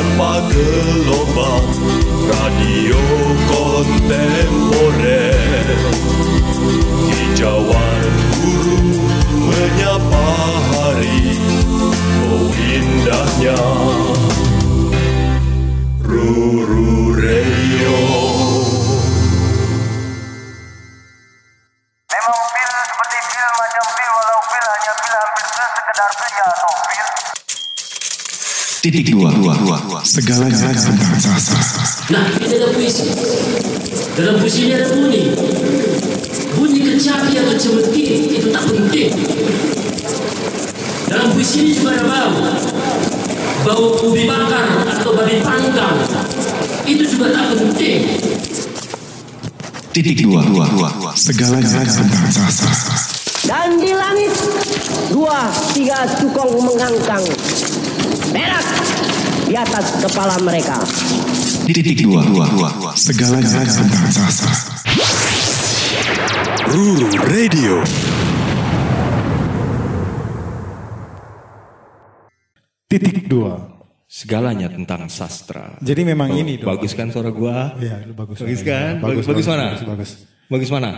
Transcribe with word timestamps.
tanpa 0.00 0.40
gelombang 0.48 1.68
radio 2.24 2.96
kontemporer. 3.52 5.36
Hijauan 7.12 8.08
guru 8.32 8.80
menyapa 9.44 10.24
hari 10.72 11.36
oh 12.32 12.48
indahnya. 12.48 13.60
Ruru 16.00 17.12
Radio 17.20 18.00
Memang 22.08 22.40
pil 22.56 22.72
seperti 22.88 23.18
pil 23.20 23.48
macam 23.52 23.84
pil 23.84 24.10
walau 24.16 24.40
pil 24.48 24.64
hanya 24.64 24.92
pil 24.96 25.12
hampir 25.12 25.44
sekedar 25.44 26.08
pil 26.16 26.32
ya 26.32 26.48
atau 26.48 26.72
pil. 26.88 27.04
Titik 28.80 29.12
dua, 29.12 29.28
dua, 29.36 29.52
dua, 29.60 29.76
dua. 30.00 30.08
Segalanya 30.08 30.72
tentang 30.72 31.20
sastra. 31.20 31.60
Nah, 32.08 32.24
ini 32.40 32.54
ada 32.56 32.68
puisi. 32.72 33.04
Dalam 34.16 34.34
puisi 34.40 34.60
ini 34.68 34.74
ada 34.80 34.88
bunyi. 34.96 35.22
Bunyi 36.56 36.80
kecapi 36.88 37.32
atau 37.36 37.54
cemetik 37.60 38.08
itu 38.32 38.48
tak 38.48 38.64
penting. 38.64 39.12
Dalam 41.04 41.28
puisi 41.36 41.56
ini 41.60 41.70
juga 41.76 42.00
ada 42.00 42.04
bau. 42.08 42.32
Bau 43.60 43.84
ubi 44.08 44.24
bakar 44.24 44.88
atau 44.88 45.12
babi 45.12 45.44
panggang. 45.44 45.96
Itu 46.88 47.04
juga 47.04 47.36
tak 47.36 47.60
penting. 47.60 48.00
Titik 49.90 50.22
dua, 50.22 50.40
dua, 50.48 50.64
dua, 50.70 50.88
dua. 50.96 51.12
Segalanya 51.12 51.84
tentang 51.84 52.24
sastra. 52.32 52.96
Dan 53.44 53.82
di 53.82 53.92
langit 53.92 54.32
dua 55.12 55.50
tiga 55.74 56.06
cukong 56.22 56.60
mengangkang 56.62 57.24
berak 58.30 58.62
di 59.50 59.58
atas 59.58 59.98
kepala 59.98 60.38
mereka. 60.46 60.78
Titik 61.66 62.06
dua, 62.06 62.22
dua, 62.22 62.46
dua. 62.54 62.94
Segalanya 62.94 63.66
tentang 63.66 64.06
sastra. 64.14 64.54
Ruru 66.70 67.10
Radio 67.26 67.82
Titik 72.86 73.26
dua. 73.26 73.58
Segalanya 74.06 74.70
tentang 74.70 75.10
sastra. 75.10 75.74
Jadi 75.82 76.02
memang 76.06 76.30
ini 76.30 76.54
dong. 76.54 76.70
Bagus 76.70 76.94
kan 76.94 77.10
suara 77.10 77.34
gua? 77.34 77.74
Iya, 77.74 78.06
lu 78.06 78.14
bagus. 78.14 78.38
Bagus 78.38 78.62
kan? 78.62 79.02
Bagus, 79.02 79.26
bagus, 79.26 79.46
mana? 79.50 79.66
Bagus, 79.74 79.82
bagus. 79.82 80.10
Bagus 80.46 80.70
mana? 80.70 80.90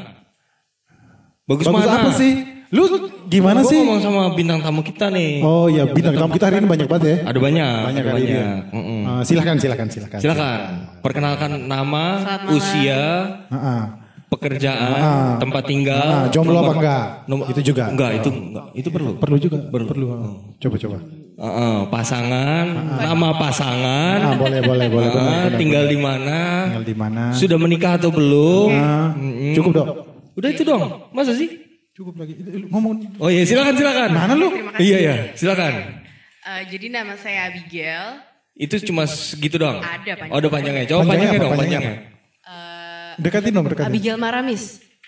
Bagus, 1.48 1.64
Bagus 1.69 1.89
mana? 1.89 2.05
apa 2.05 2.11
sih? 2.20 2.33
Lu 2.73 2.89
gimana 3.28 3.61
Gua 3.61 3.69
sih? 3.69 3.77
ngomong 3.78 4.01
sama 4.01 4.23
bintang 4.33 4.59
tamu 4.59 4.81
kita 4.81 5.06
nih. 5.09 5.45
Oh 5.45 5.69
iya, 5.69 5.84
bintang 5.87 6.17
tamu 6.17 6.33
kita 6.33 6.48
hari 6.48 6.56
ini 6.56 6.67
banyak 6.67 6.89
banget 6.89 7.05
ya. 7.05 7.17
Ada 7.23 7.39
banyak. 7.39 7.77
Banyak 7.84 8.01
ada 8.01 8.11
kali 8.11 8.20
ini. 8.23 8.33
banyak. 8.33 8.61
Mm-mm. 8.73 9.01
Ah, 9.05 9.23
silakan, 9.23 9.56
silakan, 9.59 9.87
silakan. 9.87 10.19
Silakan. 10.19 10.59
Perkenalkan 10.98 11.50
nama, 11.69 12.05
usia, 12.48 13.05
Ah, 13.45 13.56
ah. 13.56 13.83
pekerjaan, 14.27 14.89
Ah. 14.97 15.33
tempat 15.37 15.62
tinggal. 15.62 16.00
Ah, 16.00 16.27
jomblo 16.27 16.56
apa 16.56 16.65
nomor- 16.65 16.77
enggak? 16.78 17.05
nomor- 17.28 17.47
Itu 17.47 17.61
juga. 17.62 17.84
Enggak, 17.87 18.11
itu 18.17 18.28
enggak. 18.33 18.67
Itu 18.73 18.89
perlu. 18.89 19.11
Perlu 19.17 19.37
juga. 19.37 19.59
Perlu. 19.62 19.87
Perlu. 19.87 20.06
ah. 20.09 20.33
Coba, 20.59 20.77
coba. 20.78 20.97
Heeh, 21.34 21.77
pasangan, 21.89 22.67
nama 22.98 23.28
pasangan. 23.34 24.17
Ah, 24.23 24.34
boleh, 24.34 24.61
boleh, 24.61 24.87
boleh. 24.89 25.09
Benar, 25.09 25.28
benar, 25.45 25.61
tinggal 25.61 25.84
di 25.84 25.98
mana? 25.98 26.39
Tinggal 26.67 26.87
di 26.87 26.97
mana? 26.97 27.23
Sudah 27.33 27.56
menikah 27.56 28.00
atau 28.00 28.09
belum? 28.09 28.69
Ah, 28.70 29.12
Mm-mm. 29.12 29.53
Cukup 29.53 29.73
dong. 29.75 29.89
Udah 30.33 30.48
itu 30.48 30.65
dong. 30.65 31.12
Masa 31.12 31.37
sih? 31.37 31.62
Cukup 31.93 32.15
lagi. 32.17 32.33
Ngomong. 32.73 33.21
Oh 33.21 33.29
iya, 33.29 33.45
silakan 33.45 33.77
silakan. 33.77 34.11
Mana 34.17 34.33
lu? 34.33 34.48
Iya 34.81 34.97
iya, 34.97 35.15
silakan. 35.37 36.01
Eh, 36.43 36.62
jadi 36.73 36.87
nama 36.89 37.15
saya 37.21 37.53
Abigail. 37.53 38.25
Itu 38.57 38.81
cuma 38.84 39.05
segitu 39.05 39.61
doang. 39.61 39.81
Ada 39.81 40.17
panjang. 40.17 40.33
Oh, 40.33 40.39
ada 40.41 40.49
panjangnya. 40.49 40.84
Coba 40.89 41.01
Panjangnya 41.05 41.12
panjangnya, 41.12 41.39
dong, 41.41 41.53
Panjangnya 41.53 41.81
panjangnya. 41.81 43.21
Dekatin 43.21 43.53
dong, 43.53 43.66
dekatin. 43.69 43.89
Abigail 43.93 44.16
Maramis. 44.16 44.62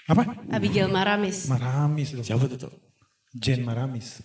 Apa? 0.04 0.22
Abigail 0.52 0.88
Maramis. 0.92 1.48
Maramis 1.48 2.08
dong. 2.12 2.24
Siapa 2.24 2.44
tuh? 2.52 2.72
Jen 3.34 3.64
Maramis. 3.64 4.20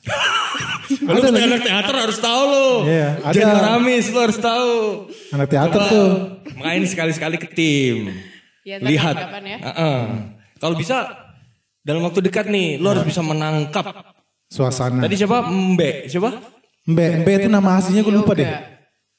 Lu 1.08 1.20
sebagai 1.24 1.48
anak 1.50 1.62
teater 1.66 1.96
harus 1.96 2.20
tahu 2.20 2.44
lo. 2.46 2.68
Iya, 2.86 3.10
ada. 3.24 3.34
Jen 3.34 3.48
Maramis 3.48 4.06
lo 4.12 4.20
harus 4.20 4.40
tahu. 4.40 4.74
Anak 5.32 5.48
teater 5.48 5.80
Coba 5.80 5.90
tuh. 5.90 6.10
Main 6.60 6.84
sekali-sekali 6.84 7.40
ke 7.40 7.48
tim. 7.50 8.12
Ya, 8.68 8.78
Lihat. 8.84 9.16
kapan 9.16 9.44
ya. 9.48 9.58
Heeh. 9.64 10.00
Kalau 10.60 10.76
bisa 10.76 11.08
dalam 11.90 12.06
waktu 12.06 12.22
dekat 12.22 12.46
nih, 12.46 12.78
lo 12.78 12.94
harus 12.94 13.02
bisa 13.02 13.26
menangkap. 13.26 13.90
Suasana. 14.46 15.02
Tadi 15.02 15.16
siapa? 15.18 15.50
Mbe. 15.50 16.06
Siapa? 16.06 16.30
Mbe, 16.86 17.06
Mbe 17.26 17.32
itu 17.42 17.50
nama 17.50 17.82
aslinya 17.82 18.06
gue 18.06 18.14
lupa 18.14 18.38
deh. 18.38 18.46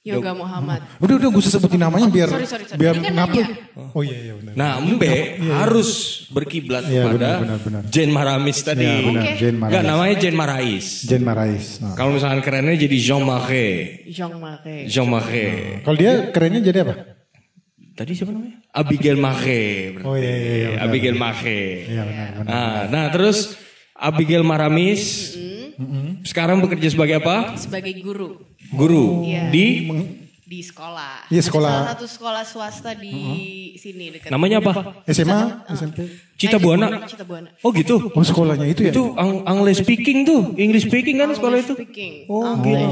Yoga 0.00 0.32
Muhammad. 0.32 0.80
Udah 0.96 1.14
udah 1.20 1.28
gue 1.28 1.40
usah 1.44 1.60
sebutin 1.60 1.76
namanya 1.76 2.08
biar 2.08 2.32
Sorry, 2.32 2.48
sorry, 2.48 2.64
sorry. 2.64 2.80
biar 2.80 2.96
kan. 3.04 3.20
Oh 3.92 4.00
iya 4.00 4.16
iya 4.16 4.34
benar. 4.38 4.52
Nah, 4.56 4.72
Mbe 4.80 5.12
harus 5.44 6.24
berkiblat 6.32 6.88
Iya, 6.88 7.04
kepada 7.04 7.20
benar, 7.20 7.36
benar, 7.44 7.58
benar. 7.60 7.82
Jen 7.92 8.08
Maramis 8.08 8.58
tadi. 8.64 8.88
Iya 8.88 8.96
benar, 9.04 9.22
Oke. 9.22 9.32
Jen 9.36 9.54
Enggak, 9.60 9.68
Marais. 9.76 9.84
namanya 9.92 10.14
Jen 10.16 10.34
Marais. 10.40 10.86
Jen 11.04 11.22
Marais. 11.22 11.66
Nah. 11.84 11.94
Kalau 12.00 12.10
misalkan 12.16 12.40
kerennya 12.40 12.74
jadi 12.80 12.96
Jean 12.96 13.22
Marais. 13.28 14.08
Jean 14.08 14.32
Marais. 14.40 14.86
Jean 14.88 15.04
Marais. 15.04 15.84
Kalau 15.84 15.96
dia 16.00 16.12
kerennya 16.32 16.60
jadi 16.64 16.78
apa? 16.88 16.94
Tadi 18.00 18.16
siapa 18.16 18.32
namanya? 18.32 18.56
Abigail 18.72 19.20
berarti. 19.20 20.08
Oh, 20.08 20.16
iya, 20.16 20.32
iya, 20.32 20.54
iya, 20.56 20.68
benar, 20.72 20.84
Abigail 20.88 21.16
Marais. 21.20 21.84
Iya 21.84 22.02
benar 22.08 22.28
benar. 22.32 22.48
Nah, 22.48 22.78
nah, 22.88 23.04
terus 23.12 23.38
Abigail 23.92 24.40
Maramis 24.40 25.36
sekarang 26.24 26.64
bekerja 26.64 26.96
sebagai 26.96 27.20
apa? 27.20 27.60
Sebagai 27.60 27.92
guru 28.00 28.40
Guru 28.72 29.28
Iya. 29.28 29.52
di 29.52 29.84
di 30.50 30.66
sekolah. 30.66 31.30
Iya, 31.30 31.38
Ada 31.38 31.46
sekolah. 31.46 31.70
Salah 31.70 31.90
satu 31.94 32.06
sekolah 32.10 32.42
swasta 32.42 32.90
di 32.98 33.14
sini 33.78 34.18
dekat. 34.18 34.34
namanya 34.34 34.58
apa? 34.58 34.98
SMA, 35.06 35.62
SMP. 35.78 36.10
Cita 36.34 36.58
Buana. 36.58 37.06
Cita 37.06 37.22
Buana. 37.22 37.54
Oh 37.62 37.70
gitu. 37.70 38.10
Oh 38.10 38.24
sekolahnya 38.26 38.66
itu 38.66 38.82
ya? 38.82 38.90
Itu 38.90 39.14
ang 39.14 39.46
English 39.46 39.86
speaking 39.86 40.26
tuh, 40.26 40.50
English 40.58 40.90
speaking 40.90 41.22
kan 41.22 41.30
sekolah 41.30 41.54
itu. 41.62 41.78
Speaking. 41.78 42.26
Oh, 42.26 42.58
gila. 42.58 42.88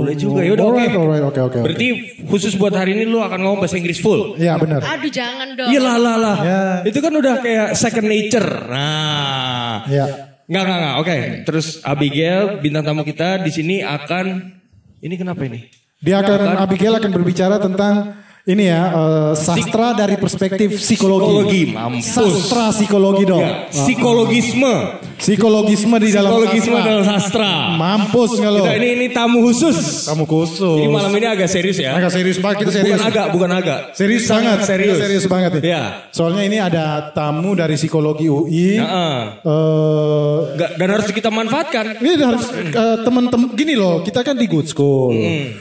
Boleh 0.00 0.14
juga 0.16 0.40
ya 0.40 0.56
udah 0.56 0.66
oke. 0.72 0.80
Alright, 0.80 0.96
oke 0.96 1.20
oke. 1.20 1.40
oke. 1.52 1.58
Berarti 1.68 1.86
khusus 2.24 2.56
buat 2.56 2.72
hari 2.72 2.96
ini 2.96 3.04
lu 3.04 3.20
akan 3.20 3.44
ngomong 3.44 3.60
bahasa 3.60 3.76
Inggris 3.76 4.00
full. 4.00 4.40
Iya 4.40 4.56
benar. 4.56 4.80
Aduh 4.80 5.12
jangan 5.12 5.52
dong. 5.52 5.68
Iya 5.68 5.80
lah 5.84 5.96
lah 6.00 6.16
lah. 6.16 6.36
Ya. 6.40 6.60
Itu 6.88 7.04
kan 7.04 7.12
udah 7.12 7.44
kayak 7.44 7.76
second 7.76 8.08
nature. 8.08 8.48
Nah. 8.72 9.84
Iya. 9.84 10.32
Enggak 10.48 10.62
enggak 10.64 10.78
enggak. 10.80 10.94
Oke. 10.96 11.16
Terus 11.44 11.66
Abigail 11.84 12.56
bintang 12.64 12.88
tamu 12.88 13.04
kita 13.04 13.36
di 13.44 13.52
sini 13.52 13.84
akan 13.84 14.56
ini 15.04 15.12
kenapa 15.20 15.44
ini? 15.44 15.87
Dia 15.98 16.22
akan 16.22 16.62
Abigail 16.62 16.94
akan 16.94 17.10
berbicara 17.10 17.58
tentang 17.58 18.14
ini 18.48 18.64
ya 18.64 18.82
eh, 18.88 19.32
sastra 19.36 19.92
dari 19.92 20.16
perspektif 20.16 20.80
psikologi. 20.80 21.20
Psikologi, 21.20 21.62
mampus. 21.68 22.08
Sastra 22.08 22.64
psikologi 22.72 23.24
dong. 23.24 23.44
Ya, 23.44 23.68
psikologisme. 23.68 24.74
Psikologisme 25.18 25.96
di 25.98 26.08
dalam 26.08 26.30
Psikologisme 26.32 26.72
sastra. 26.72 26.88
dalam 26.88 27.04
sastra. 27.04 27.50
Mampus 27.74 28.30
nggak 28.34 28.48
lo? 28.50 28.62
Kita 28.62 28.74
ini 28.74 28.88
ini 28.94 29.06
tamu 29.10 29.44
khusus. 29.44 30.06
Kamu 30.06 30.24
khusus. 30.24 30.78
Jadi 30.78 30.88
malam 30.88 31.12
ini 31.12 31.26
agak 31.26 31.44
serius 31.46 31.76
ya. 31.76 31.92
Agak 31.92 32.08
serius 32.08 32.38
banget 32.38 32.56
kita 32.62 32.72
serius. 32.72 32.96
Bukan 32.96 33.04
agak, 33.04 33.26
bukan 33.30 33.50
agak. 33.52 33.78
Serius 33.92 34.22
Sangat 34.24 34.64
serius. 34.64 34.96
serius 34.96 35.24
banget 35.26 35.50
nih. 35.58 35.62
Iya. 35.68 35.82
Soalnya 36.08 36.42
ini 36.42 36.56
ada 36.56 36.84
tamu 37.10 37.52
dari 37.52 37.74
psikologi 37.74 38.26
UI. 38.26 38.78
Heeh. 38.78 39.18
Eh, 39.44 40.36
Nggak- 40.54 40.72
dan 40.74 40.88
harus 40.88 41.06
kita 41.10 41.28
manfaatkan. 41.28 41.84
ini 41.98 42.16
harus 42.16 42.46
eh, 42.54 42.96
teman-teman 43.02 43.52
gini 43.52 43.74
loh, 43.74 44.00
kita 44.00 44.22
kan 44.22 44.32
di 44.32 44.46
good 44.46 44.64
school. 44.64 45.12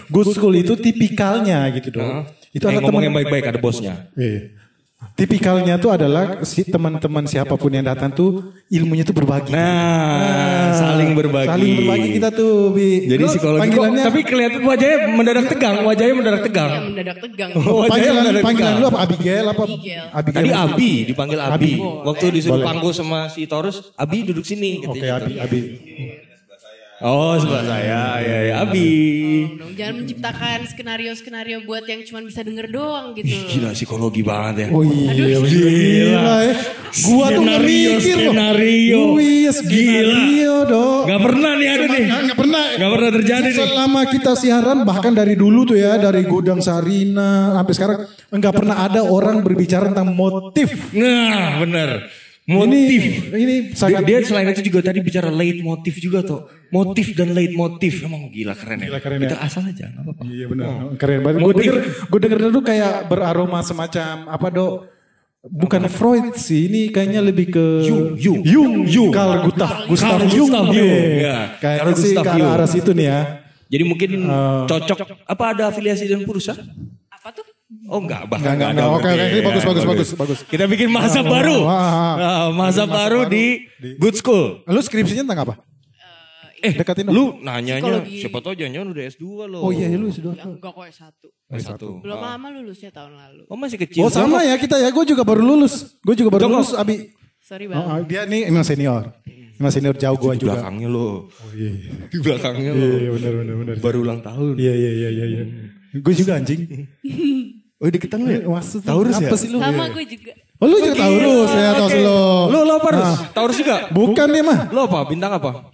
Good 0.07 0.27
school 0.31 0.53
itu 0.53 0.77
tipikalnya 0.77 1.67
gitu 1.73 1.91
dong. 1.93 2.29
Itu 2.57 2.65
ada 2.65 2.81
ngomong 2.81 2.89
teman 2.89 3.05
yang 3.05 3.15
baik-baik 3.15 3.45
ada 3.53 3.59
bosnya. 3.61 4.09
Iya. 4.17 4.57
Tipikalnya 5.17 5.77
tuh 5.77 5.93
adalah 5.93 6.41
si 6.41 6.65
teman-teman 6.65 7.25
siapa 7.29 7.53
pun 7.53 7.69
yang 7.69 7.85
datang 7.85 8.09
tuh 8.09 8.53
ilmunya 8.69 9.05
tuh 9.05 9.13
berbagi. 9.13 9.53
Nah, 9.53 10.73
saling 10.73 11.13
berbagi. 11.13 11.49
Saling 11.53 11.73
berbagi 11.81 12.09
kita 12.17 12.29
tuh, 12.33 12.73
Bi. 12.73 13.05
Jadi 13.05 13.21
Lu 13.21 13.29
psikologi 13.29 13.69
kok, 13.77 13.85
tapi 13.93 14.19
kelihatan 14.25 14.61
wajahnya 14.65 14.97
mendadak 15.13 15.45
tegang, 15.53 15.75
wajahnya 15.85 16.13
mendadak 16.17 16.41
tegang. 16.49 16.69
Yang 16.69 16.85
mendadak 16.89 17.17
tegang. 17.21 17.49
Oh, 17.53 17.85
wajahnya 17.85 17.93
panggilan 17.93 18.17
mendadak 18.17 18.43
panggilan 18.45 18.73
tegang. 18.73 18.81
lu 18.81 18.87
apa 18.89 18.99
Abigail 19.05 19.45
apa? 19.45 19.63
Abigail. 19.65 20.05
Abigail. 20.13 20.37
Tadi 20.37 20.49
Abi 20.53 20.91
dipanggil 21.05 21.39
Abi. 21.41 21.53
Abi. 21.53 21.73
Waktu 21.81 22.25
disuruh 22.33 22.61
pangku 22.65 22.89
sama 22.89 23.19
si 23.29 23.41
Torus, 23.45 23.93
Abi 23.93 24.17
duduk 24.25 24.45
sini. 24.45 24.81
Oke, 24.81 25.01
katanya 25.01 25.17
Abi. 25.17 25.33
Abi. 25.41 25.61
Oh, 26.97 27.37
sebelah 27.37 27.61
saya. 27.61 28.17
Ya, 28.25 28.37
ya, 28.49 28.55
Abi. 28.65 28.89
Dong, 29.53 29.77
Jangan 29.77 30.01
menciptakan 30.01 30.59
skenario-skenario 30.65 31.61
buat 31.61 31.85
yang 31.85 32.01
cuma 32.01 32.25
bisa 32.25 32.41
denger 32.41 32.73
doang 32.73 33.13
gitu. 33.13 33.37
Gila 33.37 33.69
psikologi 33.77 34.25
banget 34.25 34.65
ya. 34.65 34.67
Oh 34.73 34.81
iya, 34.81 35.37
gila. 35.37 36.35
ya. 36.41 36.53
Gua 37.05 37.25
tuh 37.29 37.45
mikir 37.45 38.17
loh. 38.17 38.33
skenario. 38.33 38.97
Oh 38.97 39.21
iya, 39.21 39.53
Gila. 39.53 39.61
skenario 39.61 40.55
dong. 40.65 41.03
Gak 41.05 41.21
pernah 41.21 41.51
nih 41.53 41.67
ada 41.69 41.85
nih. 41.85 42.05
Nggak 42.09 42.37
pernah. 42.41 42.63
Gak 42.81 42.89
pernah 42.97 43.09
terjadi 43.13 43.49
nih. 43.53 43.61
Selama 43.61 44.01
kita 44.09 44.31
siaran 44.33 44.77
bahkan 44.81 45.13
dari 45.13 45.35
dulu 45.37 45.69
tuh 45.69 45.77
ya 45.77 46.01
dari 46.01 46.25
gudang 46.25 46.65
Sarina 46.65 47.53
sampai 47.61 47.73
sekarang 47.77 47.99
nggak 48.33 48.53
pernah 48.57 48.89
ada 48.89 49.05
orang 49.05 49.45
berbicara 49.45 49.93
tentang 49.93 50.17
motif. 50.17 50.73
Nah, 50.97 51.61
bener. 51.61 52.09
Motif. 52.47 53.01
Ini, 53.03 53.37
ini 53.37 53.55
Dia, 53.69 53.75
sangat 53.75 54.01
dia 54.07 54.17
selain 54.23 54.47
itu 54.49 54.71
juga 54.71 54.79
tadi 54.79 55.03
bicara 55.03 55.27
leitmotif 55.27 55.99
juga 55.99 56.23
tuh. 56.23 56.47
Motif 56.69 57.07
dan 57.13 57.31
leitmotif. 57.31 57.93
Emang 57.99 58.27
gila 58.27 58.53
keren 58.53 58.77
ya. 58.79 58.87
Gila 58.87 58.99
keren 58.99 59.19
Kita 59.19 59.35
ya. 59.35 59.43
asal 59.43 59.63
aja 59.63 59.85
nggak 59.87 60.03
apa-apa. 60.03 60.23
Iya 60.25 60.45
benar, 60.47 60.69
keren 60.95 61.19
banget. 61.21 61.37
Gue 61.37 61.45
Motif. 61.47 61.63
denger, 61.63 61.77
gue 62.05 62.19
denger 62.19 62.39
dulu 62.43 62.59
kayak 62.61 62.93
beraroma 63.05 63.59
semacam 63.61 64.13
apa 64.27 64.47
dok? 64.49 64.73
Bukan 65.39 65.87
Freud 65.87 66.35
sih, 66.35 66.67
ini 66.67 66.81
kayaknya 66.89 67.21
lebih 67.21 67.47
ke 67.47 67.65
Jung, 67.81 68.19
Jung. 68.19 68.43
Jung, 68.43 68.73
Jung. 68.83 69.11
Carl 69.11 69.47
Gustav, 69.47 69.87
Gustav 69.87 70.19
Jung. 70.27 70.51
Gustav. 70.51 70.65
Jung, 70.69 70.91
ya. 71.17 71.55
Kayaknya 71.55 71.79
Carl 71.79 71.95
sih 71.95 72.11
Gustav 72.11 72.23
ke 72.25 72.35
Jung. 72.35 72.51
arah 72.51 72.67
situ 72.67 72.91
nih 72.91 73.05
ya. 73.05 73.19
Jadi 73.67 73.83
mungkin 73.83 74.09
cocok. 74.65 74.97
Apa 75.23 75.43
ada 75.51 75.63
afiliasi 75.67 76.03
dengan 76.03 76.23
Pursa? 76.23 76.51
Apa 77.07 77.31
tuh? 77.31 77.47
Oh 77.85 77.99
enggak, 77.99 78.23
Enggak, 78.23 78.29
bahkan 78.29 78.51
enggak, 78.53 78.69
enggak 78.69 78.69
ada. 78.69 78.81
enggak. 78.81 78.97
Oke, 78.97 79.09
oke, 79.09 79.25
ini 79.25 79.41
bagus, 79.41 79.63
Ya, 79.63 79.67
bagus, 79.67 79.83
bagus, 79.85 80.09
bagus. 80.13 80.39
Kita 80.43 80.63
bikin 80.67 80.87
masa 80.87 81.19
Ah, 81.19 81.23
baru. 81.25 81.57
ah, 81.63 81.71
ah. 81.71 82.13
Nah, 82.15 82.47
masa 82.51 82.83
baru 82.83 83.19
di 83.25 83.45
Good 83.95 84.15
School. 84.17 84.45
Lu 84.65 84.79
skripsinya 84.79 85.23
tentang 85.23 85.41
apa? 85.43 85.53
Eh, 86.67 86.73
Dekatin 86.75 87.03
dong. 87.05 87.13
lu 87.13 87.23
nanyanya 87.39 87.79
Psikologi. 87.97 88.17
siapa 88.19 88.37
tau 88.39 88.53
jangan-jangan 88.53 88.87
udah 88.89 89.03
S2 89.07 89.23
lo. 89.47 89.59
Oh 89.59 89.71
iya, 89.71 89.87
lu 89.89 90.07
sudah. 90.07 90.31
Ya, 90.33 90.43
enggak 90.45 90.71
kok 90.71 90.85
S1. 90.85 91.13
S1. 91.49 91.81
Belum 91.99 92.17
lama 92.17 92.47
lulusnya 92.51 92.89
tahun 92.89 93.13
lalu. 93.13 93.43
Oh 93.45 93.55
masih 93.55 93.77
kecil. 93.79 94.01
Oh 94.01 94.09
sama 94.09 94.41
ya 94.41 94.55
kita 94.55 94.75
ya, 94.75 94.87
gue 94.87 95.05
juga 95.05 95.21
baru 95.21 95.41
lulus. 95.41 95.95
Gue 95.99 96.13
juga 96.13 96.29
baru 96.29 96.45
Jongkok. 96.45 96.59
lulus, 96.59 96.71
Abi. 96.73 96.95
Sorry 97.39 97.65
Oh, 97.65 97.71
banget. 97.71 97.87
ah, 97.87 97.99
dia 98.03 98.21
nih 98.23 98.41
emang 98.45 98.61
senior. 98.61 99.03
Emang 99.55 99.71
senior 99.71 99.95
jauh 99.95 100.13
gue 100.15 100.31
Di 100.31 100.39
juga. 100.39 100.53
belakangnya 100.53 100.87
lo. 100.87 101.07
Oh 101.25 101.51
iya, 101.51 101.71
iya. 101.71 101.91
Di 102.11 102.17
belakangnya 102.19 102.71
lo. 102.71 102.83
Iya, 102.83 102.97
iya, 102.99 103.09
benar, 103.11 103.33
benar, 103.35 103.55
benar. 103.57 103.75
Baru 103.79 103.97
ulang 104.01 104.19
tahun. 104.19 104.53
Iya, 104.55 104.73
iya, 104.75 104.91
iya, 104.93 105.09
iya. 105.09 105.25
iya. 105.25 105.43
Gue 105.95 106.13
juga 106.13 106.35
anjing. 106.35 106.61
Oh 107.77 107.85
deketan 107.87 108.17
lu 108.17 108.33
ya? 108.33 108.41
Maksud 108.41 108.81
Taurus 108.81 109.13
ya? 109.15 109.29
apa 109.29 109.37
sih 109.37 109.53
lu? 109.53 109.61
Sama 109.61 109.85
gue 109.87 110.01
juga. 110.03 110.33
Oh 110.57 110.65
lu 110.65 110.81
juga 110.81 110.97
Taurus 110.97 111.51
ya, 111.53 111.69
Taurus 111.71 111.93
lu. 111.95 112.21
Lo 112.49 112.59
lo 112.65 112.73
apa 112.75 112.89
Rus? 112.89 113.11
Taurus 113.31 113.53
juga? 113.55 113.75
Bukan 113.93 114.27
nih 114.27 114.41
mah. 114.41 114.59
Lo 114.73 114.89
apa? 114.89 115.05
Bintang 115.05 115.29
apa? 115.31 115.69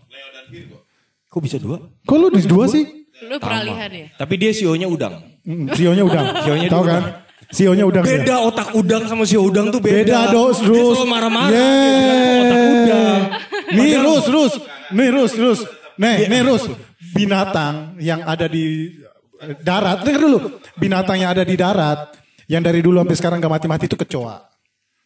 Kok 1.33 1.41
bisa 1.41 1.57
dua? 1.57 1.81
Kok 2.05 2.13
lu 2.15 2.27
di 2.29 2.45
dua 2.45 2.69
sih? 2.69 2.85
Lu 3.25 3.41
peralihan 3.41 3.89
ya? 3.89 4.05
Tapi 4.13 4.33
dia 4.37 4.53
sionya 4.53 4.85
udang. 4.85 5.17
Hmm, 5.41 5.65
Sionya 5.73 6.05
udang. 6.05 6.25
Sionya 6.45 6.69
Tahu 6.69 6.83
udang. 6.85 7.01
kan? 7.01 7.03
Sionya 7.49 7.85
udang. 7.85 8.03
Beda 8.05 8.35
otak 8.41 8.69
udang 8.73 9.03
sama 9.05 9.25
sio 9.25 9.41
udang 9.41 9.69
tuh 9.69 9.81
beda. 9.81 9.97
Beda 10.05 10.19
dos, 10.29 10.57
Dia 10.61 10.69
Rus. 10.69 10.93
selalu 10.93 11.09
marah-marah. 11.09 11.49
Yeay. 11.49 11.65
Dia 11.73 11.97
bilang, 11.97 12.21
Otak 12.37 12.61
udang. 12.69 13.21
Nih 13.73 13.93
Rus, 13.97 14.25
Rus. 14.29 14.53
Nih 14.93 15.09
Rus, 15.09 15.33
Rus. 15.35 15.59
Nih, 15.97 16.17
nih 16.29 16.41
Rus. 16.45 16.63
Binatang 17.13 17.73
yang 17.97 18.21
ada 18.21 18.45
di 18.45 18.93
darat. 19.61 20.01
Dengar 20.01 20.21
dulu. 20.21 20.37
Binatang 20.77 21.17
yang 21.17 21.29
ada 21.29 21.41
di 21.41 21.53
darat. 21.53 21.99
Yang 22.45 22.61
dari 22.63 22.79
dulu 22.81 23.01
sampai 23.01 23.17
sekarang 23.17 23.37
gak 23.37 23.53
mati-mati 23.53 23.85
itu 23.85 23.97
kecoa. 23.97 24.37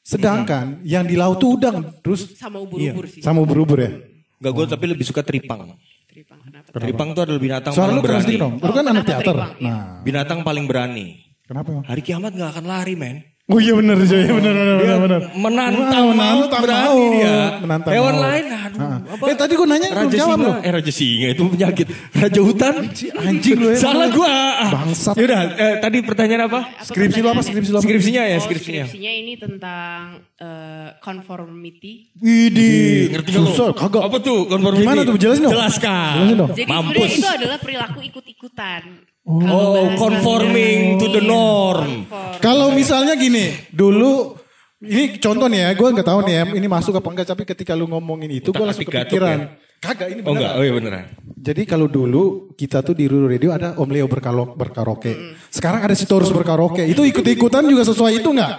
Sedangkan 0.01 0.79
yang 0.83 1.03
di 1.03 1.19
laut 1.19 1.39
tuh 1.39 1.59
udang. 1.59 1.83
Terus 1.99 2.35
Sama 2.35 2.59
ubur-ubur 2.59 3.05
sih. 3.07 3.19
sama 3.19 3.43
ubur-ubur 3.43 3.79
ya. 3.79 3.91
Gak 4.39 4.51
gue 4.53 4.65
tapi 4.67 4.85
lebih 4.87 5.03
suka 5.03 5.19
tripang. 5.19 5.75
Tripang 6.17 6.41
kenapa? 6.41 6.67
Tripang 6.73 7.09
tuh 7.13 7.21
adalah 7.29 7.37
binatang 7.37 7.73
Suara 7.77 7.85
paling 7.85 7.93
lu 7.93 8.01
keras 8.01 8.15
berani. 8.17 8.29
dikit 8.33 8.41
dong. 8.41 8.53
Lu 8.57 8.71
kan 8.73 8.85
anak 8.89 9.03
teater. 9.05 9.35
Nah, 9.61 10.01
Binatang 10.01 10.39
paling 10.41 10.65
berani. 10.65 11.05
kenapa? 11.45 11.71
Hari 11.85 12.01
kiamat 12.01 12.33
gak 12.33 12.57
akan 12.57 12.65
lari 12.65 12.97
men. 12.97 13.21
Oh 13.47 13.57
iya 13.57 13.71
benar 13.71 13.95
Joy, 14.01 14.27
benar 14.27 14.51
benar 14.51 14.75
benar 14.75 14.97
benar. 14.99 15.21
menantang 15.33 16.05
Wah, 16.05 16.19
maut 16.19 16.51
berani 16.51 16.83
maut. 16.83 17.11
dia. 17.13 17.35
Menantang 17.57 17.93
Hewan 17.95 18.11
maut. 18.11 18.25
lain 18.27 18.45
aduh. 18.51 18.75
Ah. 18.77 18.97
Apa? 19.07 19.23
Eh 19.23 19.35
tadi 19.35 19.53
gue 19.55 19.63
nanya 19.65 19.87
belum 19.87 20.03
Raja 20.03 20.17
jawab 20.17 20.35
singa, 20.35 20.43
lo. 20.43 20.53
eh 20.59 20.71
raja 20.73 20.91
singa 20.91 21.27
itu 21.31 21.43
penyakit. 21.47 21.87
Raja 22.11 22.39
hutan. 22.43 22.73
Anjing 23.17 23.55
lu 23.55 23.67
ya. 23.71 23.79
Salah 23.79 24.07
gua. 24.11 24.35
Bangsat. 24.67 25.15
Yaudah, 25.15 25.41
eh, 25.55 25.75
tadi 25.79 25.97
pertanyaan 26.01 26.43
apa? 26.43 26.59
Apa 26.67 26.83
Skripsi 26.83 27.19
lu 27.23 27.27
apa? 27.29 27.39
Skripsi 27.41 27.69
lu 27.71 27.77
apa? 27.77 27.83
Skripsinya 27.83 28.21
ya, 28.21 28.35
Oh, 28.35 28.43
skripsinya. 28.43 28.83
skripsinya 28.83 29.11
ini 29.15 29.33
tentang 29.37 29.99
eh, 30.37 30.89
conformity. 30.99 31.93
Widih, 32.19 33.15
ngerti 33.15 33.29
gak 33.31 33.41
lo? 33.41 33.47
Susah, 33.49 33.69
kagak. 33.71 34.01
Apa 34.03 34.17
tuh 34.19 34.37
konformiti? 34.45 34.83
Gimana 34.83 35.01
tuh? 35.01 35.15
Jelasin 35.15 35.41
dong. 35.41 35.53
Jelaskan. 35.55 36.13
Jelasin 36.19 36.35
dong. 36.35 36.51
Jadi 36.51 36.67
Mampus. 36.67 37.11
itu 37.15 37.27
adalah 37.31 37.57
perilaku 37.57 37.99
ikut-ikutan. 38.03 38.83
Oh, 39.27 39.43
bahasanya- 39.43 39.99
conforming 39.99 40.79
to 40.95 41.11
the 41.11 41.19
norm. 41.19 42.07
Kalau 42.39 42.71
misalnya 42.71 43.19
gini, 43.19 43.51
dulu 43.67 44.39
ini 44.79 45.19
contoh 45.19 45.51
nih 45.51 45.67
ya, 45.67 45.69
gue 45.75 45.87
nggak 45.91 46.07
tahu 46.07 46.19
nih 46.23 46.33
ya, 46.33 46.43
ini 46.55 46.67
masuk 46.71 46.95
apa 46.95 47.07
enggak, 47.11 47.27
tapi 47.27 47.43
ketika 47.43 47.75
lu 47.75 47.91
ngomongin 47.91 48.31
itu, 48.31 48.55
gue 48.55 48.63
langsung 48.63 48.87
kepikiran. 48.87 49.37
gatuk 49.51 49.65
Kagak 49.77 50.09
ini 50.09 50.25
Oh 50.25 50.33
enggak, 50.33 50.57
beneran. 50.57 50.57
oh 50.57 50.63
iya 50.65 50.73
beneran. 50.73 51.05
Jadi 51.37 51.61
kalau 51.69 51.85
dulu 51.85 52.23
kita 52.57 52.81
tuh 52.81 52.97
di 52.97 53.05
Ruru 53.05 53.29
Radio 53.29 53.53
ada 53.53 53.77
Om 53.77 53.89
Leo 53.93 54.09
berkalo, 54.09 54.57
berkaraoke. 54.57 55.37
Sekarang 55.53 55.85
ada 55.85 55.93
si 55.93 56.09
Torus 56.09 56.33
berkaraoke. 56.33 56.81
Itu 56.81 57.05
ikut-ikutan 57.05 57.61
juga 57.69 57.85
sesuai 57.85 58.17
itu 58.17 58.29
nggak? 58.33 58.53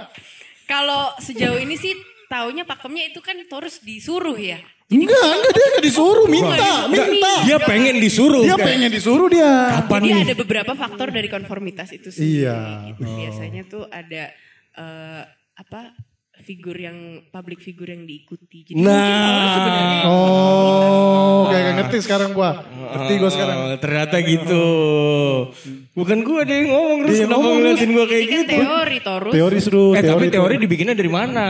Kalau 0.71 1.11
sejauh 1.19 1.59
ini 1.59 1.75
sih 1.75 1.91
taunya 2.31 2.63
pakemnya 2.63 3.11
itu 3.11 3.19
kan 3.19 3.35
Taurus 3.51 3.83
disuruh 3.83 4.39
ya. 4.39 4.63
Enggak, 4.89 5.21
enggak 5.37 5.53
dia 5.53 5.67
nggak 5.69 5.85
disuruh, 5.85 6.27
minta, 6.33 6.89
minta. 6.89 7.33
Dia 7.45 7.61
pengen 7.61 8.01
disuruh. 8.01 8.41
Dia 8.41 8.57
Kayak, 8.57 8.69
pengen 8.73 8.89
disuruh 8.89 9.29
dia. 9.29 9.53
Kapan 9.85 10.01
Jadi 10.01 10.09
nih? 10.09 10.25
ada 10.25 10.37
beberapa 10.41 10.73
faktor 10.73 11.09
dari 11.13 11.29
konformitas 11.29 11.93
itu 11.93 12.09
sih. 12.09 12.41
Iya. 12.41 12.89
Gitu. 12.97 13.05
Biasanya 13.05 13.63
tuh 13.69 13.85
ada 13.85 14.33
eh, 14.73 15.23
apa 15.61 15.93
figur 16.39 16.73
yang 16.73 17.21
public 17.29 17.61
figure 17.61 17.93
yang 17.93 18.09
diikuti. 18.09 18.73
Jadi 18.73 18.81
Nah. 18.81 20.09
Oh, 20.09 21.53
kayak 21.53 21.63
nggak 21.69 21.77
ngerti 21.85 21.97
sekarang 22.09 22.31
gua. 22.33 22.65
Ngerti 22.65 23.13
gua 23.21 23.29
sekarang. 23.29 23.57
Oh, 23.59 23.77
ternyata 23.77 24.17
gitu. 24.25 24.67
Bukan 25.93 26.19
gua 26.25 26.49
ada 26.49 26.55
yang 26.57 26.69
ngomong 26.73 26.99
terus 27.05 27.19
kenapa 27.21 27.37
ngomong, 27.37 27.57
ngeliatin 27.61 27.91
gua 27.93 28.07
kayak 28.09 28.25
kan 28.25 28.33
gitu. 28.41 28.55
teori 28.57 28.97
Taurus 29.05 29.33
Teori 29.37 29.59
seru, 29.61 29.87
Eh 29.93 30.01
tapi 30.01 30.25
itu. 30.29 30.35
teori 30.35 30.55
dibikinnya 30.57 30.97
dari 30.97 31.11
mana? 31.13 31.49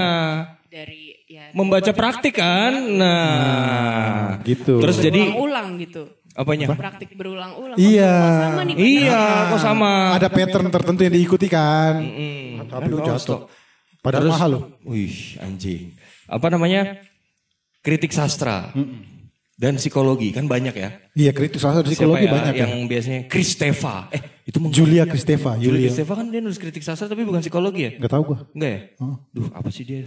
dari 0.68 1.07
Membaca 1.54 1.92
praktik 1.92 2.36
kan? 2.36 2.72
Nah, 2.96 4.38
gitu. 4.42 4.80
Terus 4.80 4.96
jadi 4.98 5.32
ulang 5.32 5.78
gitu. 5.78 6.08
apanya? 6.38 6.70
Praktik 6.70 7.18
berulang-ulang. 7.18 7.74
Iya. 7.74 8.14
Kok 8.14 8.42
sama 8.46 8.62
nih 8.62 8.74
Iya, 8.78 9.22
kok 9.50 9.58
sama? 9.58 9.92
Ada 10.14 10.28
pattern 10.30 10.68
tertentu 10.70 11.00
yang 11.02 11.14
diikuti 11.14 11.46
kan. 11.50 11.98
Hmm. 11.98 12.62
Tapi 12.68 12.86
lu 12.86 13.02
jatuh. 13.02 13.50
Padahal 13.98 14.30
mahal 14.30 14.50
loh. 14.54 14.62
Wih, 14.86 15.34
anjing. 15.42 15.98
Apa 16.30 16.46
namanya? 16.48 17.02
Kritik 17.82 18.14
sastra. 18.14 18.70
Dan 19.58 19.74
psikologi 19.74 20.30
kan 20.30 20.46
banyak 20.46 20.70
ya. 20.70 21.02
Iya 21.18 21.34
kritis 21.34 21.58
sastra 21.58 21.82
Siapa 21.82 21.90
psikologi 21.90 22.26
ya 22.26 22.30
banyak 22.30 22.54
yang 22.54 22.70
kan. 22.78 22.86
biasanya 22.86 23.20
Kristeva. 23.26 24.06
Eh, 24.14 24.22
itu 24.46 24.62
meng- 24.62 24.70
Julia 24.70 25.02
Kristeva. 25.02 25.58
Julia 25.58 25.66
Julia. 25.66 25.90
Kristeva 25.90 26.12
kan 26.14 26.26
dia 26.30 26.38
nulis 26.38 26.62
kritik 26.62 26.86
sastra 26.86 27.10
tapi 27.10 27.26
bukan 27.26 27.42
psikologi 27.42 27.82
ya? 27.82 27.90
Gak 27.98 28.06
tau 28.06 28.22
gua. 28.22 28.38
Enggak 28.54 28.70
ya? 28.70 28.80
Oh. 29.02 29.18
Duh, 29.34 29.50
apa 29.50 29.66
sih 29.74 29.82
dia? 29.82 30.06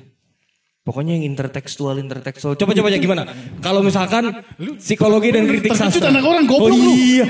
Pokoknya 0.82 1.14
yang 1.14 1.30
intertekstual, 1.30 2.02
intertekstual. 2.02 2.58
Coba 2.58 2.74
coba 2.74 2.90
aja 2.90 2.98
gimana? 2.98 3.30
Kalau 3.62 3.86
misalkan 3.86 4.34
psikologi 4.82 5.30
dan 5.30 5.46
kritik 5.46 5.78
Terkejut 5.78 6.02
sastra. 6.02 6.10
anak 6.10 6.26
orang, 6.26 6.50
goblok 6.50 6.74
oh, 6.74 6.82
lu. 6.82 6.90
iya. 6.98 7.22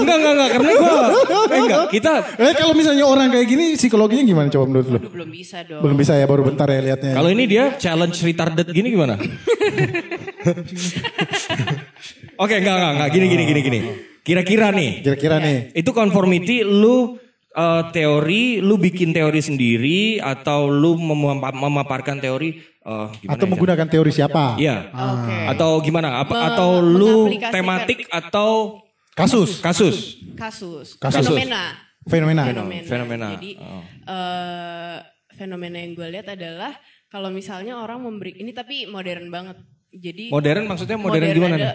enggak, 0.00 0.16
enggak, 0.16 0.32
enggak. 0.32 0.50
Karena 0.56 0.70
gua, 0.80 0.96
eh, 1.44 1.60
enggak. 1.60 1.92
Kita, 1.92 2.12
Eh 2.40 2.56
kalau 2.56 2.72
misalnya 2.72 3.04
orang 3.04 3.28
kayak 3.28 3.52
gini 3.52 3.76
psikologinya 3.76 4.24
gimana 4.24 4.48
coba 4.48 4.64
menurut 4.64 4.88
lu? 4.88 4.96
Aduh, 4.96 5.12
belum 5.12 5.28
bisa 5.28 5.60
dong. 5.68 5.84
Belum 5.84 5.96
bisa 6.00 6.16
ya 6.16 6.24
baru 6.24 6.40
bentar 6.40 6.64
ya 6.72 6.80
liatnya. 6.80 7.12
kalau 7.20 7.28
ini 7.28 7.44
dia 7.44 7.76
challenge 7.76 8.16
retarded 8.24 8.72
gini 8.72 8.96
gimana? 8.96 9.20
Oke, 12.40 12.54
enggak, 12.64 12.74
enggak, 12.80 12.92
enggak. 12.96 13.08
Gini, 13.12 13.26
gini, 13.28 13.44
gini, 13.44 13.60
gini. 13.60 13.78
Kira-kira 14.24 14.72
nih, 14.72 15.04
Kira-kira 15.04 15.36
nih. 15.36 15.76
itu 15.76 15.90
conformity 15.92 16.64
lu 16.64 17.16
eh, 17.50 17.82
teori, 17.90 18.58
lu 18.58 18.76
bikin 18.76 19.10
teori 19.10 19.38
sendiri 19.38 20.00
atau 20.18 20.66
lu 20.66 20.94
memapa- 20.94 21.52
memaparkan 21.52 22.18
teori 22.18 22.58
eh, 22.80 23.06
gimana 23.16 23.34
Atau 23.34 23.44
ya? 23.44 23.50
menggunakan 23.50 23.86
teori 23.86 24.10
siapa? 24.10 24.56
Iya. 24.56 24.88
Oke. 24.88 25.36
Atau 25.48 25.70
gimana? 25.80 26.20
Apa 26.20 26.34
Me- 26.34 26.44
atau 26.48 26.70
lu 26.80 27.28
tematik 27.30 28.08
atau 28.08 28.80
Kasus. 29.12 29.58
kasus? 29.58 30.22
Kasus. 30.32 30.94
Kasus. 30.96 31.26
Fenomena. 31.26 31.74
Fenomena. 32.06 32.42
Fenomena. 32.46 32.84
Fenomena. 32.86 33.28
Jadi 33.34 33.50
Oh. 33.58 33.82
eh, 34.06 34.98
fenomena 35.34 35.76
yang 35.76 35.92
gue 35.92 36.08
lihat 36.08 36.28
adalah 36.30 36.72
kalau 37.06 37.28
misalnya 37.28 37.76
orang 37.76 38.00
memberi 38.00 38.36
ini 38.36 38.50
tapi 38.50 38.86
modern 38.86 39.28
banget. 39.28 39.58
Jadi 39.88 40.28
Modern 40.28 40.68
maksudnya 40.68 41.00
modern, 41.00 41.26
gimana 41.32 41.56
ada, 41.56 41.64
nih? 41.64 41.74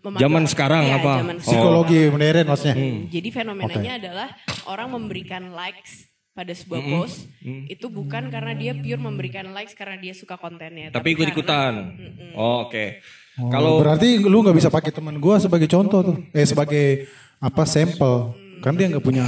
memanfaat- 0.00 0.22
Zaman 0.22 0.42
sekarang 0.46 0.82
Iya, 0.84 0.96
apa? 0.96 1.12
zaman 1.18 1.36
Oh. 1.36 1.42
Psikologi 1.42 2.00
modern 2.08 2.46
maksudnya. 2.46 2.76
Jadi 3.08 3.28
fenomenanya 3.28 3.92
adalah 3.98 4.28
orang 4.64 4.88
memberikan 4.92 5.50
likes 5.50 6.06
pada 6.30 6.54
sebuah 6.54 6.78
post 6.80 7.26
itu 7.42 7.86
bukan 7.88 8.30
karena 8.30 8.54
dia 8.54 8.70
pure 8.72 8.96
memberikan 8.96 9.50
likes 9.50 9.74
karena 9.74 9.98
dia 9.98 10.14
suka 10.14 10.38
kontennya. 10.38 10.94
Tapi 10.94 11.08
ikut 11.12 11.26
ikutan. 11.28 11.90
Oh, 12.34 12.62
Oke. 12.64 13.02
Oh, 13.38 13.50
Kalau 13.50 13.78
berarti 13.78 14.18
lu 14.18 14.38
nggak 14.40 14.54
bisa 14.54 14.70
pakai 14.70 14.90
teman 14.90 15.18
gua 15.18 15.38
sebagai 15.38 15.66
contoh 15.66 16.02
tuh. 16.04 16.16
Eh 16.30 16.42
sebagai 16.42 17.06
apa 17.38 17.62
sampel. 17.64 18.34
Kan 18.58 18.74
dia 18.74 18.86
nggak 18.88 19.02
punya 19.02 19.26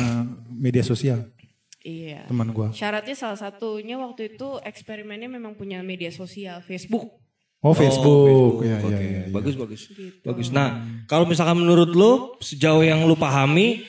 media 0.48 0.82
sosial 0.82 1.26
Iya. 1.80 2.26
teman 2.26 2.50
gua. 2.50 2.70
Syaratnya 2.70 3.14
salah 3.14 3.38
satunya 3.38 3.94
waktu 3.96 4.34
itu 4.34 4.58
eksperimennya 4.60 5.26
memang 5.26 5.54
punya 5.54 5.78
media 5.80 6.10
sosial 6.10 6.58
Facebook. 6.60 7.18
Oh 7.60 7.76
Facebook. 7.76 8.64
Ya, 8.64 8.80
Oke, 8.80 8.88
ya, 8.88 8.98
ya, 8.98 9.20
ya. 9.20 9.24
bagus 9.28 9.52
bagus. 9.52 9.80
Bagus. 10.24 10.48
Nah, 10.48 10.80
kalau 11.04 11.28
misalkan 11.28 11.60
menurut 11.60 11.92
lu 11.92 12.12
sejauh 12.40 12.80
yang 12.80 13.04
lu 13.04 13.12
pahami 13.20 13.84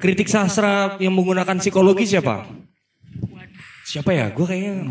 kritik 0.00 0.24
sastra 0.24 0.96
yang 0.96 1.12
menggunakan 1.12 1.60
psikologi 1.60 2.08
siapa? 2.08 2.48
Siapa 3.84 4.16
ya? 4.16 4.32
Gue 4.32 4.48
kayaknya 4.48 4.88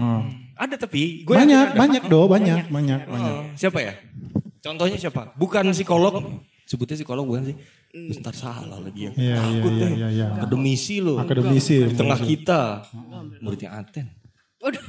Ada 0.59 0.75
tapi 0.75 1.24
gue 1.24 1.33
banyak, 1.33 1.74
banyak 1.74 2.03
do, 2.12 2.27
banyak, 2.29 2.67
banyak, 2.69 3.01
banyak. 3.09 3.33
Siapa 3.57 3.79
ya? 3.81 3.98
Contohnya 4.62 5.00
siapa? 5.01 5.33
Bukan 5.33 5.71
psikolog. 5.74 6.19
Sebutnya 6.69 7.01
psikolog 7.01 7.25
bukan 7.25 7.50
sih? 7.50 7.55
Bentar 7.89 8.36
salah 8.38 8.77
lagi 8.77 9.09
ya. 9.09 9.12
Iya, 9.17 9.38
iya, 9.41 9.41
Takut 9.57 9.71
iya, 9.74 9.81
deh. 9.81 9.91
iya, 9.98 10.07
iya. 10.13 10.27
Akademisi 10.38 11.01
loh. 11.01 11.17
Akademisi. 11.17 11.81
Di 11.89 11.95
tengah 11.98 12.19
kita. 12.21 12.86
Muridnya 13.41 13.74
Aten. 13.74 14.05
Waduh. 14.62 14.83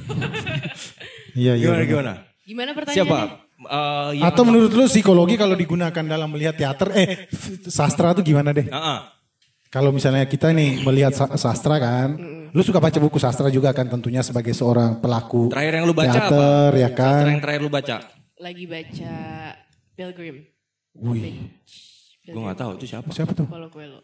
Iya, 1.33 1.57
iya. 1.57 1.65
Gimana 1.71 1.87
benar. 1.87 2.30
Gimana? 2.51 2.71
Gimana 2.71 2.91
Siapa? 2.91 3.07
pertanyaannya? 3.15 3.49
Eh, 3.61 4.09
yang- 4.17 4.27
Atau 4.27 4.43
menurut 4.43 4.71
lu 4.71 4.85
psikologi 4.85 5.35
kalau 5.35 5.53
digunakan 5.53 6.03
dalam 6.03 6.27
melihat 6.27 6.53
teater, 6.53 6.89
eh 6.93 7.07
sastra 7.65 8.11
tuh 8.11 8.21
gimana 8.21 8.51
deh? 8.51 8.67
Ah, 8.67 8.77
ah. 8.77 8.99
Kalau 9.67 9.89
misalnya 9.89 10.25
kita 10.25 10.51
nih 10.51 10.81
melihat 10.81 11.15
sa- 11.15 11.31
sastra 11.35 11.79
kan, 11.79 12.19
lu 12.51 12.59
suka 12.59 12.77
baca 12.77 12.97
buku 12.97 13.15
sastra 13.15 13.47
juga 13.47 13.71
kan 13.71 13.87
tentunya 13.87 14.19
sebagai 14.19 14.51
seorang 14.51 14.99
pelaku 14.99 15.47
Terakhir 15.47 15.73
yang 15.73 15.85
lu 15.85 15.95
baca 15.95 16.11
teater 16.11 16.69
apa? 16.69 16.75
ya 16.77 16.89
kan. 16.91 17.07
Terakhir 17.15 17.29
yang 17.29 17.41
terakhir 17.41 17.61
lu 17.61 17.71
baca? 17.71 17.95
Lagi 18.35 18.65
baca 18.65 19.13
Pilgrim. 19.93 20.35
Wih, 20.91 21.55
Gue 22.21 22.41
gak 22.43 22.59
tahu 22.59 22.71
itu 22.75 22.85
siapa. 22.85 23.07
siapa 23.09 23.31
tuh? 23.31 23.47
Paulo 23.47 23.71
Coelho. 23.71 24.03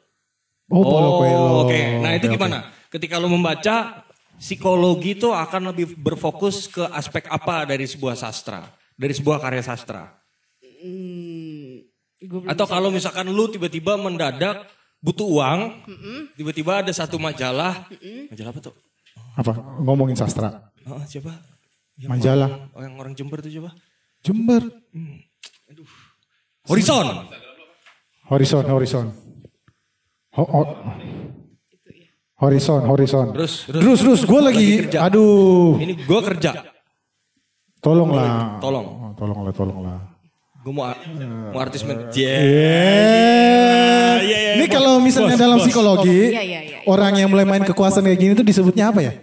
Oh, 0.67 0.83
Paulo 0.83 1.09
Coelho. 1.19 1.51
Oke, 1.63 1.79
nah 1.99 2.11
itu 2.11 2.27
oke. 2.27 2.35
gimana? 2.35 2.57
Ketika 2.87 3.19
lu 3.19 3.27
membaca 3.27 4.06
psikologi 4.37 5.13
itu 5.13 5.29
akan 5.29 5.73
lebih 5.73 5.97
berfokus 5.97 6.65
ke 6.67 6.85
aspek 6.89 7.25
apa 7.27 7.65
dari 7.65 7.83
sebuah 7.83 8.13
sastra, 8.13 8.65
dari 8.93 9.13
sebuah 9.13 9.37
karya 9.37 9.61
sastra? 9.61 10.13
Hmm, 10.77 11.81
Atau 12.45 12.65
kalau 12.65 12.89
misalkan 12.89 13.27
lu 13.27 13.45
tiba-tiba 13.47 13.93
mendadak 13.93 14.65
butuh 14.97 15.25
uang, 15.27 15.59
tiba-tiba 16.33 16.81
ada 16.81 16.89
satu 16.89 17.17
majalah, 17.17 17.85
majalah 18.29 18.49
apa 18.49 18.61
tuh? 18.61 18.75
Apa? 19.35 19.53
Ngomongin 19.81 20.17
sastra. 20.17 20.73
Ah, 20.81 21.05
siapa? 21.05 21.29
Yang 21.97 22.09
Majalah. 22.09 22.49
orang- 22.49 22.69
oh, 22.73 22.81
yang 22.81 22.95
orang 22.97 23.13
Jember 23.13 23.37
tuh 23.37 23.49
siapa? 23.49 23.69
Jember. 24.21 24.61
Horizon. 26.67 27.05
Horizon, 28.27 28.63
horizon. 28.65 29.05
Ho- 30.35 30.45
ho- 30.51 30.73
Horizon, 32.37 32.85
horizon. 32.85 33.33
Terus, 33.33 33.65
terus. 33.65 33.81
terus, 33.81 33.99
terus. 33.99 34.21
Gue 34.23 34.37
lagi, 34.39 34.61
Lagi 34.61 34.77
kerja. 34.85 34.99
aduh, 35.09 35.73
Ini 35.81 35.93
gue 35.97 36.19
kerja. 36.21 36.51
tolonglah. 37.81 38.61
Tolong. 38.61 38.85
Oh, 38.85 39.11
tolonglah, 39.17 39.51
tolonglah. 39.51 39.97
Gue 40.61 40.69
mau, 40.69 40.85
mau 41.49 41.57
artis 41.57 41.81
men. 41.81 42.13
Yeah. 42.13 42.43
iya, 44.21 44.37
iya. 44.37 44.53
Ini 44.59 44.65
Bos, 44.65 44.73
kalau 44.73 44.93
misalnya 44.99 45.33
bos, 45.33 45.41
dalam 45.41 45.57
bos. 45.57 45.65
psikologi, 45.65 46.19
Iya, 46.29 46.43
iya, 46.43 46.59
iya. 46.61 46.77
orang 46.85 47.13
yang 47.15 47.29
mulai 47.31 47.45
main 47.47 47.63
kekuasaan 47.63 48.05
kayak 48.05 48.19
gini 48.19 48.33
tuh 48.35 48.45
disebutnya 48.45 48.91
apa 48.91 48.99
ya? 49.01 49.13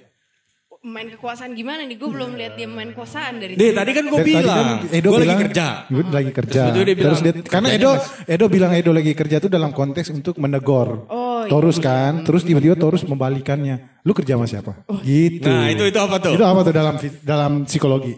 Main 0.85 1.09
kekuasaan 1.09 1.53
gimana 1.53 1.83
nih? 1.83 1.97
Gue 1.97 2.13
belum 2.13 2.37
lihat 2.37 2.55
dia 2.55 2.69
main 2.69 2.93
kekuasaan 2.93 3.41
dari 3.41 3.57
Deh, 3.57 3.73
tadi. 3.73 3.79
tadi 3.81 3.91
kan 3.91 4.05
gue 4.05 4.21
bilang, 4.23 4.45
kan 4.45 4.93
Edo 4.93 5.09
gue 5.09 5.17
lagi 5.17 5.25
bilang, 5.25 5.43
kerja. 5.43 5.67
Gue 5.87 6.03
lagi 6.07 6.31
kerja. 6.31 6.61
Terus 6.63 6.75
dia 6.77 6.85
bilang, 6.85 7.05
Terus 7.07 7.21
dia, 7.21 7.33
karena 7.43 7.69
Edo, 7.73 7.91
mas- 7.91 8.09
Edo 8.27 8.45
bilang 8.47 8.73
Edo 8.73 8.91
lagi 8.93 9.13
kerja 9.13 9.37
tuh 9.39 9.49
dalam 9.49 9.71
konteks 9.71 10.09
untuk 10.11 10.37
menegur. 10.37 11.09
Oh, 11.09 11.43
iya. 11.43 11.49
Torus 11.49 11.77
kan, 11.79 12.21
terus 12.23 12.45
tiba-tiba 12.45 12.77
Torus 12.77 13.01
membalikannya. 13.03 14.05
Lu 14.05 14.13
kerja 14.13 14.37
sama 14.37 14.45
siapa? 14.45 14.73
Gitu. 15.01 15.45
Nah, 15.45 15.67
itu- 15.67 15.89
itu 15.89 15.99
apa 15.99 16.17
tuh? 16.19 16.37
Itu 16.37 16.45
apa 16.45 16.61
tuh 16.61 16.73
dalam 16.73 16.95
dalam 17.23 17.53
psikologi? 17.65 18.13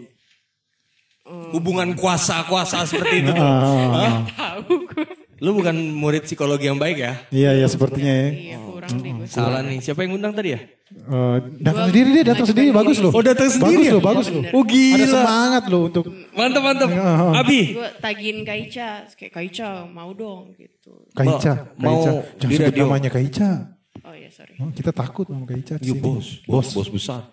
Hubungan 1.27 1.91
kuasa-kuasa 1.93 2.83
seperti 2.83 3.15
itu. 3.21 3.31
Ah, 3.37 3.63
ah, 3.63 3.87
ah. 3.95 4.13
Tahu 4.29 4.85
gue. 4.85 5.05
Lu 5.37 5.53
bukan 5.53 5.75
murid 5.93 6.23
psikologi 6.23 6.65
yang 6.65 6.75
baik 6.75 6.97
ya? 6.97 7.13
Iya, 7.29 7.51
iya 7.55 7.67
sepertinya 7.67 8.09
ya. 8.11 8.27
Iya 8.33 8.57
kurang 8.87 9.03
deh 9.03 9.11
gue. 9.11 9.27
Salah 9.27 9.61
nih. 9.61 9.79
Siapa 9.83 9.99
yang 10.03 10.11
ngundang 10.15 10.33
tadi 10.33 10.49
ya? 10.55 10.59
Eh, 10.87 11.37
datang 11.59 11.91
sendiri 11.91 12.09
dia, 12.15 12.23
datang 12.23 12.47
sendiri 12.47 12.69
bagus 12.71 12.97
loh. 13.03 13.11
Oh, 13.11 13.19
datang 13.19 13.51
sendiri 13.51 13.75
Bagus 13.75 13.87
ya? 13.87 13.91
loh, 13.91 14.03
bagus 14.03 14.27
loh. 14.31 14.43
Oh, 14.55 14.63
gila. 14.63 14.95
Ada 14.95 15.05
semangat 15.11 15.63
loh 15.67 15.81
untuk 15.91 16.05
Mantap, 16.31 16.61
mantap. 16.63 16.89
Iya, 16.89 17.11
Abi. 17.43 17.61
Gue 17.75 17.89
tagihin 17.99 18.37
Kaica, 18.47 18.89
kayak 19.19 19.31
Kaica 19.35 19.69
mau 19.91 20.11
dong 20.15 20.55
gitu. 20.55 21.03
Kaica, 21.11 21.75
Mau 21.75 22.23
Jangan 22.39 22.55
sebut 22.55 22.75
namanya 22.79 23.09
Kaica. 23.11 23.49
Oh 24.07 24.15
iya 24.15 24.31
sorry. 24.31 24.55
Oh, 24.63 24.71
kita 24.71 24.95
takut 24.95 25.27
sama 25.27 25.43
Kaica. 25.43 25.75
di 25.75 25.91
Iya 25.91 25.99
bos, 25.99 26.39
bos, 26.47 26.71
bos 26.71 26.87
besar. 26.87 27.27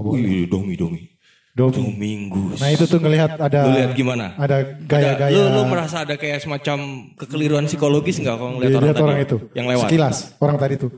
Wih, 0.00 0.48
domi, 0.48 0.72
domi. 0.80 1.13
Domi. 1.54 1.70
Dominggus. 1.70 2.58
Nah 2.58 2.68
itu 2.68 2.84
tuh 2.84 2.98
ngelihat 2.98 3.38
ada 3.38 3.60
Lu 3.62 3.72
lihat 3.72 3.94
gimana? 3.94 4.34
ada 4.34 4.58
Ada- 4.58 4.74
gaya-gaya. 4.82 5.30
Lu, 5.32 5.42
lu 5.48 5.62
merasa 5.64 6.02
ada 6.02 6.14
kayak 6.14 6.42
semacam 6.42 6.78
kekeliruan 7.14 7.64
psikologis 7.64 8.18
nggak 8.18 8.34
kalau 8.34 8.58
ngeliat 8.58 8.66
Dia 8.66 8.74
orang 8.74 8.84
lihat 8.84 8.96
tadi 8.96 9.06
orang 9.06 9.18
itu. 9.20 9.36
yang 9.54 9.66
lewat? 9.68 9.86
Sekilas 9.86 10.16
orang 10.36 10.56
tadi 10.58 10.74
tuh. 10.76 10.90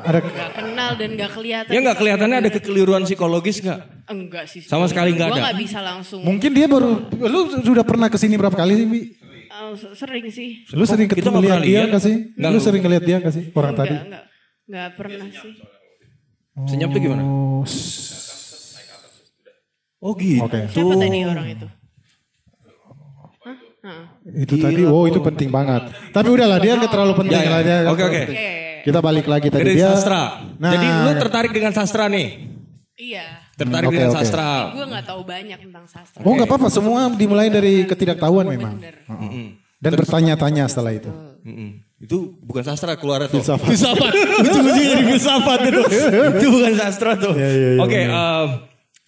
Ada 0.00 0.20
Gak 0.20 0.52
kenal 0.54 0.90
dan 0.94 1.08
gak 1.14 1.30
kelihatan. 1.32 1.68
Ya 1.68 1.78
nggak 1.80 1.96
kelihatannya 1.96 2.36
ada 2.38 2.50
kekeliruan 2.50 3.02
psikologis 3.04 3.56
nggak? 3.60 3.80
Enggak 4.06 4.44
sih. 4.46 4.60
Sama 4.60 4.84
sekali 4.84 5.12
nggak 5.12 5.28
Gue 5.28 5.36
ada? 5.38 5.44
gak 5.46 5.58
bisa 5.58 5.78
langsung. 5.80 6.20
mungkin 6.20 6.50
dia 6.50 6.64
baru 6.66 7.04
lu 7.10 7.40
sudah 7.60 7.80
pernah 7.82 8.08
ke 8.08 8.16
sini 8.16 8.36
berapa 8.36 8.52
kali 8.52 8.72
sih, 8.74 8.86
Bi? 8.86 9.00
Oh, 9.54 9.72
sering 9.76 10.26
sih. 10.28 10.64
Lu 10.72 10.82
sering 10.82 11.06
ketemu 11.06 11.28
nggak 11.30 11.44
lihat 11.46 11.60
dia 11.62 11.80
nggak 11.86 12.02
sih? 12.02 12.16
Nggak, 12.34 12.50
Lu 12.50 12.58
sering 12.58 12.80
ngeliat 12.80 13.04
dia 13.04 13.16
nggak 13.18 13.32
sih 13.32 13.44
orang 13.50 13.70
enggak, 13.70 13.80
tadi? 13.82 13.94
Enggak, 13.98 14.24
enggak 14.64 14.88
pernah 14.96 15.28
sih. 15.30 15.52
Senyap 16.64 16.88
tuh 16.88 17.00
gimana? 17.00 17.22
Oh, 20.04 20.12
Oh 20.12 20.14
gitu. 20.20 20.44
Oke. 20.44 20.68
Siapa 20.68 20.94
tadi 21.00 21.18
orang 21.24 21.46
itu? 21.48 21.66
Hah? 23.40 23.56
Hah. 23.88 24.02
Itu 24.36 24.54
tadi, 24.60 24.84
wow 24.84 25.08
itu 25.08 25.20
penting 25.24 25.48
banget. 25.48 25.88
Tapi 26.12 26.28
udahlah 26.28 26.60
dia 26.60 26.76
nggak 26.76 26.92
terlalu 26.92 27.12
penting 27.24 27.40
Ya, 27.40 27.58
ya. 27.64 27.76
Oke, 27.88 28.04
oke. 28.04 28.20
Oke. 28.28 28.48
Kita 28.84 29.00
balik 29.00 29.24
lagi 29.24 29.48
tadi 29.48 29.64
Dari 29.64 29.80
dia. 29.80 29.96
sastra. 29.96 30.44
Nah, 30.60 30.70
Jadi 30.76 30.86
lu 31.08 31.10
tertarik 31.16 31.52
dengan 31.56 31.72
sastra 31.72 32.04
nih? 32.12 32.52
Iya. 33.00 33.48
Tertarik 33.56 33.88
oke, 33.88 33.96
dengan 33.96 34.10
oke. 34.12 34.16
sastra. 34.20 34.76
Gue 34.76 34.84
gak 34.92 35.04
tahu 35.08 35.20
banyak 35.24 35.58
tentang 35.64 35.84
sastra. 35.88 36.20
Oh 36.20 36.32
nggak 36.36 36.48
apa-apa, 36.52 36.68
semua 36.68 37.08
dimulai 37.16 37.48
dari 37.48 37.88
ketidaktahuan 37.88 38.44
memang. 38.44 38.76
Bener. 38.76 39.08
Heeh. 39.08 39.56
Dan 39.80 39.92
bertanya-tanya 39.96 40.68
setelah 40.68 40.92
itu. 40.92 41.08
Itu 41.96 42.36
bukan 42.44 42.60
sastra 42.60 43.00
keluar 43.00 43.24
tuh. 43.24 43.40
Filsafat. 43.40 43.68
Filsafat. 43.72 44.12
Ujung-ujungnya 44.44 44.88
jadi 45.00 45.04
filsafat 45.08 45.60
itu. 45.64 45.80
itu 46.44 46.46
bukan 46.52 46.72
sastra 46.76 47.12
tuh. 47.16 47.32
Iya, 47.32 47.48
iya, 47.48 47.68
iya, 47.76 47.80
Oke, 47.80 48.00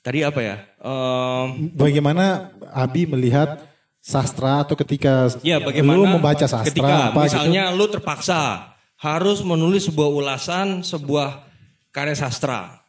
tadi 0.00 0.18
apa 0.24 0.40
ya? 0.40 0.56
Em, 0.86 1.46
Bagaimana 1.74 2.54
Abi 2.70 3.10
melihat 3.10 3.58
sastra 3.98 4.62
atau 4.62 4.78
ketika 4.78 5.26
ya 5.42 5.58
bagaimana 5.58 5.98
lu 5.98 6.06
membaca 6.06 6.46
sastra 6.46 6.70
ketika 6.70 7.10
apa 7.10 7.26
misalnya 7.26 7.74
lu 7.74 7.90
terpaksa 7.90 8.70
harus 9.02 9.42
menulis 9.42 9.90
sebuah 9.90 10.06
ulasan 10.06 10.86
sebuah 10.86 11.42
karya 11.90 12.14
sastra. 12.14 12.86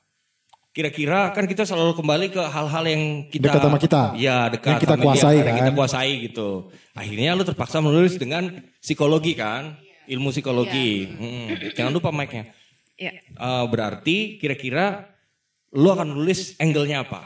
Kira-kira 0.77 1.33
kan 1.33 1.49
kita 1.49 1.65
selalu 1.65 1.97
kembali 1.97 2.37
ke 2.37 2.37
hal-hal 2.37 2.83
yang 2.85 3.25
kita 3.33 3.49
Dekat 3.49 3.65
sama 3.65 3.81
kita. 3.81 4.01
Iya, 4.13 4.37
dekat 4.53 4.69
Yang 4.69 4.81
kita 4.85 4.93
sama 4.93 5.01
dia, 5.01 5.07
kuasai, 5.09 5.35
yang 5.41 5.57
kita 5.57 5.71
kan? 5.73 5.77
kuasai 5.81 6.11
gitu. 6.29 6.49
Akhirnya 6.93 7.29
lu 7.33 7.41
terpaksa 7.41 7.77
menulis 7.81 8.13
dengan 8.21 8.43
psikologi 8.77 9.33
kan? 9.33 9.73
Ilmu 10.05 10.29
psikologi. 10.29 11.09
Mm-mm. 11.09 11.73
Jangan 11.73 11.89
lupa 11.97 12.13
mic-nya. 12.13 12.53
Iya. 12.93 13.09
Eh, 13.25 13.65
berarti 13.73 14.37
kira-kira 14.37 15.17
lu 15.73 15.89
akan 15.89 16.13
nulis 16.13 16.53
angle-nya 16.61 17.09
apa? 17.09 17.25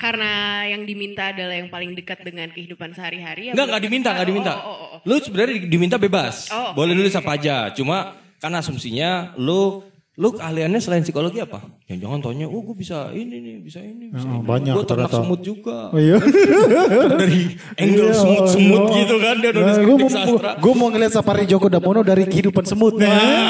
Karena 0.00 0.32
yang 0.64 0.82
diminta 0.82 1.28
adalah 1.28 1.52
yang 1.52 1.68
paling 1.68 1.92
dekat 1.92 2.24
dengan 2.24 2.48
kehidupan 2.48 2.90
sehari-hari. 2.90 3.42
ya 3.42 3.52
Enggak, 3.52 3.66
enggak 3.68 3.82
diminta, 3.84 4.08
enggak 4.10 4.24
Oh, 4.24 4.30
diminta. 4.30 4.52
Oh, 4.54 4.60
oh, 4.62 4.72
oh, 4.72 4.88
oh. 4.96 4.98
Lu 5.04 5.14
sebenarnya 5.18 5.54
di- 5.54 5.68
diminta 5.68 5.96
bebas. 5.96 6.48
Oh. 6.48 6.72
Boleh 6.72 6.92
nulis 6.92 7.12
apa 7.12 7.36
aja. 7.36 7.68
Cuma 7.70 7.96
kan 8.36 8.48
asumsinya 8.50 9.36
lu 9.36 9.84
lu 10.16 10.28
keahliannya 10.30 10.76
selain 10.78 11.00
psikologi 11.00 11.36
apa? 11.38 11.64
Jangan-jangan 11.86 12.18
taunya, 12.20 12.44
oh 12.44 12.60
gue 12.62 12.72
bisa 12.74 13.08
ini 13.10 13.40
nih, 13.40 13.56
bisa 13.58 13.80
ini, 13.80 14.08
bisa 14.08 14.24
Oh, 14.26 14.36
ini. 14.36 14.44
banyak 14.46 14.74
Gue 14.74 14.84
ternak 14.84 15.08
ternyata. 15.08 15.16
semut 15.22 15.40
juga. 15.40 15.78
Oh 15.88 15.96
iya. 15.98 16.16
Dari 17.14 17.40
angle 17.78 18.04
Iya, 18.06 18.12
semut-semut 18.14 18.80
iya. 18.82 18.96
gitu 18.98 19.16
kan 19.16 19.34
dia 19.36 19.50
nulis 19.50 19.64
Nah, 19.66 19.76
gua 19.78 19.84
kritik 19.90 20.00
mau, 20.02 20.10
sastra. 20.10 20.50
Gue 20.56 20.72
mau 20.74 20.88
ngeliat 20.88 21.12
Safari 21.14 21.44
Joko 21.44 21.66
Damono 21.68 22.00
dari 22.02 22.24
kehidupan 22.24 22.64
semut. 22.64 22.96
Nah, 22.96 23.08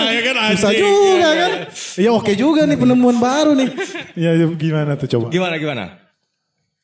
ya 0.09 0.21
kan 0.21 0.35
Bisa 0.53 0.69
anjing. 0.69 0.79
juga 0.81 1.29
kan. 1.33 1.51
Ya 1.97 2.11
oke 2.13 2.33
juga 2.35 2.61
nih 2.65 2.77
penemuan 2.77 3.17
baru 3.17 3.55
nih. 3.57 3.69
Ya, 4.15 4.31
gimana 4.49 4.95
tuh 4.95 5.09
coba. 5.09 5.27
Gimana 5.29 5.55
gimana? 5.57 5.85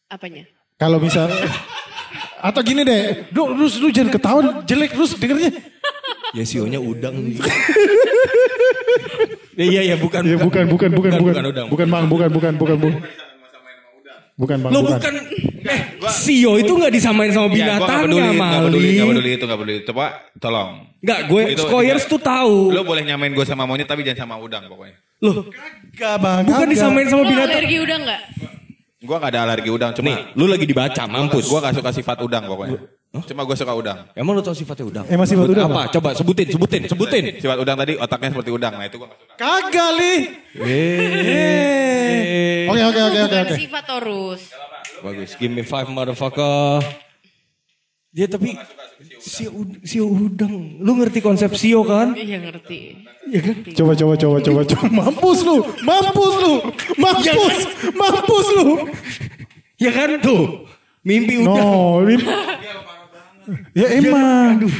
Apanya? 0.07 0.45
Kalau 0.77 0.99
misal 0.99 1.27
atau 2.39 2.61
gini 2.61 2.83
deh, 2.83 3.27
lu, 3.31 3.51
lu, 3.51 3.67
lu 3.67 3.89
jangan 3.91 4.11
ketawa 4.13 4.41
jelek 4.63 4.93
terus 4.93 5.15
dengernya. 5.15 5.51
Ya 6.33 6.45
sionya 6.45 6.79
udang. 6.79 7.17
Ya, 9.57 9.65
iya 9.73 9.81
iya 9.85 9.97
bukan 9.97 10.21
Ya 10.23 10.37
bukan 10.37 10.65
bukan 10.69 10.91
bukan 10.93 11.11
bukan 11.11 11.13
bukan 11.19 11.45
udang. 11.45 11.67
bukan 11.67 11.87
bang 11.89 12.05
bukan 12.07 12.29
bukan 12.29 12.53
bukan 12.55 12.77
bukan 12.77 12.95
bukan 14.37 14.57
bang 14.61 14.71
Lo 14.71 14.81
bukan. 14.81 15.01
bukan 15.01 15.15
eh 15.67 15.81
sio 16.13 16.55
itu 16.55 16.71
nggak 16.71 16.93
disamain 16.93 17.33
sama 17.33 17.49
gua 17.49 17.57
nggak 17.57 17.81
peduli, 17.81 18.21
binatangnya 18.21 18.29
nggak 18.37 18.63
peduli, 18.63 18.87
nggak 18.87 19.01
Mali. 19.01 19.11
peduli 19.11 19.31
itu 19.33 19.45
nggak 19.45 19.59
peduli. 19.59 19.79
Coba 19.83 20.05
tolong. 20.37 20.71
Enggak, 20.99 21.21
gue 21.25 21.43
Itu- 21.49 21.63
Squires 21.65 22.05
tuh 22.05 22.21
tahu. 22.21 22.57
Lo 22.69 22.83
boleh 22.83 23.03
nyamain 23.03 23.33
gue 23.33 23.43
sama 23.43 23.65
monyet 23.65 23.87
tapi 23.87 24.03
jangan 24.03 24.29
sama 24.29 24.35
udang 24.37 24.67
pokoknya. 24.67 24.97
Loh, 25.19 25.49
Gak 25.93 26.15
bang. 26.19 26.43
bukan 26.45 26.61
kagak. 26.61 26.71
disamain 26.71 27.07
sama 27.09 27.23
Lo 27.23 27.27
binatang. 27.27 27.57
alergi 27.57 27.77
udah 27.81 27.97
nggak? 27.99 28.21
Gue 28.97 29.12
gak 29.12 29.29
ada 29.29 29.45
alergi 29.45 29.69
udang, 29.69 29.93
cuma 29.93 30.09
Nih, 30.09 30.33
lu 30.41 30.49
lagi 30.49 30.65
dibaca, 30.65 31.05
mampus. 31.05 31.53
gue 31.53 31.61
gak 31.61 31.76
suka 31.76 31.93
sifat 31.93 32.17
udang 32.25 32.49
pokoknya. 32.49 32.81
Cuma 33.29 33.45
gue 33.45 33.53
suka 33.53 33.76
udang. 33.76 34.09
Emang 34.17 34.33
lu 34.33 34.41
tau 34.41 34.57
sifatnya 34.57 34.88
udang? 34.88 35.05
Emang 35.09 35.29
sifat 35.29 35.49
udang 35.53 35.69
Apa? 35.69 35.93
Coba 35.93 36.17
sebutin, 36.17 36.49
sebutin, 36.49 36.88
sebutin. 36.88 37.37
Sifat 37.37 37.61
udang 37.61 37.76
tadi 37.76 38.00
otaknya 38.00 38.33
seperti 38.33 38.57
udang. 38.57 38.73
Nah 38.73 38.88
itu 38.88 38.97
gue 38.97 39.05
gak 39.05 39.21
suka. 39.21 39.37
Kagak 39.37 39.91
li. 40.00 40.15
Eh. 40.65 42.65
Oke 42.73 42.83
oke 42.88 43.00
oke 43.05 43.21
oke. 43.21 43.41
sifat 43.57 43.85
Taurus. 43.85 44.49
Bagus. 45.05 45.37
Give 45.37 45.53
me 45.53 45.61
five 45.61 45.93
motherfucker. 45.93 46.81
Ya 48.16 48.25
tapi 48.25 48.56
si, 49.20 49.44
ud- 49.44 49.85
si 49.85 50.00
udang. 50.00 50.80
Lu 50.80 50.96
ngerti 50.96 51.20
konsep 51.20 51.52
sio 51.52 51.85
kan? 51.85 52.16
Iya 52.16 52.40
ngerti. 52.40 52.96
Iya 53.28 53.40
kan? 53.44 53.56
Coba 53.76 53.92
coba 53.92 54.14
coba 54.16 54.37
coba 54.40 54.61
coba. 54.64 54.85
Mampus 55.04 55.44
lu, 55.44 55.56
mampus 55.85 56.35
lu, 56.40 56.54
mampus, 56.96 57.56
mampus 57.92 58.46
lu. 58.56 58.66
Ya 59.76 59.92
kan 59.92 60.16
tuh. 60.25 60.64
Mimpi 61.04 61.44
udang. 61.44 61.61
No, 61.61 62.02
ini- 62.08 62.25
ya 63.76 63.87
emang. 63.94 64.64
Aduh, 64.64 64.75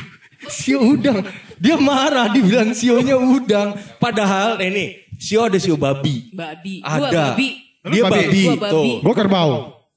sio 0.49 0.81
udang. 0.81 1.21
Dia 1.61 1.77
marah, 1.77 2.33
dibilang 2.33 2.73
sionya 2.73 3.21
udang. 3.21 3.77
Padahal 4.01 4.57
ini, 4.59 4.97
sio 5.21 5.45
ada 5.45 5.61
sio 5.61 5.77
babi. 5.77 6.33
Babi. 6.33 6.81
Gua 6.81 7.09
Ada. 7.13 7.23
babi. 7.37 7.49
Dia 7.87 8.03
babi? 8.09 8.17
babi. 8.27 8.43
Gua 8.43 8.57
babi. 8.59 8.73
Tuh. 8.73 8.85
Gue 9.05 9.15
kerbau. 9.15 9.51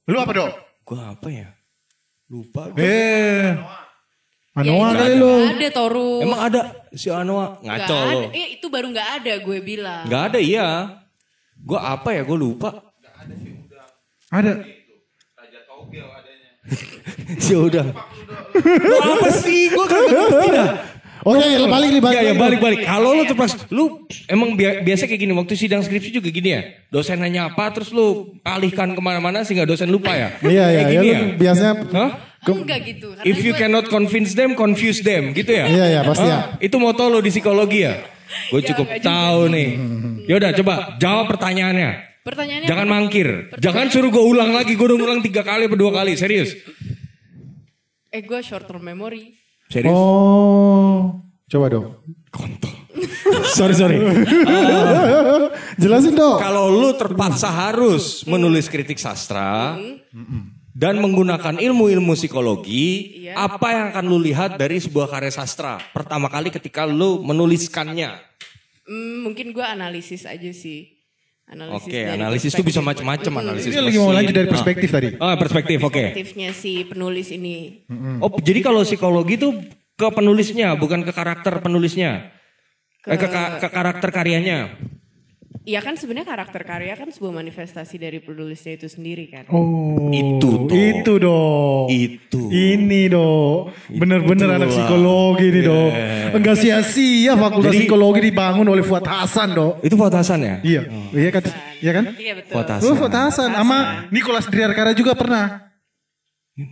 Lu 0.06 0.18
apa 0.20 0.32
dong? 0.36 0.52
Gua 0.84 1.16
apa 1.16 1.28
ya? 1.32 1.48
Lupa. 2.30 2.70
gua. 2.70 2.78
Eh, 2.78 3.58
Anoa 4.54 4.88
kali 4.94 5.16
lu. 5.18 5.34
Ada 5.50 5.70
Taurus. 5.74 6.22
Emang 6.22 6.42
ada 6.46 6.62
sio 6.94 7.18
Anoa? 7.18 7.58
Ngaco 7.58 7.96
ada. 7.98 8.14
lo. 8.14 8.20
Iya 8.30 8.48
itu 8.54 8.66
baru 8.70 8.88
nggak 8.94 9.10
ada 9.22 9.34
gue 9.42 9.58
bilang. 9.66 10.04
Gak 10.06 10.24
ada 10.34 10.40
iya. 10.42 10.68
Gua 11.58 11.98
apa 11.98 12.14
ya? 12.14 12.22
Gue 12.22 12.38
lupa. 12.38 12.70
Ada. 14.30 14.62
Sio 17.42 17.66
udang. 17.66 17.90
Lu 18.62 18.96
apa 19.02 19.30
sih? 19.34 19.74
Gue 19.74 19.86
kagak 19.90 20.14
ngerti 20.14 20.48
dah. 20.54 20.70
Oke, 21.30 21.46
balik 21.68 21.90
nih 21.92 22.02
balik. 22.02 22.18
Ya, 22.18 22.24
ya 22.24 22.34
balik 22.34 22.60
balik. 22.60 22.80
Kalau 22.82 23.14
lu 23.14 23.24
terpas, 23.24 23.54
lu 23.70 23.84
emang 24.26 24.54
bia- 24.54 24.82
biasa 24.82 25.06
kayak 25.06 25.20
gini 25.20 25.32
waktu 25.32 25.54
sidang 25.54 25.80
skripsi 25.80 26.10
juga 26.12 26.30
gini 26.30 26.50
ya. 26.50 26.62
Dosen 26.88 27.18
nanya 27.18 27.48
apa, 27.48 27.70
terus 27.70 27.90
lu 27.90 28.34
alihkan 28.42 28.92
ke 28.92 29.00
mana-mana 29.00 29.42
sehingga 29.42 29.64
dosen 29.64 29.88
lupa 29.88 30.10
ya. 30.12 30.34
Iya 30.40 30.66
iya, 30.68 30.82
Kayak 30.82 30.90
ya, 30.92 31.02
ya. 31.06 31.20
biasanya 31.36 31.74
Hah? 31.92 32.10
Enggak 32.42 32.80
gitu. 32.84 33.08
If 33.22 33.38
you 33.40 33.52
gue- 33.52 33.60
cannot 33.60 33.86
convince 33.88 34.32
them, 34.32 34.56
confuse 34.56 35.00
them, 35.00 35.32
gitu 35.32 35.52
ya? 35.52 35.68
Iya, 35.68 35.86
iya, 35.88 36.02
pasti 36.02 36.26
Hah? 36.26 36.56
Itu 36.58 36.80
moto 36.80 37.06
lo 37.06 37.20
di 37.20 37.30
psikologi 37.30 37.84
ya? 37.84 38.00
Gue 38.54 38.62
cukup 38.62 38.86
nggak 38.86 39.02
juga 39.02 39.10
tahu 39.10 39.42
nih. 39.50 39.70
Yaudah 40.26 40.52
coba 40.56 40.74
jawab 40.98 41.26
pertanyaannya. 41.28 41.90
Pertanyaannya 42.22 42.68
Jangan 42.70 42.86
apa? 42.86 42.94
mangkir. 42.96 43.28
Jangan 43.58 43.86
suruh 43.90 44.08
gue 44.08 44.22
ulang 44.22 44.54
lagi. 44.54 44.78
Gue 44.78 44.86
udah 44.86 45.02
ulang 45.02 45.20
tiga 45.20 45.42
kali 45.42 45.66
atau 45.66 45.74
dua 45.74 45.90
kali. 45.92 46.14
Serius. 46.14 46.54
Eh 48.08 48.22
gue 48.22 48.40
short 48.40 48.66
term 48.66 48.82
memory. 48.82 49.39
Serius. 49.70 49.94
Oh, 49.94 51.22
coba 51.46 51.66
dong. 51.70 51.94
sorry 53.58 53.78
sorry. 53.78 54.02
Jelasin 55.82 56.18
dong. 56.18 56.42
Kalau 56.42 56.74
lu 56.74 56.90
terpaksa 56.98 57.54
harus 57.54 58.26
menulis 58.26 58.66
kritik 58.66 58.98
sastra 58.98 59.78
dan 60.74 60.98
menggunakan 60.98 61.62
ilmu-ilmu 61.62 62.18
psikologi, 62.18 63.22
Iya. 63.30 63.38
apa 63.38 63.68
yang 63.70 63.86
akan 63.94 64.06
lu 64.10 64.18
lihat 64.18 64.58
dari 64.58 64.82
sebuah 64.82 65.06
karya 65.06 65.30
sastra 65.30 65.78
pertama 65.94 66.34
kali 66.34 66.50
ketika 66.50 66.90
lu 66.90 67.22
menuliskannya? 67.22 68.18
Hmm, 68.90 69.22
mungkin 69.22 69.54
gue 69.54 69.62
analisis 69.62 70.26
aja 70.26 70.50
sih. 70.50 70.99
Analisis 71.50 71.90
Oke, 71.90 71.98
dari 71.98 72.14
analisis 72.14 72.52
tuh 72.54 72.62
bisa 72.62 72.78
macam-macam 72.80 73.34
analisis. 73.42 73.74
Ini 73.74 73.82
lagi 73.82 73.98
mau 73.98 74.14
lanjut 74.14 74.36
dari 74.38 74.46
perspektif 74.48 74.90
tadi. 74.94 75.08
Ah, 75.18 75.34
perspektif, 75.34 75.82
oke. 75.82 75.90
Perspektifnya 75.90 76.50
si 76.54 76.86
penulis 76.86 77.34
ini. 77.34 77.90
Oh, 78.22 78.30
jadi 78.38 78.62
kalau 78.62 78.86
psikologi 78.86 79.34
itu 79.34 79.50
ke 79.98 80.08
penulisnya, 80.14 80.78
bukan 80.78 81.02
ke 81.02 81.10
karakter 81.10 81.58
penulisnya. 81.58 82.30
Eh, 83.04 83.18
ke, 83.18 83.26
ka- 83.26 83.58
ke 83.58 83.68
karakter 83.68 84.10
karyanya. 84.14 84.78
Iya 85.68 85.84
kan 85.84 86.00
sebenarnya 86.00 86.24
karakter 86.26 86.64
karya 86.64 86.96
kan 86.96 87.12
sebuah 87.12 87.36
manifestasi 87.36 88.00
dari 88.00 88.24
penulisnya 88.24 88.80
itu 88.80 88.88
sendiri 88.88 89.28
kan. 89.28 89.44
Oh, 89.52 90.08
Itu 90.10 90.66
toh. 90.66 90.72
Itu 90.72 91.14
dong. 91.20 91.86
Itu. 91.92 92.48
Ini 92.48 93.12
dong. 93.12 93.70
Bener-bener 93.92 94.56
anak 94.56 94.72
psikologi 94.72 95.52
nih 95.52 95.64
dong. 95.68 95.92
Enggak 96.32 96.56
sia-sia 96.58 97.36
fakultas 97.36 97.76
Jadi- 97.76 97.86
psikologi 97.86 98.20
dibangun 98.24 98.66
oleh 98.66 98.82
Fuad 98.82 99.04
Hasan 99.04 99.52
dong. 99.52 99.78
Itu 99.84 100.00
Fuad 100.00 100.16
Hasan 100.16 100.40
ya? 100.42 100.56
Iya, 100.64 100.82
iya 101.12 101.30
kan? 101.30 101.44
Iya 101.84 101.92
kan? 101.92 102.04
Iya 102.16 102.34
betul. 102.40 102.54
Fuad 102.56 102.68
Lu 102.68 102.74
Hasan. 102.74 102.96
Fuad 102.96 103.14
Hasan 103.14 103.50
sama 103.52 103.78
Nicholas 104.10 104.46
Driarkara 104.48 104.92
juga 104.96 105.12
pernah. 105.14 105.68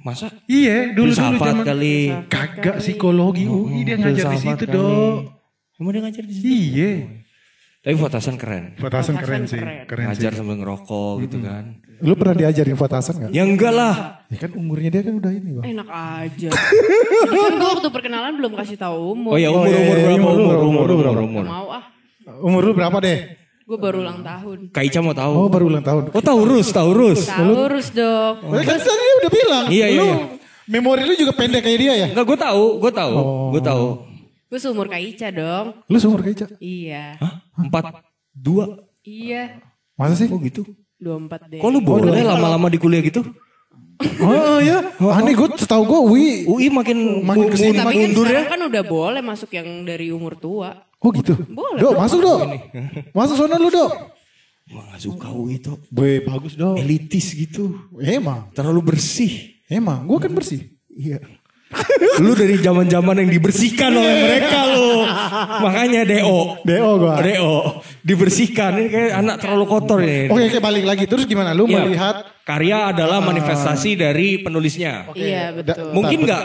Masa? 0.04 0.32
Iya, 0.48 0.92
dulu 0.92 1.12
dulu 1.12 1.16
zaman. 1.16 1.64
kali. 1.64 2.12
Kagak 2.28 2.80
psikologi 2.80 3.48
UI 3.48 3.84
dia 3.84 3.96
ngajar 3.96 4.32
di 4.32 4.40
situ 4.40 4.64
dong. 4.68 5.32
Emang 5.78 5.92
dia 5.94 6.02
ngajar 6.04 6.24
di 6.24 6.34
situ? 6.34 6.48
Iya. 6.48 6.92
Tapi 7.88 7.96
Fuad 7.96 8.14
Hasan 8.20 8.36
keren. 8.36 8.76
Fuad 8.76 8.92
Hasan 8.92 9.16
Fuad 9.16 9.24
keren 9.24 9.40
Hasan 9.40 9.48
sih, 9.48 9.60
keren. 9.64 9.88
keren 9.88 10.04
sih. 10.04 10.08
Ngajar 10.12 10.32
sambil 10.36 10.56
ngerokok 10.60 11.14
gitu 11.24 11.38
kan. 11.40 11.64
Lu 12.04 12.14
pernah 12.20 12.36
diajarin 12.36 12.76
Fuad 12.76 12.92
Hasan 12.92 13.16
gak? 13.16 13.30
Ya 13.32 13.48
enggak 13.48 13.72
lah. 13.72 13.96
Ya 14.28 14.38
kan 14.44 14.52
umurnya 14.60 14.90
dia 14.92 15.08
kan 15.08 15.16
udah 15.16 15.32
ini 15.32 15.50
bang. 15.56 15.64
Enak 15.72 15.88
aja. 15.88 16.50
Kan 17.32 17.54
gue 17.56 17.70
waktu 17.72 17.88
perkenalan 17.88 18.34
belum 18.36 18.60
kasih 18.60 18.76
tahu 18.76 19.16
umur. 19.16 19.32
Oh 19.32 19.40
ya 19.40 19.48
Oh, 19.48 19.64
umur 19.64 19.72
iya, 19.72 19.80
umur 19.80 19.96
iya, 19.96 20.04
berapa 20.04 20.20
umur, 20.20 20.36
umur 20.36 20.36
umur, 20.36 20.58
umur 20.60 20.68
umur 20.68 20.84
umur 20.84 20.98
berapa? 21.00 21.22
umur. 21.24 21.44
Mau 21.48 21.68
ah. 21.72 21.84
Umur 22.44 22.62
lu 22.68 22.72
berapa 22.76 22.98
deh? 23.00 23.18
Gue 23.64 23.78
baru 23.80 23.98
ulang 24.04 24.20
tahun. 24.20 24.58
Kak 24.76 24.84
Ica 24.84 25.00
mau 25.00 25.12
Oh 25.12 25.16
tahu. 25.16 25.34
baru 25.48 25.66
ulang 25.72 25.86
tahun. 25.88 26.04
Oh 26.12 26.20
Taurus, 26.20 26.68
Taurus. 26.76 27.24
Taurus 27.24 27.88
dong. 27.96 28.36
Oh, 28.44 28.52
kan 28.52 28.78
tadi 28.78 29.00
dia 29.00 29.16
udah 29.16 29.32
bilang. 29.32 29.66
Iya, 29.72 29.86
iya, 29.88 29.96
lu, 29.96 30.08
iya. 30.12 30.16
Memori 30.68 31.08
lu 31.08 31.16
juga 31.16 31.32
pendek 31.32 31.64
kayak 31.64 31.80
dia 31.80 31.94
ya? 31.96 32.08
Enggak 32.12 32.28
gue 32.28 32.38
tahu, 32.38 32.84
gue 32.84 32.92
tahu, 32.92 33.16
gue 33.56 33.62
tahu. 33.64 33.86
Gue 34.48 34.60
seumur 34.60 34.88
Kak 34.88 35.00
Ica 35.00 35.28
dong. 35.32 35.72
Lu 35.88 35.98
seumur 36.00 36.20
Ica? 36.24 36.48
Iya. 36.60 37.16
Hah? 37.20 37.47
Empat 37.58 38.06
dua. 38.32 38.86
Iya. 39.02 39.58
Masa 39.98 40.14
sih? 40.16 40.30
Oh 40.30 40.38
gitu. 40.38 40.62
24 40.98 41.50
deh. 41.50 41.60
Kok 41.62 41.70
lu 41.70 41.80
boleh 41.82 42.22
lama-lama 42.22 42.70
di 42.70 42.78
kuliah 42.78 43.02
gitu? 43.02 43.22
Oh 44.22 44.62
iya. 44.62 44.94
Aneh 45.00 45.34
gue 45.34 45.50
setahu 45.58 45.84
gue 45.86 46.00
Wi. 46.14 46.26
UI 46.46 46.68
makin 46.70 47.26
Makin 47.26 47.50
ke 47.50 47.58
sini, 47.58 47.78
Tapi 47.78 47.94
kan 47.94 47.98
mundur 47.98 48.26
ya. 48.30 48.42
kan 48.46 48.62
udah 48.62 48.84
boleh 48.86 49.22
masuk 49.22 49.50
yang 49.54 49.66
dari 49.82 50.14
umur 50.14 50.38
tua. 50.38 50.86
Oh 51.02 51.10
gitu. 51.10 51.34
Boleh 51.50 51.82
Dok 51.82 51.94
dong. 51.94 52.02
masuk 52.02 52.20
dok. 52.22 52.40
Masuk 53.14 53.36
sana 53.38 53.58
lu 53.58 53.70
dok. 53.70 53.90
Gua 54.68 54.84
gak 54.92 55.00
suka 55.00 55.28
UI 55.32 55.58
tuh. 55.58 55.78
Boy 55.90 56.22
bagus 56.22 56.54
dok. 56.54 56.78
Elitis 56.78 57.34
gitu. 57.34 57.74
Emang. 57.98 58.50
Terlalu 58.54 58.94
bersih. 58.94 59.58
Emang. 59.66 60.06
Gue 60.06 60.18
kan 60.18 60.34
bersih. 60.34 60.62
Iya. 60.90 61.22
Lu 62.18 62.32
dari 62.32 62.56
zaman-zaman 62.58 63.22
yang 63.22 63.30
dibersihkan 63.30 63.92
oleh 63.92 64.16
mereka 64.24 64.60
lu. 64.72 65.04
Makanya 65.62 66.02
DO. 66.04 66.64
DO 66.64 66.92
gue. 66.98 67.14
DO. 67.28 67.56
Dibersihkan. 68.02 68.72
Ini 68.78 68.88
kayak 68.88 69.12
anak 69.16 69.36
terlalu 69.38 69.66
kotor 69.68 70.00
ini. 70.00 70.32
Oke 70.32 70.48
oke 70.48 70.60
balik 70.60 70.86
lagi. 70.88 71.04
Terus 71.06 71.28
gimana? 71.28 71.52
Lu 71.52 71.68
Iya. 71.68 71.84
melihat. 71.84 72.16
Karya 72.42 72.96
adalah 72.96 73.20
manifestasi 73.20 74.00
dari 74.00 74.40
penulisnya. 74.40 75.12
Iya 75.12 75.52
betul. 75.52 75.92
Mungkin 75.92 76.24
nggak? 76.24 76.44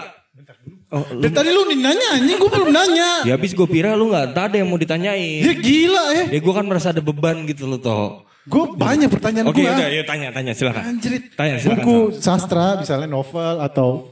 Oh, 0.92 1.00
lu- 1.08 1.24
Dari 1.24 1.32
tadi 1.32 1.48
lu 1.48 1.62
nanya 1.72 2.08
anjing 2.12 2.36
gue 2.36 2.50
belum 2.50 2.68
nanya. 2.68 3.10
ya 3.28 3.32
habis 3.38 3.54
gue 3.54 3.64
kira 3.64 3.94
lu 3.94 4.10
nggak 4.10 4.34
ada 4.34 4.56
yang 4.58 4.68
mau 4.68 4.76
ditanyain. 4.76 5.40
Ya 5.40 5.54
gila 5.54 6.04
ya. 6.12 6.24
Ya 6.28 6.38
gue 6.42 6.52
kan 6.52 6.66
merasa 6.66 6.90
ada 6.90 7.00
beban 7.00 7.46
gitu 7.46 7.64
loh 7.64 7.78
toh. 7.78 8.26
Gue 8.42 8.74
banyak 8.74 9.06
pertanyaan 9.06 9.46
Oke 9.48 9.62
gue. 9.62 9.70
udah 9.70 9.86
ya 9.86 10.02
tanya 10.02 10.34
tanya 10.34 10.50
silakan. 10.52 10.82
Anjrit. 10.82 11.30
Tanya 11.32 11.62
silakan. 11.62 11.78
Buku 11.80 11.96
sastra 12.18 12.74
misalnya 12.76 13.06
novel 13.06 13.62
atau 13.62 14.10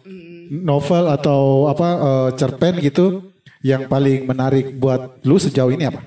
novel 0.50 1.06
atau 1.08 1.70
apa 1.70 1.88
eh, 1.96 2.28
cerpen 2.34 2.82
gitu 2.82 3.30
yang 3.62 3.86
paling 3.86 4.26
menarik 4.26 4.74
buat 4.74 5.22
lu 5.22 5.38
sejauh 5.38 5.70
ini 5.70 5.86
apa? 5.86 6.02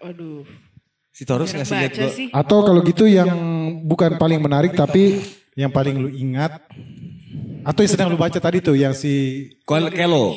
Waduh. 0.00 0.44
Si 1.14 1.22
Torus 1.22 1.54
ngasih 1.54 1.74
lihat 1.78 1.92
sih. 2.10 2.26
Atau 2.32 2.66
kalau 2.66 2.82
gitu 2.82 3.06
yang 3.06 3.30
bukan 3.86 4.18
paling 4.18 4.42
menarik 4.42 4.74
tapi 4.74 5.22
yang 5.54 5.70
paling 5.70 5.94
lu 5.94 6.10
ingat 6.10 6.58
atau 7.64 7.80
yang 7.80 7.92
sedang 7.94 8.08
lu 8.10 8.18
baca 8.18 8.36
tadi 8.36 8.58
tuh 8.58 8.74
yang 8.74 8.92
si 8.92 9.46
Kelo, 9.64 9.88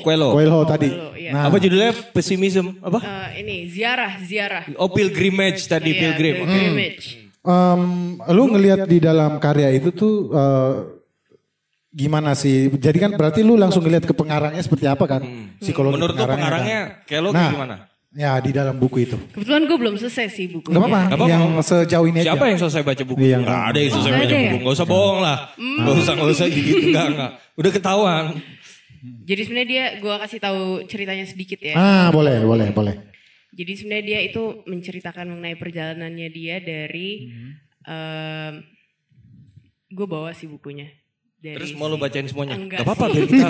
Kelo. 0.06 0.32
Coelho 0.32 0.62
tadi. 0.63 0.88
Coelho, 0.93 1.12
iya. 1.17 1.32
Nah, 1.34 1.41
Apa 1.50 1.58
judulnya? 1.58 1.91
Pesimism. 2.13 2.78
Apa? 2.80 3.02
Eh, 3.04 3.43
ini 3.43 3.56
ziarah, 3.67 4.15
ziarah. 4.22 4.63
Oh 4.78 4.88
pilgrimage 4.88 5.65
tadi 5.65 5.91
Iya, 5.91 6.00
pilgrim. 6.13 6.36
pilgrimage. 6.46 7.06
em, 7.43 7.82
lu 8.32 8.43
ngelihat 8.48 8.86
di 8.86 9.00
dalam 9.00 9.39
karya 9.39 9.74
itu 9.74 9.91
tuh 9.91 10.32
eh, 10.32 10.74
gimana 11.97 12.38
sih? 12.38 12.69
Jadi 12.69 12.97
kan 13.01 13.17
berarti 13.17 13.41
lu 13.41 13.57
langsung 13.57 13.81
ngelihat 13.81 14.05
ke 14.05 14.13
pengarangnya 14.13 14.62
seperti 14.62 14.86
apa 14.86 15.10
kan? 15.10 15.25
Psikologi 15.57 15.97
Menurut 15.97 16.13
pengarangnya 16.13 17.01
Kelo 17.10 17.33
Nah, 17.33 17.49
kayak 17.49 17.55
gimana? 17.57 17.75
Ya 18.17 18.38
di 18.38 18.53
dalam 18.53 18.77
buku 18.77 19.03
itu. 19.10 19.17
Kebetulan 19.33 19.65
gue 19.65 19.77
belum 19.77 19.95
selesai 19.97 20.29
sih 20.31 20.45
bukunya. 20.49 20.77
Gak 20.77 20.89
apa-apa. 20.89 21.25
Yang 21.25 21.43
sejauh 21.65 22.07
ini 22.10 22.21
Siapa 22.21 22.39
aja. 22.39 22.49
yang 22.53 22.60
selesai 22.62 22.81
baca 22.86 23.03
buku? 23.03 23.17
Nggak 23.19 23.39
nggak. 23.41 23.62
ada 23.67 23.77
yang 23.77 23.91
selesai 23.93 24.10
Nggak 24.10 24.21
baca 24.21 24.29
ada 24.29 24.38
buku. 24.38 24.57
ya? 24.57 24.63
Gak 24.63 24.75
usah 24.77 24.88
bohong 24.88 25.19
lah. 25.21 25.38
Gak 25.57 25.95
usah, 26.01 26.13
gak 26.13 26.29
usah 26.33 26.45
gitu. 26.49 26.73
Enggak, 26.88 27.05
enggak. 27.13 27.31
Udah 27.57 27.71
ketahuan. 27.73 28.25
Jadi 29.27 29.41
sebenarnya 29.45 29.69
dia, 29.69 29.86
gue 30.01 30.15
kasih 30.17 30.39
tahu 30.41 30.62
ceritanya 30.89 31.25
sedikit 31.29 31.60
ya. 31.62 31.75
Ah 31.77 32.07
boleh 32.10 32.41
boleh 32.41 32.69
boleh. 32.73 32.95
Jadi 33.53 33.71
sebenarnya 33.73 34.05
dia 34.05 34.19
itu 34.21 34.43
menceritakan 34.65 35.25
mengenai 35.33 35.57
perjalanannya 35.57 36.29
dia 36.29 36.57
dari, 36.62 37.29
gue 39.93 40.07
bawa 40.07 40.33
sih 40.33 40.49
bukunya. 40.49 40.89
Dari 41.38 41.56
Terus 41.56 41.71
mau 41.78 41.86
lu 41.86 42.02
bacain 42.02 42.26
semuanya? 42.26 42.58
Enggak 42.58 42.82
Gak 42.82 42.86
apa-apa 42.89 43.06
biar 43.13 43.26
kita 43.30 43.47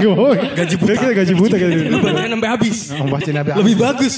gaji 0.53 0.75
buta. 0.75 0.91
Kita 0.93 1.13
gaji 1.15 1.33
buta 1.33 1.55
gaji 1.55 1.75
lu 1.87 1.99
bacain 2.03 2.29
sampai 2.29 2.49
habis. 2.51 2.77
Oh, 2.91 3.07
bacain 3.07 3.35
sampai 3.35 3.53
Lebih 3.55 3.75
habis. 3.79 3.85
bagus. 3.87 4.15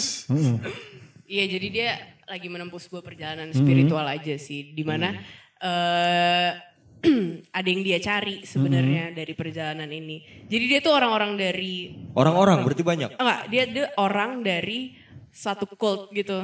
Iya 1.30 1.44
jadi 1.46 1.68
dia 1.70 1.90
lagi 2.26 2.48
menempuh 2.50 2.82
sebuah 2.82 3.06
perjalanan 3.06 3.54
spiritual 3.54 4.06
aja 4.06 4.34
sih, 4.42 4.74
di 4.74 4.82
mana 4.82 5.14
eh 5.62 6.52
ada 7.58 7.68
yang 7.70 7.82
dia 7.86 8.02
cari 8.02 8.44
sebenarnya 8.44 9.14
dari 9.14 9.34
perjalanan 9.38 9.88
ini. 9.88 10.46
Jadi 10.50 10.64
dia 10.68 10.80
tuh 10.82 10.98
orang-orang 10.98 11.38
dari 11.38 11.94
Orang-orang 12.18 12.66
berarti 12.66 12.84
banyak. 12.84 13.10
enggak 13.16 13.42
dia 13.48 13.64
dia 13.70 13.86
orang 13.96 14.42
dari 14.42 14.98
satu 15.30 15.70
cult 15.78 16.12
gitu. 16.12 16.42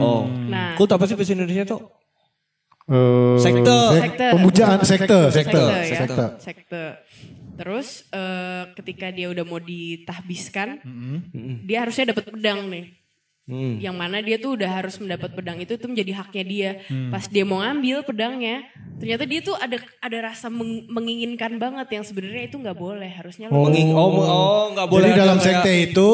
Oh. 0.00 0.24
Nah. 0.24 0.74
Kult 0.80 0.88
apa 0.96 1.04
sih 1.04 1.12
bahasa 1.12 1.36
Indonesia 1.36 1.68
tuh? 1.68 1.97
Eh, 2.88 3.36
Sekte. 3.36 3.68
sek- 3.68 4.00
Sekte. 4.00 4.26
Pemujaan 4.32 4.78
sekte, 4.80 5.18
sekte, 5.28 5.60
ya. 5.60 5.84
sekte. 5.84 6.24
Sekte. 6.40 6.84
Terus 7.54 8.08
eh, 8.08 8.62
ketika 8.74 9.10
dia 9.10 9.28
udah 9.28 9.44
mau 9.44 9.58
ditahbiskan, 9.58 10.80
dia 11.62 11.84
harusnya 11.84 12.10
dapat 12.10 12.28
pedang 12.28 12.64
nih. 12.66 12.86
Hmm. 13.44 13.80
Yang 13.80 13.96
mana 13.96 14.20
dia 14.20 14.36
tuh 14.36 14.60
udah 14.60 14.70
harus 14.70 14.96
mendapat 14.96 15.32
pedang 15.32 15.56
itu 15.56 15.72
tuh 15.74 15.88
menjadi 15.88 16.12
haknya 16.14 16.44
dia. 16.44 16.70
Hmm. 16.84 17.08
Pas 17.08 17.24
dia 17.24 17.44
mau 17.44 17.58
ngambil 17.58 18.04
pedangnya, 18.04 18.60
ternyata 18.96 19.24
dia 19.24 19.40
tuh 19.40 19.56
ada 19.56 19.76
ada 19.98 20.18
rasa 20.22 20.48
meng- 20.48 20.84
menginginkan 20.86 21.56
banget 21.56 21.88
yang 21.90 22.04
sebenarnya 22.04 22.44
itu 22.44 22.56
nggak 22.56 22.76
boleh. 22.76 23.08
Harusnya 23.08 23.48
lu- 23.48 23.64
Menging- 23.64 23.96
oh, 23.96 24.08
oh 24.20 24.64
nggak 24.72 24.84
boleh 24.86 25.08
Jadi 25.08 25.16
dalam 25.18 25.36
kayak- 25.36 25.64
sekte 25.64 25.72
itu 25.82 26.08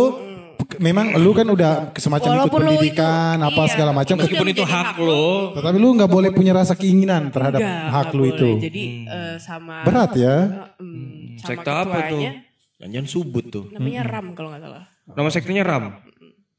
memang 0.76 1.14
lu 1.14 1.30
kan 1.30 1.46
udah 1.46 1.72
semacam 1.94 2.28
ikut 2.28 2.38
Walaupun 2.40 2.60
lu 2.60 2.66
itu- 2.66 2.92
pendidikan 2.92 3.36
apa 3.38 3.60
iya, 3.60 3.70
segala 3.70 3.90
macam. 3.90 4.14
Meskipun 4.16 4.48
itu 4.48 4.64
hak 4.64 4.96
lo. 4.96 5.54
Tetapi 5.54 5.76
lu 5.76 5.88
nggak 5.92 6.08
boleh 6.08 6.30
punya 6.30 6.52
rasa 6.52 6.74
keinginan 6.74 7.28
terhadap 7.28 7.58
Nggak, 7.58 7.82
hak 7.88 8.08
lu 8.10 8.22
boleh. 8.22 8.32
itu. 8.32 8.48
Jadi 8.60 8.84
eh, 9.04 9.36
sama 9.38 9.82
Berat 9.82 10.10
ya. 10.14 10.36
em, 10.76 11.34
sama 11.36 11.48
Sekte 11.50 11.70
apa 11.70 11.96
tuh? 12.08 12.20
ketuanya, 12.20 12.32
Jangan 12.76 13.06
subut 13.06 13.44
tuh. 13.48 13.64
Namanya 13.70 14.02
Ram 14.04 14.26
kalau 14.32 14.48
nggak 14.50 14.62
salah. 14.62 14.84
Nama 15.06 15.28
sektenya 15.28 15.62
RAM. 15.62 15.84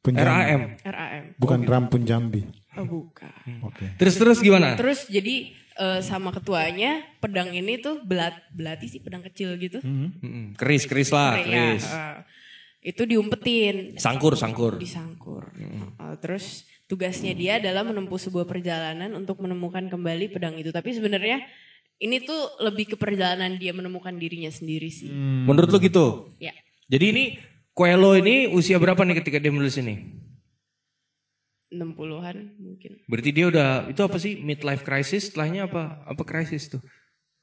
RAM. 0.05 0.61
RAM. 0.79 1.23
Bukan 1.35 1.59
Rampun 1.63 2.01
Jambi. 2.03 2.45
Oh 2.75 2.85
bukan. 2.85 3.31
Oke. 3.63 3.95
Terus 3.95 4.15
terus 4.15 4.37
gimana? 4.39 4.75
Terus 4.75 5.07
jadi 5.07 5.49
eh, 5.73 5.99
sama 5.99 6.29
ketuanya 6.29 7.03
pedang 7.17 7.49
ini 7.49 7.77
tuh 7.77 7.99
belat 8.01 8.35
belati 8.49 8.85
sih 8.85 8.99
pedang 8.99 9.23
kecil 9.23 9.55
gitu. 9.55 9.79
Mm-mm. 9.79 10.53
Keris 10.53 10.85
keris 10.85 11.09
lah, 11.09 11.35
Kayak, 11.35 11.47
keris. 11.47 11.85
eh, 11.85 12.15
itu 12.85 13.01
diumpetin, 13.09 13.97
Sangkur 13.97 14.37
sangkur. 14.37 14.77
disangkur. 14.77 15.49
Eh, 15.57 16.15
terus 16.21 16.69
tugasnya 16.85 17.33
dia 17.33 17.57
adalah 17.57 17.81
menempuh 17.81 18.21
sebuah 18.21 18.45
perjalanan 18.45 19.09
untuk 19.17 19.41
menemukan 19.41 19.89
kembali 19.89 20.29
pedang 20.29 20.53
itu. 20.61 20.69
Tapi 20.69 20.93
sebenarnya 20.93 21.41
ini 21.97 22.21
tuh 22.21 22.61
lebih 22.61 22.93
ke 22.93 22.95
perjalanan 22.95 23.57
dia 23.57 23.73
menemukan 23.73 24.13
dirinya 24.13 24.53
sendiri 24.53 24.93
sih. 24.93 25.09
Menurut 25.49 25.73
lu 25.73 25.81
gitu? 25.81 26.29
Ya. 26.37 26.53
Jadi 26.85 27.05
ini 27.09 27.23
Coelho 27.75 28.13
ini 28.15 28.47
usia 28.53 28.77
berapa 28.77 29.01
nih 29.01 29.19
ketika 29.19 29.41
dia 29.41 29.49
menulis 29.49 29.75
ini? 29.81 30.21
60-an 31.73 32.55
mungkin. 32.55 33.03
Berarti 33.09 33.29
dia 33.35 33.45
udah 33.51 33.89
itu 33.91 33.99
apa 34.05 34.17
sih 34.21 34.39
midlife 34.39 34.85
crisis? 34.85 35.27
Setelahnya 35.33 35.67
apa? 35.67 36.05
Apa 36.07 36.23
crisis 36.23 36.71
tuh? 36.71 36.79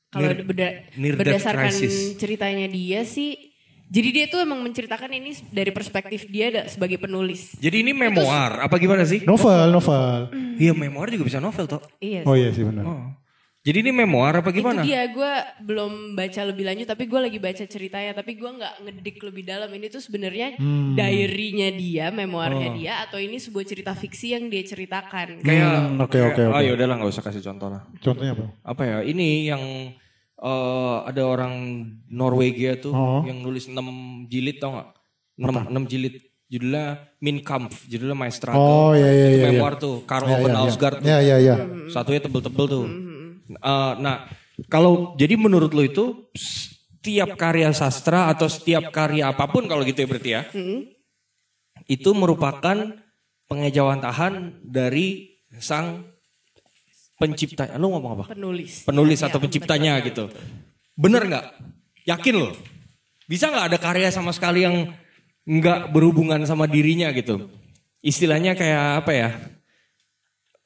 Kalau 0.09 0.28
death 0.55 0.92
berdasarkan 0.96 1.72
crisis. 1.72 2.16
ceritanya 2.16 2.68
dia 2.68 3.05
sih 3.05 3.52
jadi 3.92 4.09
dia 4.09 4.24
tuh 4.24 4.40
emang 4.40 4.64
menceritakan 4.64 5.12
ini 5.12 5.37
dari 5.52 5.68
perspektif 5.68 6.24
dia 6.26 6.64
sebagai 6.64 6.96
penulis. 6.96 7.52
Jadi 7.61 7.85
ini 7.85 7.92
memoir 7.92 8.64
apa 8.64 8.81
gimana 8.81 9.05
sih? 9.05 9.20
Novel, 9.22 9.68
novel. 9.68 10.33
Iya 10.57 10.72
memoir 10.72 11.12
juga 11.12 11.28
bisa 11.28 11.38
novel 11.38 11.68
toh. 11.68 11.85
Iya. 12.00 12.24
Oh 12.24 12.33
iya 12.33 12.48
sih 12.50 12.64
benar. 12.64 12.88
Oh. 12.88 13.05
Jadi 13.62 13.78
ini 13.78 13.94
memoir 13.94 14.42
apa 14.42 14.50
gimana? 14.50 14.83
Itu 14.83 14.90
dia 14.90 15.07
gue 15.07 15.33
belum 15.62 16.18
baca 16.18 16.40
lebih 16.42 16.66
lanjut 16.66 16.83
tapi 16.83 17.07
gue 17.07 17.20
lagi 17.20 17.38
baca 17.38 17.62
ceritanya 17.62 18.11
tapi 18.11 18.35
gue 18.35 18.50
nggak 18.50 18.74
ngedik 18.83 19.22
lebih 19.22 19.46
dalam 19.46 19.70
ini 19.70 19.87
tuh 19.87 20.02
sebenarnya 20.02 20.59
Hmm. 20.59 20.98
diary-nya 20.98 21.70
dia, 21.70 22.11
memoirnya 22.11 22.68
Oh. 22.72 22.74
dia 22.74 22.92
atau 23.07 23.22
ini 23.22 23.38
sebuah 23.38 23.62
cerita 23.62 23.94
fiksi 23.94 24.35
yang 24.35 24.50
dia 24.50 24.66
ceritakan. 24.66 25.46
Kayak 25.46 25.68
Hmm, 25.68 26.00
oke, 26.00 26.18
oke, 26.18 26.42
oke. 26.42 26.57
Oh 26.59 26.61
ya 26.61 26.74
udahlah 26.74 26.96
nggak 26.98 27.12
usah 27.12 27.22
kasih 27.22 27.38
contoh 27.38 27.70
lah. 27.70 27.87
Contohnya 28.02 28.35
apa? 28.35 28.44
Apa 28.66 28.83
ya? 28.83 28.96
Ini 29.05 29.28
yang 29.46 29.62
eh, 30.42 30.96
ada 31.07 31.22
orang 31.22 31.55
Norwegia 32.11 32.76
tuh 32.76 32.90
Oh. 32.92 33.22
yang 33.22 33.38
nulis 33.40 33.70
6 33.70 34.26
jilid 34.26 34.59
tau 34.59 34.74
nggak? 34.74 34.90
6, 35.38 35.70
6 35.70 35.87
jilid 35.87 36.14
judulnya 36.52 36.85
Min 37.24 37.40
Kampf, 37.40 37.88
judulnya 37.88 38.12
My 38.12 38.28
Struggle. 38.28 38.61
Oh 38.61 38.92
iya 38.92 39.09
iya 39.09 39.26
Itu 39.33 39.38
iya. 39.40 39.50
memoir 39.57 39.74
iya. 39.78 39.85
tuh, 39.88 39.94
Karl 40.05 40.26
Iya, 40.28 40.35
Ove 40.37 40.42
iya, 40.42 40.52
iya. 40.52 40.61
Ausgard 40.61 40.96
tuh. 41.00 41.07
Iya 41.09 41.18
iya 41.24 41.37
iya. 41.40 41.55
Satunya 41.88 42.20
tebel-tebel 42.20 42.64
tuh. 42.68 42.85
Eh, 43.48 43.92
nah, 44.05 44.28
kalau 44.68 45.16
jadi 45.16 45.40
menurut 45.40 45.72
lo 45.72 45.81
itu 45.81 46.28
setiap 46.37 47.35
karya 47.40 47.72
sastra 47.72 48.28
atau 48.28 48.52
setiap 48.52 48.92
karya 48.92 49.33
apa 49.33 49.48
pun 49.48 49.64
kalau 49.64 49.81
gitu 49.83 50.05
ya 50.05 50.09
berarti 50.12 50.31
ya, 50.37 50.42
itu 51.88 52.11
merupakan 52.12 52.76
pengejawantahan 53.48 54.61
dari 54.62 55.40
sang 55.57 56.12
pencipta. 57.23 57.65
Lo 57.79 57.87
ngomong 57.95 58.13
apa? 58.19 58.25
Penulis. 58.35 58.83
Penulis 58.83 59.19
Ya, 59.23 59.31
atau 59.31 59.39
penciptanya 59.39 60.03
gitu. 60.03 60.27
Bener 60.99 61.23
nggak? 61.25 61.47
Yakin 62.05 62.35
lo? 62.35 62.51
Bisa 63.31 63.49
nggak 63.49 63.67
ada 63.71 63.79
karya 63.79 64.11
sama 64.11 64.35
sekali 64.35 64.67
yang 64.67 64.91
nggak 65.47 65.95
berhubungan 65.95 66.43
sama 66.43 66.67
dirinya 66.67 67.09
gitu? 67.15 67.47
Istilahnya 68.03 68.59
kayak 68.59 69.07
apa 69.07 69.13
ya? 69.15 69.29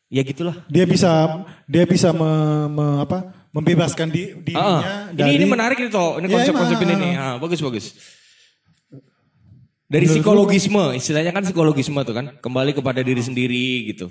Ya 0.08 0.22
gitulah. 0.24 0.56
Dia 0.72 0.88
bisa 0.88 1.42
dia 1.66 1.84
bisa 1.84 2.14
me- 2.16 2.68
me- 2.72 3.00
apa? 3.04 3.36
membebaskan 3.56 4.12
di, 4.12 4.36
dirinya 4.44 4.60
Ah, 4.60 5.08
ini 5.08 5.16
dari 5.16 5.40
ini 5.40 5.46
menarik 5.48 5.80
nih 5.80 5.88
toh, 5.88 6.20
ini 6.20 6.28
Ya, 6.28 6.32
konsep-konsep 6.36 6.76
ini 6.76 6.92
emang. 6.92 7.00
nih. 7.08 7.12
Ah, 7.16 7.34
bagus 7.40 7.60
bagus. 7.64 7.96
Dari 9.86 10.10
Menurut 10.10 10.18
psikologisme, 10.18 10.84
istilahnya 10.98 11.30
kan 11.30 11.46
psikologisme 11.46 12.02
tuh 12.02 12.10
kan, 12.10 12.26
kembali 12.42 12.74
kepada 12.74 13.06
diri 13.06 13.22
sendiri 13.22 13.86
gitu. 13.86 14.10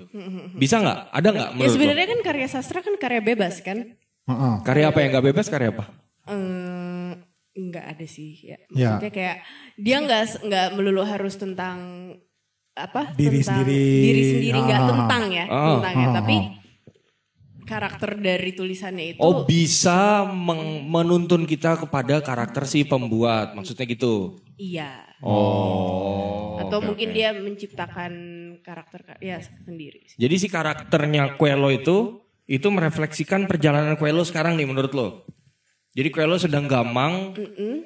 Bisa 0.55 0.79
nggak? 0.79 1.11
Ada 1.11 1.27
nggak 1.35 1.49
Ya 1.59 1.67
sebenarnya 1.67 2.07
kan 2.07 2.19
karya 2.23 2.47
sastra 2.47 2.79
kan 2.79 2.95
karya 2.95 3.19
bebas 3.19 3.59
kan? 3.59 3.99
Heeh. 4.23 4.53
Karya 4.63 4.87
apa 4.87 5.03
yang 5.03 5.09
nggak 5.11 5.25
bebas? 5.35 5.51
Karya 5.51 5.75
apa? 5.75 5.91
Nggak 7.55 7.85
ada 7.91 8.05
sih 8.07 8.39
ya. 8.41 8.57
Ya. 8.71 8.95
Maksudnya 8.95 9.11
kayak 9.11 9.37
dia 9.75 9.97
nggak 9.99 10.23
nggak 10.43 10.67
melulu 10.75 11.03
harus 11.03 11.35
tentang 11.35 11.77
apa? 12.71 13.11
Diri 13.15 13.39
tentang 13.39 13.63
sendiri. 13.63 13.83
Diri 13.99 14.21
sendiri 14.31 14.59
nggak 14.61 14.79
Ah. 14.79 14.89
tentang 14.91 15.23
ya, 15.27 15.45
Ah. 15.47 15.67
tentang 15.75 15.93
ya. 15.93 16.07
Ah, 16.07 16.13
Tapi 16.19 16.35
ah. 16.35 16.45
karakter 17.63 18.11
dari 18.15 18.51
tulisannya 18.51 19.05
itu 19.11 19.19
Oh 19.19 19.43
bisa 19.43 20.23
meng- 20.25 20.83
menuntun 20.85 21.43
kita 21.43 21.79
kepada 21.79 22.19
karakter 22.19 22.63
si 22.63 22.83
pembuat, 22.83 23.51
maksudnya 23.51 23.83
gitu. 23.85 24.39
iya. 24.55 25.04
Oh. 25.23 26.59
Atau 26.59 26.79
oke, 26.81 26.87
mungkin 26.91 27.07
oke. 27.11 27.15
dia 27.15 27.29
menciptakan 27.31 28.13
karakter 28.65 29.19
ya 29.21 29.39
sendiri. 29.39 30.07
Jadi 30.15 30.35
si 30.35 30.47
karakternya 30.49 31.39
Coelho 31.39 31.69
itu 31.71 32.25
itu 32.45 32.67
merefleksikan 32.69 33.47
perjalanan 33.47 33.95
Coelho 33.95 34.23
sekarang 34.25 34.59
nih 34.59 34.67
menurut 34.67 34.91
lo. 34.91 35.07
Jadi 35.95 36.11
Coelho 36.11 36.35
sedang 36.35 36.67
gamang 36.67 37.31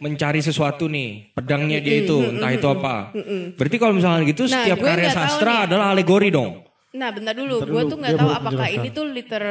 mencari 0.02 0.42
sesuatu 0.42 0.90
nih, 0.90 1.30
pedangnya 1.38 1.78
dia 1.78 2.02
itu, 2.02 2.18
entah 2.18 2.50
itu 2.50 2.66
apa. 2.66 3.14
Berarti 3.54 3.78
kalau 3.78 3.94
misalnya 3.94 4.26
gitu 4.26 4.50
Nah, 4.50 4.66
setiap 4.66 4.82
karya 4.82 5.14
sastra 5.14 5.54
nih. 5.62 5.66
adalah 5.70 5.94
alegori 5.94 6.34
dong. 6.34 6.66
Nah, 6.98 7.14
bentar 7.14 7.38
dulu. 7.38 7.62
Bentar 7.62 7.70
Gue 7.70 7.82
tuh 7.86 7.98
nggak 8.02 8.14
tahu 8.18 8.32
apakah 8.34 8.68
ini 8.74 8.90
tuh 8.90 9.06
liter, 9.14 9.46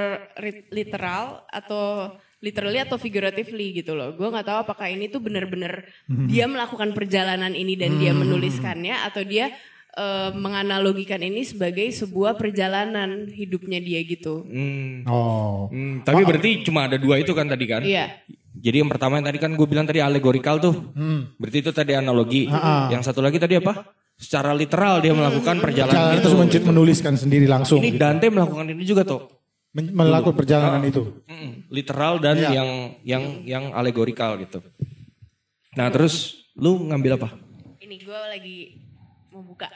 literal 0.75 1.47
atau 1.47 2.19
literally 2.39 2.79
atau 2.79 2.97
figuratively 2.97 3.75
gitu 3.75 3.93
loh. 3.93 4.13
Gue 4.13 4.27
nggak 4.27 4.47
tahu 4.47 4.59
apakah 4.63 4.87
ini 4.87 5.07
tuh 5.07 5.19
bener-bener 5.19 5.87
Hmm. 6.07 6.27
dia 6.27 6.47
melakukan 6.47 6.93
perjalanan 6.93 7.51
ini 7.53 7.75
dan 7.75 7.97
dia 7.97 8.13
menuliskannya 8.13 8.95
atau 9.05 9.23
dia 9.23 9.51
eh, 9.91 10.31
menganalogikan 10.31 11.19
ini 11.19 11.43
sebagai 11.43 11.91
sebuah 11.91 12.39
perjalanan 12.39 13.27
hidupnya 13.27 13.79
dia 13.79 13.99
gitu. 14.03 14.47
Hmm. 14.47 15.03
Oh. 15.05 15.67
Hmm, 15.69 16.07
tapi 16.07 16.23
berarti 16.23 16.63
cuma 16.63 16.87
ada 16.87 16.95
dua 16.95 17.19
itu 17.19 17.35
kan 17.35 17.51
tadi 17.51 17.67
kan? 17.67 17.83
Iya. 17.83 18.07
Jadi 18.55 18.77
yang 18.79 18.87
pertama 18.87 19.19
yang 19.19 19.27
tadi 19.27 19.39
kan 19.39 19.51
gue 19.53 19.67
bilang 19.67 19.87
tadi 19.87 19.99
alegorikal 19.99 20.59
tuh. 20.59 20.95
Hmm. 20.95 21.35
Berarti 21.35 21.59
itu 21.59 21.71
tadi 21.71 21.99
analogi. 21.99 22.47
Ah, 22.47 22.87
Yang 22.91 23.11
satu 23.11 23.19
lagi 23.19 23.39
tadi 23.39 23.59
apa? 23.59 23.91
Secara 24.15 24.51
literal 24.51 24.99
dia 24.99 25.15
melakukan 25.15 25.59
perjalanan 25.59 25.95
Jalan 25.95 26.15
itu. 26.15 26.23
terus 26.27 26.37
mencit 26.37 26.63
menuliskan 26.63 27.15
sendiri 27.15 27.47
langsung. 27.47 27.79
Ini 27.83 27.95
Dante 27.95 28.27
melakukan 28.31 28.67
ini 28.71 28.83
juga 28.83 29.03
tuh. 29.03 29.31
Men- 29.69 29.93
melakukan 29.93 30.35
perjalanan 30.35 30.81
itu. 30.83 31.23
Mm, 31.25 31.69
literal 31.69 32.17
dan 32.19 32.37
Iya. 32.37 32.51
yang 32.51 32.71
yang 33.05 33.25
yang 33.45 33.65
alegorikal 33.73 34.35
gitu. 34.37 34.65
Nah 35.75 35.89
terus 35.89 36.15
lu 36.55 36.89
ngambil 36.89 37.17
apa? 37.17 37.29
Ini 37.79 37.97
gue 37.99 38.21
lagi 38.29 38.59
mau 39.29 39.45
buka 39.45 39.69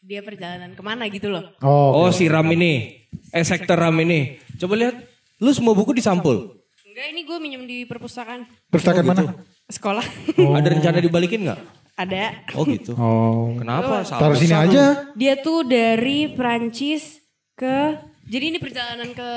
dia 0.00 0.22
perjalanan 0.22 0.72
ke 0.72 0.80
mana 0.80 1.04
gitu 1.06 1.28
loh. 1.28 1.44
Oh. 1.60 2.00
Oh 2.00 2.10
si 2.10 2.24
Ram 2.24 2.46
ini, 2.48 3.04
eh 3.28 3.44
sektor 3.44 3.76
Ram 3.76 3.94
ini. 3.98 4.38
Coba 4.56 4.74
lihat, 4.74 4.96
lu 5.36 5.50
semua 5.50 5.74
buku 5.74 5.92
disampul. 5.92 6.56
Enggak, 6.82 7.06
ini 7.10 7.20
gue 7.22 7.36
minjem 7.38 7.62
di 7.64 7.78
perpustakaan 7.84 8.48
Perpustakaan 8.66 9.04
mana? 9.04 9.22
sekolah. 9.66 10.02
Ada 10.34 10.68
rencana 10.68 10.98
dibalikin 11.04 11.44
nggak? 11.44 11.60
Ada. 11.94 12.48
Oh 12.56 12.64
gitu. 12.64 12.96
Oh. 12.96 13.52
Kenapa? 13.54 14.00
Taruh 14.02 14.34
sini 14.34 14.56
aja. 14.56 15.12
Dia 15.12 15.36
tuh 15.36 15.62
dari 15.62 16.32
Prancis 16.32 17.20
ke 17.52 17.92
jadi 18.30 18.44
ini 18.54 18.58
perjalanan 18.62 19.10
ke 19.10 19.30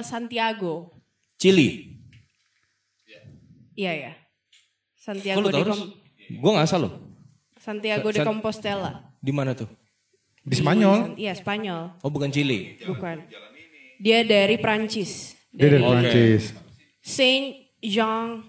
Santiago. 0.00 0.96
Chili. 1.36 2.00
Iya 3.76 3.92
ya. 4.08 4.12
Santiago 4.96 5.44
lu 5.44 5.52
de? 5.52 5.62
Com 5.62 5.80
Gue 6.28 6.50
gak 6.56 6.66
asal 6.66 6.88
loh. 6.88 6.92
Santiago 7.60 8.08
de 8.08 8.20
San- 8.20 8.26
Compostela. 8.26 9.14
Di 9.20 9.32
mana 9.32 9.52
tuh? 9.52 9.68
Di 10.42 10.56
Spanyol. 10.56 11.14
Iya, 11.20 11.36
Spanyol. 11.36 12.00
Oh 12.00 12.08
bukan 12.08 12.32
Chile. 12.32 12.80
Bukan. 12.88 13.28
Dia 14.00 14.24
dari 14.24 14.56
Prancis. 14.56 15.36
Dia 15.52 15.68
dari 15.68 15.84
Oke. 15.84 15.92
Prancis. 15.92 16.42
Saint 17.04 17.52
Jean 17.84 18.40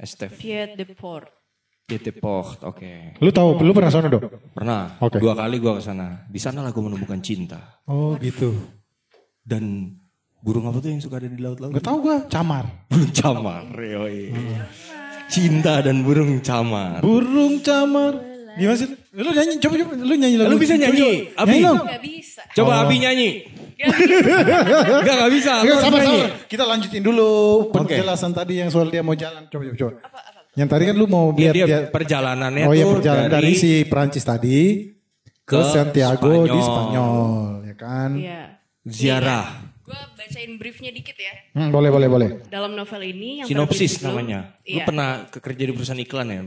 Estef. 0.00 0.32
Pied 0.40 0.80
de 0.80 0.84
Port. 0.96 1.28
DT 1.84 2.16
Port. 2.16 2.64
Oke. 2.64 3.12
Lu 3.20 3.28
tahu, 3.28 3.60
lu 3.60 3.76
pernah 3.76 3.92
sana 3.92 4.08
dong? 4.08 4.24
Pernah. 4.56 4.96
Oke. 5.04 5.20
Dua 5.20 5.36
kali 5.36 5.60
gue 5.60 5.72
ke 5.76 5.82
sana. 5.84 6.24
Di 6.32 6.40
sana 6.40 6.64
lah 6.64 6.72
gue 6.72 6.80
menemukan 6.80 7.20
cinta. 7.20 7.84
Oh 7.84 8.16
gitu. 8.16 8.56
Dan 9.44 9.92
burung 10.40 10.64
apa 10.64 10.80
tuh 10.80 10.88
yang 10.88 11.04
suka 11.04 11.20
ada 11.20 11.28
di 11.28 11.36
laut-laut? 11.36 11.76
Gak 11.76 11.84
tau 11.84 12.00
gua, 12.00 12.24
camar. 12.32 12.64
Burung 12.88 13.12
camar. 13.12 13.62
Yoi. 13.76 14.32
Cinta 15.28 15.84
dan 15.84 16.00
burung 16.00 16.40
camar. 16.40 17.04
Burung 17.04 17.60
camar. 17.60 18.12
Gimana 18.56 18.76
sih? 18.78 18.88
Lu 19.14 19.30
nyanyi, 19.34 19.58
coba 19.60 19.74
coba. 19.78 19.92
Lu 19.98 20.14
nyanyi 20.14 20.36
lagu. 20.38 20.50
Lu 20.54 20.56
bisa 20.56 20.74
Coba, 20.78 20.82
nyanyi, 20.86 21.10
coba. 21.28 21.42
Abi? 21.42 21.50
Nyanyi 21.50 21.64
dong. 21.66 21.78
Gak 21.84 22.02
bisa. 22.02 22.42
Coba 22.54 22.70
Oh. 22.70 22.82
Abi 22.86 22.96
nyanyi. 23.02 23.28
Gak 23.74 23.88
bisa. 23.98 24.16
Enggak, 24.94 25.14
enggak 25.18 25.32
bisa. 25.34 25.52
Enggak, 25.60 25.78
sabar, 25.82 26.00
nyanyi. 26.00 26.18
sabar. 26.22 26.30
Kita 26.46 26.64
lanjutin 26.64 27.02
dulu 27.02 27.28
penjelasan 27.74 28.30
tadi 28.32 28.54
yang 28.62 28.70
soal 28.70 28.88
dia 28.88 29.02
mau 29.02 29.16
jalan. 29.18 29.42
Coba, 29.50 29.62
coba, 29.68 29.76
coba. 29.76 29.92
Yang 30.54 30.68
tadi 30.70 30.82
kan 30.86 30.94
lu 30.94 31.06
mau 31.10 31.34
lihat 31.34 31.54
dia 31.54 31.66
dia. 31.66 31.78
perjalanannya 31.90 32.64
Oh 32.70 32.74
iya 32.78 32.86
tuh 32.86 33.02
perjalanan 33.02 33.26
dari, 33.26 33.58
dari 33.58 33.58
si 33.58 33.70
Prancis 33.90 34.22
tadi 34.22 34.86
ke, 35.42 35.50
ke 35.50 35.60
Santiago 35.66 36.46
di 36.46 36.60
Spanyol. 36.62 36.62
Spanyol, 36.62 37.66
ya 37.66 37.74
kan? 37.74 38.10
Iya. 38.14 38.42
Ziarah. 38.84 39.46
Gue 39.80 39.96
bacain 40.14 40.56
briefnya 40.56 40.88
dikit 40.88 41.12
ya. 41.14 41.34
Hmm, 41.52 41.68
boleh, 41.68 41.88
boleh, 41.88 42.08
boleh. 42.08 42.28
Dalam 42.46 42.72
novel 42.72 43.02
ini 43.06 43.40
yang 43.40 43.46
Sinopsis 43.46 43.96
berjudul- 43.96 44.04
namanya. 44.06 44.40
Lu 44.62 44.72
Iya. 44.74 44.84
pernah 44.84 45.08
kerja 45.26 45.62
di 45.62 45.72
perusahaan 45.72 45.98
iklan 45.98 46.28
ya? 46.28 46.40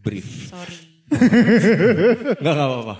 Brief. 0.00 0.48
Sorry. 0.48 0.76
Enggak, 2.32 2.54
enggak 2.54 2.68
apa-apa. 2.70 2.96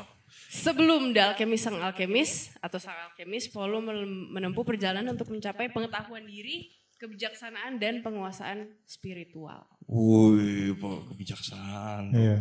Sebelum 0.50 1.14
The 1.14 1.32
Alchemist 1.32 1.62
Sang 1.62 1.78
Alchemist 1.78 2.34
atau 2.58 2.76
Sang 2.76 2.98
Alchemist, 3.06 3.48
Paulo 3.50 3.78
men- 3.78 4.28
menempuh 4.28 4.66
perjalanan 4.66 5.14
untuk 5.14 5.30
mencapai 5.30 5.70
pengetahuan 5.70 6.26
diri, 6.26 6.68
kebijaksanaan, 6.98 7.78
dan 7.78 8.02
penguasaan 8.02 8.66
spiritual. 8.84 9.64
Wih, 9.86 10.74
kebijaksanaan. 10.76 12.10
Iya. 12.10 12.36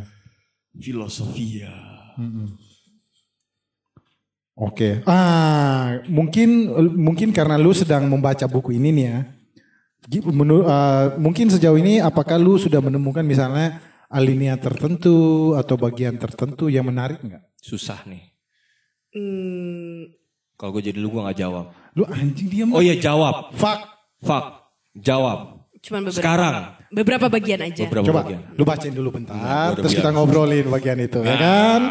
Filosofia. 0.74 1.72
Oke. 4.60 5.00
Ah, 5.08 6.04
mungkin 6.06 6.68
mungkin 6.94 7.32
karena 7.32 7.56
lu 7.56 7.72
sedang 7.72 8.04
membaca 8.06 8.44
buku 8.44 8.76
ini 8.76 8.92
nih 8.92 9.06
ya. 9.08 9.20
Gi- 10.04 10.26
menu- 10.26 10.68
ah, 10.68 11.16
mungkin 11.16 11.48
sejauh 11.48 11.80
ini 11.80 11.98
apakah 11.98 12.36
lu 12.36 12.60
sudah 12.60 12.84
menemukan 12.84 13.24
misalnya 13.24 13.80
alinea 14.12 14.60
tertentu 14.60 15.16
atau 15.56 15.80
bagian 15.80 16.20
tertentu 16.20 16.68
yang 16.68 16.84
menarik 16.84 17.24
nggak? 17.24 17.44
Susah 17.56 18.04
nih. 18.04 18.36
Hmm, 19.10 20.12
Kalau 20.54 20.76
gue 20.76 20.84
jadi 20.86 21.00
lu 21.00 21.10
gue 21.10 21.24
gak 21.24 21.40
jawab. 21.40 21.72
Lu 21.96 22.04
anjing 22.06 22.46
diam. 22.46 22.70
Oh 22.70 22.80
iya 22.80 22.94
jawab. 22.94 23.56
Fuck. 23.56 23.80
Fuck. 24.20 24.46
Jawab. 24.94 25.56
cuman 25.80 26.04
beberapa, 26.04 26.20
Sekarang. 26.20 26.56
beberapa 26.92 27.26
bagian 27.32 27.60
aja. 27.64 27.88
Beberapa 27.88 28.08
Coba 28.12 28.20
bagian. 28.22 28.42
lu 28.52 28.64
bacain 28.68 28.92
dulu 28.92 29.10
bentar, 29.16 29.40
udah 29.72 29.80
terus 29.80 29.96
kita 29.96 30.12
ngobrolin 30.12 30.68
bagian 30.68 31.00
itu, 31.00 31.24
ya 31.24 31.40
kan? 31.40 31.82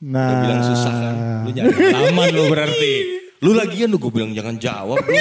Nah, 0.00 0.24
Udah 0.24 0.36
bilang 0.40 0.62
susah 0.64 0.92
kan. 0.94 1.14
Lu 1.44 1.50
jangan 1.52 1.72
aman 2.08 2.28
lu 2.32 2.44
berarti. 2.48 2.92
Lu 3.40 3.50
lagian 3.52 3.88
lu 3.88 3.96
gue 3.96 4.08
bilang 4.08 4.32
jangan 4.32 4.56
jawab. 4.56 4.96
lu. 4.96 5.12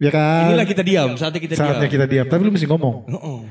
ya 0.00 0.10
kan? 0.10 0.42
Inilah 0.48 0.66
kita 0.66 0.82
diam. 0.82 1.08
Saatnya 1.14 1.40
kita 1.40 1.52
Saatnya 1.54 1.84
diam. 1.84 1.92
kita 1.92 2.06
diam, 2.06 2.26
tapi 2.26 2.40
lu 2.42 2.50
mesti 2.50 2.64
ngomong. 2.64 2.96
Oh, 3.12 3.44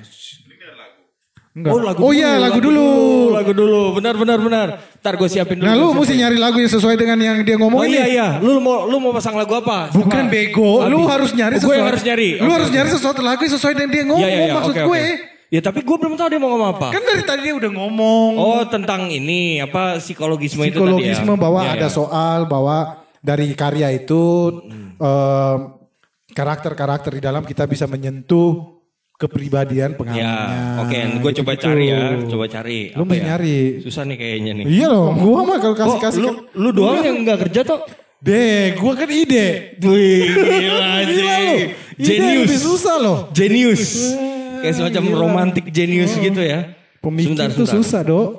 Enggak. 1.54 1.70
Oh 1.70 1.80
lagu 1.86 2.02
oh 2.02 2.10
dulu, 2.10 2.18
iya, 2.18 2.42
lagu, 2.42 2.58
dulu. 2.58 2.90
Lagu 3.30 3.52
dulu, 3.54 3.94
benar 3.94 4.18
benar 4.18 4.42
benar. 4.42 4.68
Ntar 4.98 5.14
gue 5.14 5.30
siapin 5.30 5.62
dulu. 5.62 5.70
Nah, 5.70 5.78
lu 5.78 5.94
mesti 5.94 6.18
nyari 6.18 6.42
lagu 6.42 6.58
yang 6.58 6.66
sesuai 6.68 6.98
dengan 6.98 7.14
yang 7.14 7.38
dia 7.46 7.54
Oh 7.54 7.62
ngomongin. 7.62 7.94
iya 7.94 8.02
nih. 8.02 8.10
iya, 8.10 8.28
lu 8.42 8.58
mau 8.58 8.90
lu 8.90 8.98
mau 8.98 9.14
pasang 9.14 9.38
lagu 9.38 9.54
apa? 9.54 9.94
Bukan 9.94 10.10
Sama 10.26 10.34
bego, 10.34 10.82
lu 10.90 11.06
harus 11.06 11.30
nyari 11.30 11.54
Oh, 11.54 11.60
sesuatu. 11.62 11.78
Gue 11.78 11.86
harus 11.86 12.02
nyari. 12.02 12.30
Lu 12.42 12.50
Oke, 12.50 12.54
harus 12.58 12.70
nyari 12.74 12.90
sesuatu 12.90 13.22
lagu 13.22 13.42
yang 13.46 13.54
sesuai 13.54 13.74
dengan 13.78 13.90
dia 13.94 14.02
ngomong 14.02 14.26
Iya 14.26 14.30
iya 14.34 14.42
iya, 14.50 14.54
maksud 14.58 14.74
oke 14.74 14.82
gue. 14.82 14.90
oke. 14.90 15.33
Ya 15.54 15.62
tapi 15.62 15.86
gue 15.86 15.94
belum 15.94 16.18
tahu 16.18 16.28
dia 16.28 16.42
mau 16.42 16.50
ngomong 16.50 16.70
apa. 16.74 16.88
Kan 16.90 17.04
dari 17.04 17.22
tadi 17.22 17.46
dia 17.46 17.54
udah 17.54 17.70
ngomong. 17.72 18.30
Oh 18.36 18.66
tentang 18.66 19.06
ini 19.08 19.62
apa 19.62 20.02
psikologisme, 20.02 20.66
itu 20.66 20.74
psikologisme 20.74 21.30
tadi 21.30 21.38
ya? 21.38 21.44
bahwa 21.46 21.60
Iya, 21.62 21.72
ada 21.72 21.88
iya. 21.88 21.94
soal 21.94 22.40
bahwa 22.44 22.78
dari 23.22 23.54
karya 23.54 23.94
itu 23.94 24.22
em, 24.98 25.58
karakter-karakter 26.28 27.14
di 27.14 27.22
dalam 27.22 27.46
kita 27.46 27.64
bisa 27.64 27.86
menyentuh 27.86 28.82
kepribadian 29.14 29.94
Ya, 29.94 29.96
pengalaminya. 29.96 30.82
oke, 30.82 30.98
gue 31.22 31.32
coba 31.38 31.52
Gitu-gitu. 31.54 31.66
cari 31.70 31.86
ya, 31.86 32.02
coba 32.26 32.46
cari. 32.50 32.80
Lu 32.92 33.04
Apa 33.06 33.14
ya? 33.14 33.22
nyari. 33.24 33.58
Susah 33.80 34.04
nih 34.04 34.18
kayaknya 34.18 34.52
nih. 34.58 34.66
Iya 34.66 34.88
loh, 34.90 35.08
gua 35.16 35.40
mah 35.44 35.58
kalau 35.60 35.76
Kok 35.78 35.82
kasih-kasih 35.86 36.20
lu, 36.20 36.28
kan. 36.28 36.36
lu 36.58 36.70
doang 36.74 37.00
yang 37.00 37.18
nggak 37.22 37.40
kerja 37.48 37.62
toh? 37.64 37.80
Deh, 38.20 38.74
gua 38.74 38.98
kan 38.98 39.06
ide. 39.06 39.78
Wih, 39.78 40.34
gila. 40.34 40.88
Gila 41.06 41.36
lu. 41.38 41.56
Ide 41.94 42.10
Genius. 42.10 42.42
lebih 42.42 42.60
susah 42.60 42.96
loh. 42.98 43.18
Genius. 43.30 43.84
Kayak 44.64 44.76
semacam 44.80 45.04
Gila. 45.04 45.18
romantic 45.20 45.66
genius 45.68 46.16
gitu 46.16 46.40
ya. 46.40 46.72
Pemikir 46.98 47.36
Sebentar, 47.36 47.52
tuh 47.52 47.68
sebentar. 47.68 47.76
susah, 47.84 48.02
Dok. 48.02 48.30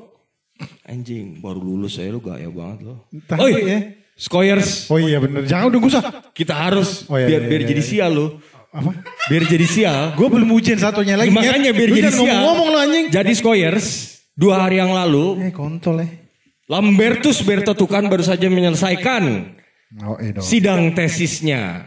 Anjing, 0.85 1.39
baru 1.39 1.61
lulus 1.61 1.99
saya 1.99 2.09
lu 2.09 2.19
gaya 2.19 2.49
banget 2.49 2.79
loh. 2.83 3.05
Tapi 3.27 3.41
Oi, 3.43 3.53
ya. 3.61 3.79
Skoyers. 4.15 4.87
Oh 4.89 4.97
iya 4.97 5.19
bener, 5.19 5.43
jangan 5.45 5.69
udah 5.69 5.81
gusah. 5.83 6.03
Kita 6.31 6.55
harus 6.55 7.05
Oh, 7.07 7.19
iya, 7.19 7.27
biar 7.27 7.41
iya, 7.45 7.49
biar 7.51 7.61
iya, 7.61 7.69
jadi 7.69 7.83
iya. 7.83 7.91
sial 7.91 8.11
lu. 8.15 8.27
Apa? 8.71 8.91
Biar 9.29 9.43
jadi 9.45 9.67
sial. 9.67 10.03
Gue 10.15 10.29
belum 10.31 10.49
ujian 10.51 10.79
satunya 10.79 11.15
lagi. 11.15 11.29
Makanya 11.29 11.71
biar 11.71 11.91
Lu 11.91 11.97
jadi 11.97 12.09
sial. 12.09 12.23
ngomong-ngomong 12.23 12.69
lo 12.71 12.79
anjing. 12.81 13.07
Jadi 13.11 13.33
Skoyers 13.35 13.87
dua 14.33 14.65
hari 14.65 14.79
yang 14.79 14.91
lalu 14.91 15.45
Eh 15.45 15.53
kontol 15.53 16.03
eh. 16.03 16.11
Lambertus 16.67 17.43
Bertotukan 17.43 18.09
baru 18.09 18.25
saja 18.25 18.49
menyelesaikan 18.49 19.53
Oh 20.03 20.17
eh 20.19 20.33
dong. 20.33 20.43
sidang 20.43 20.91
tesisnya. 20.91 21.87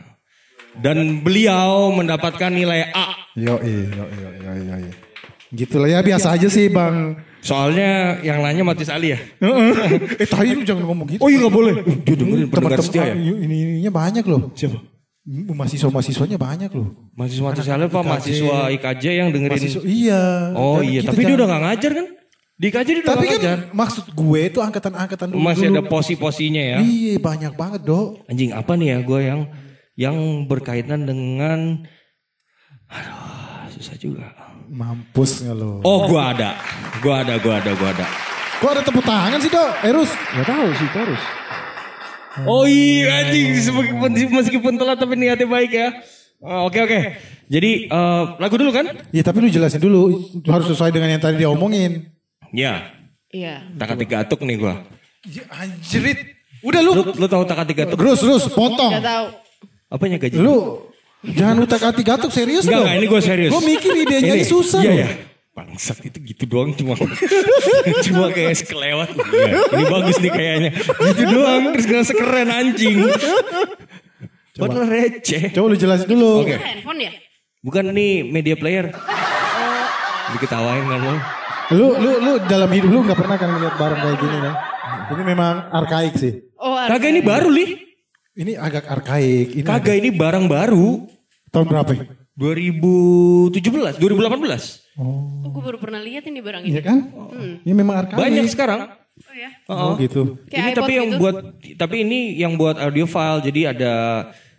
Dan 0.78 1.26
beliau 1.26 1.90
mendapatkan 1.90 2.54
nilai 2.54 2.94
A. 2.94 3.18
Yo 3.34 3.58
yo 3.62 4.06
yo 4.06 4.30
yo 4.42 4.76
yo. 4.78 4.92
Gitu 5.48 5.80
lah 5.80 5.90
ya 5.90 6.00
biasa 6.04 6.36
aja 6.38 6.48
sih 6.52 6.68
bang. 6.68 7.18
Soalnya 7.40 8.20
yang 8.22 8.44
nanya 8.44 8.68
Matis 8.68 8.92
Ali 8.92 9.16
ya. 9.16 9.20
eh 10.22 10.28
tadi 10.28 10.52
lu 10.52 10.68
jangan 10.68 10.84
ngomong 10.84 11.08
gitu. 11.16 11.22
Oh 11.24 11.32
iya 11.32 11.40
gak 11.40 11.54
boleh. 11.54 11.74
Dia 12.04 12.16
dengerin 12.20 12.48
pendengar 12.52 12.82
Teman-teman 12.84 12.84
setia 12.84 13.04
ya. 13.08 13.16
ini 13.16 13.56
ininya 13.80 13.92
banyak 13.94 14.26
loh. 14.28 14.52
Siapa? 14.52 14.78
Mahasiswa-mahasiswanya 15.28 16.36
banyak 16.40 16.72
loh. 16.76 16.92
Mahasiswa 17.16 17.44
Matis 17.48 17.68
Ali 17.68 17.84
apa 17.88 18.00
IKJ. 18.00 18.08
mahasiswa 18.10 18.58
IKJ 18.76 19.06
yang 19.16 19.30
dengerin. 19.32 19.60
Mahasiswa, 19.60 19.82
iya. 19.88 20.24
Oh 20.56 20.80
iya, 20.84 21.00
tapi 21.04 21.22
dia 21.24 21.36
udah 21.36 21.48
gak 21.48 21.64
ngajar 21.64 21.92
kan? 21.96 22.08
Di 22.58 22.66
IKJ 22.68 22.88
dia 22.90 23.04
udah 23.06 23.14
Tapi 23.14 23.24
gak 23.24 23.32
kan 23.32 23.40
ngajar. 23.40 23.58
maksud 23.72 24.06
gue 24.12 24.40
itu 24.44 24.60
angkatan-angkatan 24.60 25.28
dulu. 25.32 25.40
Masih 25.40 25.66
ada 25.72 25.84
posi-posinya 25.86 26.64
ya. 26.64 26.78
Iya 26.84 27.16
banyak 27.22 27.54
banget 27.56 27.82
dok. 27.86 28.28
Anjing 28.28 28.52
apa 28.52 28.72
nih 28.76 28.88
ya 28.92 29.00
gue 29.06 29.20
yang 29.24 29.42
yang 29.98 30.46
berkaitan 30.46 31.10
dengan 31.10 31.84
aduh 32.88 33.68
susah 33.74 33.98
juga. 33.98 34.30
Mampus 34.68 35.42
nggak 35.42 35.56
lo? 35.58 35.82
Oh 35.82 36.06
gua 36.06 36.32
ada. 36.38 36.54
Gua 37.02 37.26
ada, 37.26 37.42
gua 37.42 37.58
ada, 37.60 37.72
gua 37.74 37.90
ada. 37.92 38.08
Kok 38.58 38.70
ada 38.74 38.82
tepuk 38.86 39.06
tangan 39.06 39.40
sih 39.42 39.52
dok? 39.54 39.70
Erus? 39.86 40.10
Gak 40.10 40.48
tahu 40.50 40.68
sih 40.76 40.90
terus. 40.90 41.24
Oh 42.46 42.66
iya 42.70 43.26
anjing 43.26 43.54
meskipun, 43.58 44.12
meskipun 44.34 44.74
telat 44.78 44.98
tapi 45.02 45.18
niatnya 45.18 45.50
baik 45.50 45.72
ya. 45.74 45.90
Oh, 46.38 46.70
Oke 46.70 46.86
oke. 46.86 47.00
Jadi 47.50 47.90
eh, 47.90 48.24
lagu 48.38 48.56
dulu 48.60 48.70
kan? 48.70 48.86
Iya 49.10 49.24
tapi 49.26 49.42
lu 49.42 49.50
jelasin 49.50 49.82
dulu. 49.82 50.22
Harus 50.46 50.70
sesuai 50.70 50.94
dengan 50.94 51.18
yang 51.18 51.22
tadi 51.22 51.42
dia 51.42 51.50
omongin. 51.50 52.14
Ya. 52.54 52.94
Iya. 53.34 53.66
Takati 53.78 54.06
gatuk 54.06 54.46
nih 54.46 54.58
gua. 54.62 54.84
Ya, 55.26 55.44
anjrit. 55.54 56.38
Udah 56.62 56.82
lu. 56.82 56.92
Lu, 56.94 57.04
lu 57.14 57.28
tahu 57.30 57.44
takati 57.46 57.74
gatuk? 57.74 57.98
Terus 57.98 58.20
terus 58.22 58.44
potong. 58.54 58.94
Gak 58.94 59.06
tahu. 59.06 59.47
Apanya 59.88 60.20
gaji? 60.20 60.36
Lu 60.36 60.84
jangan 61.24 61.64
utak 61.64 61.82
hati 61.82 62.04
gatuk 62.04 62.32
serius 62.32 62.68
Enggak, 62.68 62.84
dong. 62.84 62.86
enggak, 62.88 63.00
ini 63.00 63.06
gue 63.08 63.22
serius. 63.24 63.52
Gue 63.56 63.64
mikir 63.64 63.92
idenya 63.96 64.34
Ini, 64.36 64.44
susah 64.44 64.82
iya, 64.84 64.92
loh. 64.92 64.98
Iya. 65.00 65.10
Bangsat 65.58 65.98
itu 66.06 66.18
gitu 66.22 66.44
doang 66.46 66.70
cuma 66.78 66.94
cuma 68.06 68.30
kayak 68.30 68.54
sekelewat. 68.62 69.10
Iya, 69.10 69.58
ini 69.74 69.84
bagus 69.90 70.18
nih 70.22 70.32
kayaknya. 70.36 70.72
Gitu 70.78 71.24
doang 71.34 71.62
terus 71.74 71.86
ngerasa 71.90 72.14
keren 72.14 72.50
anjing. 72.52 72.98
Padahal 74.54 74.86
receh. 74.86 75.42
Coba 75.56 75.66
lu 75.74 75.78
jelasin 75.80 76.08
dulu. 76.10 76.46
Oke. 76.46 76.58
Handphone 76.62 77.00
ya? 77.02 77.12
Bukan 77.66 77.84
nih 77.90 78.22
media 78.28 78.54
player. 78.60 78.94
Diketawain 80.36 80.86
kan 80.86 81.00
lo. 81.00 81.14
Lu 81.74 81.88
lu 82.00 82.12
lu 82.22 82.32
dalam 82.46 82.70
hidup 82.70 82.90
lu 82.92 83.00
nggak 83.08 83.18
pernah 83.18 83.36
kan 83.40 83.50
ngeliat 83.50 83.76
barang 83.80 84.00
kayak 84.04 84.18
gini 84.20 84.38
kan? 84.44 84.54
Ini 85.08 85.24
memang 85.24 85.56
arkaik 85.72 86.14
sih. 86.20 86.34
Oh, 86.60 86.76
Kagak 86.76 87.10
ini 87.16 87.22
baru 87.24 87.48
li. 87.50 87.87
Ini 88.38 88.54
agak 88.54 88.86
arkaik. 88.86 89.58
Ini 89.58 89.66
Kagak 89.66 89.98
ini 89.98 90.10
barang 90.14 90.46
baru. 90.46 91.10
tahun 91.50 91.66
berapa? 91.66 91.92
2017, 92.38 93.98
2018. 93.98 95.02
Oh, 95.02 95.50
gue 95.50 95.64
baru 95.64 95.78
pernah 95.82 95.98
lihat 95.98 96.22
ini 96.30 96.38
barang 96.38 96.62
ini. 96.62 96.70
Iya 96.70 96.82
kan? 96.86 96.98
Ini 97.66 97.74
memang 97.74 98.06
arkaik. 98.06 98.18
Banyak 98.18 98.46
sekarang. 98.46 98.94
Oh 99.18 99.34
ya. 99.34 99.50
Oh 99.66 99.92
gitu. 99.98 100.38
Kayak 100.46 100.62
ini 100.62 100.74
tapi 100.78 100.92
yang 100.94 101.10
gitu. 101.10 101.18
buat 101.18 101.36
tapi 101.74 101.96
ini 102.06 102.20
yang 102.38 102.54
buat 102.54 102.78
audio 102.78 103.10
file 103.10 103.42
jadi 103.42 103.74
ada 103.74 103.94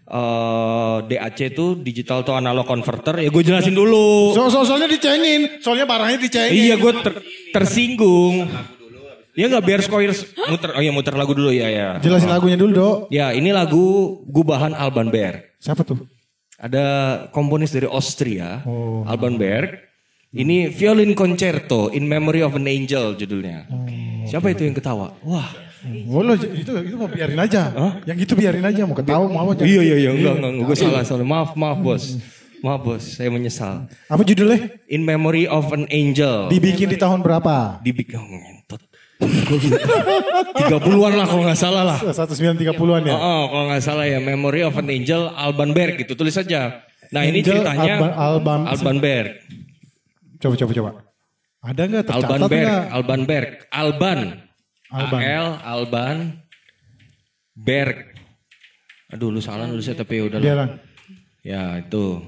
eh, 0.02 0.96
DAC 1.06 1.54
itu 1.54 1.78
digital 1.78 2.26
to 2.26 2.34
analog 2.34 2.66
converter. 2.66 3.22
Ya 3.22 3.30
gue 3.30 3.42
jelasin 3.46 3.78
dulu. 3.78 4.34
So, 4.34 4.50
so- 4.50 4.66
soalnya 4.66 4.90
dicengin, 4.90 5.62
soalnya 5.62 5.86
barangnya 5.86 6.18
dicengin. 6.18 6.58
Iya 6.58 6.74
gue 6.74 6.92
ter- 6.98 7.22
tersinggung. 7.54 8.50
Ya 9.38 9.46
nggak 9.46 9.64
biar 9.70 9.81
Skoyers 9.87 10.27
muter. 10.51 10.74
Oh 10.74 10.83
iya 10.83 10.90
muter 10.90 11.14
lagu 11.14 11.31
dulu 11.31 11.55
ya 11.55 11.70
ya. 11.70 11.88
Jelasin 12.03 12.27
lagunya 12.27 12.59
dulu, 12.59 12.74
Dok. 12.74 12.96
Ya 13.14 13.31
ini 13.31 13.55
lagu 13.55 14.18
Gubahan 14.27 14.74
Alban 14.74 15.14
Berg. 15.14 15.55
Siapa 15.62 15.87
tuh? 15.87 16.11
Ada 16.59 16.85
komponis 17.31 17.70
dari 17.70 17.87
Austria, 17.87 18.66
Alban 19.07 19.38
Berg. 19.38 19.79
Ini 20.35 20.74
violin 20.74 21.14
concerto 21.14 21.88
in 21.94 22.11
memory 22.11 22.42
of 22.42 22.59
an 22.59 22.66
angel 22.66 23.14
judulnya. 23.14 23.70
Siapa 24.27 24.51
itu 24.51 24.66
yang 24.66 24.74
ketawa? 24.74 25.14
Wah. 25.22 25.48
Oh, 26.11 26.27
lo, 26.27 26.35
itu 26.35 26.74
itu 26.74 26.96
mau 26.98 27.07
biarin 27.07 27.38
aja. 27.38 27.70
Yang 28.03 28.27
itu 28.27 28.33
biarin 28.35 28.66
aja, 28.66 28.83
mau 28.83 28.98
ketawa 28.98 29.24
mau 29.31 29.46
apa. 29.46 29.62
Iya 29.62 29.87
iya 29.87 29.96
iya 30.03 30.11
enggak 30.11 30.35
enggak, 30.35 30.51
enggak. 30.51 30.66
gue 30.66 30.77
salah 30.83 31.03
salah. 31.07 31.22
Maaf 31.22 31.55
maaf 31.55 31.79
bos. 31.79 32.18
Maaf 32.59 32.83
bos, 32.83 33.05
saya 33.14 33.31
menyesal. 33.31 33.87
Apa 34.11 34.27
judulnya? 34.27 34.66
In 34.90 35.07
memory 35.07 35.46
of 35.46 35.70
an 35.70 35.87
angel. 35.94 36.51
Dibikin 36.51 36.90
di 36.90 36.98
tahun 36.98 37.22
berapa? 37.22 37.79
Dibikin 37.87 38.18
oh, 38.18 38.27
ngentot. 38.27 38.83
30-an 39.18 41.12
lah 41.14 41.26
kalau 41.26 41.42
nggak 41.42 41.59
salah 41.59 41.83
lah. 41.85 41.98
1930-an 42.00 43.02
ya. 43.02 43.12
Oh, 43.12 43.18
oh, 43.18 43.42
kalau 43.48 43.64
nggak 43.68 43.83
salah 43.83 44.07
ya 44.07 44.18
Memory 44.18 44.62
of 44.62 44.74
an 44.74 44.87
Angel 44.87 45.26
Alban 45.28 45.74
Berg 45.74 45.98
gitu 45.98 46.14
tulis 46.14 46.33
saja. 46.33 46.87
Nah 47.11 47.22
ini 47.22 47.40
Angel 47.40 47.59
ceritanya 47.59 47.94
Alban- 47.98 48.14
Alban- 48.14 48.66
Alban 48.68 48.96
Berg, 49.00 49.28
Coba 50.38 50.54
coba 50.54 50.72
coba. 50.72 50.90
Ada 51.59 51.83
nggak 51.85 52.04
tercatat 52.07 52.31
Alban 52.31 52.42
Berg, 52.46 52.62
nggak? 52.62 52.85
Alban 52.88 53.20
Berg, 53.24 53.50
Alban, 53.68 54.18
Alban. 54.88 55.20
L 55.20 55.46
Alban 55.59 56.16
Berg. 57.52 57.96
Aduh 59.09 59.33
lu 59.33 59.40
salah 59.40 59.66
nulisnya 59.66 59.98
tapi 59.98 60.20
ya 60.20 60.31
udah. 60.31 60.38
Lah. 60.38 60.54
lah. 60.54 60.68
Ya 61.42 61.62
itu. 61.76 62.22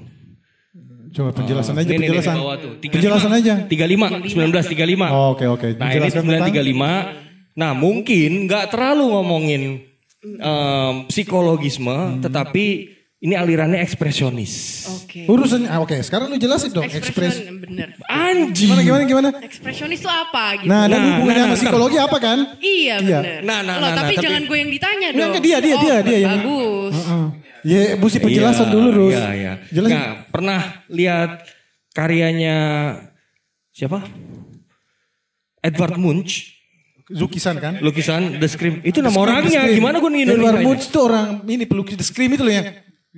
Coba 1.11 1.29
penjelasan 1.33 1.75
aja, 1.75 1.83
Ini, 1.83 1.91
ini, 1.91 2.01
penjelasan. 2.01 2.33
di 2.33 2.39
bawah 2.39 2.55
tuh. 2.57 2.73
35. 2.79 2.93
Penjelasan 2.93 3.31
aja. 3.33 3.53
35, 3.65 4.05
1935. 4.25 5.07
Oh, 5.07 5.29
Oke 5.31 5.45
oke. 5.45 5.67
Nah 5.75 5.87
ini 5.87 5.99
Dijelaskan 5.99 6.23
tentang- 6.23 6.47
1935. 6.47 6.91
Nah 7.53 7.71
mungkin 7.73 8.29
nggak 8.45 8.65
terlalu 8.69 9.03
ngomongin 9.09 9.61
em, 10.21 10.93
psikologisme, 11.05 11.91
Hmm. 11.91 12.21
tetapi 12.21 12.65
ini 13.17 13.33
alirannya 13.33 13.77
ekspresionis. 13.79 14.53
Oke. 14.95 15.25
Urusan, 15.25 15.65
ah, 15.65 15.77
oke 15.77 15.93
sekarang 15.99 16.25
lu 16.27 16.37
jelasin 16.37 16.69
dong. 16.69 16.85
Ekspres. 16.85 17.41
bener. 17.59 17.93
Anjing. 18.05 18.69
Gimana 18.69 18.81
gimana 18.81 19.03
gimana? 19.03 19.29
Ekspresionis 19.41 19.97
itu 19.97 20.07
apa 20.07 20.57
gitu? 20.57 20.65
Nah, 20.65 20.85
dan 20.85 20.95
Nah, 20.95 21.05
hubungannya 21.11 21.37
nah, 21.37 21.45
sama 21.45 21.53
nah. 21.53 21.61
psikologi 21.61 21.97
apa 21.97 22.17
kan? 22.17 22.37
Iya 22.57 22.95
Iya. 22.97 23.19
bener. 23.19 23.39
Nah, 23.41 23.59
nah, 23.61 23.75
Loh, 23.75 23.81
nah, 23.83 23.93
tapi 23.95 24.13
nah, 24.13 24.21
jangan 24.21 24.35
tapi- 24.37 24.49
gue 24.49 24.57
yang 24.57 24.71
ditanya 24.71 25.07
dong. 25.09 25.19
enggak, 25.27 25.41
dia, 25.41 25.57
dia, 25.59 25.75
Oh, 25.75 25.81
dia, 25.81 25.95
dia 26.01 26.17
yang- 26.19 26.39
Bagus. 26.39 26.95
Ya, 27.61 27.93
mesti 27.93 28.17
penjelasan 28.17 28.67
Iya, 28.67 28.73
dulu, 28.73 28.87
Rus. 28.91 29.13
Iya, 29.13 29.27
iya. 29.33 29.53
Jelasin. 29.69 29.93
Nah, 29.93 30.07
pernah 30.27 30.59
lihat 30.87 31.31
karyanya 31.91 32.57
siapa? 33.69 34.01
Edward 35.61 35.95
Munch, 35.95 36.57
Lukisan 37.11 37.59
kan? 37.59 37.77
lukisan 37.83 38.39
The 38.39 38.47
Scream. 38.47 38.79
Itu 38.81 39.03
nama 39.03 39.11
The 39.11 39.19
orangnya. 39.19 39.61
Gimana 39.69 39.99
gue 39.99 40.09
ngindonin 40.09 40.41
Edward? 40.41 40.63
Munch 40.63 40.85
itu 40.87 40.99
orang 40.99 41.27
ini 41.45 41.65
pelukis 41.65 41.95
The 41.95 42.05
Scream 42.07 42.33
itu 42.33 42.41
loh 42.41 42.53
yang. 42.53 42.65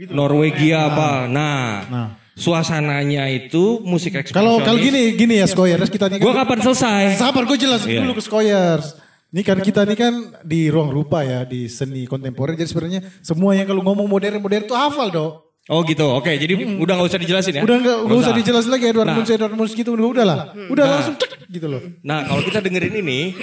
Norwegia 0.09 0.89
apa? 0.89 1.29
Nah, 1.29 1.85
Nah. 1.85 2.07
suasananya 2.33 3.29
itu 3.29 3.77
musik 3.85 4.17
ekspresionis. 4.17 4.33
Kalau 4.33 4.57
kalau 4.59 4.81
gini 4.81 5.13
gini 5.13 5.37
ya 5.37 5.45
Skoyers 5.45 5.85
kita 5.85 6.09
nih 6.09 6.17
Gue 6.17 6.33
kapan 6.33 6.59
selesai? 6.59 7.13
Sabar 7.13 7.45
gue 7.45 7.53
jelasin 7.53 7.85
Iya. 7.87 8.01
dulu 8.01 8.17
ke 8.17 8.23
Skoyers. 8.25 8.97
Ini 9.33 9.41
kan 9.41 9.57
kita 9.59 9.81
ini 9.83 9.97
kan 9.97 10.13
di 10.41 10.69
ruang 10.69 10.87
rupa 10.87 11.25
ya 11.25 11.41
di 11.41 11.65
seni 11.65 12.05
kontemporer 12.05 12.53
jadi 12.53 12.69
sebenarnya 12.69 13.01
semua 13.19 13.51
yang 13.51 13.65
kalau 13.65 13.81
ngomong 13.81 14.05
modern 14.05 14.37
modern 14.37 14.61
itu 14.63 14.77
hafal 14.77 15.09
dong. 15.09 15.33
Oh 15.65 15.81
gitu, 15.81 16.05
oke. 16.05 16.27
Jadi 16.29 16.53
udah 16.75 16.93
gak 16.93 17.07
usah 17.07 17.17
dijelasin 17.17 17.53
ya? 17.57 17.63
Udah 17.63 17.77
nggak 17.79 17.97
nggak 18.03 18.19
usah 18.19 18.33
dijelasin 18.35 18.69
lagi 18.69 18.85
Edward 18.85 19.07
Nah. 19.07 19.15
Munch 19.17 19.31
Edward 19.31 19.55
Munch 19.55 19.73
gitu 19.73 19.89
udah 19.91 20.05
udah 20.05 20.23
lah. 20.23 20.37
Udah 20.67 20.85
langsung 20.85 21.15
cek 21.15 21.49
gitu 21.49 21.65
loh. 21.65 21.81
Nah 22.03 22.21
kalau 22.23 22.43
kita 22.43 22.59
dengerin 22.59 22.93
ini, 22.93 23.33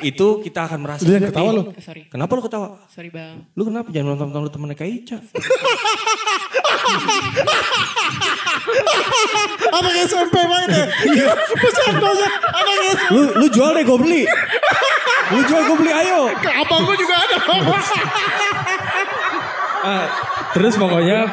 itu 0.00 0.26
kita 0.40 0.64
akan 0.64 0.78
merasa 0.80 1.02
Lu 1.02 1.10
yang 1.10 1.20
seperti- 1.20 1.34
ketawa 1.34 1.50
lu. 1.52 1.62
Sorry. 1.76 2.02
Kenapa 2.08 2.32
lu 2.32 2.40
ketawa? 2.40 2.68
Sorry 2.88 3.10
bang. 3.10 3.44
Lu 3.52 3.62
kenapa 3.66 3.90
jangan 3.90 4.16
nonton 4.16 4.38
lu 4.38 4.48
temennya 4.48 4.76
kayak 4.78 4.92
Ica? 4.96 5.18
Anak 9.72 9.94
SMP 10.04 10.34
main 10.40 10.68
ya. 10.70 10.84
Bercandanya 11.60 12.28
anak 12.48 12.76
SMP. 12.86 13.10
Lu 13.10 13.22
lu 13.34 13.46
jual 13.50 13.70
deh 13.72 13.82
gue 13.82 13.98
beli. 13.98 14.22
Lu 15.32 15.40
jual 15.42 15.62
gue 15.64 15.76
beli 15.80 15.92
ayo. 15.92 16.20
Abang 16.32 16.84
gue 16.84 16.96
juga 16.96 17.14
ada. 17.16 17.36
Ah, 19.82 20.06
terus 20.54 20.78
pokoknya 20.78 21.26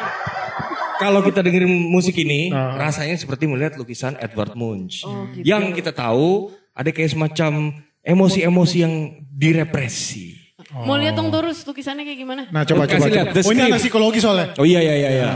kalau 0.98 1.22
kita 1.22 1.38
dengerin 1.38 1.70
musik 1.70 2.18
ini 2.18 2.50
rasanya 2.50 3.14
seperti 3.14 3.46
melihat 3.46 3.78
lukisan 3.78 4.18
Edward 4.18 4.58
Munch. 4.58 5.06
Yang 5.38 5.78
kita 5.78 5.94
tahu 5.94 6.50
ada 6.74 6.90
kayak 6.90 7.14
semacam 7.14 7.78
emosi-emosi 8.02 8.76
yang 8.82 8.94
direpresi. 9.30 10.34
Mau 10.70 10.98
lihat 10.98 11.14
dong 11.14 11.30
terus 11.30 11.62
lukisannya 11.62 12.02
kayak 12.02 12.18
gimana? 12.18 12.42
Nah 12.50 12.66
coba 12.66 12.90
Kasih 12.90 13.10
coba. 13.10 13.38
Oh 13.38 13.52
ini 13.54 13.62
anak 13.70 13.78
psikologi 13.78 14.18
soalnya. 14.18 14.46
Oh 14.58 14.66
iya 14.66 14.82
iya 14.82 14.94
iya 14.98 15.10
iya. 15.10 15.30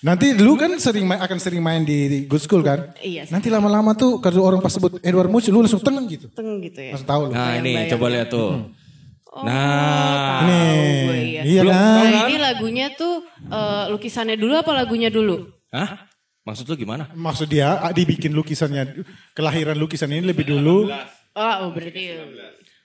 Nanti 0.00 0.32
lu 0.32 0.56
kan 0.56 0.72
sering 0.80 1.04
main, 1.04 1.20
akan 1.20 1.36
sering 1.36 1.60
main 1.60 1.84
di, 1.84 2.08
di 2.08 2.18
good 2.24 2.40
school 2.40 2.64
kan? 2.64 2.96
Iya, 3.04 3.28
sih. 3.28 3.32
Nanti 3.36 3.52
lama-lama 3.52 3.92
tuh 3.92 4.16
kalau 4.24 4.48
orang 4.48 4.64
pas 4.64 4.72
sebut 4.72 4.96
Edward 5.04 5.28
Munch 5.28 5.52
lu 5.52 5.60
langsung 5.60 5.84
tenang 5.84 6.08
gitu. 6.08 6.32
Teng 6.32 6.56
gitu 6.64 6.80
ya. 6.80 6.96
Langsung 6.96 7.10
tahu 7.10 7.22
lu. 7.28 7.32
Nah 7.36 7.60
ini 7.60 7.84
coba 7.92 8.06
lihat 8.08 8.28
tuh. 8.32 8.72
Oh, 9.30 9.46
Nah, 9.46 10.42
Nih, 10.42 11.06
gue, 11.06 11.16
iya. 11.22 11.42
iya 11.46 11.60
Belum 11.62 11.70
kan? 11.70 11.86
Nah, 11.86 12.02
kan? 12.10 12.26
ini 12.26 12.36
lagunya 12.42 12.86
tuh 12.98 13.22
eh, 13.46 13.84
lukisannya 13.94 14.34
dulu 14.34 14.58
apa 14.58 14.74
lagunya 14.74 15.06
dulu? 15.06 15.46
Hah? 15.70 16.10
Maksud 16.42 16.66
lu 16.66 16.74
gimana? 16.74 17.06
Maksud 17.14 17.46
dia 17.46 17.78
ah, 17.78 17.94
dibikin 17.94 18.34
lukisannya, 18.34 19.06
kelahiran 19.36 19.78
lukisan 19.78 20.10
ini 20.10 20.26
lebih 20.26 20.50
dulu. 20.50 20.90
Oh, 21.36 21.54
oh 21.62 21.70
berarti 21.70 22.18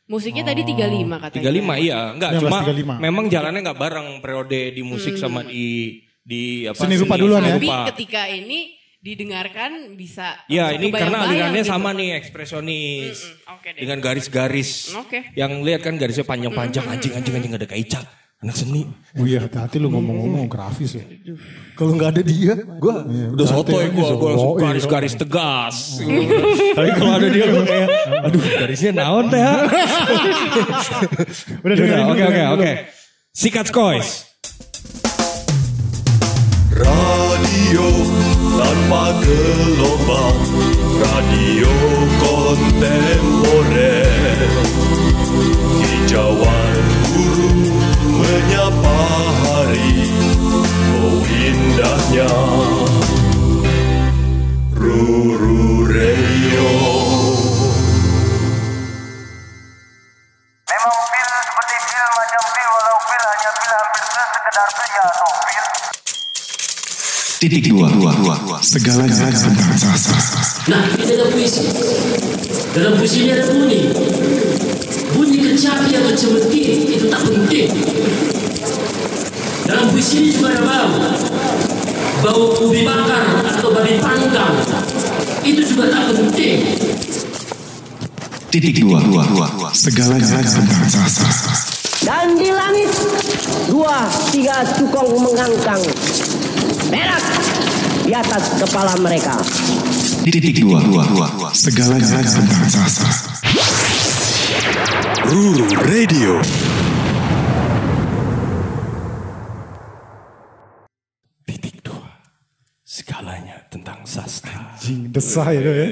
musiknya 0.06 0.54
tadi 0.54 0.62
35 0.62 1.18
katanya. 1.18 1.50
35 1.50 1.82
iya, 1.82 2.00
enggak 2.14 2.32
19, 2.38 2.42
cuma 2.46 2.58
35. 2.62 3.02
memang 3.02 3.26
jalannya 3.26 3.62
enggak 3.66 3.80
bareng 3.82 4.08
periode 4.22 4.60
di 4.70 4.82
musik 4.86 5.18
sama 5.18 5.42
di 5.42 5.98
di 6.26 6.66
apa 6.66 6.82
Seni 6.82 6.98
rupa 6.98 7.16
duluan 7.22 7.46
ya? 7.46 7.56
Tapi 7.62 7.70
ketika 7.94 8.26
ini 8.26 8.74
didengarkan 8.98 9.94
bisa 9.94 10.42
Ya 10.50 10.74
ini 10.74 10.90
karena 10.90 11.30
alirannya 11.30 11.62
gitu. 11.62 11.70
sama 11.70 11.94
nih 11.94 12.18
ekspresionis. 12.18 13.22
Oke 13.54 13.78
deh. 13.78 13.86
Dengan 13.86 14.02
garis-garis. 14.02 14.98
Oke. 14.98 15.30
Yang 15.38 15.52
lihat 15.62 15.86
kan 15.86 15.94
garisnya 16.02 16.26
panjang-panjang 16.26 16.90
anjing 16.90 17.14
anjing 17.14 17.38
anjing 17.38 17.54
ada 17.54 17.70
kayak 17.70 17.86
Ica. 17.86 18.02
Anak 18.44 18.62
seni. 18.62 18.84
Oh 19.16 19.24
iya, 19.24 19.48
hati-hati 19.48 19.80
lu 19.80 19.88
ngomong-ngomong 19.90 20.52
grafis 20.52 21.00
ya. 21.00 21.06
Kalau 21.74 21.96
nggak 21.96 22.10
ada 22.14 22.22
dia, 22.22 22.54
gua 22.78 23.02
udah 23.08 23.32
berarti 23.32 23.48
sotoy 23.48 23.86
gua, 23.96 24.10
gua 24.20 24.30
langsung 24.36 24.58
garis-garis 24.60 25.14
tegas. 25.16 25.76
Tapi 26.78 26.90
kalau 27.00 27.14
ada 27.16 27.28
dia 27.32 27.46
gua 27.48 27.64
kayak, 27.64 27.90
aduh 28.28 28.42
garisnya 28.44 28.92
naon 28.92 29.32
teh. 29.32 29.40
ha?" 29.40 29.56
Udah 31.64 31.76
Oke 32.12 32.24
oke 32.28 32.42
oke. 32.60 32.72
Sikat 33.32 33.72
Skoys. 33.72 34.35
Radio 36.76 37.88
tanpa 38.60 39.16
gelombang 39.24 40.40
Radio 41.00 41.72
kontemporer 42.20 44.05
Titik 67.46 67.78
dua, 67.78 67.94
dua. 67.94 68.58
Segalanya 68.58 69.30
tentang 69.30 69.78
sastra. 69.78 70.18
Nah, 70.66 70.82
ini 70.98 71.14
ada 71.14 71.30
puisi. 71.30 71.62
Dalam 72.74 72.98
puisi 72.98 73.22
ini 73.22 73.38
ada 73.38 73.46
bunyi. 73.54 73.86
Bunyi 75.14 75.38
kecapi 75.54 75.94
atau 75.94 76.14
cemeti 76.18 76.90
itu 76.90 77.06
tak 77.06 77.22
penting. 77.22 77.70
Dalam 79.70 79.94
puisi 79.94 80.26
ini 80.26 80.30
juga 80.34 80.58
ada 80.58 80.66
bau. 80.66 80.90
Bau 82.26 82.66
ubi 82.66 82.82
bakar 82.82 83.46
atau 83.46 83.78
babi 83.78 84.02
panggang. 84.02 84.66
Itu 85.46 85.62
juga 85.70 85.94
tak 85.94 86.18
penting. 86.18 86.82
Titik 88.50 88.82
dua, 88.82 89.06
dua. 89.06 89.70
Segalanya 89.70 90.42
tentang 90.42 90.90
sastra. 90.90 91.30
Dan 92.10 92.42
di 92.42 92.50
langit 92.50 92.90
dua 93.70 94.10
tiga 94.34 94.66
cukong 94.82 95.14
mengangkang 95.22 95.86
merah 96.90 97.22
di 98.06 98.14
atas 98.14 98.62
kepala 98.62 98.94
mereka. 99.02 99.34
Di 100.26 100.30
titik 100.34 100.62
dua, 100.62 100.82
dua, 100.82 101.04
dua, 101.10 101.50
segala 101.54 102.02
tentang 102.02 102.66
sastra 102.70 103.10
Ruru 105.30 105.70
Radio. 105.86 106.42
Titik 111.46 111.82
dua, 111.86 112.10
segalanya 112.82 113.58
tentang 113.70 114.02
sastra. 114.06 114.76
Anjing, 114.76 115.10
desah 115.10 115.50
ya. 115.50 115.62
ya. 115.66 115.88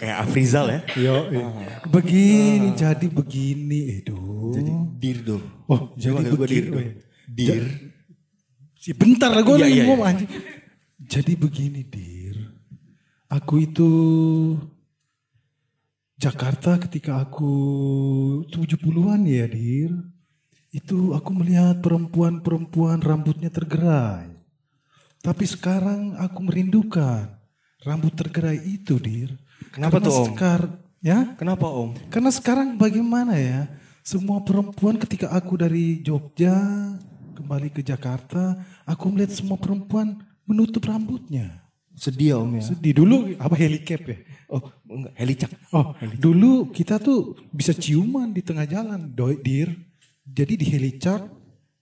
Kayak 0.00 0.16
Afrizal 0.26 0.66
ya. 0.74 0.80
Yo. 0.98 1.16
Ah. 1.38 1.86
Begini, 1.86 2.74
jadi 2.74 3.06
begini. 3.06 4.02
itu 4.02 4.18
Jadi 4.50 4.70
dir 4.98 5.18
dong. 5.22 5.44
Oh, 5.70 5.94
jadi 5.94 6.34
begini. 6.34 6.98
Dir. 7.30 7.89
Si 8.80 8.96
bentar 8.96 9.28
lah 9.28 9.44
gue 9.44 9.54
Iya, 9.54 9.62
lagi 9.62 9.74
iya, 9.76 9.84
ngomong 9.84 10.00
iya. 10.00 10.08
anjing. 10.08 10.30
Jadi 11.04 11.32
begini 11.36 11.82
dir. 11.84 12.36
Aku 13.28 13.60
itu 13.60 13.90
Jakarta 16.16 16.76
ketika 16.78 17.20
aku 17.20 17.52
70-an 18.48 19.24
ya 19.24 19.44
dir. 19.46 19.92
Itu 20.70 21.12
aku 21.12 21.30
melihat 21.34 21.82
perempuan-perempuan 21.82 23.02
rambutnya 23.02 23.50
tergerai. 23.50 24.30
Tapi 25.20 25.44
sekarang 25.44 26.16
aku 26.16 26.40
merindukan 26.40 27.36
rambut 27.82 28.14
tergerai 28.14 28.56
itu 28.60 28.96
dir. 28.96 29.34
Kenapa 29.72 29.98
Karena 29.98 30.06
tuh, 30.08 30.14
Om? 30.14 30.24
sekar- 30.32 30.72
ya? 31.00 31.18
Kenapa 31.36 31.66
Om? 31.68 31.90
Karena 32.08 32.30
sekarang 32.30 32.68
bagaimana 32.76 33.36
ya? 33.36 33.68
Semua 34.00 34.40
perempuan 34.40 34.96
ketika 34.96 35.28
aku 35.28 35.60
dari 35.60 36.00
Jogja 36.00 36.56
kembali 37.40 37.72
ke 37.72 37.80
Jakarta, 37.80 38.60
aku 38.84 39.08
melihat 39.08 39.32
semua 39.40 39.56
perempuan 39.56 40.20
menutup 40.44 40.84
rambutnya. 40.84 41.64
Sedih 41.96 42.36
ya 42.36 42.36
Om 42.40 42.60
ya. 42.60 42.62
Sedih 42.68 42.92
dulu 42.92 43.32
apa 43.40 43.56
helicap 43.56 44.00
ya? 44.04 44.18
Oh, 44.52 44.62
enggak, 44.84 45.14
helicak. 45.16 45.50
Oh, 45.72 45.96
dulu 46.20 46.68
kita 46.68 47.00
tuh 47.00 47.36
bisa 47.48 47.72
ciuman 47.72 48.28
di 48.30 48.44
tengah 48.44 48.68
jalan, 48.68 49.08
doi 49.10 49.40
dir. 49.40 49.72
Jadi 50.24 50.60
di 50.60 50.66
helicak 50.68 51.24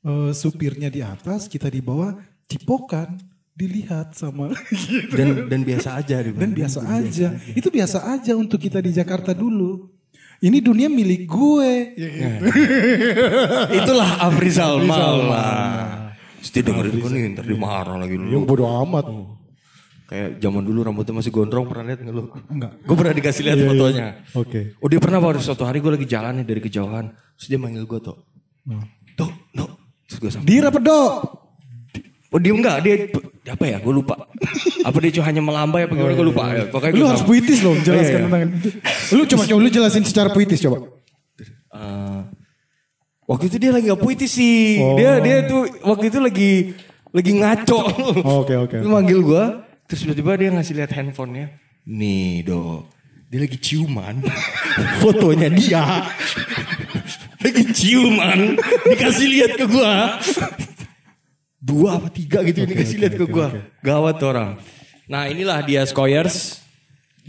eh, 0.07 0.31
supirnya 0.33 0.89
di 0.89 1.03
atas, 1.03 1.51
kita 1.51 1.67
di 1.67 1.83
bawah, 1.83 2.15
cipokan 2.47 3.19
dilihat 3.59 4.15
sama 4.15 4.55
Dan 5.19 5.51
dan 5.51 5.61
biasa 5.67 5.99
aja 5.99 6.23
di 6.23 6.31
dan 6.31 6.55
biasa 6.55 6.79
aja. 6.87 7.35
Itu 7.59 7.75
biasa 7.75 7.99
aja 8.15 8.39
untuk 8.39 8.63
kita 8.63 8.79
di 8.79 8.95
Jakarta 8.95 9.35
dulu. 9.35 9.98
Ini 10.39 10.59
dunia 10.63 10.87
milik 10.87 11.27
gue. 11.27 11.71
Itulah 13.79 14.23
Afrizal 14.23 14.79
Maula. 14.87 15.51
Mesti 16.39 16.59
dengerin 16.63 16.95
gue 16.95 17.11
nih, 17.11 17.23
ntar 17.35 17.45
dimarah 17.45 17.99
lagi 17.99 18.15
lu. 18.15 18.31
Yang 18.31 18.45
bodoh 18.47 18.71
amat. 18.87 19.07
Kayak 20.09 20.41
zaman 20.41 20.63
dulu 20.65 20.81
rambutnya 20.87 21.21
masih 21.21 21.29
gondrong, 21.29 21.69
pernah 21.69 21.85
lihat 21.93 22.01
nggak 22.01 22.15
lu? 22.15 22.31
Enggak. 22.49 22.73
Gue 22.81 22.97
pernah 22.97 23.13
dikasih 23.13 23.43
lihat 23.45 23.59
Iya, 23.59 23.65
iya. 23.67 23.71
fotonya. 23.75 24.07
Oke. 24.39 24.61
Oh 24.81 24.89
dia 24.89 25.01
pernah 25.03 25.19
pada 25.21 25.43
suatu 25.43 25.67
hari 25.69 25.83
gue 25.83 25.93
lagi 25.93 26.07
jalan 26.09 26.33
nih 26.41 26.47
dari 26.47 26.61
kejauhan. 26.65 27.13
Terus 27.37 27.47
dia 27.51 27.59
manggil 27.61 27.85
gue 27.85 28.01
tuh. 28.01 28.17
Tuh, 29.19 29.31
tuh. 29.53 29.71
Terus 30.07 30.19
gue 30.23 30.31
sampai. 30.33 30.49
Dir 30.49 30.65
apa 30.65 30.79
dok? 30.81 31.13
Oh 32.29 32.37
dia 32.37 32.53
enggak, 32.53 32.85
dia 32.85 33.09
apa 33.49 33.65
ya? 33.65 33.81
Gue 33.81 33.95
lupa. 33.97 34.29
apa 34.85 34.97
dia 35.01 35.11
cuma 35.17 35.25
hanya 35.25 35.41
melambai 35.41 35.89
apa 35.89 35.97
gimana? 35.97 36.13
Gue 36.13 36.29
lupa. 36.29 36.43
Ya, 36.53 36.69
pokoknya 36.69 36.93
Lu 36.93 37.09
harus 37.09 37.25
puitis 37.25 37.65
loh, 37.65 37.73
jelaskan 37.81 38.05
Iya, 38.05 38.29
iya. 38.29 38.29
tentang. 38.29 38.43
Lu 39.17 39.23
coba 39.25 39.43
coba 39.49 39.59
lu 39.65 39.71
jelasin 39.73 40.05
secara 40.05 40.29
puitis 40.29 40.61
coba. 40.61 40.77
Eh, 41.73 42.21
waktu 43.25 43.45
itu 43.49 43.57
dia 43.57 43.73
lagi 43.73 43.89
gak 43.89 44.03
puitis 44.03 44.29
sih. 44.29 44.77
Oh. 44.77 45.01
Dia 45.01 45.25
dia 45.25 45.49
tuh 45.49 45.73
waktu 45.89 46.13
itu 46.13 46.19
lagi 46.21 46.53
lagi 47.09 47.33
ngaco. 47.33 47.81
Oke 48.45 48.55
oke. 48.61 48.77
Dia 48.77 48.91
manggil 48.93 49.25
gue, 49.25 49.45
terus 49.89 50.05
tiba-tiba 50.05 50.37
dia 50.37 50.49
ngasih 50.53 50.75
lihat 50.85 50.93
handphonenya. 50.93 51.49
Nih 51.89 52.45
do, 52.45 52.85
dia 53.33 53.41
lagi 53.41 53.57
ciuman. 53.57 54.21
Fotonya 55.01 55.49
dia. 55.49 56.05
lagi 57.41 57.65
ciuman, 57.73 58.61
dikasih 58.85 59.27
lihat 59.33 59.53
ke 59.57 59.65
gue. 59.65 59.93
Dua 61.59 61.99
apa 61.99 62.07
tiga 62.09 62.47
gitu 62.47 62.63
ini 62.63 62.71
dikasih 62.71 62.97
lihat 62.99 63.15
ke 63.15 63.25
gue. 63.27 63.47
Gawat 63.83 64.15
tuh 64.17 64.31
orang. 64.31 64.51
Nah 65.07 65.27
inilah 65.27 65.59
dia 65.61 65.83
Skoyers. 65.83 66.63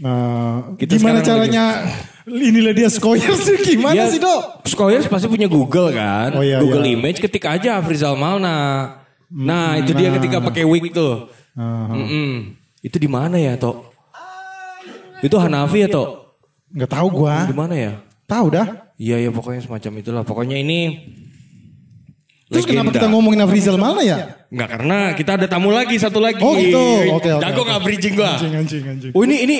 Nah, 0.00 0.72
Kita 0.80 0.96
gimana 0.96 1.20
caranya? 1.20 1.84
Inilah 2.24 2.72
dia 2.72 2.88
Skoyers 2.88 3.42
gimana 3.68 3.92
Dia- 3.92 4.08
sih 4.08 4.16
dok? 4.16 4.64
Skoyers 4.64 5.04
pasti 5.04 5.26
punya 5.26 5.44
Google 5.44 5.90
kan. 5.90 6.32
Oh, 6.38 6.40
iya, 6.40 6.62
Google 6.62 6.86
iya. 6.86 6.94
Image 6.94 7.18
ketik 7.18 7.44
aja 7.44 7.76
Afrizal 7.76 8.14
Malna. 8.14 8.96
Nah, 9.28 9.76
itu 9.76 9.92
dia 9.92 10.08
ketika 10.14 10.38
pakai 10.40 10.64
wig 10.64 10.90
tuh. 10.90 11.28
Aha. 11.52 11.92
Mm-mm. 11.92 12.54
Itu 12.80 12.96
di 12.96 13.06
mana 13.06 13.36
ya, 13.36 13.54
Tok? 13.54 13.92
Itu 15.20 15.36
Hanafi 15.36 15.84
ya, 15.84 15.88
Tok? 15.90 16.08
Nggak 16.72 16.90
tahu 16.90 17.06
gua. 17.12 17.44
Di 17.44 17.52
mana 17.52 17.74
ya? 17.76 17.92
Tahu 18.24 18.46
dah. 18.48 18.66
Iya, 18.96 19.20
ya 19.20 19.30
pokoknya 19.30 19.60
semacam 19.60 19.92
itulah. 20.00 20.22
Pokoknya 20.24 20.56
ini 20.56 20.96
Terus 22.50 22.66
kenapa 22.66 22.90
legenda. 22.90 22.98
kita 22.98 23.06
ngomongin 23.14 23.40
Afrizal 23.46 23.78
mana 23.78 24.02
ya? 24.02 24.42
Enggak, 24.50 24.68
karena 24.74 24.98
kita 25.14 25.30
ada 25.38 25.46
tamu 25.46 25.70
lagi, 25.70 25.94
satu 26.02 26.18
lagi. 26.18 26.42
Oh 26.42 26.58
gitu. 26.58 26.82
Oke 27.14 27.30
oke. 27.30 27.42
Jago 27.46 27.62
oke. 27.62 27.68
nggak 27.70 27.82
bridging 27.86 28.14
gua? 28.18 28.34
Anjing 28.34 28.54
anjing 28.58 28.84
anjing. 28.90 29.12
Oh 29.14 29.22
ini 29.22 29.36
ini 29.46 29.56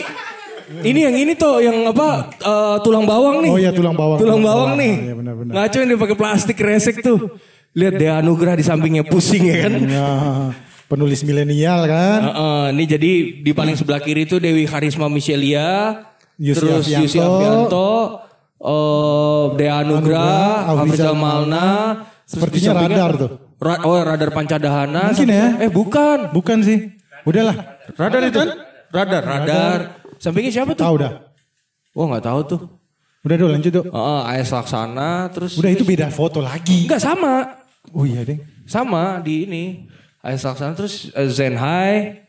ini 0.83 1.01
yang 1.03 1.15
ini 1.15 1.33
tuh 1.39 1.63
yang 1.63 1.87
apa 1.87 2.35
eh, 2.35 2.77
tulang 2.83 3.07
bawang 3.07 3.47
nih. 3.47 3.51
Oh 3.51 3.59
iya, 3.63 3.71
tulang 3.71 3.95
bawang. 3.95 4.19
Tulang 4.19 4.43
Tulang 4.43 4.43
bawang 4.43 4.71
bawang. 4.75 4.83
nih. 4.83 4.95
Iya, 5.07 5.15
benar-benar. 5.15 5.53
Ngaco 5.55 5.77
yang 5.79 5.89
dia 5.95 5.99
pakai 6.03 6.17
plastik 6.19 6.59
resek 6.59 6.97
tuh. 6.99 7.19
Lihat 7.71 7.95
Dea 7.95 8.19
Anugrah 8.19 8.59
di 8.59 8.67
sampingnya 8.67 9.07
pusing 9.07 9.47
ya 9.47 9.71
kan. 9.71 9.73
Ya, 9.87 10.11
penulis 10.91 11.23
milenial 11.23 11.87
kan? 11.87 12.21
Heeh, 12.27 12.63
ini 12.75 12.85
jadi 12.91 13.13
di 13.47 13.53
paling 13.55 13.79
sebelah 13.79 14.03
kiri 14.03 14.27
itu 14.27 14.43
Dewi 14.43 14.67
Karisma 14.67 15.07
Michelia, 15.07 16.03
Yusi 16.35 16.59
terus. 16.59 16.91
Yusi 16.91 17.23
Afianto, 17.23 18.19
eh, 18.59 19.45
Dea 19.55 19.87
Anugrah, 19.87 20.67
Afrizal 20.75 21.15
Malna, 21.15 22.10
Sepertinya 22.31 22.87
radar 22.87 23.11
tuh. 23.19 23.31
Ra- 23.59 23.83
oh 23.83 23.99
radar 23.99 24.31
Pancadahana. 24.31 25.11
Mungkin 25.11 25.29
ya. 25.35 25.47
Eh 25.67 25.71
bukan. 25.71 26.31
Bukan 26.31 26.63
sih. 26.63 26.95
Udahlah. 27.27 27.83
Radar 27.99 28.23
itu. 28.23 28.39
Radar, 28.95 29.23
radar. 29.27 29.79
Sampingnya 30.23 30.55
siapa 30.55 30.79
tuh? 30.79 30.87
Tahu 30.87 30.97
dah. 31.03 31.13
Oh 31.91 32.07
nggak 32.07 32.23
tahu 32.23 32.41
tuh. 32.47 32.61
Udah 33.27 33.37
dulu 33.37 33.51
lanjut 33.53 33.73
dok. 33.75 33.87
Heeh, 33.91 34.21
AS 34.39 34.49
Laksana 34.49 35.29
terus 35.29 35.59
Udah 35.59 35.71
itu 35.75 35.85
beda 35.85 36.09
foto 36.09 36.39
lagi. 36.41 36.87
enggak 36.87 37.03
sama. 37.03 37.59
Oh 37.93 38.07
iya 38.07 38.23
deh. 38.23 38.39
Sama 38.65 39.19
di 39.21 39.45
ini. 39.45 39.65
AS 40.23 40.47
Laksana 40.47 40.73
terus 40.79 41.11
eh, 41.13 41.29
Zenhai. 41.29 42.25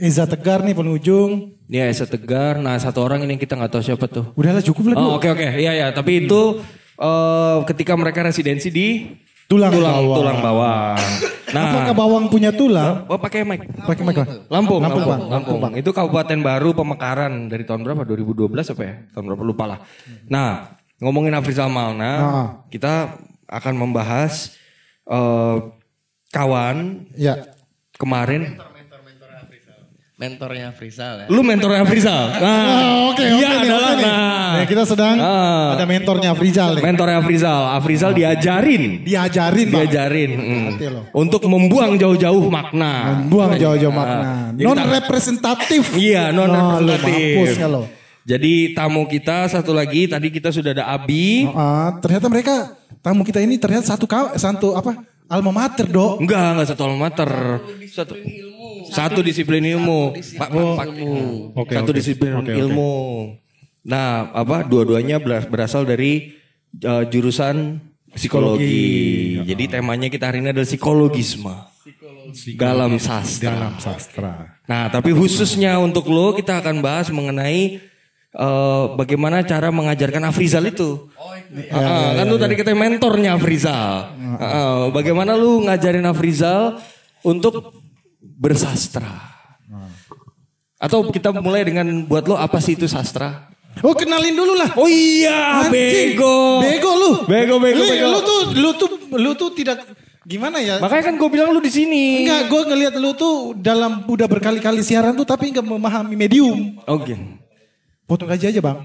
Eza 0.00 0.24
Tegar 0.24 0.64
nih 0.64 0.72
penujung. 0.72 1.60
Ini 1.68 1.92
AS 1.92 2.02
Tegar. 2.08 2.56
Nah 2.56 2.80
satu 2.80 3.04
orang 3.04 3.22
ini 3.22 3.36
kita 3.36 3.54
nggak 3.54 3.70
tahu 3.70 3.82
siapa 3.84 4.08
tuh. 4.08 4.32
Udahlah 4.32 4.64
cukup 4.64 4.90
lah. 4.90 4.96
Oh 4.96 5.20
oke 5.20 5.28
oke. 5.28 5.44
Iya 5.60 5.76
ya, 5.76 5.86
tapi 5.92 6.24
itu 6.24 6.58
eh, 6.96 7.58
ketika 7.68 7.92
mereka 7.94 8.24
residensi 8.24 8.72
di 8.72 9.12
Tulang, 9.52 9.68
tulang 9.70 9.94
bawang. 9.94 10.16
tulang 10.18 10.38
bawang. 10.40 10.98
Nah, 11.52 11.68
Apakah 11.68 11.92
bawang 11.92 12.24
punya 12.32 12.48
tulang? 12.48 13.04
oh 13.12 13.20
pakai 13.20 13.44
mic. 13.44 13.68
Pakai 13.84 14.00
mic? 14.00 14.16
Lampung, 14.48 14.80
Lampung, 14.80 14.80
Lampung, 14.80 15.04
Bang. 15.04 15.20
Lampung. 15.28 15.72
Itu 15.76 15.92
kabupaten 15.92 16.40
baru 16.40 16.72
pemekaran 16.72 17.52
dari 17.52 17.68
tahun 17.68 17.84
berapa? 17.84 18.08
2012 18.08 18.72
apa 18.72 18.80
ya? 18.80 18.94
Tahun 19.12 19.24
berapa 19.28 19.44
lupa 19.44 19.64
lah. 19.68 19.78
Nah, 20.32 20.72
ngomongin 20.96 21.36
Afrizal 21.36 21.68
Malna, 21.68 22.12
Ah. 22.16 22.48
kita 22.72 23.20
akan 23.44 23.74
membahas 23.76 24.56
eh, 25.04 25.56
kawan 26.32 27.04
Ya. 27.12 27.52
kemarin. 28.00 28.56
Mentornya 30.22 30.70
Frizal 30.70 31.14
ya. 31.18 31.26
Lu 31.26 31.42
mentornya 31.42 31.82
Afrizal. 31.82 32.24
Nah, 32.38 32.54
Ah, 32.62 33.10
Oke 33.10 33.22
oke 33.22 33.34
dia 33.34 33.48
nih, 33.50 33.58
adalah 33.60 33.90
oke 33.90 33.98
nih. 33.98 34.06
nah, 34.06 34.52
Nih, 34.54 34.66
kita 34.66 34.82
sedang 34.84 35.16
Ah. 35.18 35.74
ada 35.74 35.84
mentornya 35.84 36.30
Afrizal 36.30 36.70
nih. 36.72 36.82
mentornya 36.82 37.16
Afrizal. 37.18 37.60
Afrizal 37.72 38.10
diajarin, 38.12 38.82
Diajarin 39.02 39.66
Bang. 39.68 39.82
diajarin 39.82 40.30
mm, 40.32 40.66
untuk 41.12 41.42
membuang 41.44 41.98
jauh-jauh 41.98 42.46
makna. 42.46 43.26
Buang 43.26 43.52
jauh-jauh 43.52 43.90
Ah, 43.90 43.98
makna. 43.98 44.30
jadi 44.52 44.62
Non 44.64 44.78
representatif. 44.78 45.82
Iya, 45.92 46.30
non 46.30 46.46
Nah, 46.46 46.78
lu 46.78 46.86
representatif. 46.88 47.34
mampus 47.36 47.54
ya 47.56 47.68
lo. 47.68 47.82
Jadi 48.22 48.52
tamu 48.70 49.02
kita 49.04 49.50
satu 49.50 49.74
lagi 49.74 50.06
tadi 50.06 50.30
kita 50.30 50.48
sudah 50.48 50.70
ada 50.72 50.86
Abi. 50.88 51.42
Ah, 51.48 51.98
ternyata 51.98 52.30
mereka 52.30 52.54
tamu 52.98 53.26
kita 53.26 53.42
ini 53.42 53.58
ternyata 53.58 53.82
satu 53.88 54.06
kaw- 54.06 54.36
satu 54.36 54.72
apa? 54.72 54.94
Alma 55.32 55.48
mater, 55.48 55.88
Dok. 55.88 56.20
Enggak, 56.20 56.46
enggak 56.52 56.66
satu 56.68 56.82
alma 56.84 57.08
mater. 57.08 57.30
Satu 57.88 58.12
satu 58.92 59.18
disiplin 59.24 59.64
ilmu. 59.64 60.12
Pak, 60.12 60.48
pak, 60.52 60.64
pak. 60.76 60.86
Oke, 61.56 61.72
satu 61.72 61.90
oke. 61.90 61.96
disiplin 61.96 62.44
ilmu. 62.44 62.92
Nah, 63.88 64.28
apa 64.36 64.68
dua-duanya 64.68 65.16
beras- 65.18 65.48
berasal 65.48 65.88
dari 65.88 66.36
uh, 66.84 67.08
jurusan 67.08 67.80
psikologi. 68.12 69.40
Jadi 69.42 69.72
temanya 69.72 70.12
kita 70.12 70.28
hari 70.28 70.44
ini 70.44 70.52
adalah 70.52 70.68
psikologisme. 70.68 71.56
Dalam 72.54 73.00
sastra. 73.00 73.56
Dalam 73.56 73.74
sastra. 73.80 74.32
Nah, 74.68 74.92
tapi 74.92 75.16
khususnya 75.16 75.80
untuk 75.80 76.06
lo 76.12 76.36
kita 76.36 76.60
akan 76.60 76.84
bahas 76.84 77.08
mengenai 77.08 77.80
eh, 78.32 78.84
bagaimana 78.96 79.44
cara 79.44 79.68
mengajarkan 79.68 80.28
Afrizal 80.28 80.64
itu. 80.68 81.08
Ah, 81.68 82.16
kan 82.16 82.24
lu 82.28 82.36
tadi 82.40 82.54
kita 82.56 82.72
mentornya 82.72 83.36
Afrizal. 83.36 84.12
Ah, 84.40 84.88
bagaimana 84.88 85.36
lu 85.36 85.64
ngajarin 85.68 86.08
Afrizal 86.08 86.80
untuk 87.24 87.76
bersastra? 88.20 89.32
Atau 90.82 91.06
kita 91.14 91.30
mulai 91.30 91.62
dengan 91.62 91.86
buat 92.10 92.26
lo 92.26 92.34
apa 92.34 92.58
sih 92.58 92.74
itu 92.74 92.90
sastra? 92.90 93.52
Oh, 93.80 93.94
kenalin 93.94 94.34
dulu 94.34 94.58
lah. 94.58 94.74
Oh 94.76 94.90
iya, 94.90 95.64
Anjing. 95.64 96.18
bego. 96.18 96.60
Bego 96.60 96.90
lu. 96.92 97.10
Bego, 97.24 97.56
bego, 97.56 97.80
Lu- 97.80 97.88
bego. 97.88 98.06
Lu 98.10 98.20
tuh 98.20 98.40
lu 98.52 98.70
tuh 98.76 98.90
lu 99.16 99.30
tuh 99.32 99.50
tidak 99.54 99.80
Gimana 100.22 100.62
ya? 100.62 100.78
Makanya 100.78 101.10
kan 101.10 101.14
gue 101.18 101.28
bilang 101.34 101.50
lu 101.50 101.58
di 101.58 101.72
sini. 101.72 102.22
Enggak, 102.22 102.46
gue 102.46 102.62
ngelihat 102.70 102.94
lu 102.94 103.10
tuh 103.18 103.58
dalam 103.58 104.06
udah 104.06 104.30
berkali-kali 104.30 104.78
siaran 104.78 105.18
tuh 105.18 105.26
tapi 105.26 105.50
nggak 105.50 105.66
memahami 105.66 106.14
medium. 106.14 106.78
Oke. 106.86 107.41
Potong 108.04 108.28
gaji 108.28 108.50
aja 108.50 108.60
bang. 108.60 108.78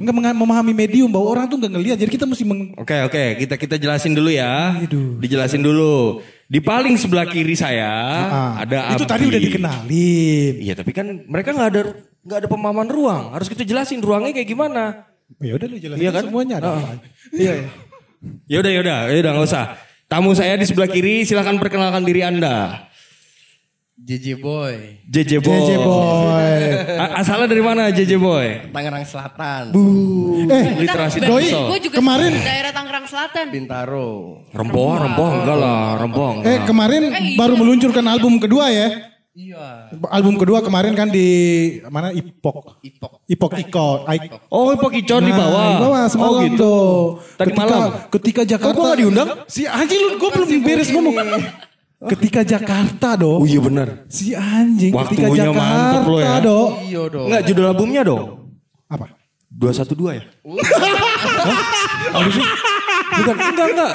Enggak 0.00 0.16
memahami 0.32 0.72
medium 0.72 1.12
bahwa 1.12 1.28
orang 1.28 1.44
tuh 1.44 1.60
nggak 1.60 1.72
ngelihat. 1.76 1.96
Jadi 2.00 2.10
kita 2.16 2.24
mesti 2.24 2.40
meng... 2.48 2.72
Oke 2.80 2.96
oke 3.04 3.24
kita 3.36 3.54
kita 3.60 3.76
jelasin 3.76 4.16
dulu 4.16 4.32
ya. 4.32 4.80
Dijelasin 5.20 5.60
dulu. 5.60 6.24
Di 6.48 6.58
paling 6.58 6.96
sebelah 6.96 7.28
kiri 7.28 7.54
saya 7.54 7.86
Ah, 8.26 8.52
ada 8.64 8.96
itu 8.96 9.04
Abdi. 9.04 9.12
tadi 9.12 9.22
udah 9.28 9.40
dikenalin. 9.40 10.54
Iya 10.56 10.72
tapi 10.74 10.90
kan 10.96 11.06
mereka 11.28 11.52
nggak 11.52 11.68
ada 11.68 11.82
nggak 12.24 12.38
ada 12.40 12.48
pemahaman 12.48 12.88
ruang. 12.88 13.24
Harus 13.36 13.46
kita 13.46 13.62
jelasin 13.62 14.00
ruangnya 14.00 14.32
kayak 14.32 14.48
gimana. 14.48 15.04
Ya 15.38 15.52
udah 15.54 15.66
lu 15.68 15.76
jelasin 15.76 16.00
Iya 16.00 16.10
kan? 16.10 16.22
semuanya 16.26 16.54
ada. 16.58 16.66
Ah. 16.66 16.74
apa 16.74 16.88
aja. 16.96 17.06
Iya. 17.36 17.52
Yaudah 18.48 18.70
yaudah 18.72 18.96
yaudah 19.12 19.30
nggak 19.36 19.46
usah. 19.46 19.64
Tamu 20.10 20.34
saya 20.34 20.58
di 20.58 20.66
sebelah 20.66 20.90
kiri 20.90 21.22
silahkan 21.22 21.60
perkenalkan 21.60 22.02
diri 22.02 22.24
anda. 22.24 22.88
JJ 24.00 24.40
Boy, 24.40 24.96
JJ 25.04 25.32
Boy. 25.38 25.54
JJ 25.60 25.70
Boy. 25.78 26.56
Asalnya 27.14 27.46
dari 27.46 27.60
mana 27.60 27.92
JJ 27.92 28.16
Boy? 28.16 28.72
Tangerang 28.72 29.04
Selatan, 29.04 29.76
Eh, 30.40 30.64
Literasi 30.80 31.20
Doi, 31.20 31.46
Tangsel. 31.46 31.62
Gue 31.68 31.78
juga 31.80 31.96
Kemarin- 32.00 32.32
daerah 32.34 32.72
Tangerang 32.72 33.04
Selatan. 33.04 33.44
Bintaro. 33.52 34.10
Rempong, 34.50 34.94
rempong 34.98 35.32
enggak 35.44 35.58
lah, 35.58 35.82
rempong. 36.00 36.34
eh 36.42 36.58
kemarin 36.64 37.02
baru 37.36 37.54
meluncurkan 37.54 38.02
album 38.04 38.40
kedua 38.40 38.72
ya. 38.72 38.88
Iya. 39.30 39.94
Album 40.10 40.34
kedua 40.36 40.58
kemarin 40.58 40.90
kan 40.92 41.06
di 41.06 41.28
mana 41.86 42.10
Ipok. 42.10 42.82
Ipok. 42.82 43.12
Ipok 43.26 43.52
Iko. 43.54 43.88
Ipok. 44.04 44.40
Oh, 44.50 44.74
Pokicon 44.74 45.22
di 45.22 45.30
bawah. 45.30 45.54
Nah, 45.62 45.70
Di 45.70 45.82
bawah 45.86 46.02
semalam 46.10 46.34
oh, 46.34 46.42
gitu. 46.42 46.58
tuh. 46.58 46.90
Tadi 47.38 47.50
ketika, 47.54 47.62
malam. 47.62 47.90
Ketika 48.10 48.42
Jakarta. 48.42 48.74
gua 48.74 48.84
nggak 48.90 48.98
diundang? 48.98 49.28
Si 49.46 49.62
anjing 49.64 50.00
lu 50.02 50.18
gue 50.18 50.30
belum 50.34 50.48
beres 50.60 50.88
ngomong. 50.90 51.14
Ketika 52.00 52.40
Jakarta 52.40 53.12
Oh 53.20 53.44
do. 53.44 53.44
iya 53.44 53.60
benar. 53.60 53.88
Si 54.08 54.32
anjing 54.32 54.88
ketika 54.88 55.28
Waktunya 55.28 55.52
Jakarta 55.52 55.60
mantep 55.60 56.02
lo 56.08 56.16
ya. 56.16 56.36
do. 56.40 56.58
Iya 56.80 57.02
dong. 57.12 57.26
Enggak 57.28 57.42
judul 57.44 57.64
albumnya 57.68 58.02
dong. 58.02 58.22
Apa? 58.88 59.06
212 59.52 60.16
ya? 60.16 60.24
Hah? 61.44 61.60
Apa 62.16 62.28
sih? 62.32 62.44
Bukan, 63.10 63.34
enggak, 63.36 63.66
enggak. 63.74 63.92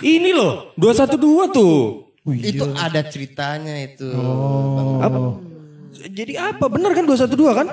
Ini 0.00 0.30
loh, 0.34 0.74
212 0.74 1.54
tuh. 1.54 1.76
Itu 2.34 2.64
ada 2.74 3.00
ceritanya 3.06 3.74
itu. 3.78 4.10
Apa? 4.98 5.18
Jadi 6.00 6.34
apa? 6.34 6.64
Bener 6.66 6.90
kan 6.92 7.04
212 7.06 7.30
kan? 7.54 7.66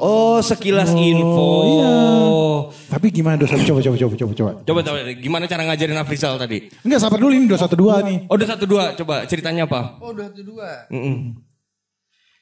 Oh, 0.00 0.40
sekilas 0.40 0.90
info. 0.96 1.48
iya. 1.68 1.92
Tapi 2.90 3.12
gimana 3.12 3.36
dosa? 3.36 3.54
Coba 3.60 3.84
coba 3.84 3.96
coba 4.00 4.14
coba 4.16 4.32
coba. 4.34 4.52
Coba 4.64 4.80
coba 4.80 4.98
gimana 5.14 5.44
cara 5.44 5.62
ngajarin 5.68 6.00
Afrizal 6.00 6.40
tadi? 6.40 6.72
Enggak 6.82 7.00
sabar 7.04 7.20
dulu 7.20 7.32
ini 7.36 7.46
212 7.46 8.08
nih. 8.08 8.18
Oh, 8.26 8.36
212. 8.36 8.98
Coba 9.04 9.14
ceritanya 9.28 9.68
apa? 9.68 10.00
Oh, 10.00 10.10
dua 10.16 10.32
satu 10.32 10.42
dua. 10.42 10.88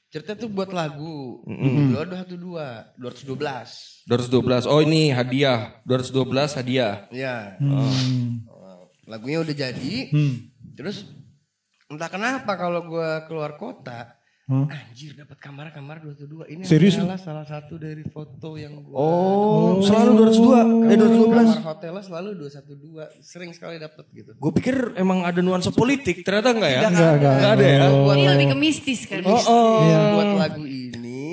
Cerita 0.08 0.32
tuh 0.38 0.48
buat 0.48 0.72
lagu. 0.72 1.44
Dua 1.44 2.02
dua 2.08 2.18
satu 2.24 2.36
dua. 2.40 2.66
Dua 2.96 3.08
ratus 3.12 3.24
dua 3.28 3.36
belas. 3.36 3.68
212. 4.08 4.64
Oh, 4.64 4.80
ini 4.80 5.12
hadiah. 5.12 5.84
212 5.84 6.56
hadiah. 6.56 7.04
Ya. 7.12 7.60
Hmm. 7.60 8.46
Lagunya 9.04 9.44
udah 9.44 9.52
jadi. 9.52 9.94
Terus 10.72 11.04
entah 11.88 12.08
kenapa 12.08 12.56
kalau 12.56 12.88
gua 12.88 13.28
keluar 13.28 13.60
kota. 13.60 14.16
Anjir 14.48 15.12
dapat 15.12 15.36
kamar-kamar 15.36 16.00
212 16.00 16.48
ini 16.48 16.64
Serius 16.64 16.96
adalah 16.96 17.20
salah 17.20 17.44
satu 17.44 17.76
dari 17.76 18.00
foto 18.08 18.56
yang 18.56 18.80
gua 18.80 18.96
Oh, 18.96 19.84
selalu 19.84 20.24
202. 20.24 20.88
Eh, 20.88 20.96
212. 20.96 21.52
kamar 21.52 21.64
hotelnya 21.68 22.00
selalu 22.00 22.28
212 22.48 23.12
sering 23.20 23.52
sekali 23.52 23.76
dapat 23.76 24.08
gitu 24.08 24.32
Gue 24.40 24.52
pikir 24.56 24.96
emang 24.96 25.28
ada 25.28 25.44
nuansa 25.44 25.68
politik, 25.68 26.24
ternyata 26.24 26.56
enggak 26.56 26.72
ya? 26.72 26.80
Enggak, 26.88 27.12
enggak. 27.20 27.34
Enggak 27.36 27.52
ada 27.52 27.66
ya? 27.68 27.86
buat 27.92 28.16
Ini 28.16 28.24
lebih 28.32 28.46
ke 28.48 28.56
mistis 28.56 29.00
kan. 29.04 29.20
Oh, 29.28 29.84
buat 30.16 30.30
lagu 30.40 30.64
ini 30.64 31.28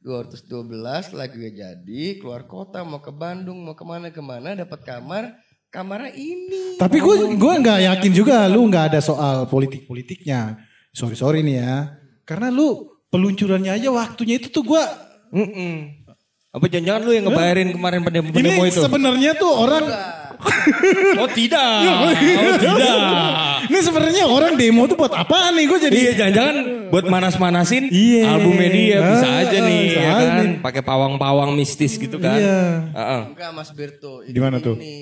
212 0.00 1.12
lagunya 1.12 1.50
jadi 1.52 2.02
keluar 2.16 2.48
kota 2.48 2.80
mau 2.80 3.04
ke 3.04 3.12
Bandung 3.12 3.60
mau 3.60 3.76
ke 3.76 3.84
mana 3.84 4.08
ke 4.08 4.24
mana 4.24 4.56
dapat 4.56 4.80
kamar 4.80 5.36
kamarnya 5.68 6.16
ini 6.16 6.80
Tapi 6.80 6.96
gue 6.96 7.36
gue 7.36 7.52
nggak 7.60 7.80
yakin 7.92 8.12
juga 8.16 8.48
lu 8.48 8.64
nggak 8.72 8.96
ada 8.96 9.00
soal 9.04 9.44
politik 9.44 9.84
politiknya. 9.84 10.56
Sorry 10.96 11.12
sorry 11.12 11.44
nih 11.44 11.60
ya. 11.60 11.74
Karena 12.28 12.52
lu 12.52 12.68
peluncurannya 13.08 13.72
aja 13.72 13.88
waktunya 13.88 14.36
itu 14.36 14.48
tuh 14.48 14.60
gue 14.62 14.82
Mm-mm. 15.30 16.04
Apa 16.48 16.64
jangan-jangan 16.66 17.00
lu 17.02 17.12
yang 17.12 17.24
ngebayarin 17.26 17.68
kemarin 17.70 18.00
ini 18.00 18.08
pendemo 18.28 18.62
itu? 18.64 18.80
sebenarnya 18.80 19.32
tuh 19.34 19.48
orang 19.48 19.84
Oh 21.20 21.28
tidak. 21.28 21.82
Oh 21.82 22.12
tidak. 22.54 22.96
ini 23.66 23.78
sebenarnya 23.78 24.24
orang 24.24 24.54
demo 24.54 24.84
tuh 24.84 24.94
buat 24.94 25.10
apa 25.10 25.50
nih 25.50 25.64
gue 25.66 25.78
jadi 25.80 25.96
Iya 25.98 26.12
jangan-jangan 26.16 26.56
buat 26.88 27.04
manas-manasin 27.06 27.88
Iya. 27.88 28.22
album 28.30 28.54
media 28.54 28.96
bisa 29.04 29.26
Ah, 29.26 29.42
aja 29.42 29.58
nih 29.58 29.80
bisa 29.84 29.98
ya 29.98 30.12
kan. 30.14 30.28
nih. 30.38 30.48
Pakai 30.60 30.82
pawang-pawang 30.82 31.50
mistis 31.52 31.96
gitu 31.96 32.16
kan. 32.16 32.38
Iya. 32.38 32.60
Heeh. 32.92 33.22
enggak 33.28 33.50
Mas 33.50 33.70
Berto 33.70 34.22
ini, 34.22 34.30
Di 34.30 34.38
mana 34.38 34.56
tuh? 34.58 34.76
ini. 34.76 34.96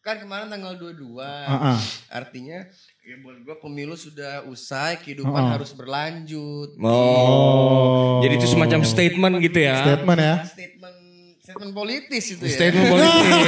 kan 0.00 0.18
kemarin 0.18 0.46
tanggal 0.48 0.74
22 0.76 1.14
Ah, 1.22 1.74
ah. 1.74 1.78
artinya 2.12 2.66
ya 3.02 3.18
buat 3.18 3.34
gua 3.42 3.56
pemilu 3.58 3.98
sudah 3.98 4.46
usai 4.46 4.94
kehidupan 5.02 5.42
harus 5.50 5.74
berlanjut 5.74 6.78
Oh. 6.78 8.22
Jadi 8.22 8.38
itu 8.38 8.46
semacam 8.46 8.80
statement 8.86 9.34
gitu 9.42 9.58
ya. 9.58 9.74
statement 9.82 10.18
ya. 10.18 10.34
statement 10.46 10.96
statement 11.42 11.72
politis 11.74 12.24
itu 12.30 12.44
ya 12.46 12.54
Statement 12.54 12.86
politis. 12.86 13.34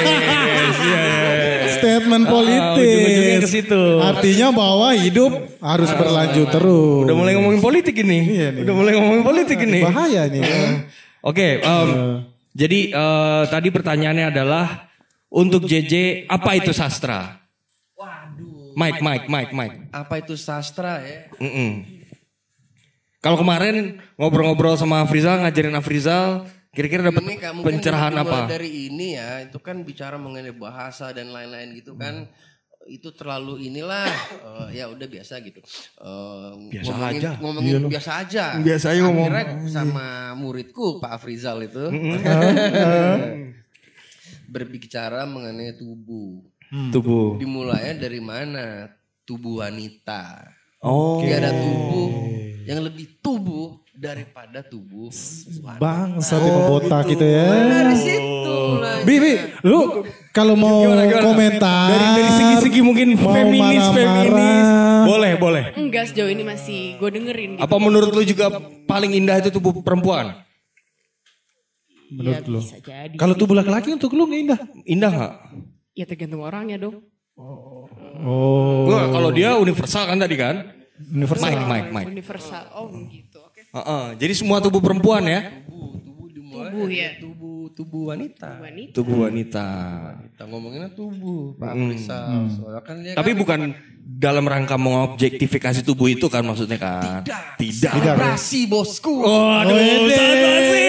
Iya, 0.85 1.01
iya, 1.01 1.03
iya. 1.65 1.73
Statement 1.79 2.25
Ah, 2.27 2.35
ujung-ujungnya 2.75 3.39
ke 3.39 3.47
politis. 3.47 3.53
situ. 3.55 3.83
Artinya 4.03 4.47
bahwa 4.51 4.89
hidup 4.93 5.33
harus 5.63 5.91
berlanjut 5.95 6.49
terus. 6.51 7.03
Udah 7.07 7.17
mulai 7.17 7.33
ngomongin 7.39 7.63
politik 7.63 7.95
ini. 8.03 8.19
Iya 8.27 8.49
nih. 8.53 8.63
Udah 8.67 8.75
mulai 8.75 8.93
ngomongin 8.99 9.23
politik 9.23 9.59
ini. 9.63 9.81
bahaya 9.87 10.27
nih. 10.27 10.43
Oke, 11.23 11.63
em, 11.63 11.89
jadi 12.53 12.81
eh, 12.91 13.43
tadi 13.49 13.69
pertanyaannya 13.71 14.27
adalah 14.35 14.91
untuk 15.31 15.65
JJ 15.65 16.27
apa 16.27 16.59
itu 16.59 16.75
sastra? 16.75 17.44
Mike, 18.75 19.01
Mike, 19.01 19.27
Mike, 19.27 19.53
Mike. 19.53 19.77
apa 19.91 20.15
itu 20.19 20.35
sastra 20.35 20.99
ya 20.99 21.31
Mm-mm. 21.39 22.03
Kalau 23.19 23.41
kemarin 23.41 23.97
ngobrol-ngobrol 24.15 24.77
sama 24.77 25.01
Afrizal, 25.01 25.41
ngajarin 25.41 25.73
Afrizal, 25.73 26.45
kira-kira 26.71 27.09
dapat 27.09 27.25
pencerahan 27.57 28.13
apa? 28.15 28.45
dari 28.45 28.93
ini 28.93 29.17
ya 29.17 29.41
itu 29.41 29.57
kan 29.59 29.81
bicara 29.81 30.21
mengenai 30.21 30.53
bahasa 30.53 31.09
dan 31.09 31.31
lain-lain 31.31 31.73
gitu 31.73 31.97
kan 31.97 32.29
itu 32.85 33.09
terlalu 33.17 33.65
inilah 33.65 34.05
eh, 34.69 34.77
ya 34.77 34.93
udah 34.93 35.09
biasa 35.09 35.41
gitu 35.41 35.57
Eh, 35.97 36.53
Biasa 36.69 36.85
ngomongin, 36.93 37.17
aja. 37.17 37.31
ngomongin 37.41 37.81
biasa 37.89 38.11
aja 38.21 38.45
Biasa 38.61 38.87
aja 38.93 39.01
ngomong. 39.01 39.27
Akhirnya 39.27 39.73
sama 39.73 40.07
muridku 40.37 41.01
Pak 41.01 41.17
Afrizal 41.17 41.65
itu 41.65 41.81
berbicara 44.45 45.25
mengenai 45.25 45.75
tubuh 45.75 46.45
Tubuh. 46.91 47.39
dimulainya 47.39 47.95
dari 47.97 48.19
mana 48.19 48.91
tubuh 49.23 49.63
wanita 49.63 50.43
Oh. 50.85 51.23
tiada 51.25 51.49
tubuh 51.49 52.09
yang 52.65 52.85
lebih 52.85 53.17
tubuh 53.23 53.81
daripada 53.95 54.61
tubuh 54.61 55.09
wanita. 55.63 55.81
Bangsa 55.81 56.35
di 56.37 56.51
botak 56.51 57.09
gitu 57.09 57.25
ya. 57.25 57.49
dari 57.49 57.97
situ 57.97 58.57
lah 58.83 59.01
Bibi, 59.01 59.33
lu 59.63 60.03
kalau 60.29 60.53
mau 60.53 60.85
komentar 61.23 61.89
Dari 61.89 62.07
dari 62.19 62.31
segi-segi 62.33 62.81
mungkin 62.83 63.17
mau 63.17 63.33
feminis, 63.33 63.85
feminis. 63.95 64.67
marah-marah. 64.67 65.05
Boleh, 65.05 65.33
boleh. 65.39 65.65
Enggak 65.79 66.11
sejauh 66.11 66.29
ini 66.29 66.43
masih 66.43 66.99
gue 66.99 67.11
dengerin 67.13 67.51
gitu. 67.57 67.65
Apa 67.65 67.77
menurut 67.79 68.11
lu 68.11 68.25
juga 68.25 68.51
paling 68.85 69.15
indah 69.15 69.41
itu 69.41 69.49
tubuh 69.49 69.81
perempuan? 69.81 70.37
Menurut 72.11 72.45
ya, 72.45 72.51
lu. 72.51 72.61
Kalau 73.17 73.35
tubuh 73.35 73.55
laki-laki 73.57 73.89
untuk 73.93 74.13
lu 74.13 74.27
nggak 74.27 74.41
indah. 74.43 74.61
Indah 74.85 75.11
nggak? 75.13 75.33
Ya 75.95 76.05
tergantung 76.05 76.43
orangnya 76.43 76.77
dong. 76.77 77.07
Oh, 77.35 77.87
Gua 78.85 79.11
kalau 79.11 79.31
dia 79.31 79.55
universal 79.57 80.07
kan 80.07 80.19
tadi 80.19 80.35
kan? 80.35 80.57
universal. 80.95 81.51
Mike, 81.51 81.65
Mike, 81.65 81.89
Mike. 81.91 82.09
Universal. 82.13 82.63
Oh 82.73 82.87
gitu. 83.09 83.39
Oke. 83.41 83.67
Heeh, 83.67 84.05
jadi 84.17 84.33
semua 84.33 84.59
tubuh 84.59 84.79
perempuan 84.79 85.23
ya? 85.25 85.51
tubuh 85.67 86.29
dimulai 86.29 86.71
Tubuh 86.71 86.89
ya. 86.89 87.11
tubuh 87.19 87.43
tubuh 87.71 88.03
wanita 88.09 88.51
Wanita. 88.61 88.93
Tubuh 88.93 89.17
wanita. 89.27 89.67
kita 90.25 90.43
ngomonginnya 90.45 90.91
tubuh 90.91 91.55
Pak 91.57 91.71
Hmm. 91.73 91.91
Afrizal 91.91 92.27
soalnya 92.53 92.83
kan 92.83 92.97
dia 93.03 93.13
Tapi 93.15 93.31
kan 93.33 93.39
bukan 93.39 93.61
dalam 94.01 94.45
rangka 94.45 94.77
mengobjektifikasi 94.77 95.83
tubuh 95.83 96.07
itu 96.07 96.27
kan 96.29 96.43
maksudnya 96.43 96.79
kan? 96.79 97.27
Tidak. 97.59 97.91
selebrasi 97.91 98.67
bosku 98.67 99.15
Oh, 99.17 99.51
aduh, 99.57 99.75
selebrasi. 100.07 100.83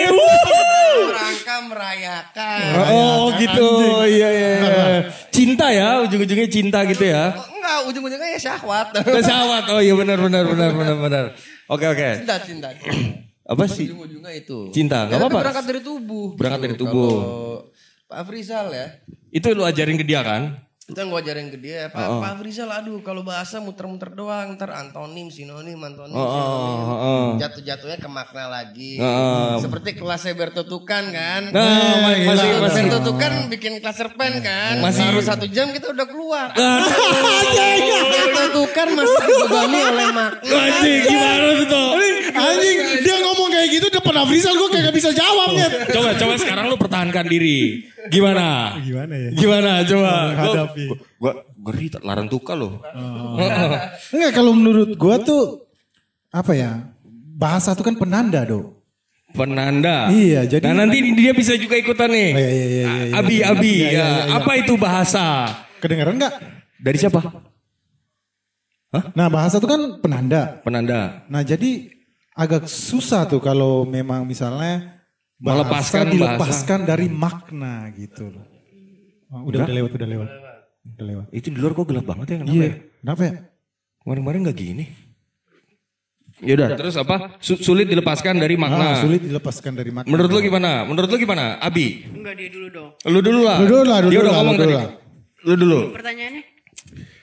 Merayakan 1.64 2.68
Oh, 2.86 3.32
gitu. 3.36 3.66
Iya, 4.03 4.28
iya. 4.30 4.49
iya. 4.58 4.86
Cinta 5.36 5.68
ya, 5.70 6.01
ujung-ujungnya 6.01 6.47
cinta 6.47 6.84
gitu 6.84 7.03
ya. 7.03 7.32
Oh, 7.32 7.45
enggak 7.51 7.78
ujung-ujungnya 7.88 8.30
ya 8.32 8.39
syahwat 8.41 8.88
Pesawat. 9.16 9.64
Oh 9.70 9.80
iya 9.80 9.93
benar 9.93 10.18
benar 10.18 10.43
benar 10.43 10.72
benar 10.72 10.95
benar. 10.97 11.26
Oke 11.66 11.86
oke. 11.86 12.10
cinta 12.20 12.36
cinta 12.39 12.70
Apa 13.45 13.64
sih? 13.66 13.86
ujung-ujungnya 13.88 14.32
itu 14.34 14.70
Cinta, 14.70 15.06
Ya, 15.06 15.08
nggak 15.08 15.18
tapi 15.18 15.26
apa-apa. 15.28 15.41
berangkat 15.43 15.66
dari 15.66 15.82
tubuh 15.82 16.26
Berangkat 16.34 16.62
dari 16.62 16.76
tubuh. 16.76 17.14
Kalau 17.14 17.58
Pak 18.06 18.18
Afrizal 18.22 18.66
ya 18.70 18.88
Itu 19.30 19.47
lu 19.51 19.62
ajarin 19.62 19.95
ke 19.95 20.03
dia 20.03 20.22
kan? 20.22 20.66
Itu 20.84 20.93
yang 20.95 21.10
gue 21.10 21.20
ajarin 21.20 21.49
ke 21.49 21.58
dia. 21.58 21.89
Pak, 21.89 21.97
Oh, 21.99 22.10
oh. 22.10 22.22
Pak 22.22 22.41
Rizal 22.41 22.70
aduh 22.70 23.01
kalau 23.01 23.22
bahasa 23.22 23.58
muter-muter 23.58 24.14
doang. 24.14 24.53
Ntar 24.53 24.70
antonim, 24.72 25.28
sinonim, 25.28 25.78
antonim, 25.80 26.14
Oh, 26.14 26.22
oh, 26.22 26.30
sinonim. 26.32 26.78
oh, 26.78 26.93
oh. 26.93 27.14
Jatuh-jatuhnya 27.38 27.98
ke 27.98 28.10
makna 28.10 28.46
lagi. 28.48 28.98
Oh, 28.98 29.06
oh. 29.06 29.54
Seperti 29.60 29.96
kelasnya 29.96 30.34
Berto 30.34 30.64
Tukan 30.64 31.04
kan. 31.10 31.42
Nah, 31.50 31.64
ma- 32.02 32.16
masih 32.16 32.26
Berto- 32.26 32.62
masih. 32.64 32.82
Berto 32.86 33.00
Tukan 33.06 33.32
bikin 33.50 33.74
kelas 33.80 33.96
cerpen 33.96 34.34
kan. 34.40 34.80
Masih. 34.80 35.04
Baru 35.06 35.22
satu 35.22 35.46
jam 35.48 35.70
kita 35.70 35.92
udah 35.92 36.06
keluar. 36.06 36.48
Berto 36.56 38.46
Tukan 38.54 38.88
masih 38.94 39.18
dibebani 39.22 39.80
oleh 39.82 40.08
makna. 40.12 40.56
Anjing 40.56 41.00
gimana 41.04 41.46
tuh 41.56 41.68
toh? 41.68 41.90
Anjing, 42.36 42.78
dia 43.02 43.16
ngomong 43.22 43.50
kayak 43.50 43.68
gitu 43.72 43.88
depan 43.90 44.16
Afrizal 44.18 44.54
gue 44.54 44.70
kagak 44.70 44.94
bisa 44.94 45.10
jawabnya. 45.12 45.68
Coba 45.88 46.10
coba 46.16 46.34
sekarang 46.36 46.66
lu 46.68 46.76
pertahankan 46.76 47.26
diri. 47.26 47.88
Gimana? 48.06 48.78
Gimana 48.80 49.14
ya? 49.18 49.30
Gimana 49.34 49.72
coba? 49.82 50.12
Menghadapi. 50.30 50.86
Gua, 51.16 51.32
ngeri 51.58 51.88
larang 52.04 52.28
tuka 52.28 52.54
lo. 52.54 52.78
Enggak 54.14 54.32
kalau 54.32 54.54
menurut 54.54 54.94
gua 54.94 55.18
tuh 55.18 55.66
apa 56.30 56.54
ya? 56.54 56.95
Bahasa 57.36 57.76
tuh 57.76 57.84
kan 57.84 58.00
penanda, 58.00 58.48
Do. 58.48 58.80
Penanda. 59.36 60.08
Iya, 60.08 60.48
jadi- 60.48 60.64
Nah 60.64 60.88
nanti 60.88 61.04
dia 61.12 61.36
bisa 61.36 61.60
juga 61.60 61.76
ikutan 61.76 62.08
nih. 62.08 62.30
Oh, 62.32 62.40
iya, 62.40 62.48
iya, 62.50 62.66
iya, 62.66 62.66
iya, 62.66 63.04
iya. 63.12 63.16
Abi, 63.20 63.36
Abi. 63.44 63.74
Iya, 63.76 63.76
iya, 63.76 63.92
ya. 63.92 64.08
iya, 64.08 64.24
iya. 64.24 64.36
Apa 64.40 64.52
itu 64.56 64.74
bahasa? 64.80 65.52
Kedengeran 65.84 66.16
nggak? 66.16 66.34
Dari 66.80 66.98
siapa? 66.98 67.20
Nah 69.12 69.28
bahasa 69.28 69.60
tuh 69.60 69.68
kan 69.68 69.82
penanda. 70.00 70.64
Penanda. 70.64 71.28
Nah 71.28 71.44
jadi 71.44 71.92
agak 72.32 72.72
susah 72.72 73.28
tuh 73.28 73.44
kalau 73.44 73.84
memang 73.84 74.24
misalnya 74.24 75.04
bahasa 75.36 75.68
Melepaskan 75.68 76.06
dilepaskan 76.16 76.80
dari 76.88 77.08
makna 77.12 77.92
gitu 77.92 78.32
loh. 78.32 78.48
Oh, 79.36 79.52
udah, 79.52 79.68
udah 79.68 79.76
lewat, 79.76 79.92
udah 79.92 80.08
lewat. 80.08 80.30
Udah 80.96 81.06
lewat. 81.12 81.26
Itu 81.36 81.52
di 81.52 81.60
luar 81.60 81.76
kok 81.76 81.84
gelap 81.92 82.08
banget 82.08 82.28
ya? 82.32 82.36
Kenapa 82.40 82.56
Iya, 82.56 82.64
ya? 82.64 82.74
kenapa 83.04 83.22
ya? 83.28 83.34
Kemarin-kemarin 84.00 84.48
gak 84.48 84.56
gini. 84.56 84.86
Yaudah, 86.44 86.76
terus 86.76 87.00
apa? 87.00 87.40
Su- 87.40 87.56
sulit 87.56 87.88
dilepaskan 87.88 88.36
dari 88.36 88.60
makna. 88.60 88.92
Ah, 88.92 89.00
sulit 89.00 89.24
dilepaskan 89.24 89.72
dari 89.72 89.88
makna. 89.88 90.12
Menurut 90.12 90.28
lu 90.30 90.40
gimana? 90.42 90.84
Menurut 90.84 91.08
lu 91.08 91.16
gimana? 91.16 91.56
Abi? 91.58 92.04
Enggak 92.12 92.36
dia 92.36 92.50
dulu 92.52 92.68
dong. 92.68 92.90
Lu 93.08 93.20
dulu 93.24 93.40
lah. 93.40 93.56
Lu 93.56 93.66
dulu 93.66 93.84
lah, 93.84 93.98
lu 94.04 94.10
Dia 94.12 94.20
dulu 94.20 94.20
udah 94.20 94.34
lah, 94.34 94.40
ngomong 94.44 94.56
lu 94.56 94.60
tadi. 94.60 94.68
dulu 94.68 94.76
lah. 94.76 94.90
Lu 95.40 95.54
dulu. 95.56 95.80
Pertanyaannya? 95.96 96.44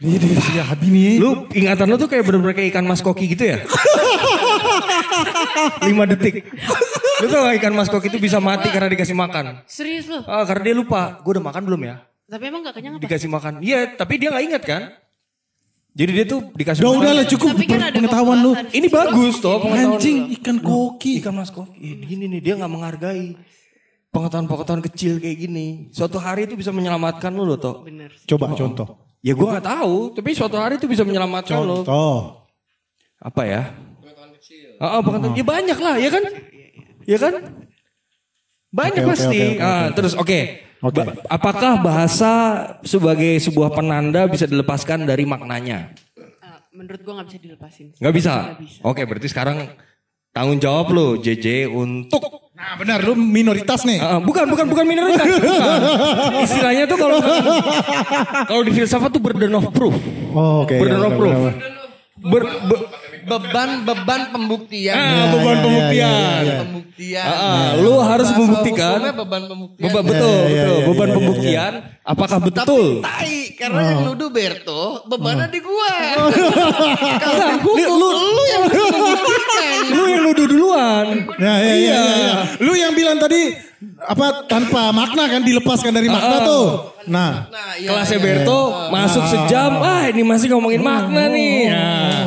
Ini 0.03 0.17
dia 0.17 0.35
si 0.41 0.53
Abi 0.59 0.89
nih. 0.89 1.15
Lu 1.21 1.29
ingatan 1.49 1.87
lu 1.87 1.97
tuh 1.97 2.09
kayak 2.09 2.25
bener-bener 2.25 2.57
kayak 2.57 2.73
ikan 2.73 2.83
mas 2.83 2.99
koki 2.99 3.31
gitu 3.31 3.45
ya? 3.47 3.61
5 5.83 6.11
detik. 6.17 6.35
Lu 7.23 7.27
tau 7.29 7.41
gak 7.47 7.57
ikan 7.61 7.73
mas 7.73 7.87
koki 7.87 8.09
itu 8.09 8.19
bisa 8.19 8.41
mati 8.41 8.67
karena 8.69 8.89
dikasih 8.89 9.15
makan? 9.15 9.63
Serius 9.69 10.09
lo? 10.09 10.25
Ah, 10.25 10.43
karena 10.43 10.63
dia 10.65 10.75
lupa. 10.75 11.21
Gue 11.23 11.39
udah 11.39 11.45
makan 11.45 11.63
belum 11.63 11.81
ya? 11.85 11.95
Tapi 12.27 12.45
emang 12.49 12.65
gak 12.65 12.75
kenyang 12.75 12.97
apa? 12.99 13.03
Dikasih 13.05 13.29
makan. 13.29 13.53
Iya, 13.61 13.95
tapi 13.95 14.17
dia 14.17 14.33
gak 14.33 14.45
ingat 14.45 14.63
kan? 14.65 14.83
Jadi 15.93 16.11
dia 16.11 16.25
tuh 16.25 16.41
dikasih 16.51 16.81
Udah 16.81 16.89
makan. 16.89 17.01
udah 17.01 17.13
lah 17.13 17.27
cukup 17.27 17.49
Tapi 17.53 17.67
kan 17.67 17.81
ada 17.83 17.93
pengetahuan 17.93 18.39
lu. 18.41 18.53
Ini 18.67 18.87
bagus 18.89 19.35
toh 19.39 19.57
pengetahuan 19.61 20.01
Anjing 20.01 20.17
lu. 20.19 20.35
ikan 20.41 20.57
koki. 20.59 21.13
Ikan 21.21 21.35
mas 21.35 21.51
koki. 21.51 21.77
Gini 22.03 22.25
nih 22.27 22.41
dia 22.41 22.55
gak 22.57 22.67
menghargai. 22.67 23.37
Pengetahuan-pengetahuan 24.09 24.81
kecil 24.83 25.17
kayak 25.19 25.37
gini. 25.39 25.67
Suatu 25.89 26.17
hari 26.17 26.45
itu 26.45 26.53
bisa 26.53 26.69
menyelamatkan 26.69 27.29
lu 27.29 27.45
loh 27.45 27.57
toh. 27.57 27.85
Bener. 27.85 28.09
Coba 28.25 28.53
contoh. 28.53 28.89
Ya 29.21 29.33
gue 29.33 29.47
gak 29.47 29.63
tahu, 29.63 30.13
tapi 30.13 30.33
suatu 30.33 30.57
hari 30.57 30.77
itu 30.77 30.85
bisa 30.85 31.05
menyelamatkan 31.05 31.61
lo. 31.61 31.85
Contoh. 31.85 32.49
Apa 33.19 33.43
ya? 33.45 33.63
Ah, 34.77 34.99
ah, 34.99 35.01
pengetahuan 35.01 35.33
ya 35.33 35.45
banyak 35.47 35.79
lah, 35.79 35.95
ya 35.95 36.11
kan? 36.11 36.25
Ya 37.05 37.17
kan? 37.17 37.33
Banyak 38.69 38.99
Oke, 38.99 39.05
oke, 39.05 39.11
pasti. 39.15 39.39
oke, 39.39 39.53
oke, 39.53 39.63
Ah, 39.63 39.71
oke. 39.79 39.95
terus 39.95 40.13
oke. 40.17 40.39
Oke. 40.83 40.99
Ba- 40.99 41.15
apakah 41.31 41.79
bahasa 41.79 42.33
sebagai 42.83 43.39
sebuah 43.39 43.71
penanda 43.71 44.27
bisa 44.27 44.45
dilepaskan 44.45 45.07
dari 45.07 45.23
maknanya? 45.23 45.95
Ah, 46.43 46.59
menurut 46.75 47.01
gua 47.01 47.23
gak 47.23 47.31
bisa 47.31 47.39
dilepasin. 47.39 47.87
Nggak 47.97 48.15
bisa. 48.15 48.35
Nggak 48.35 48.61
bisa. 48.67 48.79
Oke, 48.83 49.03
berarti 49.07 49.29
sekarang 49.31 49.71
tanggung 50.35 50.59
jawab 50.59 50.91
lo 50.91 51.07
JJ 51.17 51.71
untuk 51.71 52.19
Nah 52.53 52.79
benar 52.79 53.03
lu 53.03 53.17
minoritas 53.17 53.83
nih. 53.83 53.99
Ah, 53.99 54.21
bukan 54.23 54.45
bukan 54.47 54.67
bukan 54.69 54.85
minoritas. 54.87 55.25
Bukan. 55.25 55.81
Istilahnya 56.47 56.85
tuh 56.85 56.95
kalau 56.95 57.19
kalau 58.45 58.63
di 58.63 58.71
filsafat 58.71 59.11
tuh 59.11 59.19
burden 59.19 59.51
of 59.57 59.67
proof. 59.73 59.97
Oh, 60.31 60.63
Oke. 60.63 60.79
burden 60.79 60.95
ya, 60.95 61.03
of 61.03 61.11
benar, 61.11 61.19
proof. 61.19 61.33
benar. 61.33 61.55
Ber- 62.23 62.55
be- 62.71 62.87
Beban 63.23 63.71
beban 63.87 64.21
pembuktian. 64.35 64.97
Ah, 64.99 65.27
beban 65.31 65.57
iya, 65.57 65.63
pembuktian. 65.63 66.11
iya, 66.11 66.43
iya. 66.43 66.57
Pembuktian. 66.67 67.27
Ah, 67.27 67.47
ah, 67.47 67.69
lu 67.79 67.93
harus 68.03 68.29
Bahasa 68.29 68.41
membuktikan. 68.43 68.99
beban 69.15 69.43
pembuktian. 69.47 69.85
Beban 69.87 70.03
betul, 70.07 70.27
iya, 70.27 70.49
iya, 70.49 70.63
betul. 70.63 70.77
iya, 70.77 70.87
Beban 70.87 71.09
iya, 71.09 71.15
pembuktian 71.17 71.73
apakah 72.03 72.39
betul? 72.43 72.85
Tapi 72.99 73.07
tai, 73.07 73.39
karena 73.55 73.81
yang 73.95 74.01
nuduh 74.11 74.31
Berto, 74.35 74.83
bebannya 75.07 75.47
di 75.49 75.61
gua. 75.63 75.95
Oh. 76.19 76.29
Kalau 77.23 77.39
di 77.47 77.57
hukum, 77.63 77.77
lu, 78.03 78.43
yang 78.51 78.63
harus 78.67 78.87
membuktikan. 78.91 79.83
Lu 79.93 80.03
yang 80.11 80.23
nuduh 80.27 80.47
duluan. 80.51 81.07
Ya, 81.39 81.55
ya, 81.63 81.75
iya. 81.75 82.01
iya. 82.03 82.35
Lu 82.59 82.73
yang 82.75 82.93
bilang 82.95 83.19
tadi 83.23 83.72
apa 83.99 84.47
tanpa 84.47 84.91
makna 84.91 85.27
kan 85.27 85.43
dilepaskan 85.43 85.91
dari 85.91 86.07
makna 86.07 86.37
tuh. 86.43 86.65
Nah, 87.05 87.51
Nah, 87.51 87.75
iya, 87.75 87.89
Kelasnya 87.91 88.19
iya. 88.19 88.25
Berto 88.25 88.61
masuk 88.89 89.25
sejam, 89.27 89.71
ah 89.79 90.07
ini 90.07 90.23
masih 90.23 90.47
ngomongin 90.51 90.81
makna 90.81 91.27
nih. 91.29 91.67
Nah. 91.67 92.23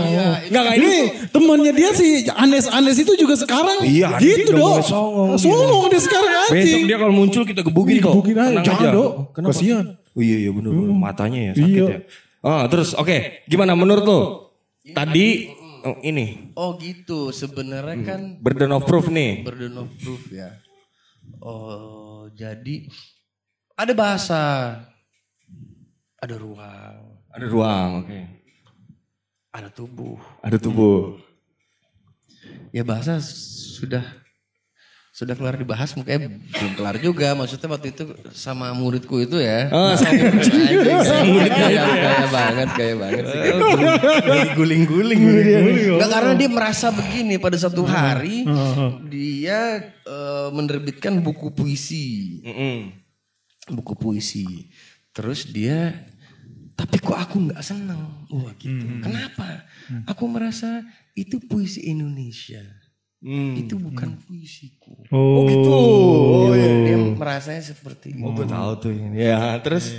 Enggak 0.45 0.61
enggak 0.61 0.75
ini 0.77 0.85
ini 0.85 0.95
temannya 1.31 1.71
dia 1.73 1.89
si 1.89 2.07
Anes 2.29 2.67
Anes 2.67 2.97
itu 2.97 3.15
juga 3.15 3.33
sekarang 3.33 3.81
Iya, 3.81 4.19
gitu 4.19 4.51
dong. 4.51 4.83
songong 4.83 5.29
dia. 5.33 5.41
Songong 5.41 5.85
dia 5.89 6.01
sekarang 6.01 6.31
besok 6.45 6.53
anjing. 6.53 6.83
dia 6.85 6.97
kalau 6.99 7.13
muncul 7.13 7.43
kita 7.43 7.61
gebukin 7.61 7.97
kok. 7.97 8.11
Gebukin 8.13 8.35
aja, 8.35 8.47
Tenang 8.51 8.65
jangan. 8.65 8.91
Kenapa? 9.31 9.49
Kasihan. 9.49 9.85
Oh 10.11 10.21
iya 10.21 10.37
iya 10.37 10.51
bener, 10.51 10.71
bener. 10.71 10.95
matanya 10.95 11.39
ya 11.41 11.53
sakit 11.55 11.71
Iya. 11.71 11.85
ya. 11.89 11.99
Ah, 12.39 12.63
terus 12.69 12.93
oke, 12.93 13.17
gimana 13.47 13.73
menurut 13.73 14.05
lo? 14.05 14.19
Tadi 14.85 15.49
oh, 15.81 15.97
ini 15.99 16.53
Oh 16.53 16.77
gitu, 16.77 17.31
sebenarnya 17.31 17.97
kan 18.05 18.21
burden 18.37 18.69
of 18.71 18.85
proof 18.85 19.09
nih. 19.09 19.41
burden 19.41 19.75
of 19.75 19.89
proof 19.97 20.29
ya. 20.29 20.53
Oh, 21.39 22.25
jadi 22.33 22.89
ada 23.75 23.93
bahasa, 23.93 24.41
ada 26.17 26.35
ruang, 26.39 27.21
Ada 27.35 27.45
ruang, 27.51 27.89
oke. 28.03 28.19
ada 29.51 29.69
tubuh. 29.69 30.17
Ada 30.41 30.57
tubuh. 30.57 31.19
Ya 32.71 32.83
bahasa 32.83 33.19
sudah 33.21 34.03
sudah 35.15 35.31
kelar 35.31 35.55
dibahas 35.55 35.95
mungkin 35.95 36.43
belum 36.51 36.75
kelar 36.75 36.99
juga. 36.99 37.31
Maksudnya 37.39 37.71
waktu 37.71 37.95
itu 37.95 38.03
sama 38.35 38.75
muridku 38.75 39.23
itu 39.23 39.39
ya. 39.39 39.71
Oh, 39.71 39.95
sama 39.95 40.11
murid 41.23 41.55
banget 42.35 42.69
gaya 42.75 42.95
banget 42.99 43.23
sih. 43.23 43.41
Guling-guling. 44.59 45.19
Nggak, 45.95 46.09
karena 46.11 46.33
dia 46.35 46.49
merasa 46.51 46.91
begini 46.91 47.39
pada 47.39 47.55
satu 47.55 47.87
hari 47.87 48.43
dia 49.07 49.87
eh, 50.03 50.47
menerbitkan 50.51 51.23
buku 51.23 51.55
puisi. 51.55 52.43
Buku 53.71 53.95
puisi. 53.95 54.67
Terus 55.15 55.47
dia 55.47 55.95
tapi 56.75 56.99
kok 56.99 57.15
aku 57.15 57.39
nggak 57.39 57.63
seneng? 57.63 58.27
Wah 58.35 58.51
gitu. 58.59 58.83
Kenapa? 58.99 59.63
Aku 60.11 60.27
merasa 60.27 60.83
itu 61.15 61.39
puisi 61.39 61.87
Indonesia 61.87 62.83
Hmm. 63.25 63.57
itu 63.57 63.73
bukan 63.81 64.13
puisiku 64.21 64.93
Oh, 65.09 65.45
gitu. 65.49 65.69
Oh, 65.69 66.53
iya. 66.53 66.93
dia 66.93 66.97
merasanya 66.97 67.61
seperti 67.61 68.13
itu. 68.13 68.21
Oh, 68.25 68.33
gue 68.33 68.45
tahu 68.45 68.71
tuh 68.81 68.91
ini. 68.93 69.17
Ya, 69.21 69.57
terus 69.61 69.93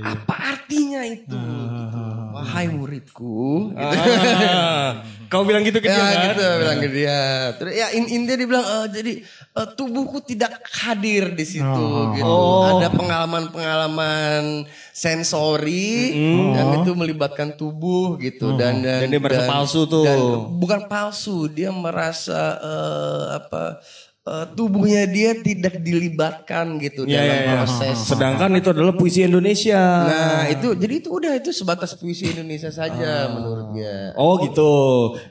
Apa 0.00 0.56
artinya 0.56 1.04
itu? 1.04 1.36
Gitu. 1.36 2.04
Wahai 2.40 2.66
muridku. 2.68 3.70
Gitu. 3.70 3.80
ah, 3.80 5.04
kau 5.30 5.44
bilang 5.44 5.62
gitu 5.62 5.78
ke 5.78 5.86
dia 5.86 5.94
ya 5.94 6.02
kan? 6.02 6.26
gitu 6.32 6.46
bilang 6.58 6.78
ke 6.80 6.88
dia. 6.88 7.20
Terus 7.54 7.72
ya 7.72 7.86
in 7.92 8.04
intinya 8.08 8.36
dia 8.36 8.48
bilang 8.48 8.66
"Eh, 8.66 8.86
jadi 8.90 9.12
eh, 9.54 9.68
tubuhku 9.72 10.18
tidak 10.20 10.58
hadir 10.80 11.30
di 11.32 11.44
situ 11.44 11.86
gitu. 12.16 12.36
Ada 12.66 12.88
pengalaman-pengalaman 12.90 14.66
sensori 14.90 16.12
yang 16.52 16.82
itu 16.82 16.90
melibatkan 16.92 17.54
tubuh 17.54 18.18
gitu 18.18 18.56
dan 18.56 18.80
dan 18.80 19.06
Dan 19.06 19.08
dia 19.08 19.20
merasa 19.20 19.46
palsu 19.46 19.80
tuh. 19.84 20.04
dan 20.04 20.18
bukan 20.56 20.80
palsu, 20.86 21.46
dia 21.46 21.70
merasa 21.70 22.58
eh, 22.58 23.24
apa 23.36 23.78
eh, 24.22 24.44
tubuhnya 24.52 25.04
dia 25.04 25.32
tidak 25.34 25.80
dilibatkan 25.80 26.76
gitu 26.78 27.04
Iya, 27.04 27.18
dalam 27.18 27.24
iya, 27.26 27.36
iya. 27.40 27.52
proses. 27.56 27.96
Sedangkan 28.04 28.50
itu 28.52 28.68
adalah 28.68 28.92
puisi 28.92 29.20
Indonesia. 29.22 29.80
Nah 30.06 30.42
itu 30.46 30.74
jadi 30.74 30.94
itu 30.98 31.08
udah 31.08 31.32
itu 31.34 31.50
sebatas 31.50 31.94
puisi 31.94 32.28
Indonesia 32.28 32.68
saja 32.68 33.28
menurut 33.28 33.72
dia. 33.72 34.12
Oh 34.14 34.36
gitu. 34.40 34.70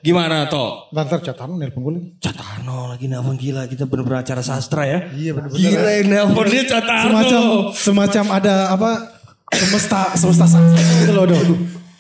Gimana 0.01 0.47
toh? 0.47 0.89
Ntar 0.89 1.21
catatan 1.21 1.55
nelpon 1.55 1.81
gue 1.81 1.93
lagi. 1.95 2.09
Catarno 2.19 2.89
lagi 2.89 3.05
nelfon 3.05 3.35
gila 3.35 3.65
kita 3.65 3.85
bener-bener 3.85 4.19
acara 4.19 4.41
sastra 4.41 4.83
ya. 4.83 4.99
Iya 5.11 5.31
bener-bener. 5.33 5.59
Gila 5.61 5.89
yang 5.95 6.07
nelfon 6.09 6.45
dia 6.47 6.63
Catarno. 6.65 7.09
Semacam 7.09 7.41
semacam 7.71 8.25
ada 8.33 8.53
apa 8.69 8.91
semesta 9.49 9.99
semesta 10.13 10.45
sakti 10.45 10.81
gitu 10.99 11.13
loh 11.13 11.25
dong. 11.25 11.49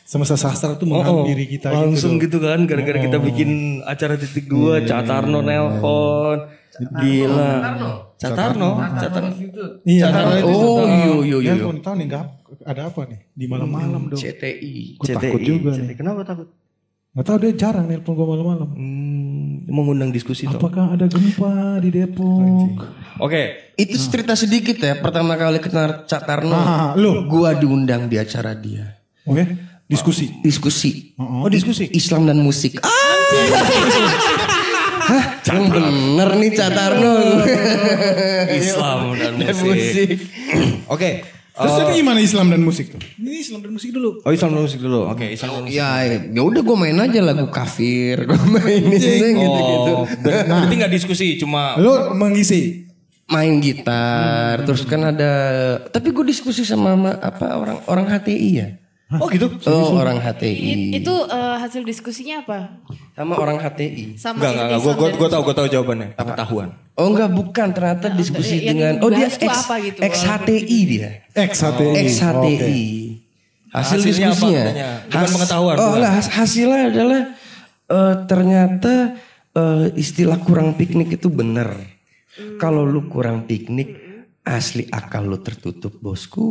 Semesta 0.03 0.33
sastra 0.33 0.73
tuh 0.73 0.89
Oh, 0.89 0.97
oh. 0.97 1.05
menghampiri 1.21 1.45
kita 1.47 1.69
langsung 1.69 2.17
gitu. 2.17 2.41
gitu, 2.41 2.49
kan 2.49 2.65
gara-gara 2.65 2.97
kita 2.97 3.17
Oh. 3.17 3.23
bikin 3.23 3.49
acara 3.85 4.17
titik 4.17 4.49
dua 4.49 4.81
Catarno 4.81 5.45
nelpon 5.45 6.49
gila 6.79 7.51
Catarno 8.15 8.69
Catarno 8.91 9.29
Iya. 9.83 10.03
Catarno 10.05 10.33
itu 10.37 10.49
Oh, 10.49 10.83
iya 10.83 11.13
iya 11.19 11.37
iya. 11.39 11.51
Ya, 11.51 11.53
aku 11.57 11.79
tahu 11.79 11.95
nih 11.95 12.05
nggak 12.07 12.23
ada 12.61 12.81
apa 12.87 13.01
nih 13.05 13.19
di 13.31 13.45
malam-malam 13.45 14.01
dong. 14.07 14.17
CTI. 14.17 14.95
Gue 14.95 15.07
takut 15.07 15.39
juga 15.39 15.71
nih. 15.73 15.93
kenapa 15.93 16.23
takut 16.23 16.47
Nggak 17.09 17.25
tahu 17.25 17.37
dia 17.39 17.51
jarang 17.53 17.85
nelpon 17.85 18.13
gue 18.13 18.23
malam-malam. 18.23 18.69
hmm, 18.69 19.67
mengundang 19.67 20.09
diskusi 20.09 20.45
tuh 20.45 20.55
Apakah 20.55 20.93
ada 20.93 21.05
gempa 21.05 21.51
di 21.77 21.89
Depok? 21.89 22.85
oke 23.17 23.41
Itu 23.75 23.95
cerita 23.97 24.33
sedikit 24.33 24.77
ya. 24.77 24.93
Pertama 24.95 25.33
kali 25.33 25.57
kenal 25.57 26.03
Cak 26.03 26.21
Tarno, 26.21 26.51
Ah, 26.51 26.91
lu? 26.93 27.23
gua 27.25 27.53
diundang 27.53 28.05
di 28.05 28.15
acara 28.15 28.51
dia. 28.53 28.99
Oke, 29.23 29.45
diskusi. 29.85 30.27
Diskusi. 30.39 31.15
Oh, 31.15 31.47
diskusi. 31.47 31.87
Islam 31.89 32.25
dan 32.25 32.37
musik. 32.37 32.77
Ah! 32.79 32.91
Hah? 35.09 35.23
Yang 35.41 35.63
bener 35.71 36.29
nih 36.35 36.49
Cak 36.53 36.69
Tarno. 36.69 37.13
Islam 38.61 38.99
dan 39.13 39.33
musik 39.35 40.09
oke 40.93 41.11
Terus 41.51 41.75
eh, 41.75 41.77
jadi 41.77 41.91
gimana 41.93 42.19
Islam 42.21 42.47
dan 42.47 42.63
musik 42.63 42.87
tuh? 42.87 43.03
Ini 43.19 43.43
Islam 43.43 43.59
dan 43.59 43.75
musik 43.75 43.91
dulu. 43.91 44.23
oh 44.23 44.31
Islam 44.31 44.55
dan 44.55 44.63
musik 44.63 44.79
dulu 44.79 45.11
oke 45.11 45.25
Islam 45.27 45.49
dan 45.51 45.61
musik 45.65 45.75
ya, 45.75 45.91
ya 46.07 46.39
udah 46.39 46.61
gue 46.63 46.77
main 46.77 46.95
aja 46.95 47.19
lagu 47.19 47.51
kafir, 47.51 48.15
gue 48.29 48.39
mainin 48.47 48.95
gitu-gitu. 49.35 49.91
oh 49.91 50.07
ber- 50.23 50.47
berarti 50.47 50.75
nggak 50.77 50.93
diskusi 50.93 51.35
cuma 51.35 51.75
Lu 51.75 52.15
mengisi. 52.15 52.87
Main 53.27 53.61
gitar, 53.61 54.65
terus 54.65 54.81
kan 54.89 55.05
ada, 55.05 55.31
tapi 55.85 56.09
gue 56.09 56.25
diskusi 56.25 56.65
sama 56.65 56.97
ma- 56.97 57.19
apa 57.19 57.61
orang 57.61 57.77
orang 57.85 58.05
HTI 58.09 58.49
ya. 58.57 58.67
Oh 59.11 59.25
gitu 59.27 59.49
Oh 59.65 59.97
orang 59.97 60.17
HTI. 60.17 60.93
itu 60.93 61.13
eh, 61.25 61.55
hasil 61.57 61.81
diskusinya 61.81 62.41
apa? 62.41 62.77
sama 63.11 63.33
orang 63.35 63.57
HTI. 63.57 64.15
Sama 64.15 64.37
Enggak, 64.37 64.51
enggak, 64.51 64.65
enggak. 64.65 64.79
Gue 64.79 64.93
gue 64.93 65.09
gue 65.11 65.29
tahu, 65.29 65.41
gue 65.43 65.55
tahu 65.55 65.67
jawabannya. 65.67 66.07
Pengetahuan. 66.13 66.69
Oh 66.93 67.07
enggak 67.07 67.29
bukan 67.29 67.67
ternyata 67.69 68.07
diskusi 68.11 68.55
yang 68.59 68.67
dengan 68.69 68.93
oh 68.99 69.09
dia 69.09 69.25
ex 69.25 69.41
apa 69.41 69.75
gitu? 69.79 69.99
ex 69.99 70.15
HTI 70.21 70.79
dia. 70.85 71.09
X 71.31 71.51
HTI. 71.59 71.93
Ex 71.97 72.09
HTI. 72.19 72.53
Oke. 72.53 72.77
Hasil 73.69 73.97
Hasilnya 73.99 74.09
apa 74.09 74.17
diskusinya. 74.29 74.63
katanya? 74.63 74.87
Bukan 75.03 75.29
pengetahuan, 75.31 75.75
Oh 75.75 75.91
enggak 75.93 76.13
has- 76.15 76.31
hasilnya 76.31 76.81
adalah 76.87 77.21
eh, 77.87 78.15
ternyata 78.25 78.93
eh, 79.51 79.85
istilah 79.95 80.37
kurang 80.39 80.73
piknik 80.73 81.09
itu 81.11 81.27
benar. 81.27 81.73
Kalau 82.55 82.81
lu 82.81 83.05
kurang 83.05 83.43
piknik 83.43 84.08
asli 84.49 84.89
akal 84.89 85.23
lu 85.23 85.37
tertutup 85.37 85.93
bosku 85.95 86.43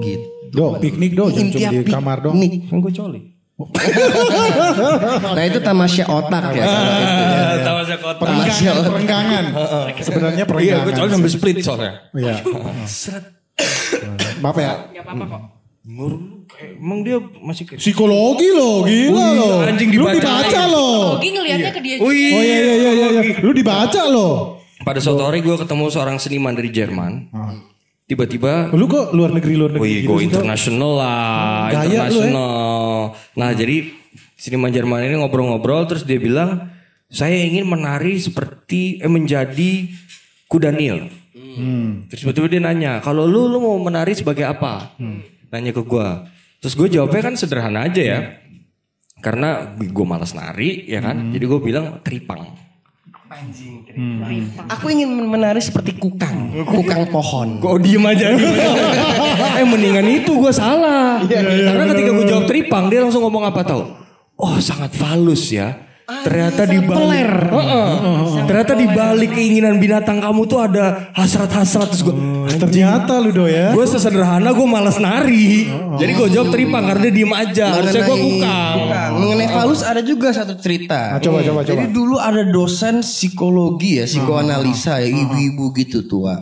gitu. 0.00 0.26
Do, 0.50 0.78
piknik 0.78 1.14
do, 1.14 1.26
jangan 1.28 1.50
cuma 1.50 1.62
Intinya 1.64 1.70
di 1.72 1.84
kamar 1.88 2.16
dong. 2.20 2.34
piknik. 2.36 2.62
Kan 2.66 2.78
gue 2.80 2.92
coli. 2.92 3.20
Nah 5.30 5.44
itu 5.44 5.58
tamasya 5.60 6.04
otak 6.06 6.44
ya. 6.50 6.64
kalau 6.64 6.94
itu 6.96 7.22
ya. 7.22 7.62
Tamasya 7.64 7.96
kota. 7.96 8.18
Tamasya 8.20 8.70
Perenggangan, 8.74 8.74
otak. 8.74 8.90
perenggangan. 8.90 9.44
Sebenarnya 10.06 10.38
Iya, 10.38 10.50
perenggangan. 10.50 10.84
gue 10.84 10.92
coli 10.92 11.10
sampai 11.10 11.30
split 11.30 11.56
soalnya. 11.60 11.92
Iya. 12.12 12.34
Maaf 14.40 14.56
ya. 14.56 14.72
Gak 14.90 15.04
apa-apa 15.04 15.24
kok. 15.28 15.42
Emang 16.74 17.00
dia 17.02 17.18
masih 17.20 17.64
kayak 17.64 17.76
Psikologi 17.78 18.48
loh, 18.48 18.82
gila 18.82 19.26
loh. 19.32 19.54
anjing 19.62 19.90
Lu 19.90 20.06
dibacain. 20.06 20.18
dibaca 20.18 20.62
loh. 20.66 20.98
Ogi 21.14 21.28
ngelihatnya 21.30 21.70
ke 21.70 21.80
dia 21.80 21.96
Wih. 21.98 22.06
Oh 22.06 22.12
iya 22.40 22.58
iya 22.58 22.74
iya 22.74 22.90
iya. 22.90 23.08
iya. 23.12 23.22
Lu 23.38 23.50
dibaca 23.52 24.02
loh. 24.06 24.53
Pada 24.84 25.00
suatu 25.00 25.24
hari 25.24 25.40
gue 25.40 25.56
ketemu 25.56 25.84
seorang 25.88 26.16
seniman 26.20 26.52
dari 26.52 26.68
Jerman. 26.68 27.32
Tiba-tiba 28.04 28.68
Lu 28.76 28.84
kok 28.84 29.16
luar 29.16 29.32
negeri 29.32 29.56
luar 29.56 29.72
negeri 29.80 29.88
Wih, 29.88 29.96
gitu 30.04 30.12
kok? 30.12 30.20
international 30.20 30.92
lah, 31.00 31.72
Gaya 31.72 31.72
lu, 31.72 31.72
ya. 31.72 31.84
international. 32.04 32.52
Nah, 33.32 33.50
jadi 33.56 33.76
seniman 34.36 34.68
Jerman 34.68 35.08
ini 35.08 35.16
ngobrol-ngobrol 35.24 35.88
terus 35.88 36.04
dia 36.04 36.20
bilang, 36.20 36.68
saya 37.08 37.32
ingin 37.32 37.64
menari 37.64 38.20
seperti 38.20 39.00
eh, 39.00 39.08
menjadi 39.08 39.88
kuda 40.52 40.68
Nil. 40.76 41.08
Hmm. 41.32 42.04
Terus 42.12 42.28
tiba-tiba 42.28 42.46
dia 42.52 42.60
nanya, 42.60 43.00
kalau 43.00 43.24
lu 43.24 43.48
lu 43.48 43.56
mau 43.64 43.80
menari 43.80 44.12
sebagai 44.12 44.44
apa? 44.44 44.92
Nanya 45.48 45.72
ke 45.72 45.80
gua. 45.80 46.28
Terus 46.60 46.76
gue 46.76 46.88
jawabnya 46.92 47.24
kan 47.24 47.34
sederhana 47.40 47.88
aja 47.88 48.02
ya. 48.04 48.20
Karena 49.24 49.72
gue 49.80 50.04
malas 50.04 50.36
nari 50.36 50.84
ya 50.84 51.00
kan. 51.00 51.16
Hmm. 51.16 51.32
Jadi 51.32 51.44
gue 51.48 51.60
bilang 51.64 52.04
tripang. 52.04 52.52
Aku 54.70 54.86
ingin 54.88 55.10
menari 55.28 55.60
seperti 55.60 55.98
kukang, 55.98 56.54
kukang 56.64 57.04
pohon. 57.10 57.60
Kok 57.60 57.76
diem 57.82 58.04
aja? 58.06 58.32
eh 59.60 59.66
mendingan 59.66 60.06
itu 60.08 60.38
gue 60.38 60.52
salah. 60.54 61.20
Karena 61.26 61.84
ketika 61.92 62.10
gue 62.14 62.26
jawab 62.26 62.44
tripang 62.48 62.88
dia 62.88 63.04
langsung 63.04 63.26
ngomong 63.26 63.44
apa 63.44 63.60
tau? 63.66 63.82
Oh 64.34 64.56
sangat 64.58 64.94
falus 64.96 65.52
ya. 65.52 65.83
Ternyata 66.04 66.68
di 66.68 66.84
balik, 66.84 67.48
Heeh. 67.48 67.88
ternyata 68.44 68.76
di 68.76 68.86
balik 68.92 69.30
keinginan 69.32 69.80
binatang 69.80 70.20
kamu 70.20 70.44
tuh 70.44 70.60
ada 70.60 71.08
hasrat-hasrat 71.16 71.88
terus 71.96 72.04
gue. 72.04 72.12
Ternyata 72.60 73.24
lu 73.24 73.32
do 73.32 73.48
ya. 73.48 73.72
Gue 73.72 73.88
sesederhana 73.88 74.52
gue 74.52 74.68
malas 74.68 75.00
nari. 75.00 75.64
Jadi 75.96 76.12
gue 76.12 76.28
jawab 76.28 76.52
tripang 76.52 76.84
karena 76.84 77.08
dia 77.08 77.14
diem 77.24 77.32
aja. 77.32 77.66
Harusnya 77.80 78.04
gue 78.04 78.18
kukang. 78.20 78.74
Kukang. 78.84 79.10
Mengenai 79.16 79.48
falus 79.48 79.80
ada 79.80 80.04
juga 80.04 80.28
satu 80.36 80.60
cerita. 80.60 81.16
Nah, 81.16 81.20
coba, 81.24 81.40
coba, 81.40 81.60
coba. 81.64 81.72
Jadi 81.72 81.84
dulu 81.88 82.16
ada 82.20 82.42
dosen 82.52 83.00
psikologi 83.00 83.96
ya, 83.96 84.04
psikoanalisa 84.04 85.00
ya, 85.00 85.08
ibu-ibu 85.08 85.72
gitu 85.72 86.04
tua. 86.04 86.36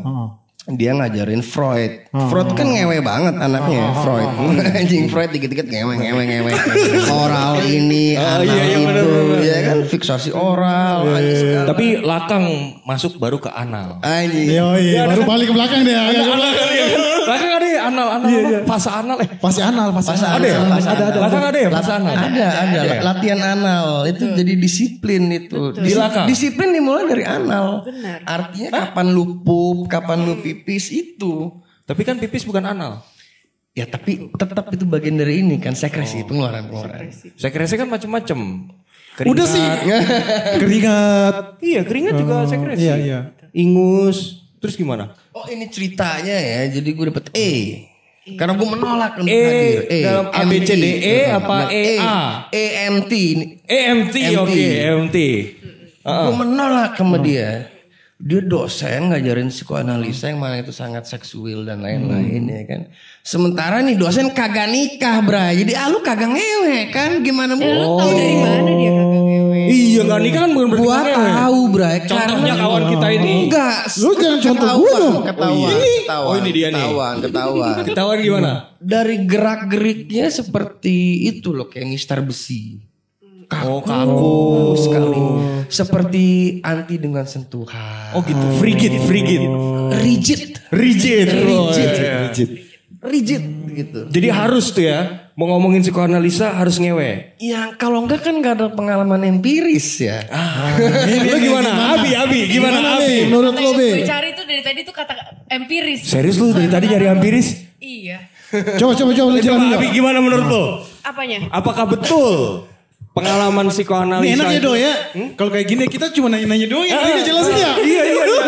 Dia 0.63 0.95
ngajarin 0.95 1.43
Freud. 1.43 2.07
Freud 2.31 2.55
kan 2.55 2.71
ngewe 2.71 3.03
banget 3.03 3.35
anaknya 3.35 3.83
ya, 3.83 3.89
Freud. 3.99 4.31
Anjing 4.79 5.11
Freud 5.11 5.35
dikit-dikit 5.35 5.67
ngewe 5.67 5.99
ngewe 5.99 6.23
ngewe. 6.23 6.53
Oral 7.27 7.67
ini, 7.67 8.15
anal 8.15 8.47
iya, 8.47 8.55
iya, 8.55 8.79
itu, 8.79 8.83
benar. 8.87 9.43
ya 9.43 9.59
kan 9.67 9.79
fiksasi 9.91 10.31
oral. 10.31 11.11
anjing 11.11 11.35
segala. 11.35 11.67
Tapi 11.67 11.87
lakang 11.99 12.45
masuk 12.87 13.19
baru 13.19 13.43
ke 13.43 13.51
anal. 13.51 13.99
Anjing. 14.07 14.55
Yo, 14.55 14.79
iya, 14.79 15.11
baru 15.11 15.27
balik 15.27 15.51
ke 15.51 15.55
belakang 15.59 15.83
deh. 15.83 15.99
agak 15.99 16.31
ke 16.31 16.35
belakang. 16.39 17.12
Lakang 17.23 17.53
ada 17.59 17.67
ya 17.67 17.81
anal 17.87 18.09
anal 18.19 18.29
apa? 18.29 18.61
fase 18.67 18.91
anal 18.91 19.17
eh. 19.23 19.29
Pasti 19.39 19.61
anal, 19.63 19.89
pasti 19.95 20.11
Fase 20.15 20.27
anal. 20.27 20.37
Ada 20.39 20.47
ya? 20.47 20.57
anal, 20.59 20.71
fase 20.73 20.89
Ada, 20.89 20.93
ada. 20.93 21.05
anal. 21.07 21.23
Lakang 21.23 21.45
ada 21.45 21.59
ya 21.59 21.69
fase 21.71 21.93
anal? 21.93 22.15
Ada, 22.15 22.47
ada. 22.51 22.81
Latihan 23.03 23.41
anal 23.41 23.87
itu 24.11 24.25
jadi 24.35 24.53
disiplin 24.59 25.23
itu. 25.31 25.61
Disiplin 26.27 26.69
dimulai 26.75 27.05
dari 27.07 27.25
anal. 27.25 27.87
Benar. 27.87 28.19
Artinya 28.27 28.69
kapan 28.73 29.07
lu 29.15 29.45
pup, 29.47 29.87
kapan 29.87 30.27
lu 30.27 30.41
pipis 30.43 30.91
itu. 30.91 31.63
Tapi 31.87 32.03
kan 32.07 32.19
pipis 32.19 32.47
bukan 32.47 32.65
anal. 32.67 33.03
Ya 33.73 33.89
tapi 33.89 34.29
tetap 34.37 34.69
itu 34.69 34.85
bagian 34.85 35.17
dari 35.17 35.41
ini 35.41 35.57
kan 35.57 35.73
sekresi 35.73 36.29
pengeluaran 36.29 36.69
pengeluaran. 36.69 37.09
Sekresi 37.41 37.81
kan 37.81 37.89
macem-macem. 37.89 38.69
Udah 39.25 39.47
sih. 39.49 39.65
Keringat. 40.61 41.61
Iya 41.61 41.81
keringat 41.85 42.15
juga 42.21 42.45
sekresi. 42.49 42.85
Iya, 42.85 42.95
iya. 43.01 43.21
Ingus. 43.53 44.42
Terus 44.63 44.75
gimana? 44.75 45.11
Oh 45.31 45.45
ini 45.45 45.67
ceritanya 45.67 46.33
ya. 46.33 46.71
Jadi 46.71 46.89
gue 46.89 47.07
dapet 47.09 47.27
E. 47.33 47.51
Karena 48.33 48.55
gue 48.55 48.63
menolak 48.65 49.19
untuk 49.19 49.27
E, 49.27 49.43
hadir. 49.43 49.79
dalam 50.01 50.27
A, 50.31 50.41
B, 50.47 50.53
C, 50.63 50.71
D, 50.73 50.87
E 51.03 51.19
apa 51.27 51.57
E, 51.69 51.99
A? 51.99 52.47
E, 52.49 52.65
M, 52.87 52.97
T. 53.03 53.13
EMT, 53.67 54.15
MT. 54.15 54.39
oke 54.39 54.63
EMT. 54.79 55.17
Gue 56.01 56.35
menolak 56.37 56.95
sama 56.95 57.19
dia. 57.19 57.67
Dia 58.17 58.39
dosen 58.39 59.11
ngajarin 59.11 59.51
psikoanalisa 59.51 60.31
yang 60.31 60.39
mana 60.39 60.63
itu 60.63 60.71
sangat 60.71 61.03
seksual 61.05 61.67
dan 61.67 61.83
lain-lain 61.83 62.47
ya 62.47 62.63
kan. 62.65 62.81
Sementara 63.21 63.83
nih 63.83 63.99
dosen 63.99 64.31
kagak 64.31 64.71
nikah 64.71 65.19
bra. 65.19 65.51
Jadi 65.51 65.75
ah 65.75 65.91
lu 65.91 65.99
kagak 65.99 66.31
ngewe 66.31 66.87
kan 66.89 67.19
gimana 67.19 67.55
Eh, 67.55 67.67
lu 67.67 67.83
mau. 67.83 67.99
tahu 67.99 68.11
dari 68.13 68.37
mana 68.37 68.71
dia 68.71 68.91
kagak 68.93 69.21
ngewe? 69.21 69.61
Iya 69.67 69.82
nggak 70.01 70.21
nikah 70.25 70.41
kan 70.41 70.51
bukan 70.57 70.69
berarti 70.73 70.83
Gua 70.89 70.99
tahu 71.13 71.61
bra. 71.69 71.89
Contohnya 72.09 72.55
kawan 72.57 72.83
kita 72.89 73.07
ini. 73.13 73.35
Enggak. 73.45 73.77
Lu 74.01 74.11
jangan 74.17 74.41
contoh 74.41 74.69
gua 74.81 74.97
dong. 74.97 75.17
Ketahuan, 75.29 75.53
Oh, 75.53 75.69
ini. 75.69 75.93
ketahuan, 76.01 76.29
Oh, 76.33 76.35
ini 76.41 76.51
dia 76.51 76.69
nih. 76.69 76.81
Ketahuan, 76.81 77.15
ketahuan. 77.21 77.75
Ketahuan 77.85 78.19
gimana? 78.19 78.53
Dari 78.81 79.17
gerak-geriknya 79.29 80.27
seperti 80.33 80.97
itu 81.29 81.53
loh 81.53 81.69
kayak 81.69 81.87
Mister 81.87 82.19
Besi. 82.25 82.81
Oh 83.53 83.85
kaku 83.85 84.33
sekali. 84.81 85.21
Seperti 85.69 86.25
anti 86.65 86.97
dengan 86.97 87.29
sentuhan. 87.29 88.17
Oh 88.17 88.25
gitu. 88.25 88.41
Frigid, 88.57 88.97
frigid. 89.05 89.45
Rigid. 90.01 90.43
Rigid. 90.73 91.29
Oh, 91.45 91.69
Rigid. 91.69 91.91
iya. 91.93 92.17
Rigid. 92.33 92.51
Rigid 93.03 93.43
gitu. 93.77 94.01
Jadi 94.09 94.29
harus 94.33 94.73
tuh 94.73 94.89
ya. 94.89 95.22
Mau 95.33 95.49
ngomongin 95.49 95.81
psikoanalisa 95.81 96.53
harus 96.53 96.77
ngewe. 96.77 97.33
Ya 97.41 97.73
kalau 97.75 98.05
enggak 98.05 98.21
kan 98.21 98.37
gak 98.39 98.53
ada 98.53 98.67
pengalaman 98.69 99.25
empiris 99.25 99.97
ya. 99.99 100.21
Lu 101.25 101.41
gimana? 101.41 101.97
Abi, 101.97 102.13
Abi, 102.13 102.41
gimana, 102.47 103.01
Abi? 103.01 103.25
Menurut 103.25 103.57
lo, 103.57 103.73
Gue 103.73 104.05
Be? 104.05 104.05
cari 104.05 104.37
tuh 104.37 104.45
dari 104.45 104.61
tadi 104.61 104.85
tuh 104.85 104.93
kata 104.93 105.17
empiris. 105.49 106.05
Serius 106.05 106.37
lu 106.37 106.53
dari 106.53 106.69
tadi 106.69 106.85
nyari 106.87 107.09
empiris? 107.09 107.65
Iya. 107.81 108.29
Coba, 108.77 108.93
coba, 108.93 109.11
coba. 109.11 109.29
Lu 109.33 109.41
Coba 109.41 109.57
jelasin. 109.57 109.73
Abi 109.73 109.87
gimana 109.89 110.21
menurut 110.21 110.45
lo? 110.45 110.65
Apanya? 111.01 111.49
Apakah 111.49 111.89
betul 111.89 112.69
pengalaman 113.13 113.65
Ini 113.65 113.73
psikoanalisa? 113.73 114.37
enak 114.37 114.47
ya 114.47 114.53
itu- 114.53 114.65
do 114.69 114.73
ya. 114.77 114.93
Kalau 115.33 115.49
kayak 115.49 115.67
gini 115.67 115.85
kita 115.89 116.13
cuma 116.13 116.29
nanya-nanya 116.29 116.67
doang 116.69 116.85
ya. 116.85 117.01
Ini 117.01 117.23
jelasin 117.25 117.57
ya. 117.57 117.73
Iya, 117.81 118.03
iya, 118.05 118.23
iya. 118.29 118.45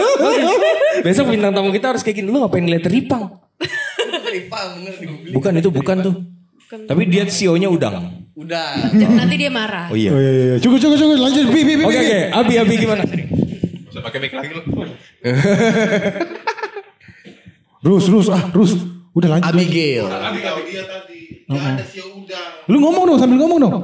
Besok 1.01 1.33
bintang 1.33 1.57
tamu 1.57 1.73
kita 1.73 1.97
harus 1.97 2.05
kayak 2.05 2.21
gini. 2.21 2.29
Lu 2.29 2.45
ngapain 2.45 2.61
ngeliat 2.61 2.85
ripang? 2.85 3.41
Bukan 5.33 5.53
itu, 5.57 5.73
bukan 5.73 5.97
tuh. 6.03 6.15
Tapi 6.83 7.03
dia 7.07 7.23
CEO-nya 7.31 7.71
udang. 7.71 8.27
Udah. 8.35 8.91
Nanti 8.91 9.35
dia 9.39 9.51
marah. 9.51 9.87
Oh 9.91 9.97
iya. 9.97 10.11
Oh 10.11 10.19
iya 10.19 10.31
iya. 10.31 10.45
iya. 10.51 10.57
Cukup 10.59 10.83
cukup 10.83 10.97
cukup 10.99 11.17
lanjut. 11.23 11.47
Bi 11.55 11.61
bi 11.63 11.75
bi. 11.79 11.85
Oke 11.87 11.99
oke, 12.03 12.19
Abi 12.35 12.55
Abi 12.59 12.75
gimana? 12.75 13.03
Bisa 13.07 14.01
pakai 14.03 14.19
mic 14.19 14.33
lagi 14.35 14.53
lu. 14.59 14.63
Rus 17.87 18.05
Rus 18.11 18.27
ah 18.35 18.43
Rus. 18.51 18.75
Udah 19.15 19.39
lanjut. 19.39 19.55
Abigail. 19.55 20.11
Kalau 20.11 20.63
dia 20.67 20.83
tadi, 20.83 21.47
nggak 21.47 21.63
ada 21.79 21.85
sio 21.87 22.05
udang. 22.19 22.67
Lu 22.67 22.83
ngomong 22.83 23.05
dong 23.15 23.19
sambil 23.23 23.39
ngomong 23.39 23.59
dong. 23.63 23.75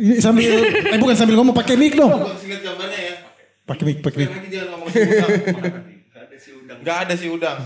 Ini 0.00 0.18
sambil 0.18 0.64
eh 0.64 0.98
bukan 0.98 1.14
sambil 1.14 1.36
ngomong 1.36 1.52
pakai 1.52 1.76
mic 1.76 1.92
dong. 1.92 2.10
Singkat 2.40 2.64
gambarnya 2.64 3.00
ya. 3.04 3.14
Pakai 3.68 3.84
mic 3.84 3.98
pakai 4.00 4.18
mic. 4.24 4.30
Lagi 4.32 4.48
jangan 4.48 4.68
ngomong 4.72 4.88
sio 4.88 5.04
udang. 5.04 5.28
Nggak 5.28 6.24
ada 6.24 6.36
sio 6.40 6.54
udang. 6.56 6.78
Nggak 6.80 6.96
ada 6.96 7.14
sio 7.20 7.30
udang. 7.36 7.58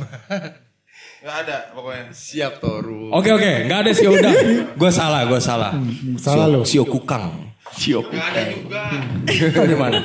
Nggak 1.19 1.37
ada 1.45 1.57
pokoknya. 1.73 2.05
Siap 2.11 2.53
Toru. 2.59 3.11
Oke 3.11 3.31
oke, 3.31 3.53
nggak 3.67 3.79
ada 3.81 3.91
CEO 3.91 4.13
udang. 4.13 4.35
Gue 4.73 4.91
salah, 4.91 5.23
gue 5.25 5.41
salah. 5.41 5.73
Salah 6.17 6.47
Sio- 6.47 6.53
lu. 6.53 6.61
Sio 6.63 6.85
kukang. 6.85 7.27
Sio 7.71 8.01
Nggak 8.01 8.27
ada 8.29 8.43
juga. 8.49 8.83
Dari 9.59 9.77
mana? 9.77 9.99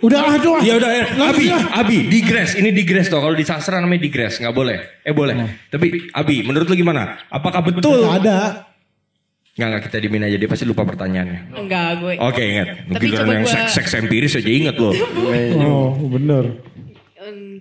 Udah 0.00 0.20
aduh. 0.30 0.54
ah. 0.54 0.62
Ya 0.62 0.74
udah, 0.76 0.90
ya. 0.92 1.04
Abi, 1.24 1.44
ya. 1.46 1.58
Abi, 1.72 1.96
digres. 2.06 2.54
Ini 2.54 2.70
digres 2.70 3.06
toh. 3.08 3.18
Kalau 3.18 3.34
di 3.34 3.42
sastra 3.42 3.78
namanya 3.78 4.02
digres, 4.02 4.38
nggak 4.38 4.52
boleh. 4.52 4.78
Eh 5.00 5.10
boleh. 5.10 5.34
Tapi 5.66 6.10
Abi, 6.10 6.42
menurut 6.42 6.66
lu 6.66 6.76
gimana? 6.76 7.18
Apakah 7.28 7.58
betul? 7.60 8.02
Nggak 8.02 8.18
ada. 8.22 8.38
Nggak 9.54 9.68
nggak 9.70 9.82
kita 9.84 9.96
dimin 10.00 10.22
aja 10.24 10.34
dia 10.34 10.50
pasti 10.50 10.64
lupa 10.64 10.82
pertanyaannya. 10.82 11.54
Enggak 11.54 11.88
gue. 12.02 12.14
Oke 12.18 12.42
ingat. 12.44 12.66
Mungkin 12.84 12.98
Tapi 12.98 13.06
orang 13.08 13.18
coba 13.20 13.32
yang 13.32 13.46
gua- 13.46 13.54
seks 13.54 13.70
seks 13.72 13.90
empiris 13.94 14.34
aja 14.34 14.50
inget 14.50 14.74
loh. 14.74 14.94
Oh 15.62 15.94
bener. 16.08 16.44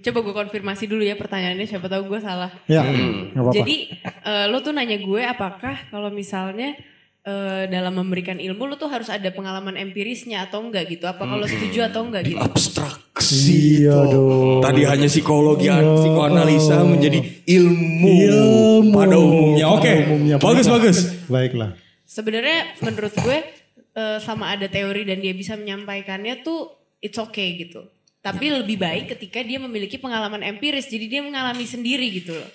Coba 0.03 0.19
gue 0.23 0.33
konfirmasi 0.33 0.85
dulu 0.89 1.03
ya 1.03 1.15
pertanyaannya 1.15 1.67
siapa 1.67 1.87
tahu 1.87 2.09
gue 2.11 2.19
salah. 2.19 2.51
Ya 2.67 2.83
nggak 2.83 3.39
apa-apa. 3.39 3.55
Jadi 3.55 3.75
eh, 4.03 4.45
lo 4.51 4.59
tuh 4.59 4.73
nanya 4.75 4.97
gue 4.99 5.21
apakah 5.23 5.75
kalau 5.87 6.09
misalnya 6.11 6.75
eh, 7.23 7.63
dalam 7.71 7.95
memberikan 7.95 8.37
ilmu 8.37 8.67
lo 8.67 8.75
tuh 8.75 8.91
harus 8.91 9.07
ada 9.07 9.31
pengalaman 9.31 9.79
empirisnya 9.79 10.47
atau 10.47 10.63
enggak 10.63 10.91
gitu? 10.91 11.07
Apa 11.07 11.23
kalau 11.23 11.47
setuju 11.47 11.87
atau 11.87 12.03
enggak 12.03 12.27
gitu? 12.27 12.43
Abstraksi. 12.43 13.83
Iya 13.83 13.97
dong. 14.11 14.59
Tadi 14.59 14.81
hanya 14.83 15.07
psikologi, 15.07 15.71
psikoanalisa 15.71 16.83
menjadi 16.83 17.19
ilmu, 17.47 18.15
Ilmu. 18.19 18.91
pada 18.91 19.15
umumnya. 19.15 19.65
Oke, 19.71 19.93
umumnya. 20.09 20.35
bagus 20.39 20.67
bagus. 20.67 20.97
Baiklah. 21.31 21.79
Sebenarnya 22.03 22.77
menurut 22.83 23.13
gue 23.15 23.37
eh, 23.95 24.17
sama 24.19 24.51
ada 24.53 24.67
teori 24.67 25.07
dan 25.07 25.23
dia 25.23 25.31
bisa 25.31 25.55
menyampaikannya 25.55 26.43
tuh 26.43 26.73
it's 26.99 27.19
okay 27.19 27.55
gitu. 27.59 27.92
Tapi 28.23 28.45
lebih 28.47 28.79
baik 28.79 29.11
ketika 29.11 29.43
dia 29.43 29.59
memiliki 29.59 29.99
pengalaman 29.99 30.39
empiris, 30.47 30.87
jadi 30.87 31.11
dia 31.11 31.21
mengalami 31.27 31.67
sendiri 31.67 32.07
gitu 32.07 32.31
loh. 32.31 32.49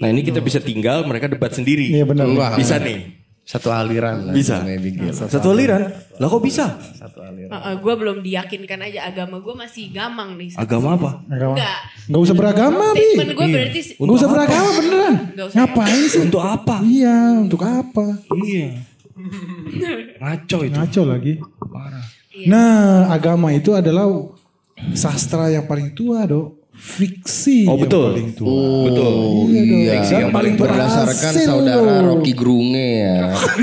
Nah 0.00 0.08
ini 0.08 0.24
kita 0.24 0.40
bisa 0.40 0.64
tinggal, 0.64 1.04
mereka 1.04 1.28
debat 1.28 1.52
sendiri. 1.52 1.92
Iya 1.92 2.08
benar. 2.08 2.24
Wah. 2.32 2.56
Bisa 2.56 2.80
nih. 2.80 3.20
Satu 3.42 3.68
aliran. 3.68 4.30
lah 4.30 4.32
Bisa. 4.32 4.64
Abigail. 4.64 5.12
Satu 5.12 5.52
aliran. 5.52 5.92
Lah 6.16 6.26
kok 6.30 6.40
bisa? 6.40 6.78
Heeh, 6.96 7.74
gue 7.84 7.94
belum 8.00 8.24
diyakinkan 8.24 8.80
aja 8.88 9.12
agama 9.12 9.44
gue 9.44 9.52
masih 9.52 9.92
gamang 9.92 10.40
nih. 10.40 10.56
Agama 10.56 10.96
apa? 10.96 11.20
Agama. 11.28 11.58
Enggak. 11.58 11.78
Nggak 12.08 12.22
usah 12.24 12.36
beragama 12.38 12.84
bi. 12.96 13.02
Statement 13.02 13.32
gue 13.36 13.46
berarti 13.52 13.80
Nggak 14.00 14.16
usah 14.16 14.28
beragama 14.32 14.68
beneran. 14.78 15.14
Usah. 15.36 15.56
Ngapain 15.58 16.04
sih? 16.08 16.20
Untuk 16.24 16.40
apa? 16.40 16.76
Iya 16.80 17.16
untuk 17.44 17.60
apa? 17.60 18.06
Iya. 18.40 18.66
Ngaco 20.22 20.58
itu. 20.64 20.76
Ngaco 20.80 21.02
lagi. 21.04 21.32
Nah 22.48 23.12
agama 23.12 23.52
itu 23.52 23.76
adalah 23.76 24.08
sastra 24.92 25.48
yang 25.48 25.64
paling 25.64 25.90
tua 25.92 26.26
dok. 26.26 26.58
Fiksi 26.72 27.68
Oh, 27.68 27.76
yang 27.78 27.84
betul. 27.86 28.10
paling 28.10 28.30
tua. 28.34 28.64
Betul. 28.90 29.14
Iya, 29.54 29.92
Dan 30.02 30.18
yang 30.18 30.32
paling 30.32 30.54
berdasarkan 30.58 31.14
berhasil 31.30 31.46
saudara 31.46 31.78
loh. 31.78 32.00
Rocky 32.18 32.32
Gerunge 32.34 32.88
ya. 32.98 33.18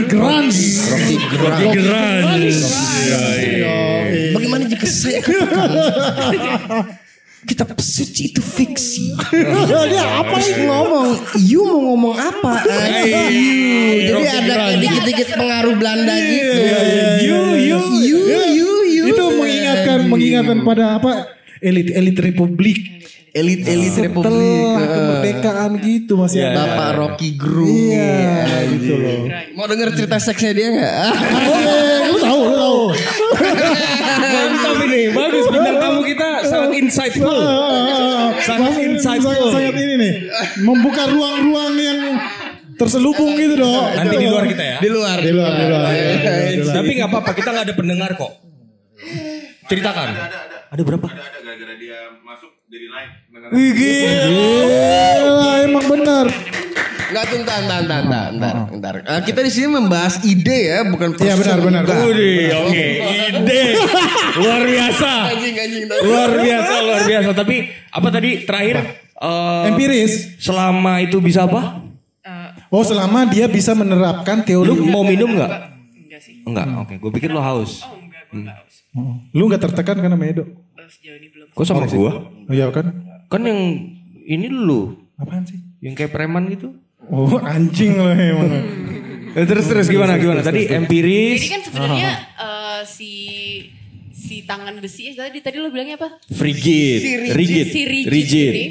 Grans. 0.08 0.58
Rocky 0.88 1.68
Gerunge. 1.76 2.48
Bagaimana 4.32 4.64
jika 4.66 4.88
saya 4.88 5.20
katakan 5.20 5.70
kitab 7.42 7.72
suci 7.76 8.30
itu 8.30 8.40
fiksi? 8.40 9.16
Dia 9.34 10.06
apa 10.22 10.38
Terus 10.38 10.60
ngomong, 10.64 11.08
you 11.42 11.64
mau 11.66 11.80
ngomong 11.92 12.16
apa? 12.16 12.64
You. 13.32 14.16
Jadi 14.16 14.24
ada 14.28 14.56
dikit-dikit 14.76 15.30
pengaruh 15.34 15.76
Belanda 15.76 16.16
gitu. 16.20 16.60
You, 17.26 17.42
you, 17.58 17.80
You, 18.00 18.20
you, 18.54 18.70
you. 18.86 19.04
Itu 19.10 19.24
mengingatkan, 20.10 20.58
mengingatkan 20.58 20.58
pada 20.66 20.86
apa? 20.98 21.14
Elit, 21.60 21.92
elit 21.94 22.18
republik. 22.18 23.00
Elit-elit 23.30 23.94
Republik. 24.10 24.26
Setelah 24.26 24.82
eh. 24.82 24.90
kemerdekaan 24.90 25.72
gitu 25.86 26.14
masih 26.18 26.50
ada. 26.50 26.66
Bapak 26.66 26.90
Rocky 26.98 27.30
Gerung. 27.38 27.70
Iya, 27.70 28.66
gitu 28.74 28.94
loh. 28.98 29.22
Mau 29.54 29.66
denger 29.70 29.90
cerita 29.94 30.18
seksnya 30.18 30.52
dia 30.58 30.68
nggak? 30.74 30.94
Lu 32.10 32.18
tahu, 32.18 32.42
lu 32.42 32.56
tahu. 32.58 32.82
Mantap 34.20 34.78
ini, 34.90 35.02
bagus 35.14 35.46
bintang 35.46 35.78
tamu 35.78 36.02
kita 36.02 36.30
sangat 36.50 36.72
insightful. 36.82 37.40
Sangat 38.42 38.74
insightful. 38.82 39.50
Sangat, 39.54 39.74
ini 39.78 39.94
nih. 40.02 40.14
Membuka 40.66 41.06
ruang-ruang 41.06 41.74
yang 41.78 42.00
terselubung 42.82 43.38
gitu 43.38 43.62
dong. 43.62 43.94
Nanti 43.94 44.16
di 44.18 44.28
luar 44.28 44.46
kita 44.50 44.64
ya. 44.66 44.78
Di 44.82 44.90
luar. 44.90 45.18
Di 45.22 45.32
luar, 45.32 45.52
di 45.54 45.66
luar. 45.70 45.86
Di 45.94 46.56
luar. 46.66 46.76
Tapi 46.82 46.92
nggak 46.98 47.10
apa-apa, 47.14 47.32
kita 47.38 47.50
nggak 47.54 47.66
ada 47.70 47.76
pendengar 47.78 48.12
kok. 48.18 48.50
Ceritakan. 49.70 50.08
Ada 50.70 50.82
berapa? 50.82 51.08
Ada 51.08 51.22
ada 51.22 51.40
gara-gara 51.40 51.74
dia 51.78 52.00
masuk 52.22 52.52
jadi 52.66 52.86
naik. 52.90 53.10
Wih, 53.54 53.72
gila. 53.72 54.26
Gila, 54.26 55.52
emang 55.64 55.86
benar. 55.88 56.26
Nggak 57.10 57.24
tuh, 57.26 57.38
ntar, 57.42 57.60
ntar, 57.66 57.82
ntar, 57.84 58.02
ntar, 58.06 58.26
ntar, 58.34 58.56
ntar. 58.70 58.94
Eh, 59.02 59.22
kita 59.26 59.42
di 59.42 59.50
sini 59.50 59.68
membahas 59.72 60.22
ide 60.22 60.58
ya, 60.70 60.86
bukan 60.86 61.18
Iya, 61.18 61.34
benar, 61.38 61.58
benar. 61.58 61.84
Oke, 61.86 62.86
ide 63.30 63.62
luar 64.38 64.62
biasa, 64.62 65.12
Anjing, 65.34 65.56
anjing. 65.58 65.84
luar 66.06 66.32
biasa, 66.34 66.74
luar 66.86 67.02
biasa. 67.06 67.30
Tapi 67.34 67.56
apa 67.90 68.08
tadi 68.10 68.30
terakhir? 68.46 68.78
eh, 69.18 69.70
Empiris. 69.70 70.38
Selama 70.38 71.02
itu 71.02 71.18
bisa 71.18 71.46
apa? 71.46 71.82
Oh, 72.70 72.86
selama 72.86 73.26
dia 73.26 73.50
bisa 73.50 73.74
menerapkan 73.74 74.46
teori. 74.46 74.70
Lu 74.70 74.86
mau 74.86 75.02
minum 75.02 75.34
nggak? 75.34 75.52
Enggak 76.06 76.22
sih. 76.22 76.46
Enggak, 76.46 76.66
oke. 76.78 76.94
Gue 77.02 77.12
pikir 77.18 77.34
lo 77.34 77.42
haus. 77.42 77.82
Oh 77.82 78.09
enggak 78.32 78.56
haus. 78.60 78.76
Lu 79.32 79.44
gak 79.48 79.62
tertekan 79.62 79.98
kan 80.00 80.10
sama 80.10 80.26
Edo? 80.26 80.44
Oh, 80.46 80.88
sejauh 80.88 81.18
ini 81.18 81.28
belum. 81.30 81.48
Kok 81.52 81.66
sama 81.66 81.86
gua? 81.86 82.12
Oh 82.30 82.54
iya 82.54 82.70
kan? 82.70 82.86
Kan 83.28 83.42
yang 83.44 83.60
ini 84.24 84.48
lu, 84.48 84.98
Apaan 85.16 85.44
sih? 85.44 85.60
yang 85.80 85.94
kayak 85.94 86.10
preman 86.10 86.50
gitu. 86.50 86.74
Oh 87.10 87.38
anjing 87.42 87.98
lo 87.98 88.10
emang. 88.10 88.50
Eh, 89.30 89.46
terus 89.46 89.66
terus 89.66 89.86
gimana 89.86 90.18
gimana? 90.18 90.42
Tadi 90.42 90.66
empiris, 90.66 91.42
Jadi 91.42 91.50
kan 91.50 91.62
sebenarnya 91.62 92.12
eh, 92.36 92.82
si 92.86 93.12
si 94.10 94.44
tangan 94.44 94.78
besi 94.78 95.14
tadi 95.14 95.40
tadi 95.40 95.58
lo 95.58 95.70
bilangnya 95.70 95.98
apa? 95.98 96.22
frigid, 96.30 97.34
rigid, 97.34 97.68
Si 97.70 97.82
rigid, 97.86 98.08
rigid. 98.10 98.54
ini 98.54 98.70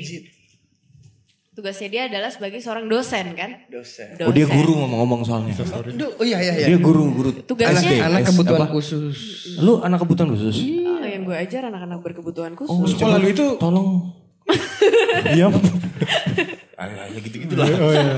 tugasnya 1.59 1.89
dia 1.91 2.03
adalah 2.07 2.31
sebagai 2.31 2.63
seorang 2.63 2.87
dosen 2.87 3.35
kan? 3.35 3.51
Dosen. 3.67 4.15
Oh 4.23 4.31
dia 4.31 4.47
guru 4.47 4.79
ngomong-ngomong 4.79 5.27
soalnya. 5.27 5.59
Duh, 5.91 6.15
Oh 6.15 6.23
iya, 6.23 6.39
iya, 6.39 6.55
iya. 6.55 6.67
Dia 6.71 6.79
guru 6.79 7.11
guru. 7.11 7.31
Tugasnya 7.43 8.07
Anak 8.07 8.31
kebutuhan 8.31 8.71
khusus. 8.71 9.19
Lu 9.59 9.83
anak 9.83 10.07
kebutuhan 10.07 10.31
khusus? 10.31 10.55
Oh, 10.87 11.03
yang 11.03 11.27
gue 11.27 11.35
ajar 11.35 11.67
anak-anak 11.67 11.99
berkebutuhan 11.99 12.55
khusus. 12.55 12.71
Oh, 12.71 12.87
Sekolah 12.87 13.19
lu 13.19 13.35
itu 13.35 13.59
Tolong. 13.59 14.15
diam. 16.79 17.11
Ya 17.11 17.19
gitu-gitu 17.19 17.55
lah. 17.59 17.67
Oh 17.67 17.91
iya. 17.91 18.15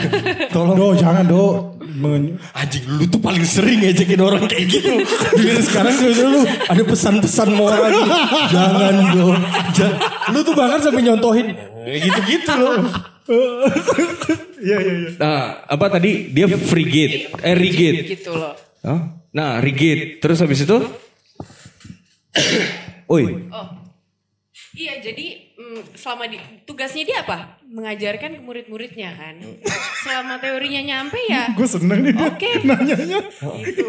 Tolong. 0.54 0.76
Do, 0.78 0.86
jangan 0.94 1.24
do. 1.26 1.74
Men- 1.94 2.38
Anjing 2.54 2.86
lu 2.86 3.06
tuh 3.06 3.18
paling 3.18 3.42
sering 3.42 3.82
ngejekin 3.82 4.18
orang 4.18 4.46
kayak 4.46 4.66
gitu. 4.66 5.02
Biar 5.38 5.58
sekarang 5.62 5.94
gue 5.94 6.12
lu 6.14 6.40
ada 6.42 6.82
pesan-pesan 6.82 7.48
moral 7.54 7.90
gitu. 7.90 8.12
Jangan 8.50 8.94
dong. 9.10 9.38
Jangan. 9.72 9.98
Lu 10.30 10.38
tuh 10.42 10.54
bahkan 10.54 10.78
sampai 10.78 11.02
nyontohin. 11.02 11.54
Eh, 11.84 11.98
Gitu-gitu 12.02 12.52
loh. 12.54 12.86
Iya 14.64 14.76
iya 14.80 14.94
iya. 14.96 15.10
Nah, 15.18 15.40
apa 15.66 15.86
tadi? 15.90 16.30
Dia 16.30 16.46
frigid. 16.50 17.34
Eh, 17.36 17.54
rigid. 17.54 17.94
Gitu 18.10 18.30
loh. 18.30 18.54
Hah? 18.82 19.00
Nah, 19.30 19.58
rigid. 19.58 20.18
Terus 20.18 20.38
habis 20.38 20.62
itu? 20.62 20.78
Oi. 23.06 23.24
Oh. 23.48 23.68
Iya, 24.74 24.98
jadi 24.98 25.54
mm, 25.54 25.94
selama 25.94 26.26
di 26.26 26.34
tugasnya 26.66 27.06
dia 27.06 27.22
apa? 27.22 27.53
Mengajarkan 27.64 28.38
ke 28.38 28.42
murid-muridnya 28.44 29.16
kan. 29.16 29.34
Selama 30.04 30.36
teorinya 30.38 30.80
nyampe 30.80 31.18
ya. 31.26 31.48
Gue 31.58 31.64
seneng 31.64 32.04
nih 32.04 32.14
Oke. 32.14 32.50
nanyanya. 32.62 33.20
Gitu. 33.64 33.84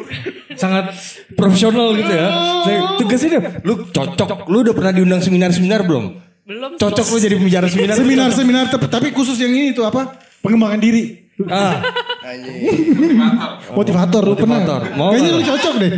Sangat 0.55 0.95
profesional 1.35 1.91
gitu 1.93 2.09
ya. 2.09 2.27
Saya 2.63 2.79
tugasnya 2.95 3.29
dia, 3.29 3.41
lu 3.61 3.85
cocok. 3.85 4.47
Lu 4.47 4.63
udah 4.63 4.73
pernah 4.73 4.91
diundang 4.91 5.21
seminar-seminar 5.21 5.83
belum? 5.83 6.17
Belum. 6.45 6.69
Cocok 6.77 7.05
lu 7.09 7.17
jadi 7.19 7.35
pembicara 7.35 7.67
seminar. 7.67 7.95
Seminar-seminar 7.95 8.65
tapi- 8.69 8.87
tapi 8.87 9.07
khusus 9.11 9.37
yang 9.37 9.51
ini 9.51 9.69
tuh 9.71 9.83
apa? 9.83 10.17
Pengembangan 10.39 10.79
diri. 10.79 11.25
Ah, 11.45 11.83
Motivator 13.75 14.23
lu 14.23 14.39
pernah. 14.39 14.63
Motivator. 14.63 14.81
Mau 14.95 15.11
Kayaknya 15.11 15.31
lu 15.35 15.41
cocok 15.43 15.73
deh. 15.77 15.91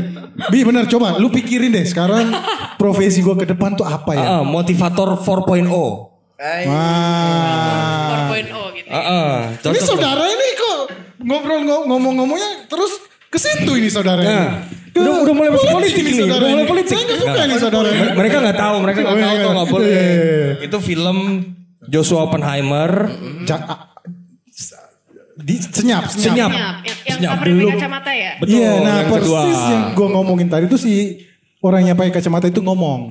Bi 0.50 0.60
bener 0.62 0.86
coba 0.88 1.18
lu 1.18 1.30
pikirin 1.30 1.70
deh 1.70 1.86
sekarang 1.86 2.34
profesi 2.76 3.22
gue 3.22 3.36
ke 3.38 3.46
depan 3.48 3.74
tuh 3.74 3.86
apa 3.86 4.12
ya? 4.14 4.26
ah, 4.40 4.44
motivator 4.44 5.14
4.0. 5.16 6.17
Wah. 6.38 8.30
4.0 8.30 8.78
gitu. 8.78 8.88
Ah, 8.88 9.50
Ini 9.50 9.58
cocok. 9.60 9.84
saudara 9.84 10.24
ini 10.24 10.48
kok 10.54 10.78
ngobrol 11.20 11.60
ngo- 11.62 11.86
ngomong-ngomongnya 11.88 12.68
terus 12.68 12.94
ke 13.28 13.38
situ 13.38 13.72
ini 13.74 13.90
saudara. 13.90 14.22
Nah, 14.22 14.48
udah 14.94 15.14
udah 15.26 15.34
mulai 15.34 15.50
masuk 15.52 15.70
politik 15.72 16.00
ini, 16.00 16.14
saudara 16.16 16.38
udah 16.38 16.50
mulai 16.52 16.62
ini. 16.62 16.70
politik. 16.70 16.92
Saya 16.92 17.04
nggak 17.04 17.20
suka 17.20 17.34
Nah, 17.34 17.46
nih 17.46 17.58
saudara. 17.60 17.88
mer- 17.90 18.16
Mereka 18.16 18.36
nggak 18.40 18.58
tahu, 18.58 18.76
mereka 18.80 18.98
nggak 19.00 19.10
Oh, 19.10 19.18
tahu 19.18 19.26
iya, 19.28 19.34
tuh 19.36 19.42
iya. 19.44 19.58
nggak 19.58 19.70
boleh. 19.70 19.92
Iya. 19.92 20.50
Itu 20.64 20.78
film 20.80 21.18
Joshua 21.84 22.20
Oppenheimer. 22.24 22.92
Ja- 23.44 23.66
di 25.38 25.54
senyap, 25.56 26.10
Senyap. 26.10 26.34
senyap. 26.34 26.50
Yang, 26.50 26.58
yang, 26.58 26.82
yang 26.84 27.16
Senyap. 27.16 27.34
cover 27.36 27.46
pakai 27.48 27.72
kacamata 27.72 28.12
ya? 28.12 28.32
Betul, 28.38 28.54
Iya, 28.54 28.72
nah 28.76 28.96
yang 28.96 29.08
persis 29.08 29.30
kedua. 29.30 29.42
yang 29.70 29.84
gue 29.94 30.08
ngomongin 30.10 30.48
tadi 30.48 30.64
itu 30.66 30.78
si 30.78 30.94
orang 31.60 31.82
yang 31.84 31.94
pakai 31.94 32.10
kacamata 32.12 32.46
itu 32.48 32.60
ngomong. 32.60 33.02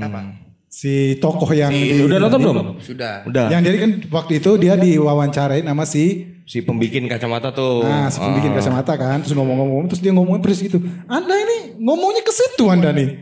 Apa? 0.00 0.20
Si 0.68 1.16
tokoh 1.16 1.48
yang 1.50 1.70
di- 1.70 2.02
Udah 2.02 2.18
nonton 2.18 2.38
belum? 2.38 2.54
Sudah. 2.78 3.22
Udah. 3.24 3.48
Yang 3.48 3.60
jadi 3.64 3.76
kan 3.78 3.90
waktu 4.10 4.32
itu 4.36 4.56
dia 4.56 4.74
diwawancarain 4.74 5.62
sama 5.62 5.82
si 5.82 6.24
Si 6.44 6.60
pembikin 6.60 7.04
kacamata 7.04 7.50
tuh. 7.50 7.82
Nah, 7.82 8.08
si 8.08 8.16
pembikin 8.16 8.50
Ah. 8.50 8.54
kacamata 8.56 8.94
kan, 8.94 9.20
terus 9.20 9.32
ngomong-ngomong, 9.32 9.86
terus 9.86 9.98
dia 9.98 10.10
ngomongin 10.10 10.40
persis 10.40 10.62
gitu. 10.62 10.80
Anda 11.06 11.34
ini 11.36 11.76
ngomongnya 11.76 12.20
ke 12.20 12.30
situ 12.30 12.66
Anda 12.66 12.88
nih. 12.88 13.20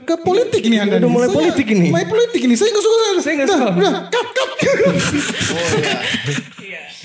Ke 0.00 0.14
politik 0.16 0.62
ini 0.62 0.78
Anda 0.78 0.96
Udah 0.96 1.02
nih. 1.02 1.10
mulai 1.10 1.26
Saya- 1.26 1.36
politik 1.36 1.66
ini. 1.68 1.86
Mulai 1.90 2.06
politik 2.06 2.40
ini. 2.40 2.54
Saya 2.54 2.70
nggak 2.70 2.80
suka. 2.80 2.96
Saya 3.18 3.32
nggak 3.34 3.44
Nah, 3.44 3.56
suka. 3.56 3.68
Udah, 3.74 3.92
cut, 4.06 4.26
cut. 4.30 4.50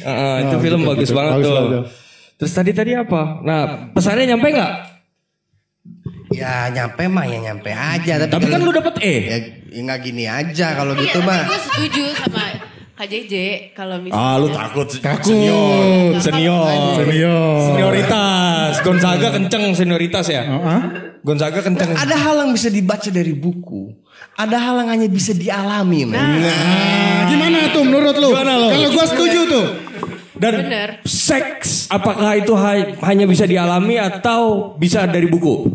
Ah, 0.06 0.38
itu 0.40 0.52
Oh, 0.52 0.60
film 0.62 0.80
gitu, 0.80 0.88
bagus 0.88 1.04
gitu. 1.04 1.14
banget 1.18 1.32
Bagus 1.34 1.44
tuh. 1.44 1.56
banget. 1.56 1.84
Terus 2.36 2.52
tadi 2.54 2.72
tadi 2.72 2.92
apa? 2.94 3.22
Nah, 3.42 3.60
pesannya 3.90 4.24
nyampe 4.28 4.48
nggak? 4.52 4.72
Ya 6.36 6.68
nyampe 6.70 7.04
mah 7.08 7.26
ya 7.26 7.38
nyampe 7.42 7.72
aja. 7.72 8.14
Tapi, 8.22 8.32
Tapi 8.32 8.46
kan 8.52 8.60
lu 8.60 8.72
dapet 8.72 8.94
E. 9.00 9.16
Ya, 9.24 9.38
ya 9.72 9.80
nggak 9.84 10.00
gini 10.04 10.24
aja 10.28 10.68
kalau 10.76 10.94
Iya, 10.96 11.02
gitu 11.08 11.20
mah. 11.24 11.44
gue 11.48 11.60
setuju 11.60 12.04
sama 12.16 12.44
Kak 12.96 13.12
JJ 13.12 13.34
kalau 13.76 14.00
misalnya. 14.00 14.24
Ah, 14.24 14.36
lu 14.40 14.48
takut. 14.48 14.88
Takut. 14.88 15.28
Senior. 15.28 16.16
Senior. 16.24 16.96
Senior. 16.96 17.56
Senioritas. 17.68 18.74
Gonzaga 18.80 19.28
kenceng 19.36 19.76
senioritas 19.76 20.26
ya. 20.32 20.48
Hah? 20.48 20.82
Gonzaga 21.20 21.60
kenceng. 21.60 21.92
Ada 21.92 22.16
hal 22.16 22.48
yang 22.48 22.56
bisa 22.56 22.72
dibaca 22.72 23.10
dari 23.12 23.36
buku. 23.36 23.92
Ada 24.40 24.58
hal 24.60 24.76
yang 24.84 24.90
hanya 24.96 25.08
bisa 25.12 25.36
dialami, 25.36 26.08
men. 26.08 26.16
Nah, 26.40 27.28
gimana 27.28 27.68
tuh 27.76 27.84
menurut 27.84 28.16
lu? 28.16 28.32
Gimana 28.32 28.54
lu? 28.56 28.68
Kalau 28.72 28.90
gua 28.96 29.06
setuju 29.12 29.40
tuh. 29.44 29.66
Dan 30.36 30.54
Bener. 30.62 30.90
seks 31.02 31.88
apakah 31.88 32.36
itu 32.36 32.54
ha- 32.54 32.76
hanya 33.04 33.24
bisa 33.24 33.44
dialami 33.44 33.96
atau 33.96 34.74
bisa 34.74 35.04
dari 35.06 35.26
buku? 35.26 35.72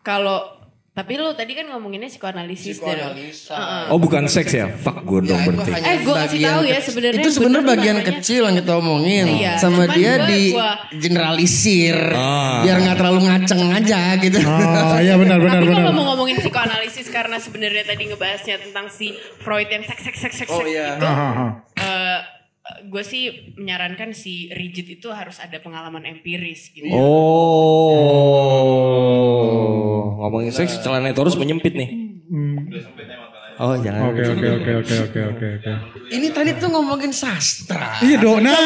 Kalau 0.00 0.50
tapi 0.92 1.16
lu 1.16 1.32
tadi 1.32 1.56
kan 1.56 1.64
ngomonginnya 1.66 2.04
psikoanalisis 2.06 2.76
dan 2.78 3.16
Heeh. 3.16 3.84
Oh 3.88 3.96
bukan 3.96 4.28
seks 4.28 4.52
ya? 4.52 4.68
Fuck 4.68 5.00
gue 5.02 5.24
dong 5.24 5.40
berarti. 5.40 5.72
Eh, 5.72 6.04
gua 6.04 6.14
kasih 6.22 6.38
tahu 6.44 6.62
ya, 6.62 6.78
sebenarnya 6.78 7.16
Itu 7.18 7.30
sebenarnya 7.32 7.64
bagian 7.66 7.96
namanya. 7.96 8.12
kecil 8.12 8.40
yang 8.44 8.56
kita 8.60 8.72
omongin. 8.76 9.24
Iya, 9.32 9.52
Sama 9.56 9.82
cuman 9.82 9.96
dia 9.96 10.12
gua- 10.12 10.28
di 10.28 10.40
gua- 10.52 10.76
generalisir. 10.94 11.96
Ah. 12.12 12.60
Biar 12.60 12.76
nggak 12.78 12.96
terlalu 12.98 13.20
ngaceng 13.24 13.62
aja 13.72 14.00
gitu. 14.20 14.38
Oh, 14.42 14.98
iya 15.00 15.14
benar 15.16 15.38
benar 15.38 15.58
Tapi 15.58 15.70
benar. 15.70 15.80
kalau 15.80 15.94
mau 15.94 16.04
ngomongin 16.12 16.36
psikoanalisis 16.38 17.08
karena 17.08 17.36
sebenarnya 17.36 17.84
tadi 17.84 18.02
ngebahasnya 18.06 18.56
tentang 18.60 18.86
si 18.86 19.16
Freud 19.38 19.66
yang 19.66 19.82
seks 19.82 20.02
seks 20.04 20.18
seks 20.20 20.36
seks 20.44 20.52
Oh, 20.52 20.60
iya. 20.62 20.92
itu, 20.92 21.06
Ah, 21.08 21.64
eh, 21.72 22.18
gue 22.62 23.02
sih 23.02 23.24
menyarankan 23.58 24.14
si 24.14 24.46
rigid 24.48 24.86
itu 24.88 25.10
harus 25.10 25.42
ada 25.42 25.58
pengalaman 25.58 26.06
empiris 26.06 26.70
gitu. 26.70 26.86
Oh, 28.82 30.18
ngomongin 30.20 30.52
seks 30.52 30.78
celana 30.78 31.10
terus 31.10 31.34
menyempit 31.34 31.74
nih. 31.74 31.90
Oh 33.60 33.76
jangan. 33.78 34.10
Oke 34.10 34.24
oke 34.24 34.48
oke 34.48 34.70
oke 34.80 34.94
oke 35.06 35.20
oke 35.28 35.46
oke. 35.60 35.70
Ini 36.08 36.26
tadi 36.30 36.50
tuh 36.56 36.72
ngomongin 36.72 37.12
sastra. 37.12 38.00
Iya 38.00 38.16
dong. 38.18 38.40
Nah, 38.40 38.56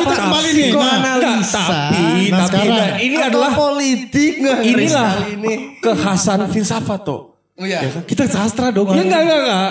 kita 0.00 0.14
kembali 0.16 0.50
nih. 0.52 0.70
Nah. 0.70 1.08
Tapi, 1.42 2.30
Nah, 2.30 2.46
tapi 2.46 2.56
sekarang. 2.62 2.70
nah, 2.70 2.96
ini 2.96 3.16
Atau 3.16 3.28
adalah 3.28 3.50
politik 3.52 4.32
inilah 4.38 5.10
ini. 5.28 5.54
kekhasan 5.82 6.46
filsafat 6.48 7.00
tuh. 7.02 7.20
Oh 7.56 7.64
iya. 7.64 7.80
kita 8.04 8.28
sastra 8.28 8.70
dong. 8.70 8.92
Ya 8.92 9.02
enggak 9.02 9.20
enggak 9.22 9.40
enggak. 9.42 9.70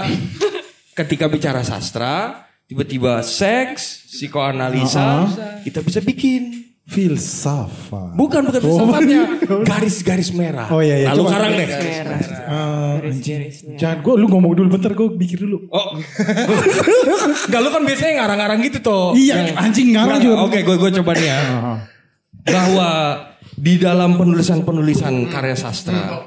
Ketika 0.96 1.26
bicara 1.28 1.62
sastra, 1.62 2.45
tiba-tiba 2.66 3.22
seks, 3.22 4.10
psikoanalisa, 4.10 5.30
kita 5.64 5.82
bisa 5.82 6.02
bikin. 6.02 6.66
Filsafat. 6.86 8.14
Bukan 8.14 8.46
bukan 8.46 8.62
filsafatnya, 8.62 9.22
garis-garis 9.74 10.30
merah. 10.38 10.70
Oh 10.70 10.86
iya 10.86 11.02
iya. 11.02 11.08
Lalu 11.18 11.22
Coba. 11.26 11.32
karang 11.34 11.54
deh. 11.58 11.66
Eh. 11.66 12.96
Jangan 13.74 14.06
gue 14.06 14.14
lu 14.22 14.30
ngomong 14.30 14.54
dulu 14.54 14.78
bentar 14.78 14.94
gue 14.94 15.18
pikir 15.18 15.50
dulu. 15.50 15.66
Oh. 15.74 15.98
Enggak 17.50 17.62
lu 17.66 17.70
kan 17.74 17.82
biasanya 17.90 18.14
ngarang-ngarang 18.22 18.60
gitu 18.70 18.78
toh. 18.86 19.18
Iya, 19.18 19.50
Yang- 19.50 19.58
anjing 19.66 19.88
ngarang 19.98 20.20
juga. 20.22 20.36
Oke, 20.46 20.62
gue 20.62 20.76
gue 20.78 20.92
coba 21.02 21.12
nih 21.18 21.26
ya. 21.26 21.40
Bahwa 22.54 22.90
di 23.58 23.74
dalam 23.82 24.22
penulisan-penulisan 24.22 25.34
karya 25.34 25.58
sastra 25.58 26.22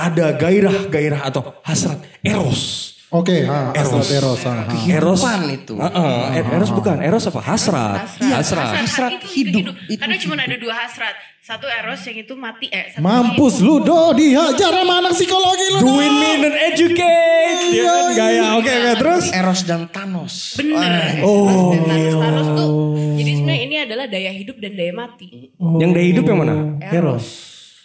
ada 0.00 0.26
gairah-gairah 0.32 1.28
atau 1.28 1.60
hasrat 1.60 2.00
eros. 2.24 2.91
Oke, 3.12 3.44
ha, 3.44 3.76
Eros. 3.76 4.08
Eros. 4.08 4.40
Eros. 4.40 4.68
Kehidupan 4.72 5.40
itu. 5.52 5.74
Heeh, 5.76 6.40
er- 6.40 6.48
eros 6.56 6.72
bukan, 6.72 6.96
eros 7.04 7.28
apa? 7.28 7.44
Hasrat. 7.44 8.08
Hasrat. 8.24 8.72
Hasrat 8.72 9.12
itu 9.20 9.26
hidup. 9.36 9.76
hidup. 9.76 10.00
Karena 10.00 10.16
cuma 10.16 10.40
ada 10.40 10.56
dua 10.56 10.72
hasrat. 10.80 11.12
Satu 11.42 11.66
eros 11.66 11.98
yang 12.06 12.22
itu 12.22 12.38
mati 12.38 12.70
eh 12.70 12.94
satu 12.94 13.02
Mampus 13.02 13.58
lu 13.60 13.82
do 13.82 14.14
dihajar 14.14 14.72
sama 14.72 15.02
anak 15.02 15.12
psikologi 15.12 15.66
lu. 15.74 15.78
Do. 15.82 15.86
Doing 15.92 16.14
me 16.22 16.30
and 16.38 16.56
educate. 16.70 17.58
Dia 17.68 17.84
kan 17.84 18.06
gaya. 18.14 18.42
Oke, 18.56 18.72
oke, 18.72 18.90
terus. 18.96 19.24
Eros 19.34 19.60
dan 19.68 19.82
Thanos. 19.92 20.56
Bener. 20.56 21.20
Oh. 21.20 21.74
Dan 21.74 21.82
Thanos, 21.84 22.14
Thanos 22.16 22.48
tuh. 22.56 22.72
Jadi 23.20 23.30
sebenarnya 23.36 23.62
ini 23.66 23.76
adalah 23.82 24.06
daya 24.08 24.32
hidup 24.32 24.56
dan 24.56 24.72
daya 24.72 24.92
mati. 24.96 25.52
Yang 25.60 25.90
daya 25.92 26.06
hidup 26.16 26.24
yang 26.24 26.38
mana? 26.40 26.54
Eros. 26.88 27.26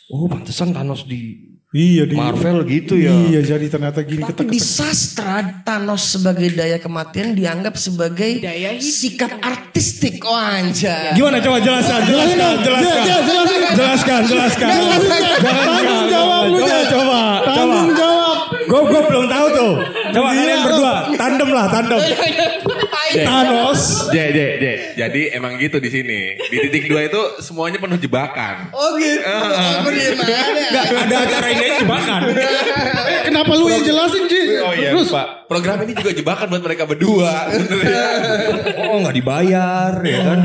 Oh, 0.08 0.30
pantesan 0.32 0.72
Thanos 0.72 1.04
di 1.04 1.47
Iya 1.76 2.08
di 2.08 2.16
Marvel 2.16 2.64
gitu 2.64 2.96
ya. 2.96 3.12
Iya, 3.12 3.44
jadi 3.44 3.68
ternyata 3.68 4.00
gini 4.00 4.24
Tapi 4.24 4.32
ketek 4.32 4.48
di 4.48 4.56
sastra 4.56 5.44
Thanos 5.68 6.16
sebagai 6.16 6.48
daya 6.56 6.80
kematian 6.80 7.36
dianggap 7.36 7.76
sebagai 7.76 8.40
Daya 8.40 8.80
sikap 8.80 9.36
artistik. 9.44 10.24
Oh 10.24 10.32
anjay. 10.32 11.12
Gimana 11.20 11.44
coba 11.44 11.60
jelaskan, 11.60 12.08
jelaskan, 12.08 12.56
jelaskan. 12.64 13.20
Jelaskan, 13.76 14.22
jelaskan. 14.32 14.70
Tanggung 15.44 16.06
jawab 16.08 16.44
lu 16.48 16.58
Coba, 16.64 16.72
coba, 16.72 16.88
coba. 16.88 17.20
Tanggung 17.52 17.92
jawab. 18.00 18.38
Gue 18.64 18.82
gue 18.88 19.02
belum 19.12 19.26
tahu 19.28 19.48
tuh. 19.52 19.72
Coba 20.16 20.30
kalian 20.32 20.60
berdua, 20.64 20.94
tandem 21.20 21.50
lah, 21.52 21.66
tandem. 21.68 22.00
Thanos. 23.14 23.82
J, 24.10 24.18
J, 24.32 24.40
J. 24.60 24.66
Jadi 24.98 25.22
emang 25.32 25.56
gitu 25.56 25.78
di 25.78 25.90
sini. 25.90 26.36
Di 26.38 26.58
titik 26.68 26.88
dua 26.88 27.08
itu 27.08 27.22
semuanya 27.40 27.78
penuh 27.78 27.96
jebakan. 27.96 28.72
Oh 28.72 28.96
gitu. 28.98 29.24
Oh, 29.24 29.82
bagaimana? 29.84 30.38
Enggak, 30.52 30.86
ada 31.08 31.16
acara 31.24 31.48
ini 31.50 31.66
jebakan. 31.80 32.22
Kenapa 33.24 33.52
lu 33.54 33.66
yang 33.68 33.84
jelasin 33.84 34.24
Ji? 34.28 34.42
Oh 34.60 34.74
iya, 34.74 34.90
Terus 34.96 35.10
Pak. 35.12 35.28
Program 35.48 35.78
ini 35.84 35.94
juga 35.96 36.12
jebakan 36.12 36.48
buat 36.52 36.64
mereka 36.64 36.84
berdua. 36.84 37.48
Bener 37.52 37.80
ya. 37.84 38.06
Oh 38.92 38.98
nggak 39.04 39.16
dibayar 39.16 39.92
ya 40.04 40.20
kan. 40.24 40.40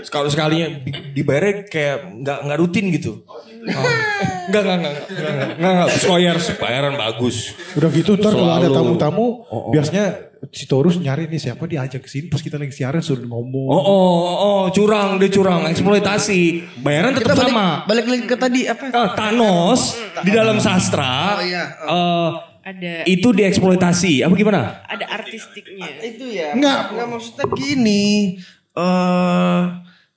Sekali 0.00 0.28
sekalinya 0.32 0.68
di- 0.80 1.12
dibayarnya 1.12 1.54
kayak 1.68 1.96
nggak 2.24 2.38
nggak 2.48 2.58
rutin 2.58 2.84
gitu. 2.88 3.20
Oh. 3.28 3.40
Enggak, 3.60 4.62
enggak, 4.64 4.76
enggak, 4.80 4.94
enggak, 4.96 4.96
enggak, 5.20 5.48
enggak, 5.60 6.36
enggak, 6.40 6.56
bayaran 6.56 6.94
bagus. 6.96 7.52
udah 7.76 7.90
gitu 7.92 8.16
ntar 8.16 8.32
kalau 8.32 8.54
ada 8.56 8.68
tamu-tamu 8.72 9.26
Oh, 9.46 9.68
oh. 9.68 9.70
biasanya 9.70 10.29
si 10.48 10.64
Torus 10.64 10.96
nyari 10.96 11.26
nih 11.26 11.36
siapa 11.38 11.64
diajak 11.64 12.00
ke 12.00 12.08
sini 12.08 12.26
pas 12.26 12.40
kita 12.40 12.56
lagi 12.56 12.72
siaran 12.72 12.98
suruh 12.98 13.22
ngomong. 13.22 13.68
Oh, 13.68 13.76
oh, 13.76 14.16
oh, 14.38 14.62
curang, 14.70 15.16
dia 15.16 15.28
curang, 15.28 15.68
eksploitasi. 15.68 16.40
Bayaran 16.80 17.12
tetap 17.12 17.32
Kita 17.32 17.34
balik, 17.36 17.52
sama. 17.52 17.68
balik 17.84 18.06
lagi 18.06 18.24
ke 18.24 18.36
tadi 18.36 18.60
apa? 18.64 18.84
Eh, 18.88 19.08
Thanos 19.14 19.80
di 20.20 20.30
dalam 20.30 20.56
sastra 20.56 21.36
Oh, 21.36 21.44
iya. 21.44 21.64
eh, 21.76 22.30
Ada 22.60 22.92
itu 23.04 23.28
dieksploitasi. 23.30 24.20
Apa 24.20 24.32
gimana? 24.32 24.80
ada 24.82 25.06
artistiknya. 25.10 25.88
Itu 26.00 26.28
ya. 26.28 26.52
Enggak. 26.52 26.92
Enggak 26.92 27.06
maksudnya 27.08 27.44
gini. 27.52 28.36
eh 28.70 29.60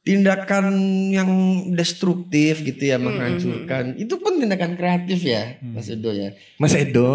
tindakan 0.04 0.68
yang 1.16 1.32
destruktif 1.72 2.60
gitu 2.60 2.92
ya 2.92 3.00
menghancurkan. 3.00 3.96
Itu 3.96 4.20
pun 4.20 4.36
tindakan 4.36 4.76
kreatif 4.76 5.24
ya, 5.24 5.56
Mas 5.64 5.88
Edo 5.88 6.12
ya. 6.12 6.36
Mas 6.60 6.76
Edo. 6.76 7.12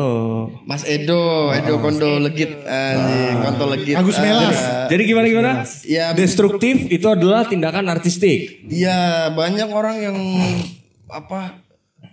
Mas 0.64 0.82
Edo, 0.88 1.52
Edo 1.52 1.84
Kondo 1.84 2.16
Legit, 2.16 2.48
anjing, 2.64 3.36
Konto 3.44 3.64
Legit. 3.68 3.94
Agus 4.00 4.16
Melas. 4.16 4.56
Ah, 4.56 4.88
Jadi 4.88 5.02
gimana 5.04 5.26
gimana? 5.28 5.52
Ya, 5.84 6.16
Destruktif 6.16 6.88
itu 6.88 7.04
adalah 7.04 7.44
tindakan 7.44 7.92
artistik. 7.92 8.64
Iya, 8.72 9.36
banyak 9.36 9.68
orang 9.68 9.96
yang 10.00 10.16
apa 11.12 11.60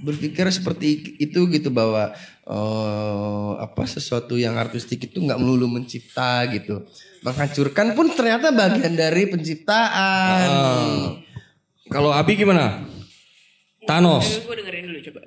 berpikir 0.03 0.43
seperti 0.51 1.15
itu 1.23 1.47
gitu 1.55 1.71
bahwa 1.71 2.11
eh, 2.43 3.51
apa 3.63 3.87
sesuatu 3.87 4.35
yang 4.35 4.59
artistik 4.59 5.07
itu 5.07 5.23
nggak 5.23 5.39
melulu 5.39 5.71
mencipta 5.71 6.43
gitu. 6.51 6.83
Menghancurkan 7.25 7.97
pun 7.97 8.13
ternyata 8.13 8.53
bagian 8.53 8.93
dari 8.93 9.25
penciptaan. 9.25 10.45
Kalau 11.89 12.13
Abi 12.13 12.37
gimana? 12.37 12.85
Thanos. 13.89 14.45
Gue 14.45 14.61
dengerin 14.61 14.85
dulu 14.93 14.99
coba. 15.09 15.21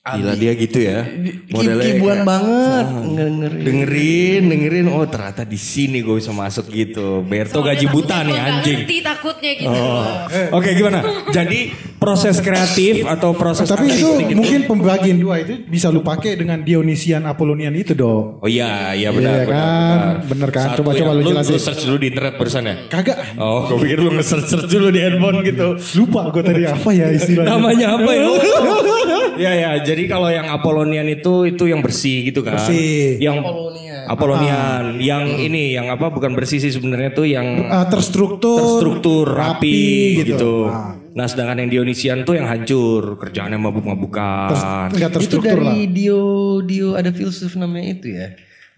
Gila 0.00 0.32
dia 0.32 0.56
gitu 0.56 0.80
ya. 0.80 1.04
Modelnya 1.52 1.84
Kibuan 1.92 2.24
kayak- 2.24 2.24
banget. 2.24 2.86
Dengerin. 3.04 3.60
dengerin, 3.60 4.42
dengerin. 4.48 4.86
Oh 4.88 5.04
ternyata 5.04 5.44
di 5.44 5.60
sini 5.60 6.00
gue 6.00 6.16
bisa 6.16 6.32
masuk 6.32 6.72
gitu. 6.72 7.20
Berto 7.20 7.60
gaji 7.60 7.84
buta 7.84 8.24
nih 8.24 8.32
anjing. 8.32 8.80
ngerti 8.80 8.96
takutnya 9.04 9.52
gitu. 9.54 9.68
Oh. 9.68 10.56
Oke 10.56 10.72
gimana? 10.72 11.04
Jadi 11.28 11.68
proses 12.00 12.40
kreatif 12.40 13.04
atau 13.04 13.36
proses 13.36 13.68
Tapi 13.68 13.92
itu 13.92 14.08
artistik 14.08 14.32
mungkin 14.32 14.60
pembagian 14.64 15.20
dua 15.20 15.36
itu 15.38 15.68
bisa 15.68 15.92
lu 15.92 16.00
pakai 16.00 16.32
dengan 16.32 16.64
Dionisian 16.64 17.28
Apollonian 17.28 17.76
itu 17.76 17.92
dong. 17.92 18.40
Oh 18.40 18.48
iya, 18.48 18.96
iya 18.96 19.12
benar, 19.12 19.36
Iya 19.36 19.44
benar, 19.44 19.52
kan? 19.52 19.68
benar. 19.68 20.14
Bener 20.24 20.48
kan? 20.48 20.64
Satu 20.64 20.80
Coba-coba 20.80 21.12
ya. 21.12 21.12
lu 21.12 21.20
lu, 21.20 21.30
jelasin. 21.36 21.52
lu 21.52 21.60
search 21.60 21.82
dulu 21.84 21.96
di 22.00 22.06
internet 22.08 22.34
barusan 22.40 22.62
ya? 22.64 22.74
Kagak. 22.88 23.18
Oh, 23.36 23.68
gue 23.68 23.76
pikir 23.84 23.98
lu 24.00 24.16
nge-search 24.16 24.48
dulu 24.64 24.88
di 24.88 25.00
handphone 25.04 25.44
gitu. 25.44 25.68
Lupa 26.00 26.32
gue 26.32 26.40
tadi 26.40 26.62
apa 26.64 26.88
ya 26.88 27.06
istilahnya. 27.12 27.52
Namanya 27.52 27.86
apa 28.00 28.10
ya? 28.10 28.24
ya 29.44 29.52
ya, 29.52 29.70
jadi 29.90 30.02
kalau 30.06 30.30
yang 30.30 30.46
Apollonian 30.46 31.04
itu 31.04 31.44
itu 31.44 31.66
yang 31.66 31.82
bersih 31.82 32.22
gitu 32.24 32.40
kan. 32.40 32.54
Bersih. 32.54 33.18
Yang 33.18 33.42
Apollonian. 34.06 34.96
Yang 34.96 35.24
ini 35.40 35.74
yang 35.74 35.86
apa 35.86 36.08
bukan 36.08 36.32
bersih 36.32 36.58
sih 36.58 36.70
sebenarnya 36.70 37.10
tuh 37.10 37.26
yang 37.26 37.66
Ah, 37.66 37.86
terstruktur, 37.86 38.58
terstruktur, 38.78 39.26
rapi, 39.28 39.50
rapi, 39.50 39.78
gitu. 40.22 40.30
gitu. 40.34 40.54
Ah. 40.66 40.94
Nah, 41.10 41.26
sedangkan 41.26 41.58
yang 41.58 41.70
Dionysian 41.70 42.22
tuh 42.22 42.38
yang 42.38 42.46
hancur, 42.46 43.18
kerjaannya 43.18 43.58
mabuk-mabukan. 43.58 44.50
Ter- 44.50 44.94
nggak 44.94 45.10
Itu 45.10 45.16
terstruktur 45.18 45.58
lah. 45.58 45.74
dari 45.74 45.90
Dio 45.90 46.22
Dio 46.62 46.94
ada 46.94 47.10
filsuf 47.10 47.54
namanya 47.54 47.98
itu 47.98 48.14
ya. 48.14 48.28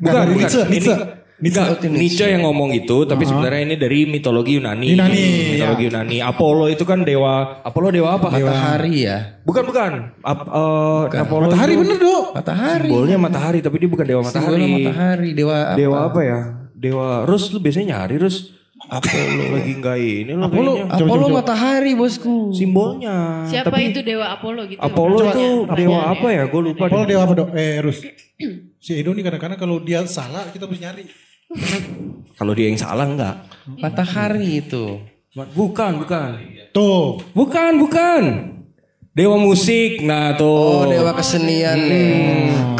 Bukan, 0.00 0.12
dari 0.12 0.32
bukan. 0.32 0.40
Nietzsche, 0.40 0.60
Ini, 0.62 0.72
Nietzsche. 0.72 0.96
Nietzsche. 1.42 1.90
Nietzsche 1.90 2.26
yang 2.30 2.46
ngomong 2.46 2.70
itu, 2.70 3.02
tapi 3.02 3.26
sebenarnya 3.26 3.66
ini 3.66 3.74
dari 3.74 4.06
mitologi 4.06 4.62
Yunani. 4.62 4.86
Yunani, 4.94 5.24
mitologi 5.58 5.82
ya. 5.82 5.88
Yunani. 5.90 6.16
Apollo 6.22 6.70
itu 6.70 6.86
kan 6.86 7.02
dewa. 7.02 7.58
Apollo 7.66 7.90
dewa 7.90 8.08
apa? 8.14 8.30
Matahari 8.30 9.02
ya. 9.02 9.42
Bukan 9.42 9.62
bukan. 9.66 9.90
Ap- 10.22 10.46
eh, 10.46 11.18
Apollo 11.18 11.50
Matahari 11.50 11.72
itu 11.74 11.82
bener 11.82 11.98
dong. 11.98 12.24
Matahari. 12.30 12.88
Simbolnya 12.88 13.18
matahari, 13.18 13.58
tapi 13.58 13.76
dia 13.82 13.90
bukan 13.90 14.06
dewa 14.06 14.20
matahari. 14.22 14.46
Simbolnya 14.46 14.68
matahari. 14.78 15.28
Dewa 15.34 15.56
apa? 15.58 15.74
Dewa 15.74 15.98
apa 16.06 16.20
ya? 16.22 16.38
Dewa 16.72 17.06
Rus 17.26 17.44
lu 17.50 17.58
biasanya 17.58 17.86
nyari 18.06 18.16
Rus. 18.22 18.36
Apollo 18.82 19.54
lagi 19.54 19.72
enggak 19.78 19.94
ini 19.94 20.32
lo 20.34 20.42
Apollo, 20.50 20.72
kayaknya. 20.74 20.94
Apollo 20.98 21.06
coba, 21.22 21.30
coba. 21.30 21.38
matahari 21.38 21.92
bosku. 21.94 22.36
Simbolnya. 22.50 23.46
Siapa 23.46 23.70
Tapi 23.70 23.94
itu 23.94 24.00
dewa 24.02 24.26
Apollo 24.34 24.62
gitu? 24.66 24.80
Apollo 24.82 25.18
Coba. 25.22 25.30
itu 25.30 25.46
dewa 25.78 26.00
apa 26.10 26.26
ya? 26.30 26.42
Gue 26.50 26.62
lupa. 26.66 26.90
Apollo 26.90 27.04
dewa 27.06 27.22
apa 27.22 27.34
dong? 27.34 27.50
Eh 27.54 27.78
Rus. 27.78 27.98
Si 28.82 28.98
Edo 28.98 29.14
nih 29.14 29.22
kadang-kadang 29.22 29.54
kalau 29.54 29.78
dia 29.78 30.02
salah 30.10 30.50
kita 30.50 30.66
harus 30.66 30.82
nyari. 30.82 31.06
Kalau 32.34 32.52
dia 32.52 32.66
yang 32.68 32.80
salah 32.80 33.06
enggak? 33.06 33.36
Matahari 33.78 34.60
itu. 34.60 34.98
Bukan, 35.32 36.02
bukan. 36.02 36.30
Tuh. 36.74 37.20
Bukan, 37.32 37.78
bukan. 37.78 38.22
Dewa 39.12 39.36
musik. 39.36 40.00
Nah, 40.00 40.32
tuh. 40.40 40.48
Oh, 40.48 40.84
dewa 40.88 41.12
kesenian 41.12 41.76
nih. 41.76 42.16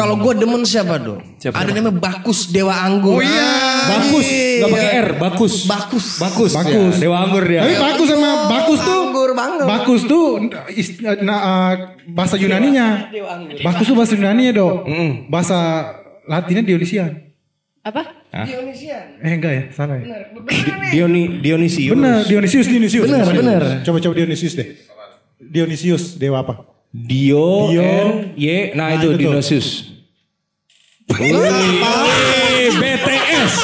Kalau 0.00 0.16
gue 0.16 0.32
demen 0.32 0.64
siapa 0.64 0.96
dong? 0.96 1.20
Siapa? 1.36 1.60
Ada 1.60 1.76
namanya 1.76 1.92
Bakus 1.92 2.48
Dewa 2.48 2.72
Anggur. 2.72 3.20
Oh 3.20 3.22
iya. 3.22 3.52
Bakus, 3.82 4.28
enggak 4.30 4.68
pakai 4.72 4.90
R, 4.96 5.08
bagus. 5.20 5.54
Bakus. 5.68 6.06
Bagus. 6.16 6.52
Bagus. 6.54 6.94
Ya, 6.96 7.02
dewa 7.02 7.16
anggur 7.18 7.42
dia. 7.44 7.60
Tapi 7.66 7.74
bagus 7.76 8.06
sama 8.08 8.30
bagus 8.48 8.78
tuh. 8.80 9.00
Anggur 9.02 9.30
banget. 9.34 9.66
Bagus 9.66 10.00
tuh 10.06 10.26
is- 10.70 10.96
nah, 11.02 11.38
uh, 11.42 11.72
bahasa 12.08 12.38
Yunaninya. 12.38 13.10
Bagus 13.60 13.84
tuh 13.84 13.96
bahasa 13.98 14.14
Yunaninya 14.14 14.52
dong. 14.54 14.76
Bahasa 15.28 15.58
Latinnya 16.24 16.62
Dionysian. 16.62 17.31
Apa? 17.82 18.02
Eh 18.30 19.34
enggak 19.34 19.52
ya, 19.52 19.62
salah 19.74 19.98
ya. 19.98 20.30
Dioni, 20.94 21.42
Dionisius. 21.42 21.90
Bener, 21.98 22.22
Dionysius, 22.30 22.66
Dionysius. 22.70 23.04
Bener, 23.10 23.26
bener. 23.26 23.62
Coba 23.82 23.98
coba 23.98 24.14
Dionysius 24.14 24.54
deh. 24.54 24.68
Dionysius 25.42 26.14
dewa 26.14 26.46
apa? 26.46 26.62
Dio, 26.94 27.74
Dio. 27.74 27.82
N, 27.82 28.38
Y, 28.38 28.76
nah, 28.78 28.94
Nah, 28.94 29.02
itu 29.02 29.10
itu 29.10 29.18
tuh. 29.18 29.18
Dionysius. 29.18 29.68
Wih, 31.10 32.70
BTS. 32.78 33.54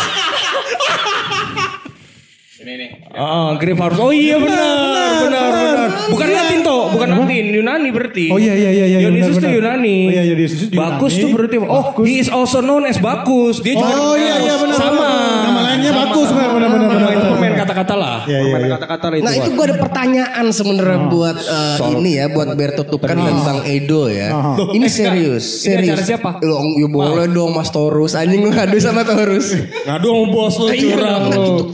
Ini 2.59 2.73
nih. 2.75 2.91
Oh, 3.15 3.55
Grievous. 3.57 3.97
Oh 4.03 4.11
iya 4.11 4.37
benar, 4.43 4.75
benar, 5.23 5.47
benar. 5.55 5.79
Bukan 6.11 6.29
Latin 6.29 6.61
toh, 6.67 6.78
bukan 6.99 7.11
Latin, 7.15 7.45
Yunani 7.55 7.89
berarti. 7.95 8.25
Oh 8.35 8.39
iya 8.39 8.55
iya 8.59 8.71
iya 8.75 8.87
iya. 8.91 8.99
Tuh 9.23 9.39
benar. 9.39 9.51
Yunani. 9.55 9.97
Oh 10.09 10.13
iya 10.13 10.23
iya 10.27 10.35
Dionysius 10.35 10.63
Yunani. 10.69 10.83
Bagus 10.83 11.13
tuh 11.15 11.29
berarti. 11.31 11.57
Oh, 11.63 11.85
he 12.03 12.15
is 12.19 12.29
also 12.29 12.59
known 12.59 12.83
as 12.85 12.99
Bakus. 12.99 13.63
Dia 13.63 13.79
juga 13.79 13.95
Oh 13.95 14.15
iya 14.19 14.37
iya 14.43 14.55
benar. 14.59 14.77
sama. 14.77 15.11
Nama 15.47 15.61
lainnya 15.63 15.93
bagus 15.95 16.29
benar 16.35 16.51
benar 16.59 16.71
benar 16.83 17.11
itu 17.15 17.27
pemain 17.31 17.55
kata-kata 17.55 17.95
lah. 17.95 18.19
Iya, 18.27 18.39
iya, 18.39 18.45
Pemain 18.51 18.63
iya. 18.67 18.75
kata-kata 18.75 19.05
itu. 19.15 19.25
Nah 19.25 19.33
itu 19.39 19.49
gue 19.55 19.65
ada 19.71 19.77
pertanyaan 19.79 20.47
sebenarnya 20.51 21.01
buat 21.07 21.37
eh, 21.39 21.77
ini 21.95 22.11
ya 22.19 22.25
buat 22.29 22.49
Berto 22.59 22.83
Tukan 22.83 23.17
dan 23.17 23.37
Bang 23.47 23.61
Edo 23.63 24.03
ya. 24.11 24.29
Ini 24.75 24.87
eh, 24.87 24.93
serius, 24.93 25.45
ini 25.65 25.87
serius. 25.87 25.95
acara 25.95 26.03
siapa? 26.05 26.31
Loh, 26.43 26.61
ya 26.77 26.89
boleh 26.91 27.27
dong 27.31 27.55
Mas 27.55 27.71
Torus. 27.71 28.13
Anjing 28.19 28.43
lu 28.43 28.51
ngadu 28.51 28.77
sama 28.83 29.07
Torus. 29.07 29.55
Ngadu 29.87 30.07
sama 30.11 30.25
bos 30.33 30.55
lu 30.59 30.67
curang 30.75 31.23
lu. 31.31 31.45
itu 31.47 31.65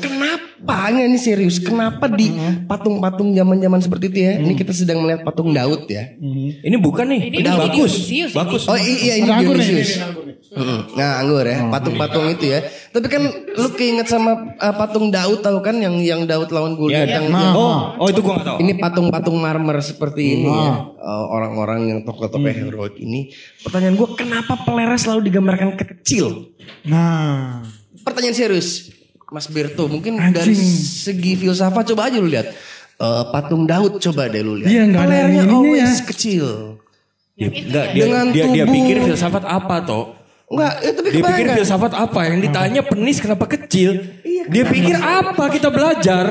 kenapa? 0.65 1.05
Ini 1.05 1.19
serius. 1.19 1.57
Kenapa 1.59 2.07
di 2.09 2.33
patung-patung 2.65 3.31
zaman-zaman 3.31 3.81
seperti 3.81 4.05
itu 4.09 4.19
ya? 4.25 4.33
Ini 4.39 4.53
kita 4.55 4.73
sedang 4.73 5.05
melihat 5.05 5.23
patung 5.23 5.53
Daud 5.53 5.85
ya. 5.87 6.17
Ini 6.17 6.77
bukan 6.77 7.07
nih. 7.07 7.21
Ini 7.29 7.37
Ini 7.41 7.49
bagus. 7.51 7.93
Ini. 8.09 8.33
Bagus. 8.33 8.63
Oh 8.65 8.75
iya 8.75 9.21
ini 9.21 9.29
anggur 9.29 9.55
nih, 9.55 9.67
Dionysius. 9.67 9.91
Mm-mm. 10.55 10.95
Nah 10.95 11.19
anggur 11.19 11.43
ya, 11.43 11.67
patung-patung 11.67 12.31
itu 12.31 12.47
ya. 12.47 12.63
Tapi 12.89 13.11
kan 13.11 13.23
lu 13.59 13.69
keinget 13.75 14.07
sama 14.07 14.55
uh, 14.55 14.75
patung 14.75 15.11
Daud 15.11 15.43
tahu 15.43 15.59
kan 15.59 15.75
yang 15.77 15.99
yang 15.99 16.23
Daud 16.25 16.47
lawan 16.49 16.79
Goliat 16.79 17.11
Ya, 17.11 17.19
yang, 17.19 17.27
nah. 17.27 17.43
yang- 17.43 17.57
Oh, 17.59 17.77
oh 17.99 18.07
itu 18.07 18.23
gua 18.23 18.39
gak 18.39 18.47
tahu. 18.47 18.57
ini 18.63 18.73
patung-patung 18.79 19.35
marmer 19.35 19.83
seperti 19.83 20.39
ini 20.39 20.47
ya. 20.47 20.95
Uh, 20.95 21.27
orang-orang 21.29 21.91
yang 21.91 21.99
tokoh-tokoh 22.03 22.47
heroik 22.47 22.95
ini. 22.97 23.35
Pertanyaan 23.61 23.99
gue 23.99 24.09
kenapa 24.15 24.55
pelera 24.63 24.95
selalu 24.95 25.27
digambarkan 25.27 25.75
kecil? 25.75 26.55
Nah, 26.87 27.67
Pertanyaan 28.05 28.37
serius, 28.37 28.94
Mas 29.35 29.51
Berto. 29.51 29.91
Mungkin 29.91 30.15
Anjing. 30.15 30.31
dari 30.31 30.55
segi 30.79 31.35
filsafat 31.35 31.91
coba 31.91 32.07
aja 32.07 32.23
lu 32.23 32.31
lihat. 32.31 32.55
Uh, 32.95 33.27
patung 33.35 33.67
Daud 33.67 33.99
coba 33.99 34.31
deh 34.31 34.39
lu 34.39 34.55
lihat. 34.63 34.71
Iya, 34.71 34.83
Pelernya 34.95 35.43
always 35.51 35.99
ya. 35.99 36.07
kecil. 36.07 36.45
Dia, 37.35 37.51
enggak, 37.51 37.87
dia, 37.91 38.03
Dengan 38.07 38.25
dia, 38.31 38.47
dia 38.47 38.63
tubuh- 38.63 38.75
pikir 38.79 38.97
filsafat 39.03 39.43
apa 39.43 39.77
toh? 39.83 40.05
Enggak, 40.47 40.73
ya, 40.79 40.91
tapi 40.95 41.09
Dia 41.11 41.23
pikir 41.27 41.47
filsafat 41.59 41.93
apa? 41.99 42.21
Yang 42.31 42.39
ditanya 42.47 42.81
penis 42.87 43.19
kenapa 43.19 43.45
kecil? 43.51 43.91
Dia 44.23 44.65
pikir 44.71 44.95
apa 44.95 45.45
kita 45.51 45.67
belajar? 45.75 46.31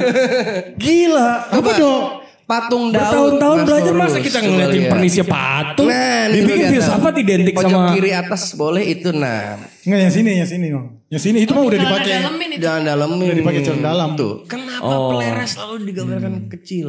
Gila. 0.79 1.51
Apa 1.51 1.69
dong? 1.75 2.22
Patung 2.53 2.83
Daud. 2.93 3.01
Bertahun-tahun 3.01 3.57
belajar 3.65 3.93
masa 3.97 4.17
kita 4.21 4.37
ngeliatin 4.45 4.77
lihat. 4.85 4.91
penisnya 4.93 5.25
patung? 5.25 5.87
Nah, 5.89 6.21
lihat, 6.29 6.69
filsafat 6.69 7.13
identik 7.17 7.53
Pojok 7.57 7.69
sama 7.73 7.89
kiri 7.97 8.11
atas 8.13 8.41
boleh 8.53 8.83
itu 8.85 9.09
nah. 9.09 9.57
enggak 9.83 9.99
yang 10.05 10.13
sini 10.13 10.29
yang 10.37 10.49
sini 10.49 10.65
bang. 10.69 10.87
Yang 11.09 11.21
sini 11.29 11.37
itu 11.45 11.51
mah 11.53 11.63
udah 11.65 11.79
dipakai. 11.81 12.13
dalemin 12.21 12.49
itu. 12.57 12.61
Jangan 12.65 12.81
dalemin. 12.89 13.25
Udah 13.29 13.37
dipakai 13.37 13.61
celana 13.61 13.83
dalam. 13.89 14.09
Tuh. 14.17 14.33
Kenapa 14.49 14.85
Oh. 14.85 15.09
pelera 15.13 15.45
selalu 15.45 15.73
digambarkan 15.89 16.33
kecil? 16.49 16.87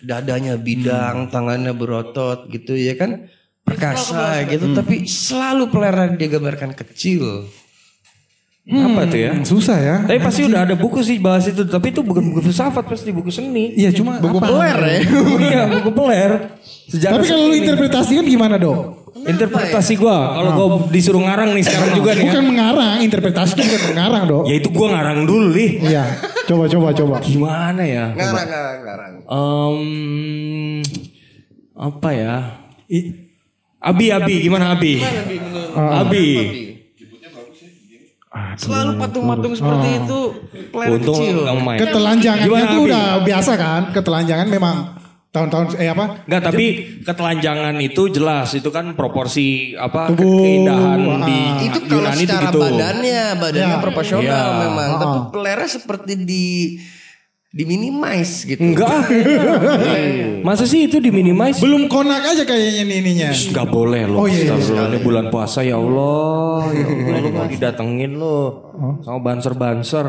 Dadanya 0.00 0.54
bidang, 0.56 1.28
tangannya 1.28 1.72
berotot 1.76 2.48
gitu 2.48 2.72
ya 2.76 2.96
kan? 2.96 3.28
Perkasa 3.66 4.46
gitu. 4.48 4.72
Tapi 4.72 5.04
selalu 5.04 5.68
pelera 5.68 6.08
digambarkan 6.12 6.72
kecil. 6.72 7.50
Apa 8.66 9.06
tuh 9.06 9.18
ya? 9.20 9.30
Hmm, 9.30 9.46
Susah 9.46 9.78
ya. 9.78 9.96
Tapi 10.02 10.18
pasti 10.18 10.42
udah 10.42 10.66
ada 10.66 10.74
buku 10.74 10.98
sih 10.98 11.16
bahas 11.16 11.46
itu. 11.46 11.62
Tapi 11.62 11.94
itu 11.94 12.02
bukan 12.02 12.34
buku 12.34 12.42
filsafat 12.42 12.82
pasti 12.82 13.14
buku 13.14 13.30
seni. 13.30 13.70
Iya 13.72 13.90
cuma 13.90 14.18
Buku 14.18 14.36
apa? 14.36 14.46
peler 14.48 14.78
ya. 14.82 14.98
iya 15.38 15.60
buku 15.70 15.90
peler. 15.90 16.30
Sejarah 16.86 17.14
Tapi 17.14 17.24
kalau 17.26 17.44
lu 17.46 17.54
interpretasikan 17.56 18.22
gimana 18.22 18.56
dong? 18.56 19.06
interpretasi 19.16 19.98
gua 19.98 20.38
kalau 20.38 20.50
gua 20.54 20.66
disuruh 20.86 21.18
ngarang 21.18 21.50
nih 21.50 21.66
sekarang 21.66 21.90
juga 21.94 22.14
nih 22.14 22.22
ya. 22.22 22.30
Bukan 22.30 22.44
mengarang, 22.46 22.96
interpretasi 23.02 23.52
bukan 23.58 23.82
mengarang 23.90 24.22
dong. 24.24 24.44
Ya 24.46 24.54
itu 24.54 24.68
gua 24.70 24.86
ngarang 24.94 25.18
dulu 25.26 25.46
nih. 25.50 25.70
Iya, 25.82 26.04
coba 26.46 26.64
coba 26.66 26.88
coba. 26.94 27.14
Gimana 27.18 27.82
ya? 27.82 28.14
Ngarang, 28.14 28.46
ngarang, 28.46 28.78
ngarang. 28.86 29.12
Em, 29.26 30.82
apa 31.74 32.08
ya? 32.10 32.34
I- 32.86 33.14
Abi, 33.76 34.06
Abi, 34.08 34.34
gimana 34.40 34.74
Abi? 34.74 34.98
Abi. 35.74 36.26
Selalu 38.56 38.90
patung-patung 38.96 39.52
seperti 39.52 39.88
itu 39.98 40.18
pelera 40.68 40.90
Untung 40.92 41.16
kecil. 41.16 41.36
main. 41.58 41.78
Ketelanjangannya 41.78 42.46
Gimana, 42.46 42.66
tuh 42.66 42.78
Abi? 42.78 42.88
udah 42.88 43.04
biasa 43.22 43.52
kan? 43.54 43.82
Ketelanjangan 43.90 44.48
memang 44.48 44.76
tahun-tahun 45.28 45.66
eh 45.76 45.88
apa? 45.88 46.04
Enggak, 46.24 46.42
tapi 46.42 46.64
ketelanjangan 47.02 47.74
itu 47.78 48.02
jelas 48.08 48.48
itu 48.52 48.68
kan 48.68 48.92
proporsi 48.92 49.46
apa 49.72 50.08
Tubuh, 50.08 50.40
keindahan 50.40 51.00
ah. 51.02 51.24
di 51.24 51.38
itu 51.62 51.78
kalau 51.82 52.00
Yunani 52.02 52.16
itu 52.18 52.24
secara 52.26 52.48
gitu. 52.48 52.60
badannya 52.62 53.20
badannya 53.36 53.68
Ya. 53.70 53.84
proporsional 53.84 54.24
Ya. 54.48 54.60
memang 54.62 54.88
Ah. 54.90 54.98
tapi 54.98 55.18
pelera 55.30 55.66
seperti 55.66 56.12
di 56.18 56.46
di 57.56 57.64
minimize 57.64 58.44
gitu 58.44 58.60
Enggak. 58.60 59.08
Masa 60.44 60.68
sih 60.68 60.84
itu 60.84 61.00
diminimize? 61.00 61.56
Belum 61.64 61.88
konak 61.88 62.36
aja 62.36 62.44
kayaknya 62.44 62.84
nih 62.84 62.96
ininya. 63.00 63.30
Enggak 63.32 63.66
boleh 63.72 64.02
loh. 64.04 64.18
Oh, 64.20 64.26
iya, 64.28 64.44
iya. 64.44 64.52
Astagfirullah, 64.52 64.88
ini 64.92 64.98
bulan 65.00 65.24
puasa 65.32 65.64
ya 65.64 65.80
Allah. 65.80 66.68
Ya 66.76 66.84
Allah 66.84 67.18
lu 67.24 67.28
mau 67.32 67.48
didatengin 67.48 68.12
lo 68.20 68.38
sama 69.00 69.18
banser-banser. 69.24 70.06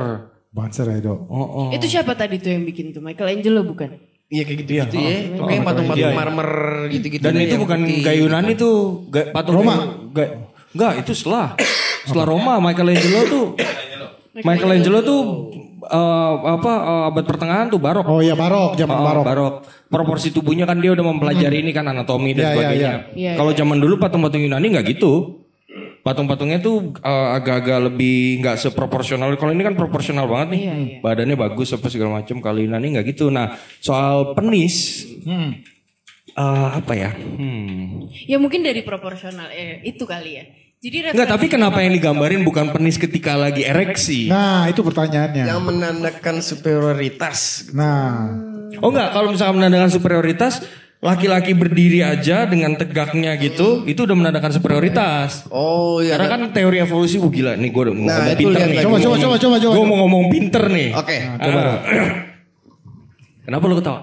Banser 0.51 0.85
ya 0.91 0.99
dok. 0.99 1.19
Oh, 1.31 1.47
oh. 1.47 1.67
Itu 1.71 1.87
siapa 1.87 2.19
tadi 2.19 2.35
tuh 2.43 2.51
yang 2.51 2.67
bikin 2.67 2.91
tuh? 2.91 2.99
Michelangelo 2.99 3.63
bukan? 3.63 3.95
Iya 4.27 4.43
kayak 4.43 4.57
gitu-gitu 4.67 4.95
ya. 4.99 5.15
Pokoknya 5.39 5.61
patung-patung 5.63 6.15
marmer 6.19 6.51
gitu-gitu. 6.91 7.23
Dan 7.23 7.39
itu 7.39 7.55
yang 7.55 7.63
bukan 7.63 7.79
putih. 7.87 8.03
gaya 8.03 8.17
Yunani 8.27 8.53
tuh, 8.59 9.07
gaya, 9.07 9.31
patung 9.31 9.55
Roma. 9.63 9.75
Gaya, 10.11 10.29
enggak, 10.75 10.93
itu 10.99 11.11
setelah 11.15 11.55
setelah 12.11 12.27
Roma 12.27 12.59
Michelangelo 12.59 13.19
tuh 13.31 13.45
Michelangelo 14.43 14.99
tuh 14.99 15.21
eh, 15.89 16.31
apa 16.53 16.71
eh, 16.77 17.03
abad 17.09 17.23
pertengahan 17.23 17.67
tuh 17.67 17.77
barok. 17.77 18.05
Oh 18.05 18.19
iya 18.19 18.33
barok, 18.33 18.75
zaman 18.75 18.93
Oh, 18.93 19.03
barok. 19.03 19.25
barok. 19.25 19.53
Proporsi 19.87 20.29
tubuhnya 20.29 20.63
kan 20.63 20.77
dia 20.77 20.91
udah 20.91 21.05
mempelajari 21.05 21.61
ini 21.61 21.71
kan 21.71 21.85
anatomi 21.85 22.31
dan 22.31 22.43
Ya, 22.43 22.47
ya, 22.47 22.53
sebagainya. 22.53 22.83
ya. 22.83 22.97
Iya, 23.15 23.31
Kalau 23.35 23.51
zaman 23.51 23.77
dulu 23.77 23.95
patung-patung 23.95 24.39
Yunani 24.39 24.67
nggak 24.69 24.87
gitu. 24.89 25.43
Patung-patungnya 25.99 26.59
tuh 26.59 26.95
eh, 26.97 27.27
agak-agak 27.33 27.79
lebih 27.87 28.39
nggak 28.39 28.55
seproporsional. 28.57 29.31
Kalau 29.35 29.51
ini 29.51 29.61
kan 29.61 29.75
proporsional 29.75 30.23
banget 30.25 30.47
nih. 30.51 30.61
Iya, 30.61 30.73
iya. 30.77 30.97
Badannya 30.99 31.35
bagus 31.35 31.71
apa 31.71 31.87
segala 31.87 32.19
macam. 32.19 32.39
Kalau 32.39 32.59
Yunani 32.59 32.95
nggak 32.95 33.07
gitu. 33.07 33.27
Nah, 33.27 33.55
soal 33.79 34.31
penis 34.31 35.03
Hmm. 35.23 35.59
eh, 36.31 36.69
apa 36.73 36.93
ya? 36.93 37.11
Hmm. 37.11 38.07
Ya 38.23 38.37
mungkin 38.37 38.61
dari 38.61 38.83
proporsional 38.83 39.49
eh, 39.49 39.83
itu 39.83 40.03
kali 40.03 40.31
ya. 40.33 40.45
Jadi 40.77 41.09
Enggak, 41.09 41.25
tapi 41.25 41.49
kenapa 41.49 41.81
yang 41.81 41.89
digambarin 41.89 42.45
bukan 42.45 42.69
penis 42.69 43.01
ketika 43.01 43.33
lagi 43.33 43.65
ereksi? 43.65 44.29
Nah 44.29 44.69
itu 44.69 44.85
pertanyaannya. 44.85 45.49
Yang 45.49 45.61
menandakan 45.65 46.35
superioritas. 46.39 47.69
Nah, 47.73 48.29
Oh 48.77 48.93
enggak, 48.93 49.09
kalau 49.09 49.33
misalkan 49.33 49.57
menandakan 49.57 49.89
superioritas, 49.89 50.61
laki-laki 51.01 51.57
berdiri 51.57 52.05
aja 52.05 52.45
dengan 52.45 52.77
tegaknya 52.77 53.33
gitu, 53.41 53.81
itu 53.89 54.05
udah 54.05 54.13
menandakan 54.13 54.53
superioritas. 54.53 55.49
Oh 55.49 55.97
iya. 55.97 56.13
Karena 56.13 56.29
kan 56.29 56.41
teori 56.53 56.77
evolusi, 56.77 57.17
wah 57.17 57.31
gila 57.31 57.57
nih 57.57 57.69
gue 57.73 57.81
udah 57.81 57.95
mau 57.97 58.05
Nah, 58.05 58.13
ngomong 58.21 58.37
pinter 58.37 58.61
nih. 58.69 58.77
coba 58.85 58.97
coba 58.99 59.15
coba 59.17 59.35
coba 59.39 59.55
coba. 59.57 59.73
Gue 59.73 59.85
mau 59.87 59.97
ngomong 60.05 60.23
pinter 60.29 60.63
nih. 60.69 60.87
Oke. 60.93 61.15
Ah. 61.41 61.77
Kenapa 63.41 63.63
lu 63.65 63.75
ketawa? 63.81 64.01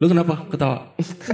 Lu 0.00 0.06
kenapa 0.08 0.34
ketawa? 0.48 0.76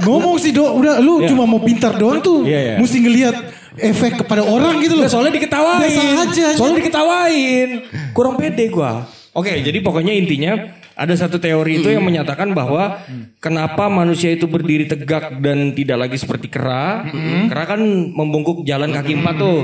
Ngomong 0.03 0.37
sih 0.37 0.51
dok, 0.51 0.71
udah 0.75 0.99
lu 0.99 1.23
Iya. 1.23 1.31
cuma 1.31 1.47
mau 1.47 1.63
pintar 1.63 1.95
doang 1.95 2.19
tuh. 2.19 2.43
Iya, 2.43 2.59
iya. 2.61 2.75
Mesti 2.77 2.99
ngelihat 2.99 3.37
efek 3.79 4.25
kepada 4.25 4.43
orang 4.45 4.81
gitu 4.81 4.97
loh. 4.97 5.09
Soalnya 5.09 5.37
diketawain. 5.37 5.81
Biasa 5.85 6.03
aja. 6.27 6.47
Soalnya 6.57 6.77
diketawain. 6.85 7.69
Kurang 8.17 8.35
pede 8.41 8.73
gua. 8.73 9.05
Oke, 9.37 9.53
jadi 9.61 9.79
pokoknya 9.85 10.17
intinya 10.17 10.73
ada 10.97 11.13
satu 11.13 11.37
teori 11.37 11.85
itu 11.85 11.93
yang 11.93 12.01
menyatakan 12.01 12.57
bahwa 12.57 13.05
kenapa 13.37 13.93
manusia 13.93 14.33
itu 14.33 14.49
berdiri 14.49 14.89
tegak 14.89 15.45
dan 15.45 15.77
tidak 15.77 16.09
lagi 16.09 16.17
seperti 16.17 16.49
kera. 16.49 17.05
Kera 17.53 17.77
kan 17.77 17.81
membungkuk 18.17 18.65
jalan 18.65 18.97
kaki 18.97 19.21
empat 19.21 19.37
tuh. 19.37 19.61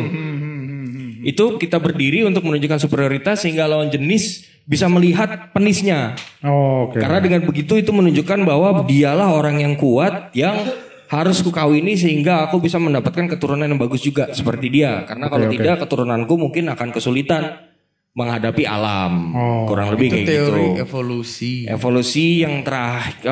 Itu 1.22 1.56
kita 1.56 1.80
berdiri 1.80 2.28
untuk 2.28 2.44
menunjukkan 2.44 2.82
superioritas 2.82 3.46
sehingga 3.46 3.64
lawan 3.64 3.88
jenis 3.88 4.44
bisa 4.68 4.86
melihat 4.92 5.50
penisnya. 5.56 6.14
Oh, 6.44 6.90
Oke. 6.90 7.00
Karena 7.00 7.18
dengan 7.18 7.40
begitu 7.46 7.78
itu 7.78 7.90
menunjukkan 7.90 8.42
bahwa 8.46 8.84
dialah 8.86 9.32
orang 9.32 9.62
yang 9.62 9.74
kuat 9.74 10.30
yang 10.36 10.68
harus 11.12 11.44
kukawini 11.44 11.92
sehingga 11.92 12.48
aku 12.48 12.56
bisa 12.56 12.80
mendapatkan 12.80 13.28
keturunan 13.28 13.68
yang 13.68 13.76
bagus 13.76 14.00
juga 14.00 14.32
seperti 14.32 14.72
dia. 14.72 15.04
Karena 15.04 15.28
kalau 15.28 15.44
oke. 15.44 15.52
tidak 15.54 15.84
keturunanku 15.84 16.34
mungkin 16.40 16.72
akan 16.72 16.88
kesulitan 16.88 17.68
menghadapi 18.12 18.64
alam. 18.64 19.12
Oh, 19.32 19.64
Kurang 19.68 19.92
lebih 19.92 20.08
Itu 20.08 20.16
kayak 20.16 20.28
teori 20.28 20.64
gitu. 20.72 20.80
evolusi. 20.84 21.52
Evolusi 21.68 22.26
yang 22.40 22.64
terakhir 22.64 23.28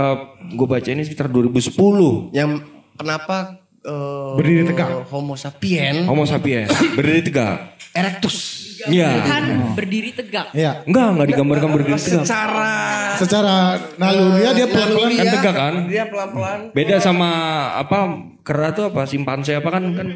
gue 0.52 0.66
baca 0.68 0.88
ini 0.88 1.02
sekitar 1.04 1.32
2010. 1.32 2.32
Yang 2.32 2.50
kenapa 2.96 3.36
eh, 3.80 4.32
Berdiri 4.36 4.62
tegak. 4.68 5.08
Homo 5.08 5.36
sapien 5.36 6.04
Homo 6.04 6.24
sapiens 6.24 6.68
berdiri 6.92 7.24
tegak. 7.24 7.80
erectus. 7.92 8.69
Iya. 8.88 9.08
kan 9.20 9.44
berdiri 9.76 10.10
tegak. 10.16 10.46
Iya. 10.56 10.86
Enggak, 10.88 11.06
enggak 11.12 11.28
digambarkan 11.34 11.68
berdiri 11.76 12.00
tegak. 12.00 12.24
Secara 12.24 12.72
Secara 13.20 13.56
naluriah 14.00 14.52
dia 14.56 14.66
pelan-pelan 14.70 15.10
Kan 15.12 15.26
tegak 15.28 15.54
kan? 15.54 15.74
Dia 15.90 16.04
pelan-pelan. 16.08 16.58
Beda 16.72 16.96
sama 16.98 17.30
apa 17.76 17.98
kera 18.40 18.72
tuh 18.72 18.88
apa 18.88 19.04
simpanse 19.04 19.52
apa 19.52 19.68
kan 19.68 19.84
kan 19.92 20.08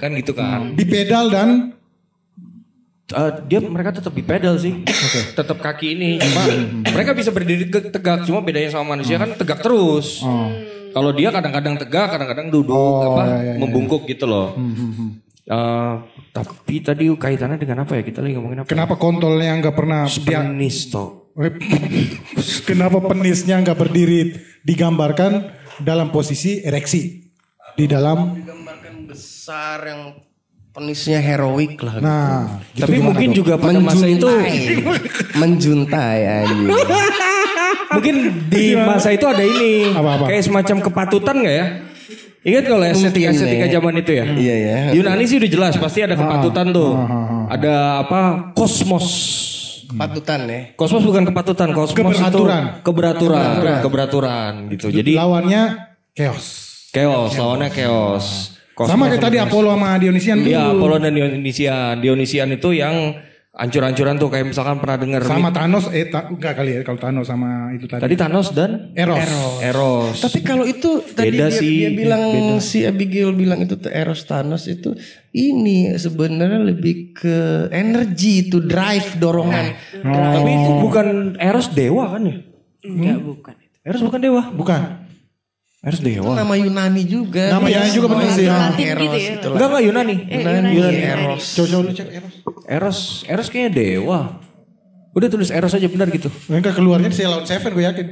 kan 0.00 0.10
gitu 0.16 0.32
kan. 0.32 0.72
di 0.72 0.84
pedal 0.84 1.28
dan 1.28 1.76
Eh, 3.06 3.30
dia 3.46 3.62
mereka 3.62 3.94
tetap 3.94 4.10
di 4.10 4.18
pedal 4.18 4.58
sih, 4.58 4.82
tetap 5.30 5.62
kaki 5.62 5.94
ini. 5.94 6.18
Cuma 6.18 6.42
mereka 6.90 7.14
bisa 7.14 7.30
berdiri 7.30 7.70
tegak. 7.70 8.26
Cuma 8.26 8.42
bedanya 8.42 8.74
sama 8.74 8.98
manusia 8.98 9.14
kan 9.14 9.30
tegak 9.30 9.62
terus. 9.62 10.26
Kalau 10.90 11.14
dia 11.14 11.30
kadang-kadang 11.30 11.78
tegak, 11.78 12.10
kadang-kadang 12.10 12.50
duduk, 12.50 12.74
Oh, 12.74 13.14
apa 13.14 13.22
iya, 13.22 13.30
iya, 13.30 13.52
iya. 13.54 13.60
membungkuk 13.62 14.10
gitu 14.10 14.26
loh. 14.26 14.58
Eh, 15.46 15.92
tapi 16.36 16.84
tadi 16.84 17.08
kaitannya 17.08 17.56
dengan 17.56 17.88
apa 17.88 17.96
ya? 17.96 18.02
Kita 18.04 18.20
lagi 18.20 18.36
ngomongin 18.36 18.60
apa? 18.60 18.68
kenapa 18.68 19.00
kontolnya 19.00 19.56
nggak 19.56 19.76
pernah 19.76 20.04
Penis 20.04 20.92
toh. 20.92 21.32
kenapa 22.68 22.96
penisnya 23.04 23.60
nggak 23.60 23.76
berdiri 23.76 24.32
digambarkan 24.64 25.52
dalam 25.84 26.08
posisi 26.08 26.64
ereksi 26.64 27.28
di 27.76 27.84
dalam 27.84 28.40
Digambarkan 28.40 29.04
besar 29.04 29.84
yang 29.84 30.02
penisnya 30.72 31.20
heroik 31.20 31.76
lah. 31.80 32.00
nah 32.00 32.60
gitu 32.72 32.84
Tapi 32.88 32.96
mungkin 33.00 33.28
Dok? 33.32 33.36
juga 33.36 33.54
pada 33.56 33.80
masa 33.80 34.04
itu, 34.08 34.28
menjuntai 35.36 36.20
anjing. 36.24 36.68
mungkin 37.96 38.16
di 38.52 38.76
masa 38.76 39.08
itu 39.12 39.24
ada 39.24 39.40
ini, 39.40 39.92
Apa-apa? 39.92 40.28
kayak 40.28 40.44
semacam 40.44 40.76
kepatutan 40.84 41.36
nggak 41.40 41.56
ya? 41.56 41.66
Ingat 42.46 42.64
kalau 42.70 42.84
estetika 42.86 43.34
estetika 43.34 43.66
ya. 43.66 43.72
zaman 43.82 43.98
itu 43.98 44.12
ya? 44.14 44.24
Iya 44.30 44.54
ya. 44.54 44.78
Yunani 44.94 45.26
sih 45.26 45.42
udah 45.42 45.50
jelas 45.50 45.74
pasti 45.82 46.06
ada 46.06 46.14
kepatutan 46.14 46.70
tuh. 46.70 46.94
Ada 47.50 48.06
apa? 48.06 48.54
Kosmos. 48.54 49.06
Patutan 49.90 50.46
ya. 50.46 50.60
Kosmos 50.78 51.02
bukan 51.02 51.26
kepatutan, 51.26 51.74
kosmos 51.74 51.94
Keberaturan. 51.94 52.62
itu 52.78 52.82
keberaturan, 52.86 53.50
keberaturan 53.82 54.52
gitu. 54.74 54.90
Jadi 54.94 55.14
lawannya 55.14 55.62
chaos 56.14 56.66
chaos, 56.96 57.32
lawannya 57.36 57.68
chaos. 57.70 58.26
Kosmos 58.76 58.92
sama 58.92 59.08
kayak 59.08 59.22
tadi 59.24 59.36
Apollo 59.40 59.72
sama 59.72 59.90
Dionysian 59.96 60.36
tuh 60.44 60.50
Iya, 60.52 60.62
Apollo 60.72 60.96
dan 61.00 61.12
Dionysian. 61.16 61.94
Dionysian 62.00 62.48
itu 62.52 62.68
yang 62.76 63.16
ancur-ancuran 63.56 64.20
tuh 64.20 64.28
kayak 64.28 64.52
misalkan 64.52 64.76
pernah 64.76 65.00
dengar 65.00 65.24
sama 65.24 65.48
Thanos 65.48 65.88
eh 65.88 66.12
ta- 66.12 66.28
enggak 66.28 66.60
kali 66.60 66.76
ya 66.76 66.80
kalau 66.84 67.00
Thanos 67.00 67.24
sama 67.24 67.72
itu 67.72 67.88
tadi, 67.88 68.04
tadi 68.04 68.14
Thanos 68.20 68.52
dan 68.52 68.92
Eros. 68.92 69.24
Eros. 69.64 70.16
Tapi 70.20 70.44
kalau 70.44 70.68
itu 70.68 71.00
tadi 71.16 71.32
Beda 71.32 71.48
dia, 71.48 71.56
sih, 71.56 71.88
dia 71.88 71.90
bilang 71.96 72.20
beda. 72.20 72.60
si 72.60 72.84
Abigail 72.84 73.32
bilang 73.32 73.64
itu 73.64 73.80
tuh 73.80 73.88
Eros 73.88 74.28
Thanos 74.28 74.68
itu 74.68 74.92
ini 75.32 75.96
sebenarnya 75.96 76.68
lebih 76.68 77.16
ke 77.16 77.72
energi 77.72 78.44
itu 78.52 78.60
drive 78.60 79.16
dorongan. 79.16 79.72
Tapi 80.04 80.50
itu 80.52 80.72
bukan 80.76 81.06
Eros 81.40 81.72
dewa 81.72 82.12
kan 82.12 82.28
ya? 82.28 82.36
Enggak, 82.84 83.18
bukan. 83.24 83.54
Eros 83.86 84.02
bukan 84.04 84.20
dewa. 84.20 84.42
bukan 84.52 85.05
Eros 85.86 86.00
Itu 86.02 86.08
dewa. 86.10 86.34
nama 86.34 86.54
Yunani 86.54 87.02
juga. 87.06 87.46
Nama 87.48 87.62
Yunani 87.64 87.90
juga 87.94 88.06
bener 88.10 88.26
sih, 88.28 88.42
Eros 88.42 88.58
Latin 88.58 88.86
gitu 88.98 89.16
ya. 89.16 89.30
itu 89.32 89.46
lah. 89.46 89.54
Enggak 89.54 89.68
enggak 89.70 89.82
Yunani. 89.86 90.14
Yunani, 90.26 90.68
Yunani. 90.74 91.00
Eros. 91.00 91.44
coba 91.54 91.66
coba 91.68 91.78
lu 91.80 91.92
cek 91.92 92.08
Eros 92.10 92.34
Eros, 92.66 92.98
Eros 93.24 93.46
kayaknya 93.48 93.70
dewa. 93.72 94.20
Udah 95.12 95.28
tulis 95.30 95.48
Eros 95.48 95.72
aja 95.72 95.86
benar 95.86 96.10
gitu. 96.10 96.28
enggak 96.48 96.74
keluarnya 96.74 97.06
di 97.06 97.14
Sailor 97.14 97.46
Seven 97.46 97.70
gue 97.72 97.86
yakin 97.86 98.06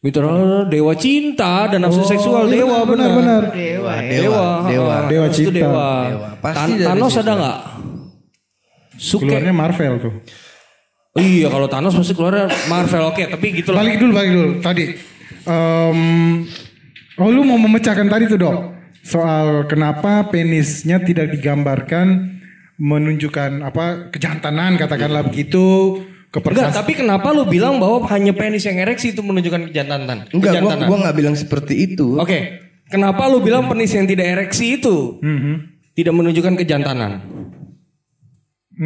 Gitu 0.00 0.16
dewa 0.64 0.96
cinta 0.96 1.68
dan 1.68 1.84
nafsu 1.84 2.00
seksual 2.02 2.48
iya, 2.48 2.64
dewa 2.64 2.88
benar, 2.88 3.10
benar. 3.12 3.42
benar. 3.42 3.42
Dewa. 3.52 3.92
ya. 3.92 4.08
Dewa, 4.16 4.46
Dewa. 4.64 4.94
Dewa 5.04 5.24
itu 5.26 5.36
cinta. 5.36 5.52
Dewa. 5.60 5.88
Dewa. 6.08 6.28
Pasti 6.40 6.72
Thanos 6.80 7.14
ada 7.16 7.32
nggak? 7.36 7.58
Suke. 8.96 9.28
keluarnya 9.28 9.52
Marvel 9.52 9.94
tuh 9.98 10.12
Oh 11.10 11.20
iya 11.20 11.48
kalau 11.48 11.66
Thanos 11.66 11.92
pasti 11.92 12.14
keluarnya 12.14 12.48
Marvel 12.64 13.02
oke 13.08 13.22
tapi 13.26 13.46
gitu 13.50 13.74
lah. 13.74 13.82
balik 13.82 13.98
dulu 13.98 14.12
balik 14.14 14.30
dulu 14.30 14.48
tadi 14.62 14.84
Em, 15.40 15.98
oh 17.20 17.28
lu 17.28 17.44
mau 17.44 17.60
memecahkan 17.60 18.08
tadi 18.08 18.24
tuh 18.26 18.38
dok 18.40 18.56
soal 19.04 19.68
kenapa 19.68 20.28
penisnya 20.28 21.00
tidak 21.00 21.32
digambarkan 21.36 22.36
menunjukkan 22.80 23.60
apa 23.60 24.08
kejantanan 24.08 24.80
katakanlah 24.80 25.28
begitu 25.28 26.00
Enggak, 26.30 26.46
keperkasaan 26.46 26.74
tapi 26.78 26.92
kenapa 26.94 27.28
lu 27.34 27.42
bilang 27.44 27.82
bahwa 27.82 28.06
hanya 28.08 28.30
penis 28.30 28.62
yang 28.62 28.78
ereksi 28.78 29.10
itu 29.10 29.18
menunjukkan 29.18 29.66
kejantanan? 29.74 30.30
Enggak, 30.30 30.30
gua, 30.30 30.42
Kejantanan. 30.62 30.86
gua 30.86 30.96
nggak 31.02 31.16
bilang 31.18 31.34
seperti 31.34 31.74
itu. 31.90 32.14
Oke, 32.22 32.38
kenapa 32.86 33.26
lu 33.26 33.42
bilang 33.42 33.66
penis 33.66 33.90
yang 33.98 34.06
tidak 34.06 34.38
ereksi 34.38 34.78
itu 34.78 35.18
tidak 35.98 36.14
menunjukkan 36.14 36.54
kejantanan? 36.54 37.18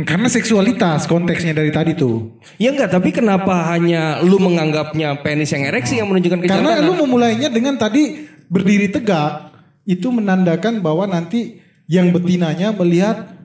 Karena 0.02 0.26
seksualitas 0.26 1.06
konteksnya 1.06 1.54
dari 1.54 1.70
tadi 1.70 1.94
tuh 1.94 2.42
Ya 2.58 2.74
enggak, 2.74 2.90
tapi 2.90 3.14
kenapa 3.14 3.70
hanya 3.70 4.18
lu 4.26 4.42
menganggapnya 4.42 5.22
penis 5.22 5.54
yang 5.54 5.70
ereksi 5.70 6.02
yang 6.02 6.10
menunjukkan 6.10 6.42
kejantanan? 6.42 6.82
karena 6.82 6.82
lu 6.82 6.98
memulainya 7.06 7.46
dengan 7.46 7.78
tadi 7.78 8.26
berdiri 8.50 8.90
tegak 8.90 9.54
itu 9.86 10.10
menandakan 10.10 10.82
bahwa 10.82 11.06
nanti 11.06 11.62
yang 11.86 12.10
betinanya 12.10 12.74
melihat 12.74 13.38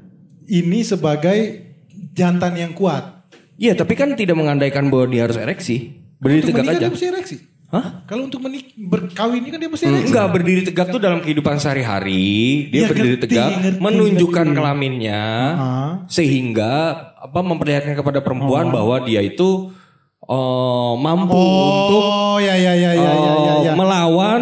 ini 0.50 0.82
sebagai 0.82 1.70
jantan 2.18 2.58
yang 2.58 2.74
kuat 2.74 3.20
Iya, 3.60 3.76
tapi 3.76 3.92
kan 4.00 4.16
tidak 4.16 4.40
mengandaikan 4.40 4.88
bahwa 4.88 5.12
dia 5.12 5.28
harus 5.28 5.36
ereksi. 5.36 6.00
Berdiri 6.24 6.48
Untuk 6.48 6.64
tegak 6.64 6.80
aja. 6.80 6.80
dia 6.80 6.90
mesti 6.96 7.08
ereksi. 7.12 7.36
Hah? 7.70 8.02
Kalau 8.04 8.26
untuk 8.26 8.42
menik 8.42 8.74
berkawin 8.76 9.40
ini 9.40 9.50
kan 9.50 9.60
dia 9.60 9.70
mesti 9.70 9.86
ereksi. 9.86 10.10
Enggak, 10.10 10.28
berdiri 10.32 10.62
tegak 10.64 10.88
tuh 10.90 10.98
dalam 10.98 11.20
kehidupan 11.20 11.56
sehari-hari, 11.56 12.34
dia 12.68 12.82
Ya, 12.82 12.88
berdiri 12.88 13.14
ngerti, 13.14 13.24
tegak 13.28 13.50
ngerti, 13.56 13.78
menunjukkan 13.80 14.42
ngerti. 14.44 14.58
kelaminnya 14.58 15.24
Ah. 15.52 15.92
sehingga 16.06 16.74
apa 17.16 17.40
memperlihatkan 17.40 17.94
kepada 17.94 18.20
perempuan 18.20 18.70
bahwa 18.70 18.98
dia 19.02 19.22
itu 19.22 19.70
eh, 20.24 20.94
mampu 20.96 21.34
untuk 21.36 22.04
Oh 22.04 22.38
ya 22.38 22.54
ya 22.54 22.74
ya 22.74 22.92
ya 22.92 23.12
ya 23.12 23.14
ya. 23.14 23.54
ya. 23.60 23.64
eh, 23.66 23.76
melawan 23.76 24.42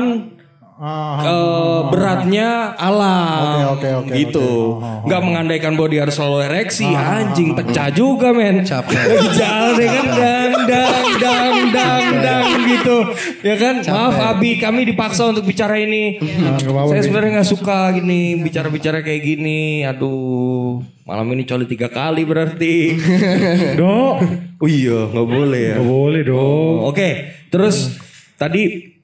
Ah, 0.87 1.19
eh, 1.19 1.79
beratnya 1.91 2.71
alam. 2.79 3.75
Oke, 3.75 3.91
oke, 3.91 4.07
oke, 4.07 4.13
gitu. 4.15 4.79
oke. 4.79 4.79
Oh, 4.79 4.87
oh, 4.87 4.97
nggak 5.03 5.21
mengandaikan 5.27 5.75
bahwa 5.75 5.89
dia 5.91 6.01
harus 6.07 6.15
selalu 6.15 6.37
ereksi. 6.47 6.87
Anjing 6.87 7.59
pecah 7.59 7.91
juga 7.91 8.31
men. 8.31 8.63
Capek. 8.63 8.95
Jalan 9.39 9.75
ya 9.83 9.89
kan? 9.91 10.05
Dang 10.15 10.53
dang 10.63 11.05
dang 11.19 11.55
dang 11.75 12.05
dang 12.23 12.47
gitu. 12.71 12.97
Ya 13.43 13.55
kan? 13.59 13.75
Maaf 13.83 14.17
Abi 14.31 14.55
kami 14.63 14.87
dipaksa 14.87 15.27
untuk 15.27 15.43
bicara 15.43 15.75
ini. 15.75 16.23
Ah, 16.23 16.55
saya 16.87 17.03
sebenarnya 17.03 17.43
nggak 17.43 17.49
suka 17.51 17.91
gini 17.91 18.39
bicara-bicara 18.39 19.03
kayak 19.03 19.21
gini. 19.27 19.83
Aduh 19.83 20.79
malam 21.03 21.27
ini 21.35 21.43
coli 21.43 21.67
tiga 21.67 21.91
kali 21.91 22.23
berarti. 22.23 22.95
Dok. 23.79 24.15
oh 24.63 24.69
iya 24.71 25.11
nggak 25.11 25.27
boleh 25.27 25.61
ya. 25.67 25.75
Nggak 25.83 25.89
boleh 25.91 26.21
dong. 26.23 26.75
oke 26.87 27.09
terus 27.47 27.95
tadi 28.35 28.96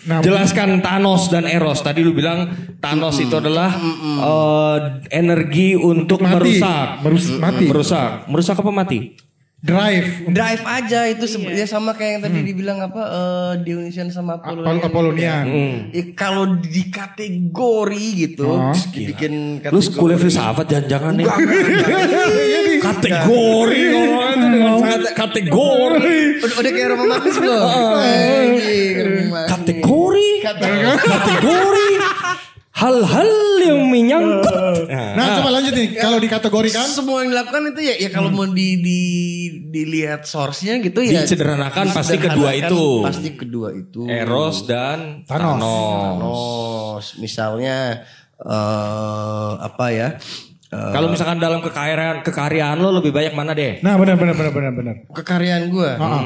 Nah, 0.00 0.18
Jelaskan 0.20 0.80
Thanos 0.80 1.28
dan 1.28 1.44
Eros. 1.44 1.80
Tadi 1.80 2.00
lu 2.00 2.10
bilang 2.10 2.48
Thanos 2.78 3.16
itu 3.16 3.32
adalah 3.32 3.68
eh, 3.74 4.76
energi 5.10 5.74
untuk 5.74 6.20
Mati. 6.20 6.32
merusak. 6.32 6.86
Merus- 7.00 7.36
mati. 7.36 7.64
Merusak. 7.66 8.10
Merusak 8.26 8.56
apa 8.56 8.70
mati? 8.70 9.00
drive. 9.60 10.24
Drive 10.24 10.64
aja 10.64 11.04
itu 11.04 11.28
sebenarnya 11.28 11.68
sama 11.68 11.92
kayak 11.92 12.10
yang 12.10 12.22
tadi 12.24 12.40
dibilang 12.42 12.80
apa 12.80 13.02
eh, 13.04 13.52
Dionysian 13.60 14.08
sama 14.08 14.40
Apol 14.40 14.64
Apollonian. 14.64 14.80
Apollonian. 14.80 15.44
Ya, 15.92 16.02
kalau 16.16 16.56
di 16.56 16.88
kategori 16.88 18.04
gitu, 18.16 18.48
Oh. 18.48 18.72
dibikin 18.72 19.60
Lu 19.62 19.80
kuliah 19.92 20.16
filsafat 20.16 20.64
jangan-jangan 20.64 21.12
nih. 21.12 21.26
kategori 22.80 23.82
orang 23.92 24.32
itu 24.32 24.46
dengan 24.50 24.74
kate- 24.80 25.12
kategori. 25.14 26.20
Udah, 26.40 26.56
udah 26.56 26.70
kayak 26.70 26.88
Roma 26.88 27.04
Magnus 27.06 27.36
belum? 27.36 27.60
Kategori. 29.46 30.28
Kategori. 30.42 31.88
Hal-hal 32.70 33.28
yang 33.60 33.80
menyangkut. 33.84 34.88
Nah, 34.88 35.36
coba 35.36 35.50
lanjut 35.52 35.74
nih. 35.74 36.00
Kalau 36.00 36.16
dikategorikan 36.16 36.88
semua 36.88 37.20
yang 37.20 37.36
dilakukan 37.36 37.76
itu 37.76 37.80
ya 37.84 37.94
ya 37.98 38.08
kalau 38.08 38.32
mau 38.32 38.48
di, 38.48 38.80
di 38.80 39.00
dilihat 39.68 40.24
source-nya 40.24 40.80
gitu 40.80 41.04
ya 41.04 41.20
Disederhanakan 41.20 41.92
pasti 41.92 42.16
kedua 42.16 42.56
itu. 42.56 43.04
pasti 43.04 43.36
kedua 43.36 43.76
itu 43.76 44.08
Eros 44.08 44.64
dan 44.64 45.28
Thanos. 45.28 45.60
Thanos. 45.60 46.16
Thanos 46.16 47.04
misalnya 47.20 48.00
eh 48.40 49.52
apa 49.60 49.86
ya 49.92 50.08
Eh, 50.70 50.92
Kalau 50.94 51.10
misalkan 51.10 51.42
dalam 51.42 51.58
kekayaan 51.58 52.22
kekaryaan 52.22 52.78
lo 52.78 52.94
lebih 52.94 53.10
banyak 53.10 53.34
mana 53.34 53.58
deh? 53.58 53.82
Nah, 53.82 53.98
benar 53.98 54.14
benar 54.14 54.38
benar 54.38 54.52
benar 54.54 54.72
benar. 54.72 54.94
kekaryaan 55.10 55.66
gue 55.66 55.90
Ah, 55.98 56.22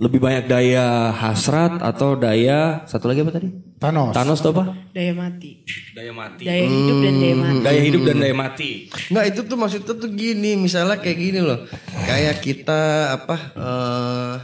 Lebih 0.00 0.20
banyak 0.22 0.44
daya 0.48 1.12
hasrat 1.12 1.80
atau 1.80 2.16
daya 2.16 2.84
satu 2.84 3.08
lagi 3.08 3.20
apa 3.20 3.32
tadi? 3.36 3.48
Thanos. 3.76 4.12
Thanos 4.12 4.38
tuh 4.40 4.52
apa? 4.52 4.72
Daya 4.92 5.12
mati. 5.12 5.60
Daya 5.92 6.12
mati. 6.12 6.44
Daya 6.44 6.64
hidup 6.64 6.96
dan 7.00 7.14
daya 7.16 7.36
mati. 7.36 7.60
Daya 7.64 7.80
hidup 7.80 8.02
dan 8.04 8.16
daya 8.16 8.34
mati. 8.36 8.70
Nggak 9.08 9.24
itu 9.28 9.40
tuh 9.44 9.56
maksudnya 9.56 9.92
tuh 9.96 10.10
gini 10.12 10.50
misalnya 10.56 10.96
kayak 11.00 11.18
gini 11.18 11.40
loh 11.40 11.64
kayak 12.04 12.40
kita 12.40 12.80
apa 13.16 13.36
eh 13.56 14.36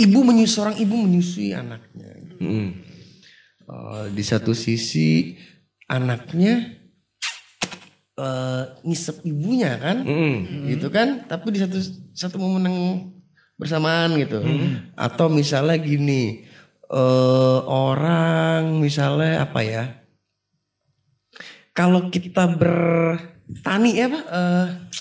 ibu 0.00 0.18
menyusui 0.24 0.52
seorang 0.52 0.76
ibu 0.80 0.94
menyusui 0.96 1.52
anaknya 1.52 2.08
Mm. 2.36 2.68
Eh, 3.64 4.04
di 4.12 4.20
satu 4.20 4.52
sisi 4.52 5.32
anaknya 5.86 6.76
eh 8.16 8.62
ngisep 8.86 9.22
ibunya 9.26 9.76
kan? 9.78 10.02
Mm. 10.02 10.70
gitu 10.76 10.88
kan? 10.90 11.24
Tapi 11.26 11.52
di 11.54 11.58
satu 11.62 11.78
satu 12.16 12.36
momen 12.38 12.66
yang 12.66 12.78
bersamaan 13.56 14.14
gitu. 14.20 14.42
Atau 14.96 15.32
misalnya 15.32 15.76
gini 15.80 16.46
eh 16.86 17.58
orang 17.66 18.78
misalnya 18.78 19.46
apa 19.46 19.60
ya? 19.64 19.84
Kalau 21.76 22.08
kita 22.08 22.48
bertani 22.56 23.90
ya 23.92 24.08
pak 24.08 24.24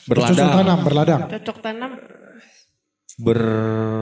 Bercocok 0.06 0.38
Berladang. 0.38 0.54
tanam, 0.54 0.80
berladang, 0.86 1.22
Cocok 1.34 1.58
tanam, 1.66 1.92
Ber 3.18 3.42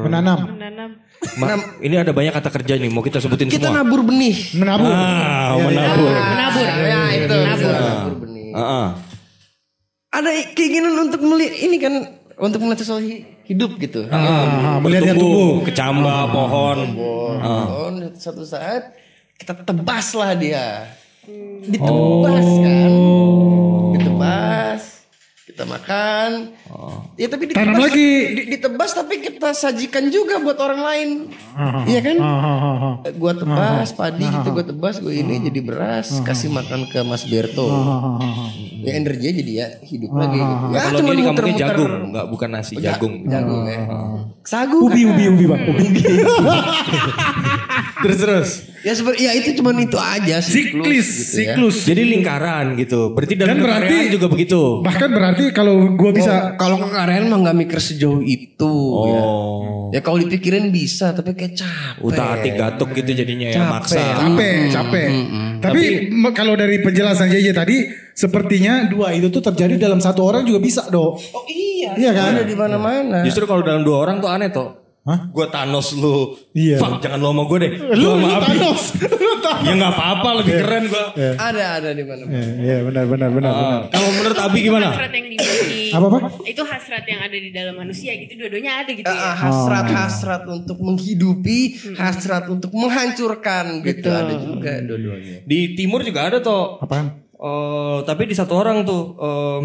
menanam, 0.03 0.39
menanam. 0.51 0.91
Ma- 1.35 1.55
ini 1.79 1.95
ada 1.95 2.09
banyak 2.09 2.31
kata 2.31 2.49
kerja 2.51 2.73
nih 2.75 2.87
mau 2.87 2.99
kita 2.99 3.17
sebutin 3.17 3.47
kita 3.47 3.67
semua. 3.67 3.81
nabur 3.81 4.01
benih 4.01 4.35
menabur. 4.53 4.85
Ah, 4.85 4.93
Iya, 4.93 5.09
iya. 5.53 5.65
menabur. 5.65 6.11
Menabur. 6.13 6.65
ya 6.65 7.01
itu 7.11 7.35
Menabur. 7.35 7.71
nabur 7.73 8.15
benih 8.19 8.49
Ah, 8.51 8.61
ah. 8.61 8.87
ada 10.11 10.29
keinginan 10.51 10.93
untuk 11.01 11.21
melihat 11.21 11.55
ini 11.57 11.77
kan 11.77 11.93
untuk 12.35 12.59
melihat 12.59 12.79
sesuatu 12.79 13.01
hi- 13.01 13.25
hidup 13.43 13.75
gitu 13.77 14.05
Ah, 14.07 14.77
melihat 14.79 15.09
yang 15.09 15.17
tumbuh. 15.17 15.63
kecambah 15.63 16.19
pohon. 16.29 16.77
Ah. 17.39 17.65
Oh, 17.67 17.89
satu 18.13 18.43
saat 18.43 18.93
kita 19.35 19.57
tebas 19.59 20.13
lah 20.13 20.31
dia. 20.33 20.85
Ditebas 21.63 22.47
kan. 22.59 22.91
Ditebas. 23.93 24.81
Kita 25.53 25.63
makan. 25.63 26.29
Ya 27.13 27.29
tapi 27.29 27.45
ditebas, 27.45 27.61
Tanam 27.61 27.77
lagi. 27.79 28.09
di- 28.33 28.47
ditebas 28.51 28.89
tapi 28.91 29.21
kita 29.21 29.53
sajikan 29.53 30.09
juga 30.09 30.41
buat 30.41 30.57
orang 30.57 30.81
lain. 30.81 31.09
Iya 31.85 31.99
kan? 32.01 32.17
Ah. 32.17 32.93
Gua 33.13 33.31
tebas 33.31 33.93
padi 33.93 34.25
gitu 34.25 34.49
gua 34.49 34.65
tebas 34.65 34.97
gue 34.97 35.13
ini 35.13 35.37
jadi 35.43 35.59
beras 35.61 36.09
kasih 36.19 36.49
makan 36.49 36.89
ke 36.89 36.99
Mas 37.01 37.21
Berto. 37.23 37.69
Ya 38.81 38.97
energinya 38.97 39.33
jadi 39.35 39.51
ya 39.53 39.67
hidup 39.79 40.09
lagi 40.11 40.41
gitu. 40.41 40.65
Ya 40.67 40.79
Kalau 40.81 40.97
cuman 40.99 41.05
dia 41.05 41.13
di 41.13 41.23
kampungnya 41.23 41.55
jagung, 41.61 41.93
enggak 42.03 42.25
bukan 42.27 42.49
nasi, 42.51 42.73
jagung. 42.75 43.13
Jagung 43.23 43.61
ya. 43.63 43.81
Sagu 44.43 44.77
Ubi, 44.83 45.01
kan? 45.01 45.11
ubi, 45.13 45.23
ubi, 45.29 45.45
bang. 45.45 45.61
Ubi. 45.71 45.87
Terus 48.03 48.17
terus. 48.17 48.49
Ya 48.83 48.91
sebenarnya 48.91 49.23
ya 49.23 49.31
itu 49.33 49.49
cuman 49.55 49.79
itu 49.79 49.95
aja 49.95 50.43
Siklus, 50.43 50.83
gitu 51.07 51.39
ya. 51.39 51.55
siklus. 51.55 51.87
Jadi 51.87 52.03
lingkaran 52.05 52.75
gitu. 52.75 53.15
Berarti 53.15 53.33
dalam 53.33 53.55
Dan 53.55 53.63
berarti- 53.63 54.11
juga 54.11 54.27
begitu. 54.27 54.83
Bahkan 54.83 55.09
berarti 55.09 55.42
kalau 55.51 55.91
gua 55.93 56.11
bisa 56.13 56.31
Oh, 56.33 56.47
kalau 56.55 56.77
kekaryaan 56.79 57.27
mah 57.27 57.39
nggak 57.41 57.57
mikir 57.57 57.79
sejauh 57.79 58.21
itu 58.21 58.73
ya. 59.03 59.19
Oh. 59.19 59.89
Ya 59.89 59.99
kalau 59.99 60.17
dipikirin 60.17 60.69
bisa 60.69 61.11
tapi 61.11 61.33
kayak 61.33 61.53
capek. 61.55 62.01
Utak 62.01 62.27
atik 62.37 62.53
gatuk 62.55 62.89
gitu 62.93 63.11
jadinya 63.13 63.47
ya 63.47 63.57
Capek. 63.59 63.73
maksa. 63.73 64.01
capek, 64.15 64.55
capek. 64.69 65.07
Tapi 65.59 65.83
me- 66.09 66.33
kalau 66.33 66.53
dari 66.53 66.79
penjelasan 66.79 67.27
JJ 67.27 67.47
tadi, 67.51 67.87
sepertinya 68.13 68.85
dua 68.85 69.11
itu 69.11 69.27
tuh 69.27 69.41
terjadi 69.41 69.79
dalam 69.79 69.97
satu 69.97 70.21
orang 70.21 70.43
juga 70.43 70.59
bisa, 70.59 70.85
dok. 70.85 71.17
Oh 71.33 71.45
iya. 71.45 71.93
Iya 71.93 72.11
kan? 72.11 72.31
Ada 72.35 72.43
di 72.43 72.55
mana-mana. 72.55 73.21
Justru 73.21 73.43
kalau 73.43 73.61
dalam 73.61 73.81
dua 73.81 73.97
orang 73.99 74.17
tuh 74.17 74.29
aneh 74.29 74.49
toh. 74.49 74.82
Hah? 75.03 75.27
Gue 75.35 75.51
Thanos 75.51 75.99
lu. 75.99 76.31
Iya. 76.55 76.79
Fuck 76.79 77.03
jangan 77.03 77.19
lu 77.19 77.27
sama 77.27 77.43
gue 77.43 77.57
deh. 77.59 77.71
Lu, 77.99 78.09
lu. 78.15 78.27
Thanos. 78.39 78.83
Lu 79.03 79.33
Thanos. 79.43 79.67
Ya 79.67 79.71
nggak 79.75 79.91
apa-apa 79.91 80.29
lebih 80.39 80.53
keren 80.63 80.83
gue. 80.87 81.05
Ada 81.35 81.65
ada 81.75 81.89
di 81.91 82.03
mana. 82.07 82.23
Iya, 82.23 82.47
iya, 82.55 82.77
benar, 82.87 83.03
benar, 83.05 83.29
benar, 83.29 83.51
benar. 83.51 83.79
Kalau 83.91 84.09
menurut 84.15 84.37
Abi 84.39 84.59
gimana? 84.63 84.95
Hasrat 84.95 85.11
yang 85.11 85.27
dimiliki. 85.27 85.83
Apa, 85.91 86.05
Pak? 86.07 86.21
Itu 86.47 86.61
hasrat 86.63 87.03
yang 87.03 87.19
ada 87.19 87.35
di 87.35 87.51
dalam 87.51 87.75
manusia 87.75 88.15
gitu. 88.15 88.31
Dua-duanya 88.39 88.71
ada 88.79 88.91
gitu 88.95 89.05
Ah, 89.05 89.19
ya. 89.19 89.31
hasrat 89.35 89.85
hasrat 89.91 90.43
untuk 90.47 90.79
menghidupi, 90.79 91.59
hasrat 91.99 92.47
untuk 92.47 92.71
menghancurkan 92.71 93.83
gitu 93.83 94.07
Betul. 94.07 94.15
ada 94.15 94.33
juga 94.39 94.71
dua-duanya. 94.87 95.43
Di 95.43 95.75
timur 95.75 95.99
juga 96.01 96.31
ada 96.31 96.39
toh. 96.39 96.79
Apaan? 96.79 97.27
Eh, 97.35 97.97
tapi 98.07 98.23
di 98.23 98.35
satu 98.39 98.55
orang 98.55 98.87
tuh 98.87 99.19
em, 99.19 99.63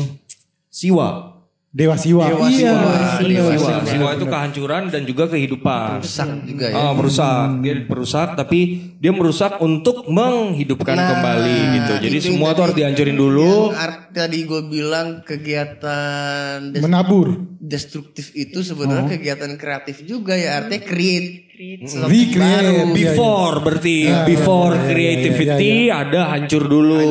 Siwa. 0.66 1.38
Dewa 1.69 2.01
Siwa. 2.01 2.24
Dewa 2.24 2.49
iya. 2.49 2.73
Siwa. 2.73 2.93
Dewa 3.20 3.53
Siwa. 3.53 3.69
Siwa. 3.77 3.85
Siwa 3.85 4.09
itu 4.16 4.24
kehancuran 4.24 4.82
dan 4.89 5.05
juga 5.05 5.28
kehidupan. 5.28 6.01
Rusak 6.01 6.28
juga 6.49 6.66
ya. 6.73 6.77
Ah, 6.81 6.93
merusak, 6.97 7.61
dia 7.61 7.74
merusak, 7.85 8.28
tapi 8.35 8.61
dia 8.97 9.12
merusak 9.12 9.61
untuk 9.61 10.09
menghidupkan 10.09 10.97
Nah, 10.97 11.09
kembali 11.12 11.59
gitu. 11.77 11.93
Jadi 12.01 12.16
itu 12.16 12.27
semua 12.32 12.57
tuh 12.57 12.62
harus 12.65 12.77
dihancurin 12.77 13.15
dulu. 13.15 13.77
Tadi 14.09 14.39
gue 14.49 14.62
bilang 14.65 15.20
kegiatan 15.23 16.73
des- 16.73 16.81
Menabur. 16.81 17.36
destruktif 17.61 18.32
itu 18.32 18.65
sebenarnya 18.65 19.05
Oh. 19.05 19.12
kegiatan 19.12 19.53
kreatif 19.55 20.03
juga 20.03 20.35
ya 20.35 20.65
artinya 20.65 20.82
create. 20.82 21.53
Recreate. 21.59 22.39
baru. 22.39 22.47
Iya, 22.47 22.70
iya. 22.70 22.85
Before 22.95 23.55
berarti 23.61 23.97
before 24.24 24.73
iya, 24.73 24.78
iya, 24.78 24.89
creativity 24.89 25.73
iya, 25.90 25.95
ada 26.01 26.20
hancur 26.32 26.65
dulu. 26.65 27.03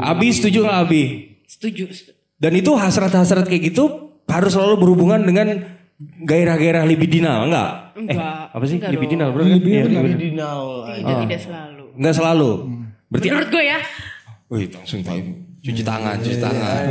Abi 0.00 0.32
setuju 0.32 0.64
nggak 0.64 0.78
Abi? 0.82 1.02
Setuju. 1.44 1.84
Dan 2.40 2.52
itu 2.56 2.72
hasrat-hasrat 2.72 3.44
kayak 3.44 3.70
gitu 3.70 4.16
harus 4.24 4.56
selalu 4.56 4.80
berhubungan 4.80 5.20
dengan 5.20 5.60
gairah-gairah 6.00 6.88
libidinal 6.88 7.44
enggak? 7.44 7.92
Eh, 7.92 8.00
Enggak. 8.08 8.56
apa 8.56 8.64
sih 8.64 8.76
Enggak 8.80 8.92
libidinal? 8.96 9.28
Bener 9.36 9.44
kan? 9.44 9.60
Iya, 9.60 9.82
bener. 9.84 10.02
Libidinal. 10.08 10.60
Tidak, 10.88 11.16
tidak 11.28 11.40
selalu. 11.44 11.84
Enggak 12.00 12.14
selalu. 12.16 12.50
Berarti 13.12 13.26
Menurut 13.28 13.48
gue 13.52 13.64
ya. 13.68 13.78
Wih, 14.48 14.66
langsung 14.72 15.00
tahu. 15.04 15.20
Cuci 15.60 15.84
tangan, 15.84 16.16
cuci 16.16 16.40
tangan. 16.40 16.82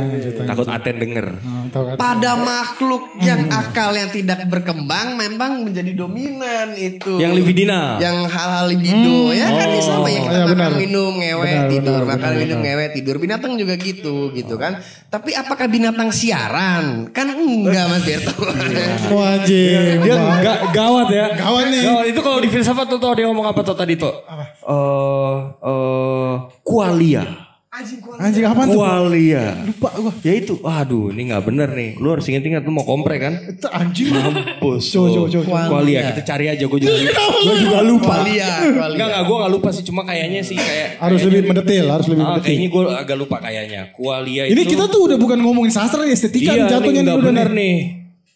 Takut 0.46 0.66
Aten 0.70 1.02
denger. 1.02 1.26
Kan? 1.42 1.98
Pada 1.98 2.38
makhluk 2.38 3.18
yang 3.18 3.50
akal 3.50 3.90
yang 3.90 4.14
tidak 4.14 4.46
berkembang 4.46 5.18
memang 5.18 5.66
menjadi 5.66 5.90
dominan 5.90 6.78
itu. 6.78 7.18
Yang 7.18 7.42
libidina. 7.42 7.98
Yang 7.98 8.30
hal-hal 8.30 8.70
libido 8.70 9.34
ya 9.34 9.50
kan 9.50 9.66
ini 9.74 9.82
sama 9.82 10.06
yang 10.06 10.22
kita 10.22 10.38
Iya, 10.38 10.46
makan 10.54 10.72
minum 10.78 11.12
ngewe 11.18 11.42
Benar, 11.42 11.66
tidur 11.66 11.98
benar, 11.98 12.10
makan 12.14 12.30
benar, 12.30 12.42
minum 12.46 12.58
ngewe 12.62 12.84
tidur 12.94 13.16
binatang 13.18 13.52
juga 13.58 13.74
gitu 13.74 14.16
gitu 14.38 14.54
kan. 14.54 14.78
Tapi 15.10 15.30
apakah 15.34 15.66
binatang 15.66 16.14
siaran? 16.14 17.10
Kan 17.10 17.26
enggak 17.34 17.90
Mas 17.90 18.06
Berto. 18.06 18.38
Wah 19.18 19.34
anjing. 19.34 19.98
Dia 19.98 20.14
ga- 20.46 20.62
gawat 20.70 21.10
ya. 21.10 21.26
Gawat 21.34 21.64
nih. 21.74 21.82
Gawat. 21.82 22.04
Itu 22.06 22.20
kalau 22.22 22.38
di 22.38 22.46
filsafat 22.46 22.86
tuh 22.86 23.02
tau 23.02 23.18
dia 23.18 23.26
ngomong 23.26 23.50
apa 23.50 23.66
tuh 23.66 23.74
tadi 23.74 23.98
tuh? 23.98 24.14
Eh 24.62 25.38
eh 25.58 26.32
kualia. 26.62 27.49
Anjing 27.70 28.42
apaan 28.42 28.66
tuh? 28.66 28.82
Kualia. 28.82 29.62
Lupa 29.62 29.94
gua. 29.94 30.10
Ya 30.26 30.34
itu, 30.34 30.58
waduh 30.58 31.14
ini 31.14 31.30
nggak 31.30 31.42
bener 31.46 31.70
nih. 31.70 31.90
Lu 31.96 32.10
harus 32.10 32.26
inget-inget 32.26 32.66
lu 32.66 32.74
mau 32.74 32.82
komprek 32.82 33.22
kan? 33.22 33.34
Itu 33.46 33.70
anjing. 33.70 34.10
Mampus. 34.10 34.90
Coba, 34.90 35.08
coba, 35.14 35.26
coba. 35.30 35.58
Kualia. 35.70 36.10
Kita 36.10 36.34
cari 36.34 36.50
aja 36.50 36.64
gue 36.66 36.78
juga. 36.82 36.98
gue 36.98 37.56
juga 37.62 37.78
lupa. 37.86 38.26
Kualia, 38.26 38.74
kualia. 38.74 38.90
Enggak 38.90 39.06
enggak 39.06 39.22
gue 39.22 39.36
nggak 39.38 39.52
lupa 39.54 39.68
sih 39.70 39.84
cuma 39.86 40.02
kayaknya 40.02 40.42
sih 40.42 40.58
kayak 40.58 40.98
Harus 40.98 41.20
lebih 41.22 41.42
mendetil, 41.46 41.86
harus 41.86 42.06
lebih 42.10 42.20
Ah, 42.20 42.28
mendetil. 42.28 42.46
kayaknya 42.50 42.68
gue 42.68 42.82
agak 42.90 43.16
lupa 43.16 43.36
kayaknya. 43.38 43.80
Kualia 43.94 44.42
Ini 44.44 44.60
itu 44.60 44.70
kita 44.74 44.84
tuh 44.90 45.00
udah 45.06 45.16
bukan 45.16 45.38
ngomongin 45.38 45.70
sastra 45.70 46.02
nih, 46.02 46.12
estetika 46.12 46.50
Iya, 46.50 46.66
jatuhnya 46.68 47.00
nih, 47.00 47.06
udah 47.06 47.16
bener 47.22 47.48
nih. 47.48 47.54
nih. 47.54 47.78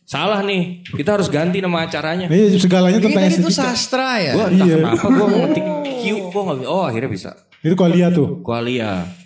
Salah 0.07 0.41
nih. 0.41 0.63
Kita 0.87 1.19
harus 1.19 1.27
ganti 1.27 1.59
nama 1.59 1.83
acaranya. 1.83 2.31
Iya, 2.31 2.55
segalanya 2.55 3.03
Ini 3.03 3.07
tentang 3.11 3.25
itu 3.27 3.51
estetika. 3.51 3.67
sastra 3.67 4.23
ya. 4.23 4.33
Gue 4.39 4.47
entah 4.47 4.67
Iya. 4.71 4.77
kenapa 4.79 5.07
gue 5.11 5.27
ngetik 5.27 5.65
Q, 5.91 6.03
gue 6.23 6.43
nggak 6.47 6.57
bisa. 6.63 6.69
Oh 6.71 6.85
akhirnya 6.87 7.11
bisa. 7.11 7.31
Itu 7.61 7.75
kualia 7.75 8.07
tuh. 8.09 8.39
Kualia. 8.39 9.24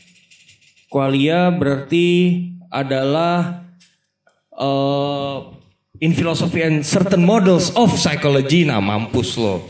Kualia 0.89 1.52
berarti 1.52 2.09
adalah 2.73 3.60
eh 4.56 5.36
in 6.01 6.15
philosophy 6.15 6.62
and 6.62 6.81
certain 6.81 7.20
models 7.23 7.69
of 7.77 7.93
psychology. 7.93 8.65
Nah 8.65 8.81
mampus 8.81 9.36
lo. 9.36 9.69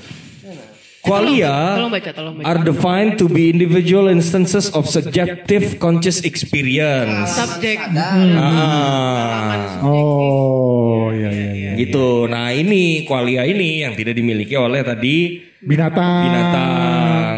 Qualia 0.99 1.79
are 2.45 2.61
defined 2.61 3.17
to 3.17 3.33
be 3.33 3.49
individual 3.49 4.13
instances 4.13 4.69
of 4.77 4.85
subjective 4.85 5.81
conscious 5.81 6.21
experience. 6.21 7.33
Subjek. 7.33 7.81
Ah, 7.97 9.81
Oh, 9.81 11.09
iya 11.09 11.31
iya 11.33 11.51
iya. 11.55 11.71
gitu. 11.81 12.29
Nah 12.29 12.53
ini 12.53 13.09
qualia 13.09 13.49
ini 13.49 13.89
yang 13.89 13.97
tidak 13.97 14.15
dimiliki 14.15 14.53
oleh 14.59 14.85
tadi 14.85 15.49
Binatang. 15.65 16.23
binatang. 16.29 17.38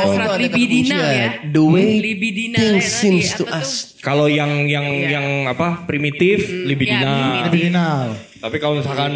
Gitu. 0.00 0.08
hasrat 0.08 0.28
kata 0.28 0.40
libidina 0.40 0.98
ya. 1.06 1.28
The 1.44 1.62
way 1.62 1.90
libidina 2.00 2.56
things 2.56 2.84
ya 2.84 2.96
seems 2.96 3.28
to 3.36 3.44
us. 3.46 3.70
tuh? 3.94 4.00
Kalau 4.00 4.26
yang 4.26 4.64
yang 4.64 4.86
yang 4.86 5.26
apa 5.46 5.84
primitif 5.84 6.48
libidina. 6.48 7.44
ya, 7.44 7.52
Binal. 7.52 8.16
Tapi 8.40 8.56
kalau 8.56 8.80
misalkan 8.80 9.12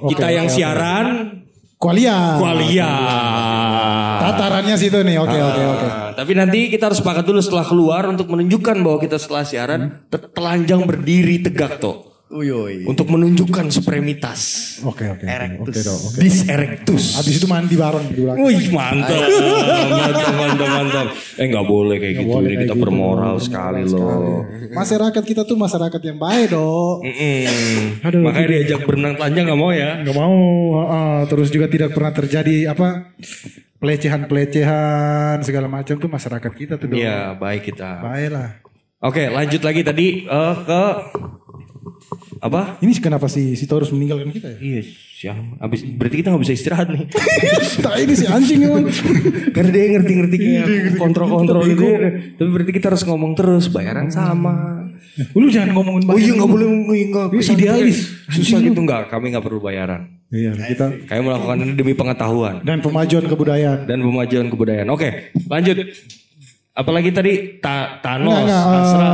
Oke, 0.00 0.16
kita 0.16 0.32
yang 0.32 0.48
oke, 0.48 0.54
siaran 0.54 1.06
Kualia. 1.76 2.36
qualia. 2.36 2.92
Tatarannya 4.20 4.76
situ 4.76 5.00
nih. 5.00 5.16
Oke 5.16 5.38
oke 5.38 5.62
oke. 5.64 5.86
Ah, 5.88 6.12
Tapi 6.12 6.32
nanti 6.36 6.68
kita 6.68 6.92
harus 6.92 7.00
sepakat 7.00 7.24
dulu 7.24 7.40
setelah 7.40 7.64
keluar 7.64 8.04
untuk 8.04 8.28
menunjukkan 8.28 8.76
bahwa 8.80 8.98
kita 9.00 9.16
setelah 9.16 9.44
siaran 9.44 9.80
te- 10.08 10.28
telanjang 10.30 10.84
berdiri 10.84 11.40
tegak 11.40 11.80
toh. 11.80 12.09
Uyoi. 12.30 12.86
Untuk 12.86 13.10
menunjukkan 13.10 13.74
supremitas. 13.74 14.38
Oke 14.86 15.02
oke. 15.10 15.26
Oke 15.66 15.80
dong. 15.82 15.98
Oke. 15.98 16.22
Dis 16.22 16.46
erectus. 16.46 17.18
Habis 17.18 17.42
itu 17.42 17.50
mandi 17.50 17.74
bareng 17.74 18.06
di 18.06 18.22
belakang. 18.22 18.46
Wih 18.46 18.70
mantap, 18.70 19.18
mantap, 19.18 20.34
mantap, 20.38 20.68
mantap. 20.70 21.06
Eh 21.34 21.46
nggak 21.50 21.66
boleh 21.66 21.96
kayak 21.98 22.14
gitu, 22.22 22.30
boleh 22.30 22.50
ini 22.54 22.54
kita 22.54 22.62
kayak 22.62 22.78
gitu. 22.78 22.82
bermoral 22.86 23.34
sekali 23.42 23.82
loh. 23.82 24.46
Masyarakat 24.70 25.22
kita 25.26 25.42
tuh 25.42 25.58
masyarakat 25.58 26.00
yang 26.06 26.18
baik 26.22 26.54
dong. 26.54 27.02
Mm-mm. 27.02 28.06
Aduh. 28.06 28.22
Makanya 28.22 28.48
diajak 28.54 28.80
berenang 28.86 29.14
telanjang 29.18 29.44
nggak 29.50 29.60
mau 29.60 29.70
ya. 29.74 29.90
Gak 30.06 30.16
mau. 30.16 30.38
heeh. 30.70 31.16
terus 31.26 31.48
juga 31.50 31.66
tidak 31.66 31.90
pernah 31.98 32.14
terjadi 32.14 32.70
apa 32.70 33.10
pelecehan-pelecehan 33.82 35.42
segala 35.42 35.66
macam 35.66 35.98
tuh 35.98 36.06
masyarakat 36.06 36.52
kita 36.54 36.78
tuh. 36.78 36.94
Iya 36.94 37.34
baik 37.34 37.74
kita. 37.74 38.06
Baik 38.06 38.30
lah. 38.30 38.48
Oke 39.02 39.26
lanjut 39.26 39.64
lagi 39.66 39.82
tadi 39.82 40.28
eh, 40.28 40.54
ke 40.62 40.82
apa? 42.38 42.80
Ini 42.80 42.92
kenapa 42.98 43.26
si 43.26 43.54
si 43.54 43.64
Taurus 43.64 43.90
meninggalkan 43.90 44.30
kita 44.30 44.48
ya? 44.52 44.58
Iya, 44.58 44.80
siang. 45.14 45.56
Abis 45.58 45.84
berarti 45.84 46.16
kita 46.20 46.28
nggak 46.30 46.42
bisa 46.42 46.54
istirahat 46.54 46.88
nih. 46.88 47.04
tak 47.84 47.94
ini 47.98 48.14
si 48.14 48.24
anjing 48.24 48.60
emang. 48.62 48.86
Karena 49.50 49.70
dia 49.70 49.84
ngerti-ngerti 49.94 50.36
kayak 50.36 50.66
kontrol-kontrol 50.96 51.62
gitu. 51.66 51.84
Tapi 52.36 52.48
berarti 52.48 52.72
kita 52.72 52.86
harus 52.92 53.04
ngomong 53.04 53.32
terus, 53.34 53.68
bayaran 53.68 54.08
sama. 54.08 54.86
Lu 55.36 55.50
jangan 55.50 55.74
ngomongin 55.76 56.06
Oh 56.06 56.16
iya 56.16 56.32
bayar. 56.32 56.36
nggak 56.38 56.50
boleh 56.50 56.68
nggak 57.10 57.26
idealis. 57.52 57.98
Susah 58.30 58.58
gitu 58.60 58.78
nggak? 58.78 59.10
Kami 59.10 59.34
nggak 59.34 59.44
perlu 59.44 59.60
bayaran. 59.60 60.06
Iya 60.30 60.54
kita 60.54 61.10
Kami 61.10 61.20
melakukan 61.26 61.58
ini 61.58 61.72
demi 61.74 61.92
pengetahuan 61.92 62.62
dan 62.62 62.78
pemajuan 62.78 63.26
kebudayaan. 63.26 63.90
dan 63.90 63.98
pemajuan 63.98 64.46
kebudayaan. 64.46 64.88
Oke, 64.88 65.34
lanjut. 65.50 65.90
Apalagi 66.70 67.10
tadi 67.10 67.58
ta 67.58 67.98
Thanos, 67.98 68.46
Astra. 68.46 69.10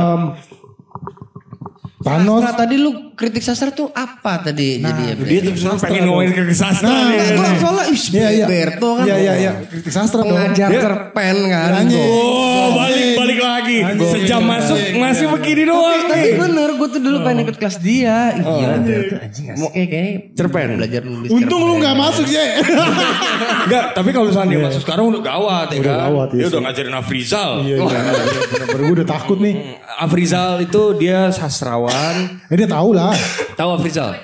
Em, 2.09 2.13
Thanos. 2.17 2.39
Sastra 2.39 2.53
tadi 2.57 2.75
lu 2.75 2.89
kritik 3.11 3.41
sastra 3.41 3.69
tuh 3.69 3.87
apa 3.89 4.33
tadi 4.41 4.77
jadi 4.77 5.01
ya? 5.03 5.13
dia 5.17 5.39
tuh 5.41 5.51
sebenarnya 5.53 5.81
pengen 5.81 6.03
ngomongin 6.05 6.31
ke 6.31 6.41
sastra 6.53 6.85
Nah, 6.85 7.01
nih. 7.07 7.19
Enggak, 7.33 7.53
soalnya 7.57 7.85
ih, 7.87 8.01
Iya 8.11 8.29
iya. 8.31 8.45
Berto 8.45 8.89
kan 8.93 9.05
Iya 9.05 9.15
iya 9.17 9.33
iya. 9.35 9.51
Kritik 9.63 9.91
sastra 9.91 10.19
dong. 10.19 10.29
pengajar 10.31 10.69
cerpen 10.69 11.37
kan. 11.47 11.71
Oh, 11.89 12.67
balik 12.73 13.06
balik 13.37 13.45
lagi. 13.45 13.77
Sejam 14.09 14.41
masuk 14.41 14.77
masih 14.95 15.25
begini 15.29 15.63
doang 15.63 16.01
Tapi 16.03 16.17
nih. 16.17 16.33
bener, 16.35 16.69
gue 16.73 16.87
tuh 16.89 16.99
dulu 16.99 17.17
pengen 17.21 17.39
ikut 17.43 17.57
kelas 17.57 17.77
dia. 17.77 18.17
Gila, 18.33 18.75
Berto 18.79 19.15
anjing 19.17 19.45
asik 19.49 19.71
ya 19.71 19.85
kayaknya. 19.85 20.13
Cerpen. 20.33 20.67
Belajar 20.75 21.01
nulis 21.03 21.29
Untung 21.29 21.61
lu 21.61 21.67
cerpen. 21.69 21.81
nggak 21.83 21.95
masuk 21.95 22.25
sih. 22.25 22.37
Enggak, 23.67 23.85
tapi 23.93 24.09
kalau 24.09 24.25
misalnya 24.27 24.49
dia 24.49 24.61
masuk 24.63 24.81
sekarang 24.81 25.05
udah 25.07 25.21
gawat 25.21 25.67
ya 25.69 25.77
Udah 25.77 25.91
kan. 25.91 26.03
gawat, 26.07 26.27
iya 26.29 26.37
dia 26.37 26.47
udah 26.47 26.61
ngajarin 26.63 26.95
Afrizal. 26.95 27.49
Iya 27.61 27.75
iya. 27.77 27.99
Bener-bener 28.47 28.81
gue 28.81 28.95
udah 28.97 29.07
takut 29.07 29.37
nih. 29.37 29.55
Afrizal 29.97 30.51
itu 30.59 30.81
dia 30.95 31.19
sastrawan. 31.29 32.15
Eh 32.47 32.55
dia 32.55 32.67
tahu 32.67 32.89
lah. 32.91 33.13
Tahu 33.53 33.69
Afrizal? 33.75 34.17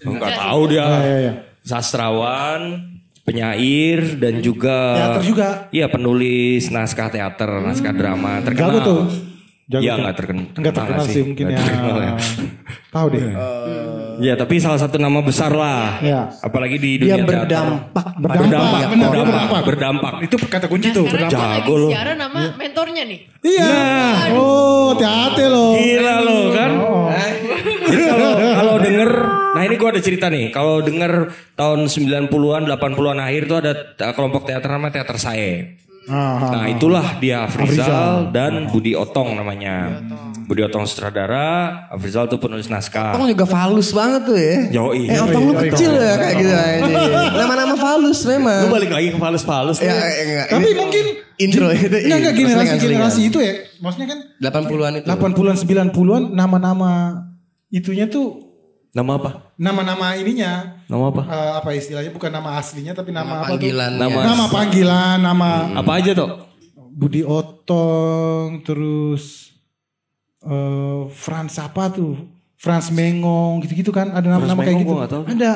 Enggak 0.00 0.32
tahu 0.34 0.60
dia. 0.66 0.84
Iya 0.84 1.00
iya 1.00 1.18
iya. 1.20 1.32
Sastrawan, 1.60 2.60
penyair 3.30 3.98
dan 4.18 4.34
juga 4.38 4.76
Teater 4.98 5.22
juga. 5.22 5.48
Iya, 5.70 5.86
penulis 5.86 6.66
naskah 6.68 7.08
teater, 7.08 7.50
naskah 7.62 7.94
drama 7.94 8.42
terkenal. 8.42 8.70
Jago 8.74 8.78
tuh. 8.82 9.00
Jago 9.70 9.86
tuh. 9.86 10.02
nggak 10.02 10.16
terkenal. 10.18 10.44
Enggak 10.50 10.74
terkenal 10.74 11.04
sih 11.06 11.22
mungkin 11.22 11.44
ya. 11.46 11.58
ya. 11.62 12.12
Tahu 12.94 13.06
deh. 13.06 13.22
Ya, 14.20 14.34
tapi 14.34 14.58
salah 14.58 14.76
satu 14.76 14.98
nama 14.98 15.22
besar 15.22 15.54
lah. 15.54 16.02
Iya. 16.02 16.26
Apalagi 16.42 16.74
di 16.76 16.98
Dia 16.98 17.14
dunia 17.16 17.22
teater. 17.22 17.46
berdampak. 17.46 18.06
Berdampak, 18.18 18.40
Berdampak, 18.42 18.80
berdampak, 18.82 19.10
berdampak. 19.22 19.62
berdampak. 19.64 20.12
Itu 20.26 20.36
kata 20.42 20.66
kunci 20.66 20.90
tuh. 20.90 21.06
Sekarang 21.06 21.30
Berdampak. 21.30 21.54
Jago 21.62 21.70
lagi 21.70 21.80
lo. 21.80 21.88
siaran 21.94 22.16
sama 22.18 22.40
mentornya 22.58 23.02
nih. 23.06 23.18
Iya. 23.40 23.72
Oh, 24.34 24.90
hati-hati 24.92 25.44
loh. 25.46 25.70
Gila 25.78 26.14
lo 26.20 26.38
kan. 26.50 26.70
Jadi 27.80 28.02
kalau 28.06 28.30
kalau 28.36 28.74
denger, 28.76 29.10
nah 29.50 29.62
ini 29.62 29.74
gua 29.74 29.90
ada 29.90 30.00
cerita 30.00 30.26
nih. 30.26 30.50
Kalau 30.50 30.80
denger 30.80 31.12
tahun 31.54 31.86
90-an, 31.86 32.62
80-an 32.66 33.18
akhir 33.18 33.42
tuh 33.44 33.56
ada 33.58 33.72
t- 33.74 34.12
kelompok 34.12 34.44
teater 34.44 34.68
namanya 34.68 35.00
Teater 35.00 35.16
Sae. 35.16 35.52
Ah, 36.10 36.50
Nah 36.50 36.64
itulah 36.66 37.20
dia 37.20 37.44
Afrizal 37.44 38.30
dan 38.30 38.66
Budi 38.66 38.94
Otong 38.94 39.36
namanya. 39.36 40.02
Budi 40.42 40.66
Otong 40.66 40.82
sutradara, 40.82 41.70
Afrizal 41.86 42.26
tuh 42.26 42.42
penulis 42.42 42.66
naskah. 42.66 43.14
Otong 43.14 43.30
juga 43.30 43.46
falus 43.46 43.94
banget 43.94 44.22
tuh 44.26 44.34
ya. 44.34 44.56
Yoi. 44.74 45.06
Eh 45.06 45.20
otong 45.20 45.44
lu 45.46 45.54
kecil 45.54 45.94
ya 45.94 46.14
kayak 46.18 46.34
gitu. 46.34 46.50
ini. 46.50 46.94
Nama-nama 47.38 47.74
falus 47.78 48.26
memang. 48.26 48.66
Lu 48.66 48.74
balik 48.74 48.90
lagi 48.90 49.08
ke 49.10 49.18
falus-falus. 49.18 49.78
Ya, 49.78 49.94
lu. 49.94 50.02
eh, 50.02 50.14
enggak. 50.26 50.46
Tapi 50.50 50.64
Ini 50.64 50.72
mungkin 50.74 51.04
intro 51.38 51.66
itu. 51.70 51.86
Enggak 51.86 52.18
iya, 52.18 52.30
generasi-generasi 52.34 53.14
selingan. 53.14 53.30
itu 53.30 53.38
ya. 53.38 53.54
Maksudnya 53.78 54.08
kan 54.10 54.18
80-an 54.42 54.92
itu. 54.98 55.06
80-an 55.06 55.56
90-an 55.94 56.22
nama-nama 56.34 56.92
itunya 57.70 58.10
tuh 58.10 58.49
Nama 58.90 59.12
apa? 59.14 59.30
nama-nama 59.54 60.18
ininya 60.18 60.82
Nama 60.84 61.04
apa? 61.06 61.22
eh, 61.24 61.52
apa 61.56 61.70
istilahnya 61.72 62.10
bukan 62.10 62.26
nama 62.28 62.58
aslinya 62.58 62.90
tapi 62.90 63.10
nama, 63.10 63.22
Nama 63.22 63.34
apa 63.36 63.46
tuh? 63.46 63.50
panggilan. 63.54 63.90
Nama- 63.94 64.22
Nama 64.24 64.44
panggilan, 64.46 65.18
nama 65.20 65.48
Apa 65.78 65.90
aja 65.96 66.10
tuh? 66.12 66.28
Budi 66.90 67.22
Otong 67.22 68.60
terus 68.60 69.54
eh 70.40 71.00
Frans 71.08 71.54
apa 71.56 71.88
tuh? 71.88 72.18
Frans 72.56 72.90
Mengong 72.90 73.62
gitu-gitu 73.62 73.88
kan 73.88 74.10
ada 74.10 74.26
nama-nama 74.26 74.60
kayak 74.60 74.82
gitu. 74.82 74.92
Ada 75.00 75.50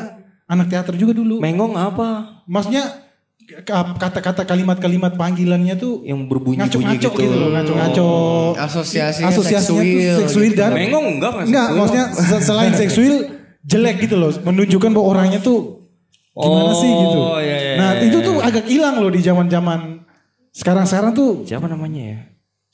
anak 0.47 0.66
teater 0.69 0.94
juga 0.94 1.12
dulu. 1.12 1.36
Mengong 1.36 1.74
apa? 1.74 2.40
Maksudnya 2.47 3.03
kata-kata 3.44 4.42
kalimat-kalimat 4.44 5.14
panggilannya 5.14 5.76
tuh 5.76 6.00
Yang 6.00 6.20
berbunyi-bunyi 6.26 6.64
ngaco-ngaco 6.96 7.08
gitu. 7.10 7.20
gitu 7.20 7.36
loh, 7.36 7.50
ngaco-ngaco. 7.52 8.08
Asosiasinya 8.56 9.28
Asosiasinya 9.28 9.68
tuh 9.68 9.84
seksual 9.84 10.20
seksual 10.24 10.44
gitu. 10.48 10.56
dan 10.56 10.70
Mengong 10.72 11.06
enggak 11.18 11.30
nggak 11.30 11.46
Enggak, 11.46 11.66
maksudnya 11.70 12.06
se- 12.10 12.42
selain 12.42 12.72
seksual 12.80 13.14
jelek 13.62 13.96
gitu 14.00 14.16
loh, 14.16 14.30
menunjukkan 14.40 14.90
bahwa 14.90 15.06
orangnya 15.10 15.40
tuh 15.40 15.84
gimana 16.32 16.72
Oh, 16.72 16.76
sih 16.76 16.90
gitu. 16.90 17.18
iya, 17.38 17.56
iya, 17.56 17.72
nah, 17.76 17.90
iya, 17.94 18.10
itu 18.10 18.18
iya. 18.18 18.26
tuh 18.26 18.36
agak 18.38 18.64
hilang 18.66 18.96
loh 18.98 19.08
di 19.08 19.20
zaman-zaman 19.20 20.02
sekarang-sekarang 20.50 21.12
tuh 21.12 21.46
Siapa 21.46 21.66
namanya 21.66 22.02
ya? 22.02 22.18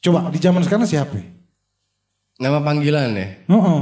Coba 0.00 0.32
di 0.32 0.38
zaman 0.38 0.64
sekarang 0.64 0.88
siapa? 0.88 1.12
Nama 2.36 2.58
panggilan 2.58 3.12
ya? 3.12 3.28
Heeh. 3.44 3.80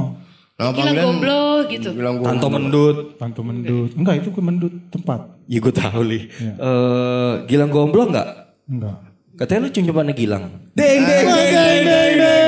Nama 0.59 0.75
Gilang 0.75 0.95
gomblo 0.99 1.41
gitu. 1.71 1.89
Bilang 1.95 2.15
Tanto 2.19 2.47
Mendut. 2.51 3.15
Tanto 3.15 3.41
Mendut. 3.47 3.95
Enggak 3.95 4.19
itu 4.19 4.29
ke 4.35 4.41
Mendut 4.43 4.73
tempat. 4.91 5.39
Ya 5.47 5.63
gue 5.63 5.71
tahu 5.71 6.03
li. 6.03 6.27
Eh, 6.35 7.33
Gilang 7.47 7.71
Gomblo 7.71 8.11
enggak? 8.11 8.59
Enggak. 8.67 8.99
Katanya 9.39 9.65
lu 9.65 9.69
cuma 9.71 10.03
Gilang. 10.11 10.51
Deng 10.75 10.99
deng 10.99 11.25
deng 11.31 11.83
deng 11.87 12.13
deng 12.19 12.47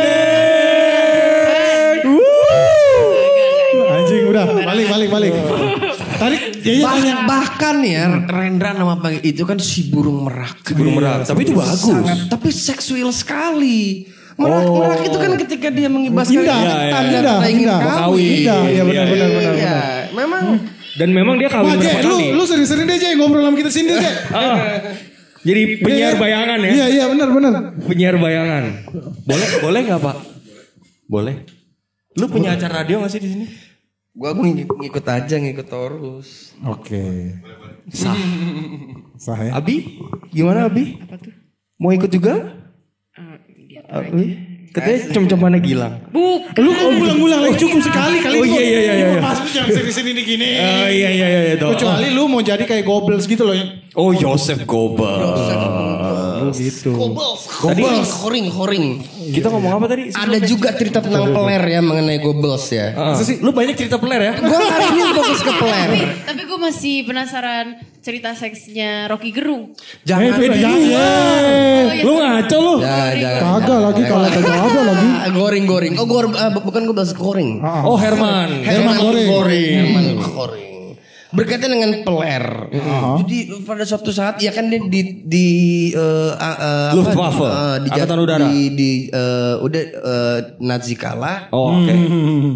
Anjing 3.92 4.24
udah 4.28 4.46
balik 4.60 4.88
balik 4.92 5.10
balik. 5.10 5.32
Tarik 6.20 6.42
Yaya 6.62 6.84
Bah- 6.84 6.94
tanya. 7.00 7.16
bahkan 7.26 7.76
ya 7.82 8.04
Rendra 8.28 8.76
nama 8.76 9.00
panggil 9.00 9.24
itu 9.24 9.48
kan 9.48 9.58
si 9.58 9.88
burung 9.88 10.28
merak. 10.28 10.62
Burung 10.76 11.00
merak, 11.00 11.26
tapi 11.26 11.48
itu 11.48 11.56
bagus. 11.56 11.80
Sangat, 11.80 12.28
tapi 12.28 12.52
seksual 12.52 13.10
sekali. 13.16 14.06
Merak, 14.42 14.66
merak 14.66 15.02
itu 15.06 15.18
kan 15.22 15.32
ketika 15.46 15.68
dia 15.70 15.88
mengibaskan 15.88 16.42
Indah, 16.42 16.58
tanda 16.58 16.74
indah, 16.74 16.92
tanda 16.92 17.18
indah, 17.22 17.38
ingin 17.48 17.68
indah. 17.70 17.80
kawin. 18.02 18.34
Indah, 18.42 18.62
iya 18.66 18.84
benar 18.84 19.06
benar 19.06 19.30
benar. 19.30 19.54
Iya, 19.54 19.76
benar. 19.78 20.12
memang 20.18 20.44
Dan 20.92 21.10
memang 21.16 21.36
dia 21.40 21.50
kawin 21.54 21.78
berapa 21.80 22.02
lu 22.04 22.18
kali? 22.20 22.28
lu 22.36 22.44
sering-sering 22.44 22.86
deh 22.90 22.98
Jay 23.00 23.14
ngobrol 23.16 23.46
sama 23.46 23.56
kita 23.56 23.72
sini 23.72 23.96
Jay. 23.96 24.14
Ah, 24.34 24.58
jadi 25.42 25.62
penyiar 25.82 26.14
Iya, 26.14 26.20
bayangan 26.20 26.58
ya? 26.62 26.72
Iya 26.72 26.86
iya 26.92 27.04
benar 27.08 27.30
benar. 27.32 27.52
Penyiar 27.88 28.16
bayangan. 28.20 28.64
Boleh 29.24 29.48
boleh 29.64 29.80
nggak 29.88 30.02
pak? 30.04 30.18
Boleh. 31.08 31.36
Lu 32.20 32.28
punya 32.28 32.60
acara 32.60 32.84
radio 32.84 33.00
gak 33.02 33.12
sih 33.12 33.22
di 33.24 33.30
sini? 33.32 33.46
gua 34.12 34.36
ngikut, 34.36 34.76
ngikut 34.76 35.06
aja 35.08 35.36
ngikut 35.40 35.68
terus. 35.72 36.52
Oke. 36.68 37.40
Sah. 37.88 38.16
Sah 39.16 39.40
ya. 39.40 39.56
Abi, 39.56 39.98
gimana 40.36 40.68
Abi? 40.68 41.00
Mau 41.80 41.96
ikut 41.96 42.12
juga? 42.12 42.61
Abi? 43.92 44.24
Katanya 44.72 45.00
cem-cemannya 45.12 45.60
Gilang. 45.60 45.94
Buk. 46.16 46.48
Lu 46.56 46.72
kok 46.72 46.88
ulang-ulang 46.96 47.44
lagi 47.44 47.60
cukup 47.60 47.84
sekali 47.84 48.24
kali 48.24 48.40
Oh, 48.40 48.44
itu. 48.48 48.56
iya, 48.56 48.64
iya, 48.64 48.80
iya, 48.80 48.94
iya. 48.96 49.20
Pas 49.20 49.36
lu 49.44 49.52
jangan 49.52 49.68
sini-sini 49.68 50.10
nih 50.16 50.24
gini. 50.24 50.50
Oh 50.56 50.88
iya 50.88 51.10
iya 51.12 51.28
iya. 51.28 51.40
iya. 51.52 51.56
Kecuali 51.60 52.08
lu 52.16 52.32
mau 52.32 52.40
jadi 52.40 52.64
kayak 52.64 52.88
gobles 52.88 53.28
gitu 53.28 53.44
loh. 53.44 53.56
Oh 54.00 54.16
Yosef 54.16 54.64
Goba. 54.64 55.12
Lu 56.40 56.56
gitu. 56.56 56.96
Horing, 57.62 58.00
horing, 58.24 58.48
horing. 58.48 58.86
Kita 59.36 59.52
ngomong 59.52 59.84
apa 59.84 59.92
tadi? 59.92 60.16
Ada 60.16 60.40
juga 60.40 60.72
cerita 60.72 61.04
tentang 61.04 61.36
peler 61.36 61.64
ya 61.68 61.80
mengenai 61.84 62.24
gobels 62.24 62.64
ya. 62.72 62.96
Ah, 62.96 63.20
Lu 63.44 63.52
banyak 63.52 63.76
cerita 63.76 64.00
peler 64.00 64.22
ya? 64.24 64.34
Gua 64.40 64.56
hari 64.56 64.88
ini 64.96 65.12
fokus 65.12 65.40
ke 65.44 65.52
peler. 65.52 65.88
Tapi, 65.92 66.02
tapi 66.32 66.42
gue 66.48 66.60
masih 66.64 66.96
penasaran 67.04 67.66
cerita 68.02 68.34
seksnya 68.34 69.06
Rocky 69.06 69.30
Gerung. 69.30 69.78
Jangan 70.04 70.34
Eh, 70.36 70.50
jangan. 70.52 70.80
iya. 70.82 71.10
Lu 72.02 72.18
ngaco 72.18 72.58
lu. 72.58 72.74
Ya, 72.82 73.14
jangan. 73.14 73.42
Kagak 73.62 73.80
lagi 73.80 74.04
kalau 74.04 74.26
kagak 74.28 74.58
ada 74.58 74.82
lagi. 74.90 75.08
Ah, 75.08 75.30
goring 75.30 75.66
goring. 75.66 75.94
Oh 75.96 76.06
gor, 76.06 76.26
ah, 76.34 76.50
bukan 76.52 76.82
gue 76.84 76.96
bahas 76.96 77.14
goring. 77.14 77.62
Oh 77.62 77.96
Herman. 77.96 78.66
Herman 78.66 78.96
Goring. 78.98 79.28
goring. 79.30 79.76
Herman 79.78 80.06
goring. 80.18 80.71
Berkaitan 81.32 81.72
dengan 81.72 81.92
peler. 82.04 82.44
Jadi 83.24 83.38
pada 83.64 83.84
suatu 83.88 84.12
saat 84.12 84.44
ya 84.44 84.52
kan 84.52 84.68
dia 84.68 84.84
di 84.84 85.02
di 85.24 85.48
eh, 85.96 86.32
apa, 86.36 86.92
Luftwaffe, 86.92 87.48
eh, 87.48 87.76
di, 87.84 87.90
Angkatan 87.90 88.18
Udara. 88.20 88.48
Di, 88.52 88.60
di 88.76 88.92
eh, 89.08 89.56
udah 89.64 89.84
eh, 89.96 90.40
Nazi 90.60 90.96
kalah. 91.00 91.48
Oh 91.56 91.80
oke. 91.80 91.94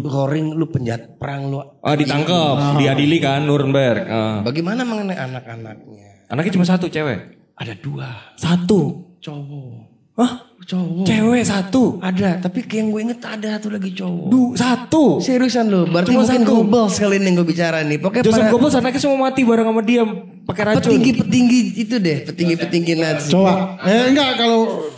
Goring 0.04 0.52
lu 0.54 0.68
penjahat 0.68 1.16
perang 1.16 1.48
lu. 1.48 1.58
Ah 1.80 1.96
ditangkap, 1.96 2.76
diadili 2.76 3.16
kan 3.16 3.48
Nuremberg. 3.48 4.04
Ah. 4.06 4.38
Bagaimana 4.44 4.84
mengenai 4.84 5.16
anak-anaknya? 5.16 6.28
Anaknya 6.28 6.52
cuma 6.54 6.66
satu 6.68 6.92
cewek. 6.92 7.32
Ada 7.56 7.72
dua 7.80 8.36
Satu. 8.36 9.16
cowok. 9.16 9.96
Hah? 10.20 10.45
Cowok. 10.66 11.06
Cewek 11.06 11.46
satu. 11.46 12.02
Ada, 12.02 12.42
tapi 12.42 12.66
kayak 12.66 12.74
yang 12.74 12.88
gue 12.90 13.00
inget 13.06 13.20
ada 13.22 13.54
satu 13.54 13.70
lagi 13.70 13.94
cowok. 13.94 14.26
Du, 14.26 14.42
satu. 14.58 15.22
Seriusan 15.22 15.70
lu, 15.70 15.86
berarti 15.86 16.10
Cuma 16.10 16.26
mungkin 16.26 16.42
gobel 16.42 16.90
sekali 16.90 17.22
ini 17.22 17.30
yang 17.30 17.34
gue 17.38 17.46
bicara 17.46 17.86
nih. 17.86 18.02
Pokoknya 18.02 18.26
Joseph 18.26 18.42
para 18.42 18.50
Goebbels 18.50 18.74
anaknya 18.74 18.98
semua 18.98 19.30
mati 19.30 19.46
bareng 19.46 19.62
sama 19.70 19.82
dia 19.86 20.02
pakai 20.42 20.62
racun. 20.66 20.82
petinggi-petinggi 20.82 21.60
itu 21.78 21.94
deh, 22.02 22.18
petinggi-petinggi 22.26 22.92
Nazi. 22.98 23.30
Coba. 23.30 23.78
Eh 23.86 24.10
enggak 24.10 24.30
kalau 24.42 24.90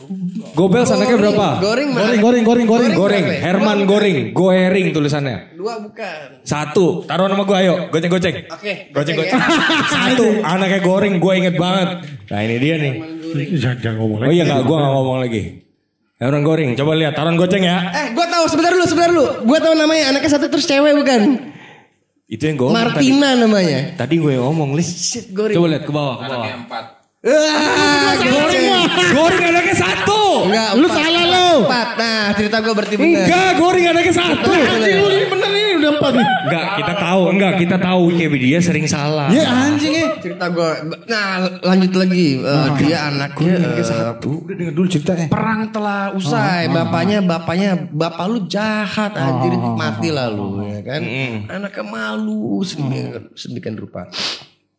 Goebbels 0.56 0.88
anaknya 0.88 1.16
berapa? 1.20 1.46
Goring, 1.60 1.88
goring 1.92 2.20
goring 2.24 2.44
goring 2.48 2.66
goring. 2.66 2.92
Goring, 2.96 3.24
ya? 3.28 3.36
Herman 3.44 3.78
Goring, 3.84 4.18
Goering 4.32 4.86
tulisannya. 4.96 5.52
Dua 5.52 5.84
bukan. 5.84 6.48
Satu, 6.48 7.04
taruh 7.04 7.28
nama 7.28 7.44
gue 7.44 7.56
ayo, 7.60 7.92
goceng-goceng. 7.92 8.48
Oke, 8.48 8.88
Goceng 8.88 9.20
goceng 9.20 9.36
goceng. 9.36 9.40
Satu, 9.92 10.26
anaknya 10.40 10.80
Goring, 10.80 11.20
gue 11.20 11.32
inget 11.36 11.60
banget. 11.60 12.08
Nah 12.32 12.40
ini 12.40 12.56
dia 12.56 12.80
nih. 12.80 13.17
Jangan, 13.34 13.76
jangan 13.82 13.96
ngomong 14.00 14.18
Oh 14.24 14.32
iya 14.32 14.44
nggak, 14.46 14.62
gue 14.64 14.76
nggak 14.76 14.92
ngomong 14.94 15.18
lagi. 15.20 15.42
Herman 16.18 16.42
Goring, 16.42 16.74
coba 16.74 16.98
lihat, 16.98 17.14
taruhan 17.14 17.38
goceng 17.38 17.62
ya. 17.62 17.78
Eh, 17.94 18.06
gue 18.10 18.26
tahu 18.26 18.44
sebentar 18.50 18.74
dulu, 18.74 18.84
sebentar 18.90 19.10
dulu. 19.14 19.26
Gue 19.46 19.58
tahu 19.62 19.74
namanya, 19.78 20.10
anaknya 20.10 20.30
satu 20.34 20.50
terus 20.50 20.66
cewek 20.66 20.98
bukan? 20.98 21.54
Itu 22.26 22.42
yang 22.42 22.56
gue 22.58 22.68
Martina 22.74 23.38
namanya. 23.38 23.94
tadi. 23.94 23.98
Tadi 24.02 24.14
gue 24.18 24.32
yang 24.34 24.44
ngomong, 24.50 24.74
Lis. 24.74 24.90
Shit, 24.90 25.30
Goring. 25.30 25.54
Coba 25.54 25.66
lihat 25.70 25.84
ke 25.86 25.92
bawah, 25.94 26.14
ke 26.18 26.26
bawah. 26.26 26.97
Ah, 27.18 28.14
Goring, 28.14 28.70
Goring 29.10 29.42
anaknya 29.50 29.74
satu. 29.74 30.46
Enggak, 30.46 30.70
Lu 30.78 30.86
empat, 30.86 30.98
salah 31.02 31.24
lu. 31.26 31.48
Empat. 31.66 31.88
Nah, 31.98 32.22
cerita 32.30 32.56
gue 32.62 32.70
berarti 32.70 32.94
benar. 32.94 33.26
Enggak, 33.26 33.50
Goring 33.58 33.86
anaknya 33.90 34.14
satu. 34.14 34.50
Anjing 34.54 34.96
lu 35.02 35.08
ini 35.10 35.26
bener 35.26 35.50
ini 35.50 35.72
udah 35.82 35.90
empat 35.98 36.12
nih. 36.14 36.26
Enggak, 36.46 36.66
kita 36.78 36.94
tahu, 36.94 37.22
enggak, 37.34 37.52
kita 37.58 37.76
tahu 37.82 38.00
Wikipedia 38.06 38.58
sering 38.62 38.86
salah. 38.86 39.34
Ya 39.34 39.50
anjing 39.50 39.98
eh. 39.98 40.08
Cerita 40.22 40.46
gue. 40.46 40.70
Nah, 41.10 41.26
lanjut 41.58 41.92
lagi. 41.98 42.38
Eh, 42.38 42.68
dia 42.78 42.96
anaknya 43.10 43.54
eh, 43.66 44.22
Udah 44.22 44.54
dengar 44.54 44.74
dulu 44.78 44.86
ceritanya. 44.86 45.26
perang 45.26 45.74
telah 45.74 46.14
usai. 46.14 46.70
Bapaknya, 46.70 47.18
bapaknya, 47.18 47.70
bapak 47.90 48.26
lu 48.30 48.46
jahat 48.46 49.18
anjir 49.18 49.58
mati 49.58 50.14
lah 50.14 50.30
lu 50.30 50.62
ya 50.62 50.86
kan. 50.86 51.02
Anaknya 51.50 51.82
malu 51.82 52.62
sedemikian 52.62 53.74
rupa. 53.74 54.06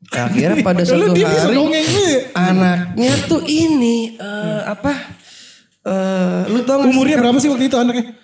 Akhirnya 0.08 0.64
pada 0.64 0.82
suatu 0.88 1.12
hari 1.12 1.60
ya? 1.60 2.20
anaknya 2.32 3.14
tuh 3.28 3.44
ini 3.44 4.16
eh, 4.16 4.62
apa? 4.64 4.96
Eh, 5.84 6.42
lu 6.50 6.64
tau? 6.64 6.88
Umurnya 6.88 7.20
berapa 7.20 7.36
sih 7.38 7.52
waktu 7.52 7.68
itu 7.68 7.76
anaknya? 7.76 8.16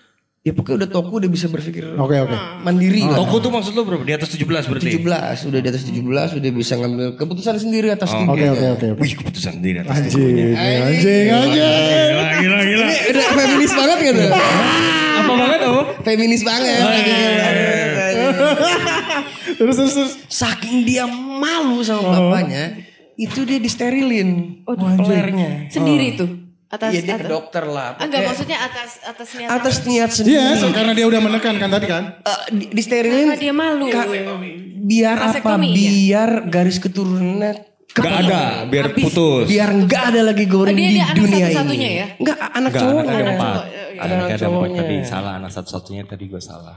Ya 0.45 0.53
pokoknya 0.53 0.85
udah 0.85 0.89
toko 0.93 1.17
udah 1.17 1.25
bisa 1.25 1.49
berpikir 1.49 1.97
Oke 1.97 2.21
oke. 2.21 2.37
mandiri 2.61 3.01
lah. 3.01 3.17
Toko 3.17 3.41
tuh 3.41 3.49
maksud 3.49 3.73
lu 3.73 3.81
berapa? 3.81 4.05
Di 4.05 4.13
atas 4.13 4.29
17 4.29 4.45
berarti? 4.45 4.93
17 4.93 5.49
udah 5.49 5.59
di 5.59 5.67
atas 5.73 5.83
17 5.89 6.37
udah 6.37 6.51
bisa 6.53 6.73
ngambil 6.77 7.07
keputusan 7.17 7.55
sendiri 7.57 7.89
atas 7.89 8.13
Oke 8.13 8.23
dirinya. 8.29 8.53
oke 8.53 8.67
oke. 8.77 8.87
oke. 8.93 9.01
Wih, 9.01 9.13
keputusan 9.17 9.51
sendiri 9.57 9.81
atas 9.81 10.05
Anjing 10.05 10.53
anjing 10.53 11.27
anjing. 11.33 12.09
Gila, 12.13 12.25
gila, 12.39 12.59
gila. 12.61 12.85
Ini 12.87 13.09
udah 13.09 13.25
feminis 13.33 13.73
banget 13.73 13.97
kan 13.99 14.13
tuh? 14.13 14.29
Apa 15.17 15.33
banget 15.33 15.59
apa? 15.65 15.81
Feminis 16.05 16.41
banget. 16.45 16.77
Terus 19.53 19.75
terus 19.75 19.93
terus. 19.93 20.13
Saking 20.25 20.83
dia 20.83 21.05
malu 21.07 21.79
sama 21.79 22.09
bapaknya, 22.11 22.81
itu 23.13 23.45
dia 23.45 23.57
disterilin. 23.57 24.61
Oh, 24.63 24.73
pelernya. 24.73 25.69
Sendiri 25.69 26.15
tuh. 26.15 26.29
Atas, 26.65 26.91
Iya 26.91 27.01
dia 27.05 27.15
ke 27.15 27.29
dokter 27.29 27.63
lah. 27.63 27.93
Ah, 27.95 28.03
Enggak 28.03 28.25
maksudnya 28.25 28.57
atas 28.57 28.99
atas 28.99 29.29
niat 29.31 29.47
Atas 29.47 29.75
niat 29.85 30.09
Iya, 30.09 30.17
sendiri. 30.17 30.59
so, 30.59 30.67
karena 30.73 30.91
dia 30.91 31.05
udah 31.05 31.21
menekan 31.21 31.55
kan 31.55 31.69
tadi 31.69 31.87
kan. 31.87 32.03
Eh, 32.19 32.39
di, 32.51 32.65
disterilin 32.73 33.31
Karena 33.31 33.39
dia 33.39 33.53
malu. 33.53 33.85
Ka- 33.87 34.09
biar 34.81 35.15
apa? 35.15 35.25
Vasektomi, 35.31 35.67
ya? 35.69 35.91
Biar 35.93 36.29
garis 36.45 36.81
keturunannya 36.81 37.51
Gak 37.95 38.11
ada, 38.21 38.41
biar 38.65 38.85
habis. 38.89 39.03
putus. 39.07 39.45
Biar 39.47 39.69
nggak 39.71 40.03
ada 40.05 40.21
lagi 40.25 40.45
goreng 40.45 40.71
Oh, 40.71 40.77
dia- 40.77 40.85
di 40.85 40.93
dia 40.93 41.05
anak 41.05 41.15
dunia 41.15 41.45
satu-satunya 41.45 41.87
ini. 41.87 41.95
ya? 41.95 42.07
Enggak, 42.15 42.37
anak 42.37 42.51
Enggak, 42.67 42.81
cowoknya. 42.81 42.99
anak 43.01 43.15
ada 43.15 43.31
empat. 43.31 43.55
Ada 43.55 44.03
Anak 44.05 44.27
anak 44.27 44.39
cowoknya. 44.41 44.75
tadi 44.77 44.95
salah, 45.01 45.33
anak 45.33 45.51
satu-satunya 45.51 46.01
tadi 46.03 46.23
gue 46.25 46.41
salah. 46.41 46.75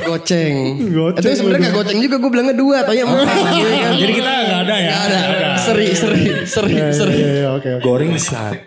Goceng. 0.00 0.54
Goceng 0.88 1.22
Itu 1.22 1.28
sebenarnya 1.36 1.62
gak 1.64 1.76
goceng 1.76 1.98
juga 2.00 2.16
gue 2.16 2.30
bilangnya 2.30 2.56
dua 2.56 2.76
ya 2.82 3.04
gitu 3.06 3.06
kan. 3.06 3.92
Jadi 3.94 4.12
kita 4.12 4.30
gak 4.42 4.60
ada 4.60 4.74
ya? 4.76 4.90
Nggak 4.90 5.22
ada. 5.30 5.50
Seri, 5.56 5.86
seri, 5.92 6.22
seri, 6.44 6.74
seri. 6.90 7.14
Iya 7.14 7.30
iya 7.30 7.48
oke 7.52 7.68
oke. 7.78 7.82
Goreng 7.82 8.10
saat. 8.16 8.58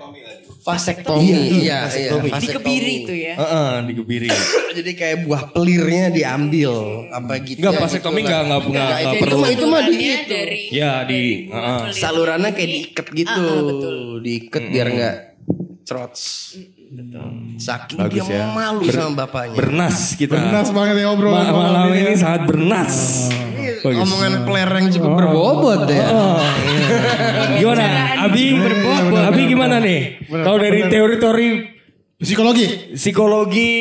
Vasektomi. 0.64 1.28
Iya, 1.28 1.92
iya. 1.92 2.12
di 2.24 2.32
vasektomi. 2.32 2.56
kebiri 2.56 2.94
itu 3.04 3.14
ya. 3.20 3.34
Heeh, 3.36 3.70
dikebiri. 3.92 4.30
Jadi 4.80 4.92
kayak 4.96 5.18
buah 5.28 5.44
pelirnya 5.52 6.08
diambil 6.08 6.72
apa 7.12 7.34
gitu. 7.44 7.60
Enggak, 7.60 7.84
vasektomi 7.84 8.24
enggak 8.24 8.42
enggak 8.48 8.60
enggak 8.64 8.72
Nggak, 8.72 8.88
enggak 8.88 9.00
itu 9.04 9.24
perlu. 9.28 9.42
mah 9.44 9.52
itu 9.52 9.66
mah 9.68 9.82
di 9.84 9.96
itu. 10.00 10.24
dari 10.32 10.62
Ya 10.72 10.92
di 11.04 11.22
heeh. 11.52 11.80
Salurannya 11.92 12.50
kayak 12.56 12.70
diikat 12.72 13.08
gitu. 13.12 13.44
Diikat 14.24 14.64
biar 14.72 14.88
enggak 14.88 15.16
trots. 17.04 17.58
Saking 17.60 17.98
Bagus 17.98 18.24
dia 18.24 18.36
ya. 18.36 18.46
malu 18.50 18.82
Ber- 18.82 18.94
sama 18.94 19.12
bapaknya. 19.20 19.56
Bernas 19.56 19.98
kita. 20.14 20.34
Bernas 20.34 20.68
banget 20.70 20.96
ya 20.98 21.08
obrolan 21.10 21.42
Ma- 21.42 21.52
malam 21.52 21.74
malam 21.82 21.92
ini 21.92 22.02
ini. 22.06 22.16
sangat 22.16 22.42
bernas. 22.46 22.94
Bagus. 23.82 24.00
Omongan 24.00 24.34
pelereng 24.44 24.86
cukup 24.90 25.12
berbobot 25.14 25.82
ya. 25.86 26.06
Oh, 26.08 26.40
iya. 26.40 27.58
Gimana? 27.60 27.86
Abi, 28.22 28.44
Abi 29.28 29.42
gimana 29.46 29.76
nih? 29.78 30.00
Kalau 30.24 30.56
dari 30.56 30.88
teori-teori 30.88 31.48
Psikologi. 32.24 32.96
Psikologi 32.96 33.72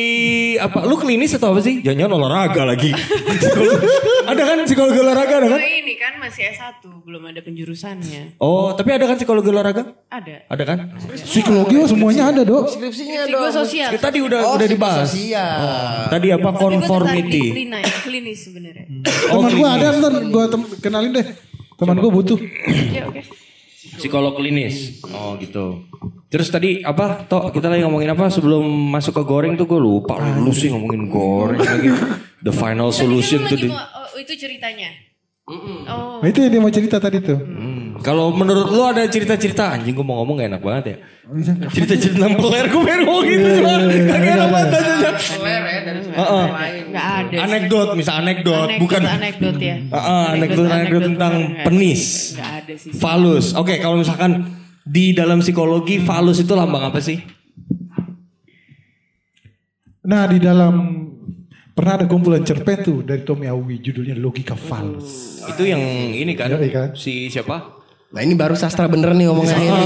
apa? 0.57 0.83
Lu 0.83 0.95
klinis 0.95 1.31
atau 1.31 1.55
apa 1.55 1.59
sih? 1.59 1.79
Jangan 1.79 2.11
olahraga 2.11 2.63
lagi. 2.65 2.91
Psikologi- 2.91 3.87
ada 4.31 4.41
kan 4.43 4.57
psikologi 4.63 4.99
olahraga 4.99 5.35
ada 5.37 5.47
kan? 5.49 5.59
ini 5.59 5.95
kan 5.95 6.19
masih 6.19 6.51
S1, 6.51 6.83
belum 7.01 7.23
ada 7.25 7.39
penjurusannya. 7.39 8.35
Oh, 8.37 8.75
tapi 8.75 8.91
ada 8.91 9.05
kan 9.05 9.15
psikologi 9.15 9.47
olahraga? 9.47 9.95
Ada. 10.07 10.43
Ada 10.45 10.63
kan? 10.63 10.77
Psikologi 11.15 11.75
oh, 11.77 11.87
semuanya 11.87 12.29
ada 12.29 12.43
dok. 12.43 12.67
Skripsinya 12.67 13.23
Psiko 13.23 13.47
sosial. 13.49 13.89
Kita 13.89 14.03
tadi 14.03 14.19
udah 14.19 14.39
Oh, 14.43 14.53
udah 14.55 14.67
dibahas. 14.67 15.07
psikososial. 15.07 15.57
Tadi 16.11 16.27
apa 16.29 16.49
gua 16.51 16.69
conformity? 16.77 17.43
klina, 17.49 17.79
klinis 18.03 18.39
sebenarnya. 18.43 18.85
Oh, 19.31 19.39
Teman 19.39 19.51
gue 19.53 19.63
klinis. 19.63 19.75
ada 19.79 19.87
ntar 19.97 20.13
gue 20.19 20.43
kenalin 20.79 21.11
deh. 21.15 21.27
Teman 21.73 21.95
gue 21.95 22.11
butuh. 22.11 22.39
Ya 22.91 23.07
oke. 23.07 23.23
Psikolog 23.99 24.39
klinis. 24.39 25.03
Oh 25.11 25.35
gitu. 25.35 25.83
Terus 26.31 26.49
tadi 26.49 26.81
apa? 26.81 27.27
Tok 27.27 27.51
kita 27.53 27.69
lagi 27.69 27.83
ngomongin 27.85 28.15
apa 28.15 28.31
sebelum 28.31 28.63
masuk 28.89 29.21
ke 29.21 29.23
goreng 29.27 29.53
tuh 29.59 29.67
gue 29.67 29.77
lupa. 29.77 30.17
Lu 30.39 30.55
sih 30.55 30.71
ngomongin 30.71 31.11
goreng 31.11 31.61
lagi. 31.61 31.91
The 32.43 32.51
final 32.51 32.89
solution 32.95 33.43
tuh. 33.47 33.69
oh, 33.69 34.17
itu 34.19 34.33
ceritanya. 34.35 35.12
Oh. 35.43 36.23
Nah, 36.23 36.27
itu 36.31 36.39
yang 36.39 36.51
dia 36.55 36.61
mau 36.63 36.71
cerita 36.71 37.03
tadi 37.03 37.19
tuh. 37.19 37.35
Hmm. 37.35 37.99
Kalau 37.99 38.31
menurut 38.31 38.71
lu 38.71 38.79
ada 38.79 39.03
cerita-cerita 39.11 39.75
anjing 39.75 39.91
gue 39.91 40.03
mau 40.03 40.23
ngomong 40.23 40.39
gak 40.39 40.49
enak 40.55 40.61
banget 40.63 40.83
ya. 40.87 40.97
Cerita-cerita 41.67 42.15
tentang 42.15 42.35
peler 42.39 42.65
gue 42.71 42.81
pengen 42.83 43.01
ngomong 43.03 43.25
gitu 43.27 43.47
cuma 43.59 43.73
gak 43.83 44.23
enak 44.23 44.49
banget 44.51 44.69
aja. 44.71 45.09
Heeh. 46.13 46.45
Nggak 46.93 47.07
ada. 47.11 47.35
sih. 47.35 47.43
Anekdot, 47.43 47.89
misal 47.99 48.15
anekdot, 48.23 48.69
Anekdot, 48.71 48.81
bukan 48.87 49.01
anekdot 49.03 49.57
ya. 49.59 49.75
Heeh, 49.83 50.25
anekdot 50.39 50.67
anekdot 50.71 51.03
tentang 51.11 51.33
penis. 51.67 52.01
Nggak 52.39 52.51
ada 52.63 52.73
sih. 52.79 52.91
Falus. 52.95 53.45
Oke, 53.59 53.83
kalau 53.83 53.99
misalkan 53.99 54.31
di 54.87 55.11
dalam 55.11 55.43
psikologi 55.43 55.99
falus 55.99 56.39
itu 56.39 56.55
lambang 56.55 56.87
apa 56.87 57.03
sih? 57.03 57.19
Nah 60.03 60.27
di 60.27 60.39
dalam 60.39 60.73
pernah 61.73 61.93
ada 61.95 62.05
kumpulan 62.05 62.41
cerpen 62.41 62.77
tuh 62.79 62.97
dari 63.01 63.21
Tommy 63.21 63.45
Awi 63.45 63.77
judulnya 63.79 64.13
Logika 64.15 64.53
Falus. 64.53 65.41
Itu 65.43 65.63
yang 65.63 65.81
ini 66.07 66.33
kan? 66.33 66.47
Yoi 66.47 66.69
kan. 66.69 66.93
Si 66.93 67.27
siapa? 67.27 67.81
Nah 68.13 68.21
ini 68.21 68.33
baru 68.33 68.53
sastra 68.53 68.85
bener 68.85 69.09
nih 69.11 69.25
ngomongnya 69.25 69.57
ini. 69.57 69.85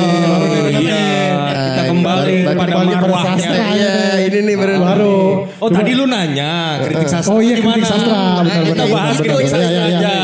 Iya, 0.77 0.99
kita 1.47 1.79
ini 1.79 1.89
kembali 1.89 2.33
baru- 2.43 2.43
pada 2.53 2.71
kembali 2.75 2.91
pada 2.91 3.01
marwahnya. 3.01 3.39
sastra. 3.39 3.63
Iya 3.71 3.93
ini 4.21 4.39
nih 4.43 4.55
baru. 4.57 4.75
Baru. 4.77 5.15
Oh 5.57 5.69
tadi 5.71 5.91
lu 5.91 6.05
nanya 6.05 6.51
kritik 6.77 7.07
sastra 7.07 7.31
Oh 7.31 7.39
iya 7.39 7.55
kritik 7.55 7.81
sastra 7.81 8.43
benar 8.43 8.61
Kita 8.67 8.83
bahas 8.85 9.15
kritik 9.17 9.47
sastra 9.47 9.63
Iya, 9.63 9.83
iya, 9.87 9.97
aja. 9.97 10.16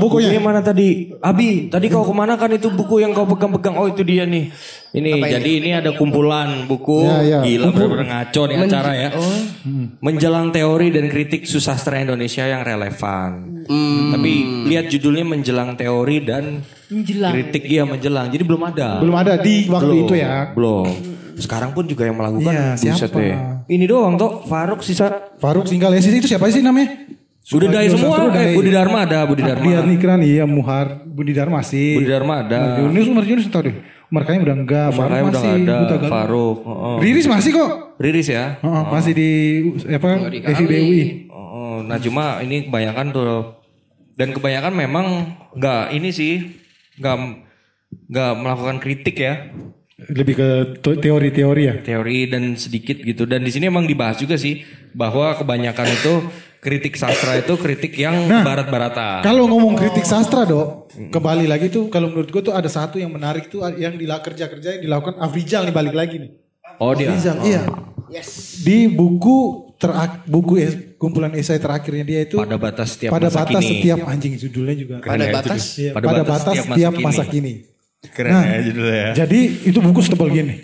Bukunya. 0.00 0.26
Bukunya 0.26 0.42
mana 0.42 0.60
tadi? 0.60 1.12
Abi, 1.16 1.68
tadi 1.68 1.86
kau 1.86 2.00
ke 2.00 2.10
mana 2.10 2.34
kan 2.34 2.48
itu 2.48 2.66
buku 2.68 2.98
yang 2.98 3.12
kau 3.12 3.22
pegang-pegang? 3.24 3.76
Oh 3.76 3.84
itu 3.84 4.00
dia 4.00 4.24
nih. 4.24 4.48
Ini 4.90 5.10
jadi 5.20 5.50
ini 5.56 5.70
ada 5.70 5.92
kumpulan 5.92 6.64
buku 6.64 7.04
Ya, 7.04 7.22
ya. 7.22 7.38
gila 7.40 7.64
Kumpul- 7.68 7.86
bener-bener 7.86 8.06
ngaco 8.10 8.42
nih 8.42 8.56
acara 8.58 8.92
ya. 8.92 9.08
Menjelang 9.98 10.50
teori 10.50 10.88
dan 10.88 11.06
kritik 11.06 11.44
susastra 11.44 12.00
Indonesia 12.00 12.42
yang 12.42 12.62
relevan. 12.62 13.30
Tapi 14.10 14.32
lihat 14.66 14.88
judulnya 14.88 15.22
menjelang 15.22 15.76
teori 15.76 16.16
dan 16.20 16.64
Menjelang. 16.88 17.32
kritik 17.32 17.62
iya 17.64 17.84
menjelang. 17.84 18.26
Jadi 18.28 18.42
belum 18.42 18.62
ada. 18.66 18.98
Belum 18.98 19.14
ada 19.14 19.36
di 19.36 19.68
waktu 19.68 19.86
Belum, 19.86 20.02
itu 20.02 20.14
ya. 20.16 20.50
Belum. 20.50 20.88
Sekarang 21.36 21.70
pun 21.70 21.86
juga 21.86 22.04
yang 22.04 22.16
melakukan 22.16 22.52
buset 22.74 22.98
siapa? 22.98 23.16
deh. 23.16 23.36
Ini 23.66 23.84
doang 23.86 24.14
toh 24.14 24.42
Faruk 24.44 24.82
sisa. 24.82 25.30
Faruk 25.38 25.64
Singgal 25.64 25.94
Esis 25.94 26.12
itu 26.12 26.26
siapa 26.26 26.50
sih 26.50 26.60
namanya? 26.60 27.19
Udah 27.50 27.68
dari 27.68 27.88
Suka- 27.88 28.00
semua. 28.00 28.16
Eh. 28.32 28.54
Budi 28.54 28.70
Dharma 28.70 28.98
ada, 29.02 29.26
Budi 29.26 29.42
Dharma. 29.42 29.64
Dia 29.64 29.78
Nikran 29.82 30.20
iya 30.22 30.44
Muhar 30.46 31.02
Budi 31.02 31.32
Dharma 31.32 31.60
sih. 31.60 31.98
Budi 31.98 32.06
Dharma 32.06 32.42
ada. 32.42 32.78
Umar 32.78 32.90
Yunus 32.90 33.06
Umar 33.06 33.24
Yunus 33.24 33.46
tahu 33.46 33.62
deh. 33.66 33.76
Umar 34.06 34.22
Kayam 34.24 34.42
udah 34.42 34.56
enggak, 34.56 34.86
udah 34.90 35.06
masih. 35.22 35.54
nggak 35.62 35.78
ada. 35.86 36.08
Faruk. 36.08 36.58
oh. 36.62 36.98
Riris 36.98 37.26
masih 37.26 37.50
kok. 37.52 37.70
Riris 37.96 38.26
ya. 38.26 38.58
Heeh, 38.58 38.82
masih 38.88 39.12
di 39.14 39.30
apa? 39.86 40.08
FIBUI. 40.50 41.30
Oh, 41.30 41.82
nah 41.82 41.94
cuma 41.96 42.38
ini 42.40 42.66
kebanyakan 42.66 43.06
tuh 43.10 43.60
dan 44.14 44.30
kebanyakan 44.30 44.74
memang 44.74 45.06
nggak 45.54 45.94
ini 45.94 46.10
sih 46.10 46.58
nggak 46.98 47.16
nggak 48.06 48.32
melakukan 48.36 48.76
kritik 48.78 49.16
ya 49.16 49.48
Lebih 50.00 50.34
ke 50.34 50.48
teori-teori 50.80 51.62
ya. 51.62 51.74
teori 51.78 52.24
dan 52.26 52.52
sedikit 52.54 52.96
gitu 52.96 53.24
dan 53.24 53.40
di 53.40 53.48
sini 53.48 53.68
emang 53.68 53.84
dibahas 53.84 54.16
juga 54.16 54.36
sih 54.36 54.60
bahwa 54.92 55.32
kebanyakan 55.34 55.88
itu 55.88 56.14
kritik 56.60 56.94
sastra 56.94 57.36
itu 57.36 57.56
kritik 57.56 57.92
yang 57.94 58.14
Nah, 58.22 58.44
barat-baratan. 58.44 59.20
Kalau 59.20 59.48
ngomong 59.48 59.74
kritik 59.74 60.04
sastra 60.04 60.44
dok, 60.44 60.92
kembali 61.08 61.44
lagi 61.44 61.68
tuh 61.68 61.88
kalau 61.88 62.08
menurut 62.08 62.28
gue 62.28 62.42
tuh 62.42 62.52
ada 62.52 62.68
satu 62.68 62.96
yang 62.96 63.08
menarik 63.08 63.48
tuh 63.48 63.64
yang 63.74 63.96
dilakukan 63.96 64.32
kerja-kerja 64.32 64.68
yang 64.76 64.82
dilakukan 64.82 65.16
Afrizal 65.18 65.64
nih 65.64 65.72
balik 65.72 65.94
lagi 65.94 66.16
nih. 66.18 66.30
Oh 66.76 66.92
dia. 66.92 67.08
Afrizal, 67.08 67.40
iya. 67.42 67.64
Di 68.60 68.86
buku 68.86 69.36
terak 69.76 70.26
buku 70.26 70.52
es- 70.58 70.78
kumpulan 70.96 71.32
esai 71.32 71.56
terakhirnya 71.56 72.04
dia 72.04 72.20
itu 72.22 72.36
Pada 72.36 72.60
batas 72.60 72.92
setiap 72.92 73.10
pada 73.10 73.26
masa 73.26 73.38
batas 73.40 73.62
kini. 73.62 73.70
setiap 73.72 73.98
anjing 74.04 74.32
judulnya 74.36 74.74
juga. 74.76 74.94
Keren 75.00 75.16
ya 75.16 75.24
itu 75.24 75.32
batas? 75.32 75.60
Iya, 75.74 75.90
pada, 75.90 76.06
batas, 76.20 76.54
setiap 76.60 76.92
masa 77.00 77.22
kini. 77.24 77.52
Keren 78.10 78.32
Nah, 78.32 78.44
ya 78.46 78.60
judulnya 78.62 78.96
ya. 78.96 79.10
Jadi 79.24 79.40
itu 79.64 79.78
buku 79.78 80.00
setebal 80.00 80.28
gini. 80.28 80.54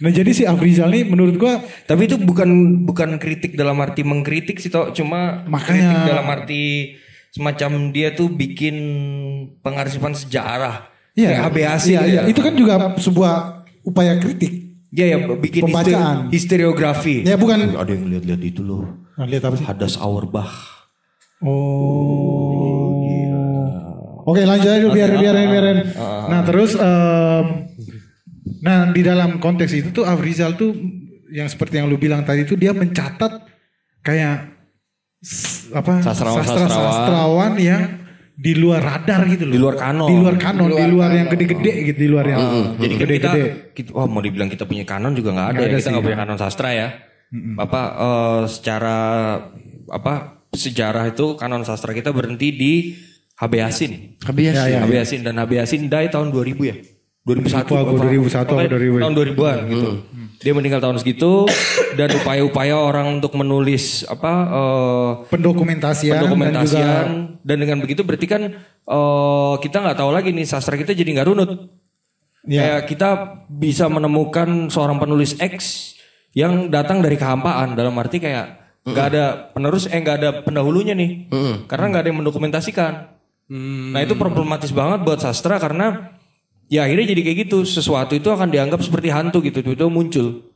Nah 0.00 0.10
jadi 0.10 0.30
si 0.32 0.42
Afrizal 0.48 0.88
nih 0.88 1.04
menurut 1.04 1.36
gua 1.36 1.60
Tapi 1.84 2.08
itu 2.08 2.16
bukan 2.16 2.48
bukan 2.88 3.20
kritik 3.20 3.54
dalam 3.54 3.76
arti 3.84 4.00
mengkritik 4.00 4.56
sih 4.56 4.72
toh, 4.72 4.90
cuma 4.96 5.44
Makanya- 5.44 5.84
kritik 5.84 6.02
dalam 6.08 6.26
arti 6.28 6.62
semacam 7.34 7.90
dia 7.90 8.14
tuh 8.14 8.30
bikin 8.30 8.76
pengarsipan 9.58 10.14
sejarah. 10.14 10.86
HBAC 11.14 11.82
iya, 11.90 12.00
gitu 12.02 12.06
iya. 12.06 12.22
ya. 12.22 12.30
Itu 12.30 12.40
kan 12.42 12.54
juga 12.54 12.74
sebuah 12.98 13.66
upaya 13.86 14.18
kritik. 14.18 14.64
Iya 14.94 15.04
ya 15.10 15.16
bikin 15.26 15.66
Pembacaan. 15.66 16.30
historiografi. 16.30 17.26
Ya 17.26 17.34
bukan. 17.34 17.74
Ada 17.74 17.90
yang 17.90 18.06
lihat-lihat 18.14 18.42
itu 18.46 18.62
loh. 18.62 18.86
Nah, 19.18 19.26
lihat 19.26 19.42
apa 19.46 19.58
sih? 19.58 19.66
Hadas 19.66 19.98
Auerbach. 19.98 20.54
Oh. 21.42 23.02
Oke 24.24 24.40
lanjut 24.48 24.72
aja 24.72 24.80
dulu, 24.80 24.96
biarin 24.96 25.20
biarin 25.20 25.48
biarin. 25.52 25.78
Nah 26.00 26.40
terus 26.48 26.72
em, 26.80 27.63
nah 28.60 28.88
di 28.88 29.00
dalam 29.00 29.38
konteks 29.38 29.72
itu 29.72 29.88
tuh 29.90 30.04
Afrizal 30.04 30.54
tuh 30.54 30.76
yang 31.32 31.48
seperti 31.48 31.80
yang 31.80 31.88
lu 31.88 31.96
bilang 31.96 32.22
tadi 32.22 32.44
tuh 32.44 32.54
dia 32.54 32.70
mencatat 32.70 33.40
kayak 34.00 34.52
apa 35.72 36.04
Sastrawan-sastrawan. 36.04 36.68
sastrawan 36.68 37.52
yang 37.56 37.82
di 38.34 38.52
luar 38.52 38.82
radar 38.82 39.24
gitu 39.30 39.46
loh. 39.46 39.54
Di 39.54 39.60
luar 39.62 39.76
kanon. 39.78 40.08
Di 40.10 40.16
luar 40.18 40.36
kanon, 40.36 40.68
di 40.68 40.84
luar 40.84 41.10
yang 41.10 41.26
gede-gede 41.30 41.72
gitu, 41.86 41.98
di 42.02 42.08
luar 42.10 42.26
yang 42.26 42.40
Jadi 42.76 42.94
kan 42.94 42.98
kita, 42.98 42.98
gede-gede. 43.00 43.42
kita, 43.72 43.90
wah 43.94 44.04
mau 44.04 44.18
dibilang 44.18 44.50
kita 44.50 44.66
punya 44.66 44.82
kanon 44.82 45.14
juga 45.14 45.30
nggak 45.32 45.48
ada, 45.48 45.54
Nggak 45.54 45.62
ya. 45.62 45.64
ada 45.64 45.72
Kita 45.72 45.80
sih. 45.80 45.90
nggak 45.94 46.04
punya 46.04 46.18
kanon 46.18 46.38
sastra 46.38 46.68
ya. 46.70 46.88
Apa 47.56 47.80
eh, 47.96 48.42
secara 48.46 48.96
apa 49.88 50.14
sejarah 50.50 51.04
itu 51.08 51.26
kanon 51.34 51.62
sastra 51.62 51.90
kita 51.90 52.10
berhenti 52.10 52.48
di 52.50 52.72
HB 53.34 53.52
Yasin. 53.56 53.92
HB 54.20 54.38
Yasin. 54.44 54.60
Ya, 54.60 54.64
ya, 54.68 54.78
HB 54.82 54.92
Yasin 54.94 55.20
dan 55.22 55.34
HB 55.38 55.50
Yasin 55.56 55.82
die 55.88 56.08
tahun 56.08 56.28
2000 56.28 56.58
ya. 56.60 56.74
2001 57.24 57.64
Lupa 57.72 57.80
apa? 57.80 57.90
2001 58.04 58.36
atau 58.36 58.52
Pokoknya 58.52 58.70
2000. 58.76 59.00
tahun 59.00 59.14
2000-an 59.16 59.58
gitu. 59.72 59.88
Dia 60.44 60.52
meninggal 60.52 60.80
tahun 60.84 60.96
segitu 61.00 61.48
dan 61.96 62.12
upaya-upaya 62.20 62.76
orang 62.76 63.16
untuk 63.16 63.32
menulis 63.32 64.04
apa 64.04 64.32
eh, 64.52 65.10
pendokumentasian, 65.32 66.20
pendokumentasian 66.20 66.84
dan 66.84 67.40
dan, 67.40 67.56
juga 67.56 67.60
dengan 67.64 67.78
begitu 67.80 68.04
berarti 68.04 68.26
kan 68.28 68.42
eh, 68.68 69.54
kita 69.56 69.76
nggak 69.80 69.96
tahu 69.96 70.10
lagi 70.12 70.36
nih 70.36 70.44
sastra 70.44 70.76
kita 70.76 70.92
jadi 70.92 71.08
nggak 71.16 71.28
runut. 71.32 71.50
Ya. 72.44 72.60
Kayak 72.60 72.82
kita 72.92 73.08
bisa 73.48 73.88
menemukan 73.88 74.68
seorang 74.68 75.00
penulis 75.00 75.32
X 75.40 75.96
yang 76.36 76.68
datang 76.68 77.00
dari 77.00 77.16
kehampaan 77.16 77.72
dalam 77.72 77.96
arti 77.96 78.20
kayak 78.20 78.60
nggak 78.84 79.06
ada 79.16 79.24
penerus 79.56 79.88
eh 79.88 79.96
nggak 79.96 80.16
ada 80.20 80.30
pendahulunya 80.44 80.92
nih 80.92 81.32
karena 81.72 81.84
nggak 81.88 82.02
ada 82.04 82.08
yang 82.12 82.20
mendokumentasikan. 82.20 82.92
Nah 83.96 84.00
itu 84.04 84.12
problematis 84.12 84.76
banget 84.76 85.08
buat 85.08 85.24
sastra 85.24 85.56
karena 85.56 86.20
ya 86.66 86.82
akhirnya 86.82 87.06
jadi 87.08 87.20
kayak 87.22 87.38
gitu 87.44 87.58
sesuatu 87.62 88.12
itu 88.12 88.26
akan 88.26 88.48
dianggap 88.48 88.80
seperti 88.80 89.08
hantu 89.08 89.40
gitu 89.40 89.60
itu 89.60 89.86
muncul. 89.86 90.50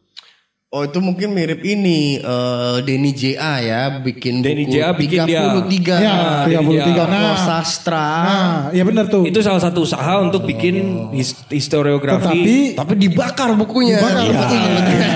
Oh 0.69 0.85
itu 0.85 1.01
mungkin 1.01 1.33
mirip 1.33 1.65
ini 1.65 2.21
eh, 2.21 2.77
Denny 2.85 3.17
JA 3.17 3.57
ya 3.57 3.83
bikin 3.99 4.45
Denny 4.45 4.69
buku 4.69 4.77
JA 4.77 4.93
bikin 4.93 5.21
dia. 5.25 5.41
33 5.65 5.97
Ya, 5.97 6.17
Denny 6.45 6.77
33. 6.77 6.93
JA. 6.93 7.05
Nah, 7.09 7.37
sastra. 7.41 8.05
nah, 8.21 8.53
ya 8.69 8.85
benar 8.85 9.09
tuh. 9.09 9.25
Itu 9.25 9.41
salah 9.41 9.65
satu 9.65 9.89
usaha 9.89 10.21
untuk 10.21 10.45
bikin 10.45 11.09
his- 11.11 11.33
Tetapi 11.33 11.57
historiografi. 11.57 12.77
Tapi 12.77 12.93
dibakar 12.95 13.57
bukunya. 13.57 13.97
Dibakar 13.97 14.21
Iya. 14.21 14.37
bukunya. 14.37 15.09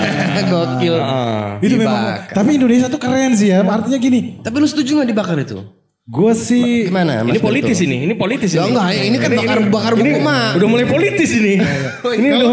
Gokil. 0.49 0.95
Ah. 0.97 1.61
itu 1.61 1.75
memang 1.77 2.01
Dibakar. 2.01 2.33
tapi 2.33 2.49
Indonesia 2.57 2.87
tuh 2.89 2.97
keren 2.97 3.31
sih 3.33 3.53
ya. 3.53 3.61
Artinya 3.61 3.99
gini, 4.01 4.41
Tapi 4.41 4.55
lu 4.57 4.65
setuju 4.65 4.89
gak 4.97 5.07
dibakar 5.07 5.37
itu? 5.37 5.61
Gue 6.03 6.31
sih 6.35 6.91
Gimana? 6.91 7.23
Ini 7.23 7.31
Mas 7.31 7.39
politis 7.39 7.77
Berto? 7.79 7.87
ini, 7.87 7.97
ini 8.03 8.13
politis 8.13 8.51
Ya 8.51 8.61
ini. 8.61 8.75
enggak, 8.75 8.87
ini 8.91 9.17
kan 9.17 9.31
bakar 9.33 9.57
bakar 9.71 9.93
buku 9.95 10.19
mah. 10.19 10.51
Udah 10.53 10.67
mulai 10.67 10.83
politis 10.85 11.29
ini. 11.31 11.53
ini 12.19 12.27
udah 12.29 12.47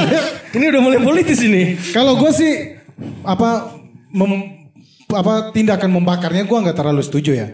ini 0.56 0.64
udah 0.68 0.80
mulai 0.80 1.00
politis 1.00 1.38
ini. 1.40 1.62
Kalau 1.90 2.20
gue 2.20 2.30
sih 2.30 2.52
apa 3.24 3.72
mem- 4.08 4.68
apa 5.08 5.50
tindakan 5.50 5.88
membakarnya 5.90 6.44
gue 6.44 6.58
nggak 6.58 6.76
terlalu 6.76 7.00
setuju 7.00 7.32
ya. 7.34 7.48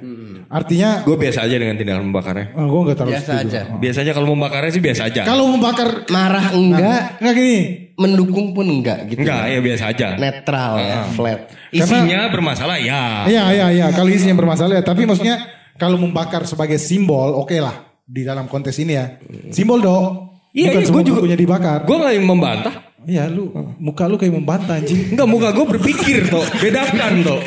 Artinya 0.49 1.05
Gue 1.05 1.15
biasa 1.15 1.45
aja 1.45 1.55
dengan 1.55 1.77
tindakan 1.77 2.09
membakarnya. 2.09 2.57
oh, 2.57 2.65
gue 2.65 2.81
nggak 2.83 2.97
terlalu 2.97 3.15
Biasa 3.15 3.33
setuju. 3.37 3.49
aja. 3.49 3.61
Biasanya 3.77 4.13
kalau 4.13 4.29
membakarnya 4.33 4.71
sih 4.73 4.81
biasa 4.81 5.03
aja. 5.05 5.23
Kalau 5.23 5.45
membakar 5.47 5.89
Marah 6.09 6.47
enggak, 6.51 7.21
nggak 7.21 7.35
gini. 7.35 7.59
mendukung 7.95 8.47
pun 8.53 8.65
enggak 8.65 9.05
gitu. 9.07 9.21
Enggak, 9.21 9.43
ya 9.45 9.59
biasa 9.61 9.85
aja. 9.87 10.07
Netral 10.17 10.73
ya, 10.79 10.99
flat. 11.13 11.41
Isinya 11.69 12.31
bermasalah 12.31 12.79
ya. 12.79 13.27
Iya 13.27 13.45
iya 13.53 13.67
iya. 13.71 13.87
Kalau 13.91 14.09
isinya 14.09 14.33
bermasalah 14.35 14.79
ya. 14.79 14.83
Tapi 14.83 15.05
maksudnya 15.05 15.37
kalau 15.77 15.95
membakar 15.95 16.43
sebagai 16.43 16.79
simbol, 16.79 17.37
oke 17.37 17.55
lah 17.55 17.75
di 18.01 18.25
dalam 18.25 18.49
kontes 18.49 18.73
ini 18.79 18.97
ya. 18.97 19.21
Simbol 19.51 19.79
dong. 19.79 20.33
Iya, 20.49 20.73
Bukan 20.73 20.81
iya, 20.81 20.87
semua 20.89 20.97
gua 20.97 21.05
juga- 21.05 21.21
bukunya 21.21 21.37
dibakar. 21.37 21.79
Gue 21.85 21.97
gak 21.99 22.13
yang 22.15 22.25
membantah. 22.25 22.75
Iya 23.07 23.31
lu 23.31 23.55
muka 23.79 24.11
lu 24.11 24.19
kayak 24.19 24.35
membantah 24.35 24.83
anjing. 24.83 25.15
Enggak, 25.15 25.29
muka 25.31 25.49
gue 25.55 25.67
berpikir 25.79 26.27
toh. 26.27 26.43
Bedakan 26.59 27.23
toh. 27.23 27.41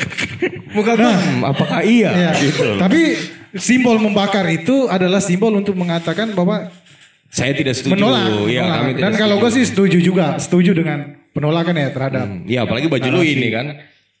Muka 0.72 0.96
gue, 0.96 1.12
hmm, 1.12 1.40
apakah 1.44 1.80
iya? 1.84 2.10
Iya. 2.16 2.30
Gitu. 2.40 2.80
Tapi 2.80 3.00
simbol 3.60 4.00
membakar 4.00 4.48
itu 4.48 4.88
adalah 4.88 5.20
simbol 5.20 5.52
untuk 5.52 5.76
mengatakan 5.76 6.32
bahwa 6.32 6.72
Saya 7.28 7.52
tidak 7.52 7.76
setuju. 7.76 7.96
menolak. 8.00 8.28
Iya, 8.48 8.60
menolak. 8.64 8.76
kami 8.80 8.90
tidak 8.92 9.02
Dan 9.04 9.12
kalau 9.20 9.34
gue 9.40 9.50
sih 9.52 9.64
setuju 9.64 9.98
juga, 10.00 10.36
setuju 10.40 10.72
dengan 10.72 10.98
penolakan 11.32 11.74
ya 11.76 11.88
terhadap 11.92 12.26
Iya, 12.44 12.58
apalagi 12.64 12.86
baju 12.88 13.08
lu 13.08 13.20
ini 13.20 13.48
kan. 13.48 13.66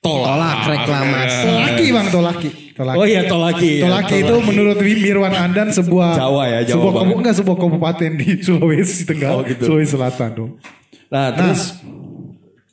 Tolak. 0.02 0.26
Tolak 0.28 0.58
reklamasi. 0.66 1.44
Tolaki 1.46 1.86
bang, 1.94 2.06
tolaki. 2.10 2.48
Tolaki. 2.72 2.96
Oh 2.98 3.06
iya, 3.06 3.22
tolaki. 3.28 3.70
ya, 3.78 3.84
Tolaki 3.86 4.16
itu 4.24 4.34
menurut 4.42 4.78
Mirwan 4.82 5.34
Andan 5.36 5.68
sebuah 5.70 6.16
Jawa 6.18 6.42
ya, 6.50 6.60
Jawa 6.66 6.76
sebuah 6.90 7.02
enggak 7.20 7.34
sebuah 7.38 7.56
kabupaten 7.60 8.10
di 8.18 8.28
Sulawesi 8.46 9.04
Tenggara, 9.06 9.38
Oh, 9.38 9.44
gitu. 9.46 9.62
Sulawesi 9.62 9.92
Selatan 9.94 10.30
dong. 10.34 10.50
Nah, 11.12 11.28
terus 11.36 11.76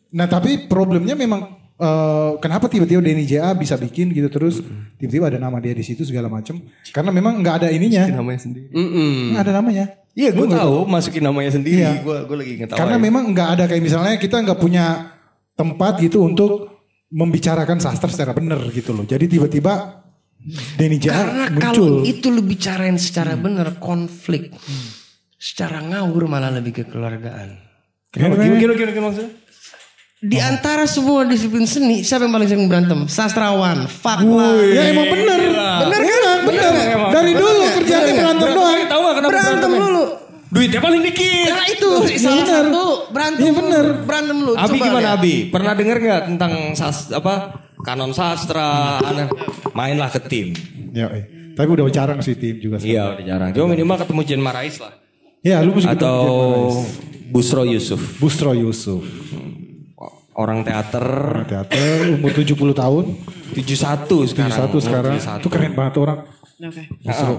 Nah 0.09 0.25
tapi 0.25 0.65
problemnya 0.65 1.13
memang 1.13 1.53
eh, 1.77 2.31
kenapa 2.41 2.65
tiba-tiba 2.65 2.97
Denny 3.03 3.29
JA 3.29 3.53
bisa 3.53 3.77
bikin 3.77 4.09
gitu 4.09 4.25
terus 4.31 4.57
tiba-tiba 4.97 5.29
ada 5.29 5.37
nama 5.37 5.61
dia 5.61 5.77
di 5.77 5.85
situ 5.85 6.01
segala 6.01 6.25
macam 6.25 6.57
karena 6.89 7.13
memang 7.13 7.45
nggak 7.45 7.55
ada 7.61 7.67
ininya 7.69 8.09
namanya 8.09 8.41
sendiri. 8.41 8.73
nggak 8.73 9.43
ada 9.45 9.53
namanya 9.53 9.85
Iya, 10.17 10.35
gue 10.35 10.51
tahu 10.51 10.89
masukin 10.89 11.21
namanya 11.21 11.53
sendiri. 11.53 11.85
Iya. 11.85 12.01
Gue 12.01 12.17
gue 12.25 12.37
lagi 12.41 12.53
ngetawain. 12.59 12.79
karena 12.81 12.97
memang 12.97 13.23
nggak 13.31 13.49
ada 13.55 13.63
kayak 13.69 13.83
misalnya 13.85 14.17
kita 14.17 14.41
nggak 14.41 14.59
punya 14.59 15.13
tempat 15.53 16.01
gitu 16.01 16.25
untuk 16.25 16.81
membicarakan 17.13 17.77
sastra 17.77 18.09
secara 18.09 18.33
benar 18.33 18.59
gitu 18.69 18.93
loh 18.93 19.01
jadi 19.05 19.25
tiba-tiba 19.25 20.01
Denny 20.75 20.97
JA 20.97 21.13
Karena 21.13 21.45
muncul 21.51 21.61
kalau 21.61 21.87
itu 22.07 22.27
lu 22.33 22.41
bicarain 22.41 22.97
secara 22.97 23.37
benar 23.37 23.77
konflik. 23.77 24.55
Secara 25.39 25.79
ngawur 25.85 26.27
malah 26.27 26.51
lebih 26.51 26.81
ke 26.81 26.83
keluargaan. 26.89 27.68
Kenapa? 28.09 28.41
Gimana, 28.41 28.57
gimana, 28.57 28.73
gimana, 28.73 28.91
gimana 28.93 29.07
maksudnya? 29.13 29.31
Di 30.19 30.35
antara 30.43 30.83
semua 30.83 31.23
disiplin 31.23 31.63
seni, 31.63 32.03
siapa 32.03 32.27
yang 32.27 32.35
paling 32.35 32.49
sering 32.51 32.67
berantem? 32.67 33.07
Sastrawan, 33.07 33.87
fuck 33.87 34.19
lah. 34.19 34.51
ya 34.67 34.91
emang 34.91 35.07
bener 35.07 35.39
Bener 35.87 36.01
kan? 36.03 36.37
Bener 36.43 36.71
dari 37.13 37.31
dulu 37.39 37.63
kerjanya 37.79 38.13
berantem 38.19 38.49
doang 38.51 38.79
Tahu 38.83 38.99
gak 38.99 39.15
kenapa 39.15 39.31
Berantem 39.31 39.71
dulu. 39.71 40.03
Duitnya 40.49 40.81
paling 40.81 41.01
dikit. 41.05 41.51
Nah 41.53 41.65
itu 41.69 41.89
salah 42.17 42.41
bener. 42.41 42.65
satu 42.65 42.85
berantem. 43.13 43.41
Iya, 43.45 43.53
bener. 43.53 43.85
Berantem 44.01 44.37
lu. 44.41 44.51
Abi 44.57 44.65
Coba 44.65 44.85
gimana. 44.89 45.09
Abi? 45.13 45.35
Pernah 45.53 45.73
dengar 45.77 45.97
nggak 46.01 46.21
tentang 46.33 46.53
sas, 46.73 47.13
apa 47.13 47.33
kanon 47.85 48.11
sastra? 48.17 48.97
aneh? 48.97 49.29
Mainlah 49.77 50.09
ke 50.09 50.19
tim. 50.25 50.57
ya 50.89 51.05
eh. 51.13 51.53
tapi 51.53 51.69
udah 51.69 51.85
jarang 51.93 52.17
sih 52.25 52.33
tim 52.33 52.57
juga 52.57 52.81
sekarang. 52.81 52.91
Iya 52.91 53.03
udah 53.13 53.25
jarang. 53.29 53.49
Cuma 53.53 53.67
minimal 53.77 53.95
ketemu 54.01 54.21
Jen 54.25 54.41
Marais 54.41 54.75
lah. 54.81 54.93
ya 55.45 55.61
lu 55.61 55.71
mesti 55.77 55.85
ketemu 55.85 56.01
Atau 56.01 56.17
Jen 56.25 56.33
Marais. 56.33 57.08
Busro 57.29 57.63
Yusuf. 57.65 57.99
Bustro 58.17 58.51
Yusuf 58.53 59.03
Orang 60.39 60.63
teater. 60.63 61.03
teater 61.51 62.15
umur 62.15 62.31
70 62.31 62.55
tahun 62.71 63.03
71 63.53 64.31
sekarang. 64.31 64.71
71 64.71 64.87
sekarang 64.87 65.15
71. 65.19 65.41
itu 65.43 65.47
keren 65.51 65.73
banget 65.75 65.95
orang 65.99 66.19
Oke. 66.59 66.83
Ah, 67.07 67.31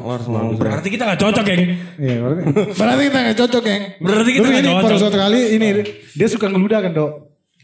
Berarti 0.57 0.89
kita 0.89 1.05
gak 1.05 1.21
cocok, 1.21 1.45
geng. 1.45 1.77
Iya, 2.01 2.25
berarti, 2.25 2.41
berarti 2.73 3.03
kita 3.05 3.19
gak 3.21 3.37
cocok, 3.37 3.63
geng. 3.69 3.83
Berarti 4.01 4.31
kita 4.33 4.47
ini 4.49 4.61
cocok. 4.65 4.81
Pada 4.81 4.97
suatu 4.97 5.19
kali 5.21 5.41
ini 5.61 5.69
dia 6.17 6.29
suka 6.33 6.49
ngeludah 6.49 6.81
kan, 6.81 6.93
Dok. 6.97 7.13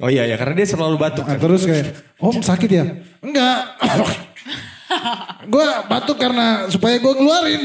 Oh 0.04 0.12
iya 0.12 0.28
ya, 0.28 0.36
karena 0.36 0.52
dia 0.52 0.68
selalu 0.68 1.00
batuk. 1.00 1.24
Nah, 1.24 1.40
terus 1.40 1.64
kayak, 1.64 1.96
"Om 2.20 2.44
sakit 2.44 2.68
ya?" 2.68 2.84
Enggak. 3.24 3.56
Gue 5.46 5.68
batuk 5.90 6.18
karena 6.18 6.66
supaya 6.68 6.98
gue 6.98 7.12
ngeluarin. 7.14 7.62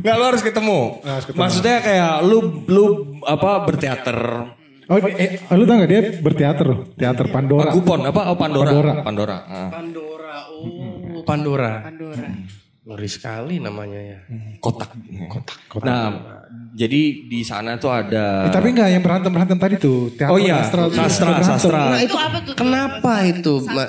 Nggak 0.00 0.14
lu 0.16 0.24
harus 0.24 0.42
ketemu. 0.42 0.80
Maksudnya 1.36 1.76
kayak 1.80 2.14
lu 2.24 2.38
lu 2.68 2.84
apa 3.24 3.64
berteater. 3.64 4.18
Oh, 4.84 5.00
eh, 5.00 5.40
lu 5.56 5.64
tau 5.64 5.80
gak 5.80 5.88
dia 5.88 6.02
berteater 6.20 6.66
loh, 6.68 6.80
teater 6.92 7.32
Pandora. 7.32 7.72
Pagupon 7.72 8.04
apa? 8.04 8.28
Oh 8.28 8.36
Pandora. 8.36 8.68
Pandora. 8.68 8.92
Pandora. 9.00 9.36
Ah. 9.48 9.70
Pandora. 9.72 10.34
Oh, 10.52 11.24
Pandora. 11.24 11.72
Pandora. 11.88 12.28
Ngeri 12.84 13.08
sekali 13.08 13.56
namanya 13.64 13.96
ya. 13.96 14.18
Kotak. 14.60 14.92
Kotak. 15.72 15.88
Nah, 15.88 16.12
jadi 16.76 17.24
di 17.24 17.40
sana 17.40 17.80
tuh 17.80 17.88
ada 17.88 18.44
Eh, 18.44 18.52
tapi 18.52 18.76
enggak 18.76 18.92
yang 18.92 19.00
berantem 19.00 19.32
berantem 19.32 19.56
tadi 19.56 19.80
tuh. 19.80 20.12
Teater 20.12 20.28
Oh 20.28 20.36
iya, 20.36 20.60
sastra, 20.68 20.92
sastra, 20.92 21.32
sastra. 21.40 21.82
Nah 21.96 22.00
itu 22.04 22.12
apa 22.12 22.38
tuh? 22.44 22.52
Kenapa 22.52 23.12
itu? 23.24 23.54
Ma- 23.72 23.88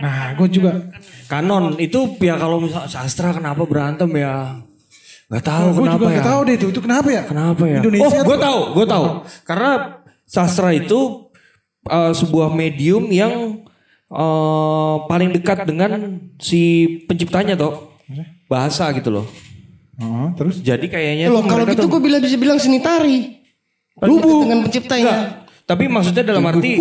Nah, 0.00 0.32
gue 0.32 0.48
juga. 0.48 0.88
Kanon 1.28 1.76
itu 1.76 2.16
ya 2.24 2.40
kalau 2.40 2.64
misal 2.64 2.88
sastra 2.88 3.36
kenapa 3.36 3.68
berantem 3.68 4.08
ya? 4.16 4.56
Gak 5.28 5.44
tahu 5.44 5.66
gue 5.76 5.84
kenapa 5.84 5.94
juga 6.00 6.06
ya. 6.08 6.12
nggak 6.16 6.28
tahu 6.32 6.40
deh 6.48 6.54
itu. 6.56 6.66
Itu 6.72 6.80
kenapa 6.80 7.08
ya? 7.12 7.22
Kenapa 7.28 7.62
ya? 7.68 7.78
Indonesia 7.84 8.08
oh, 8.08 8.24
gue 8.24 8.38
tahu, 8.40 8.60
gue 8.80 8.86
tahu. 8.88 9.04
Karena 9.44 9.70
sastra 10.24 10.72
itu 10.72 11.28
uh, 11.84 12.12
sebuah 12.16 12.48
medium 12.50 13.12
yang 13.12 13.60
uh, 14.08 15.04
paling 15.04 15.36
dekat 15.36 15.68
dengan 15.68 16.16
si 16.40 16.86
penciptanya 17.04 17.54
toh. 17.54 17.89
Bahasa 18.46 18.90
gitu 18.90 19.10
loh. 19.10 19.26
Oh, 20.00 20.32
terus 20.32 20.58
Jadi 20.58 20.88
kayaknya 20.88 21.28
Loh 21.28 21.44
kalau 21.44 21.62
gitu 21.64 21.84
tuh- 21.84 21.90
gue 21.90 22.00
bila 22.00 22.16
bisa 22.18 22.34
bilang 22.34 22.56
seni 22.56 22.80
tari. 22.80 23.36
Lubu. 24.00 24.44
Dengan 24.44 24.64
penciptanya. 24.64 25.04
Enggak. 25.04 25.22
Tapi 25.62 25.84
maksudnya 25.86 26.24
dalam 26.24 26.42
arti 26.42 26.74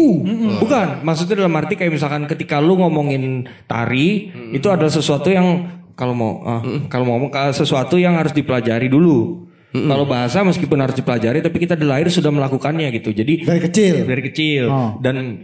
bukan, 0.57 1.03
maksudnya 1.03 1.35
dalam 1.37 1.53
arti 1.53 1.77
kayak 1.77 1.93
misalkan 1.93 2.25
ketika 2.25 2.57
lu 2.57 2.73
ngomongin 2.75 3.45
tari 3.65 4.33
itu 4.49 4.65
adalah 4.65 4.89
sesuatu 4.89 5.29
yang 5.29 5.45
kalau 5.93 6.17
mau 6.17 6.41
ah, 6.41 6.57
kalau 6.87 7.05
mau 7.05 7.13
ngomong 7.13 7.29
ke- 7.29 7.53
sesuatu 7.53 7.95
yang 7.95 8.17
harus 8.17 8.33
dipelajari 8.33 8.87
dulu. 8.87 9.45
Kalau 9.69 10.09
bahasa 10.09 10.41
meskipun 10.41 10.81
harus 10.81 10.97
dipelajari 10.97 11.37
tapi 11.39 11.61
kita 11.61 11.77
dari 11.77 11.85
lahir 11.85 12.09
sudah 12.09 12.33
melakukannya 12.33 12.89
gitu. 12.91 13.13
Jadi 13.13 13.45
dari 13.45 13.61
kecil. 13.61 13.93
dari 14.01 14.21
kecil 14.23 14.63
Oh. 14.65 14.97
dan 14.97 15.37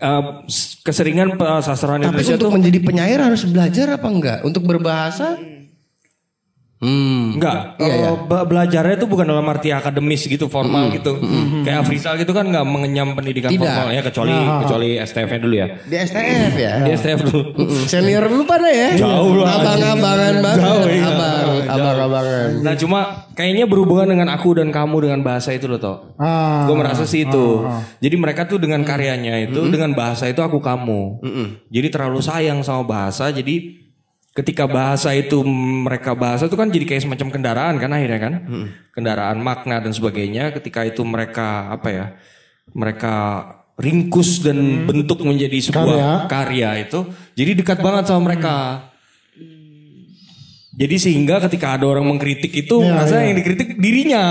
uh, 0.00 0.44
keseringan 0.82 1.36
uh, 1.36 1.60
sastrawan 1.60 2.02
Tapi 2.02 2.16
Indonesia 2.16 2.36
untuk 2.36 2.48
tuh 2.48 2.56
menjadi 2.56 2.78
penyair 2.80 3.18
harus 3.20 3.44
belajar 3.46 3.86
apa 3.94 4.08
enggak? 4.08 4.38
Untuk 4.42 4.64
berbahasa? 4.64 5.49
Hmm. 7.30 7.36
Enggak, 7.38 7.78
Iya, 7.78 7.94
iya. 7.94 8.08
Eh, 8.10 8.16
be- 8.26 8.44
belajarnya 8.44 8.94
itu 8.96 9.06
bukan 9.06 9.22
dalam 9.24 9.46
arti 9.46 9.70
akademis 9.70 10.26
gitu, 10.26 10.46
formal 10.46 10.90
gitu. 10.90 11.14
Kayak 11.62 11.86
Afrizal 11.86 12.14
gitu 12.16 12.30
kan 12.30 12.42
nggak 12.44 12.64
mengenyam 12.64 13.14
pendidikan 13.14 13.48
Tidak. 13.48 13.62
formal 13.62 13.88
ya 13.88 14.02
kecuali 14.02 14.34
kecuali 14.34 14.88
STF-nya 14.98 15.38
dulu 15.38 15.54
ya. 15.54 15.66
Di 15.80 15.96
STF 15.96 16.54
ya? 16.56 16.72
Di 16.82 16.90
STF 16.92 17.20
dulu. 17.22 17.42
Senior 17.86 18.26
lu 18.26 18.42
pada 18.42 18.66
ya? 18.66 18.96
Jauh 18.96 19.38
lah. 19.38 19.48
Abang-abangan 19.56 20.34
banget. 20.40 20.60
Jauh, 20.60 20.84
iya. 20.86 21.04
Abang, 21.06 21.46
abang-abangan. 21.70 22.48
Nah 22.60 22.74
cuma 22.74 23.00
kayaknya 23.32 23.64
berhubungan 23.64 24.06
dengan 24.08 24.28
aku 24.30 24.52
dan 24.52 24.68
kamu 24.68 24.96
dengan 25.00 25.20
bahasa 25.22 25.50
itu 25.50 25.64
loh 25.64 25.78
toh. 25.78 25.96
Ah. 26.16 26.66
Gue 26.66 26.74
merasa 26.74 27.04
sih 27.04 27.22
itu. 27.22 27.64
Jadi 27.98 28.16
mereka 28.16 28.44
tuh 28.44 28.58
dengan 28.58 28.82
karyanya 28.82 29.38
itu, 29.40 29.60
dengan 29.68 29.92
bahasa 29.92 30.26
itu 30.26 30.40
aku 30.40 30.58
kamu. 30.58 31.22
Jadi 31.68 31.88
terlalu 31.88 32.20
sayang 32.20 32.60
sama 32.60 32.82
bahasa. 32.82 33.30
Jadi 33.30 33.78
ketika 34.30 34.64
bahasa 34.70 35.10
itu 35.10 35.42
mereka 35.84 36.14
bahasa 36.14 36.46
itu 36.46 36.54
kan 36.54 36.70
jadi 36.70 36.86
kayak 36.86 37.02
semacam 37.02 37.28
kendaraan 37.34 37.74
kan 37.82 37.90
akhirnya 37.90 38.20
kan. 38.20 38.32
Kendaraan 38.94 39.38
makna 39.42 39.82
dan 39.82 39.90
sebagainya. 39.90 40.54
Ketika 40.54 40.86
itu 40.86 41.02
mereka 41.02 41.70
apa 41.74 41.88
ya? 41.90 42.06
Mereka 42.70 43.14
ringkus 43.80 44.44
dan 44.44 44.86
bentuk 44.86 45.24
menjadi 45.24 45.58
sebuah 45.72 46.30
karya. 46.30 46.78
itu. 46.84 47.08
Jadi 47.34 47.50
dekat 47.64 47.78
banget 47.82 48.06
sama 48.06 48.30
mereka. 48.30 48.86
Jadi 50.70 50.96
sehingga 50.96 51.42
ketika 51.44 51.76
ada 51.76 51.84
orang 51.84 52.08
mengkritik 52.08 52.54
itu 52.56 52.80
Iya, 52.80 52.88
merasa 52.94 53.20
iya. 53.20 53.24
yang 53.28 53.36
dikritik 53.36 53.68
dirinya. 53.76 54.24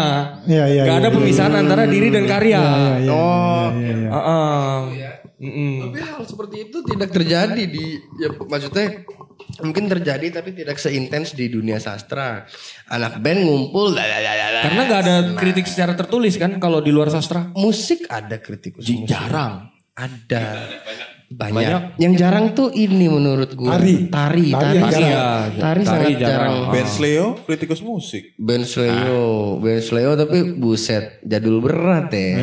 Iya, 0.50 0.66
iya, 0.66 0.82
Gak 0.88 0.96
iya, 0.96 1.02
ada 1.06 1.10
iya, 1.12 1.18
pemisahan 1.20 1.54
antara 1.54 1.84
diri 1.86 2.10
dan 2.10 2.26
karya. 2.26 2.58
Iya, 2.58 2.96
iya, 3.06 3.12
oh. 3.14 3.68
iya, 3.76 3.92
iya. 3.94 4.10
Heeh. 4.10 4.78
Mm-mm. 5.40 5.72
Tapi 5.88 6.00
hal 6.04 6.24
seperti 6.28 6.58
itu 6.68 6.78
tidak 6.84 7.10
terjadi 7.16 7.64
di 7.64 7.96
ya 8.20 8.28
maksudnya 8.36 9.08
mungkin 9.62 9.90
terjadi 9.90 10.42
tapi 10.42 10.54
tidak 10.54 10.78
seintens 10.78 11.34
di 11.34 11.50
dunia 11.50 11.82
sastra. 11.82 12.46
Anak 12.94 13.18
band 13.20 13.42
ngumpul 13.44 13.98
lalalala. 13.98 14.62
Karena 14.64 14.82
nggak 14.86 15.02
ada 15.02 15.16
kritik 15.34 15.66
secara 15.66 15.98
tertulis 15.98 16.38
kan 16.38 16.62
kalau 16.62 16.80
di 16.80 16.94
luar 16.94 17.10
sastra. 17.10 17.50
musik 17.58 18.06
ada 18.08 18.38
kritikus 18.38 18.86
musik. 18.86 19.10
Jarang. 19.10 19.74
Ada. 19.98 20.44
Banyak. 21.30 22.02
Yang 22.02 22.14
jarang 22.18 22.58
tuh 22.58 22.74
ini 22.74 23.06
menurut 23.06 23.54
gue. 23.54 23.70
Tari. 23.70 24.10
Tari. 24.10 24.50
Tari 24.50 24.78
Tari. 24.82 24.82
Tari, 24.82 25.04
jarang. 25.06 25.50
tari 25.62 25.82
sangat 25.86 26.10
jarang. 26.18 26.56
Ben 26.74 26.88
Sleo, 26.90 27.38
kritikus 27.46 27.86
musik. 27.86 28.34
Ben 28.34 28.66
Sleo, 28.66 29.62
Ben 29.62 29.78
Sleo 29.78 30.18
tapi 30.18 30.58
buset 30.58 31.22
jadul 31.22 31.62
berat 31.62 32.10
ya. 32.10 32.34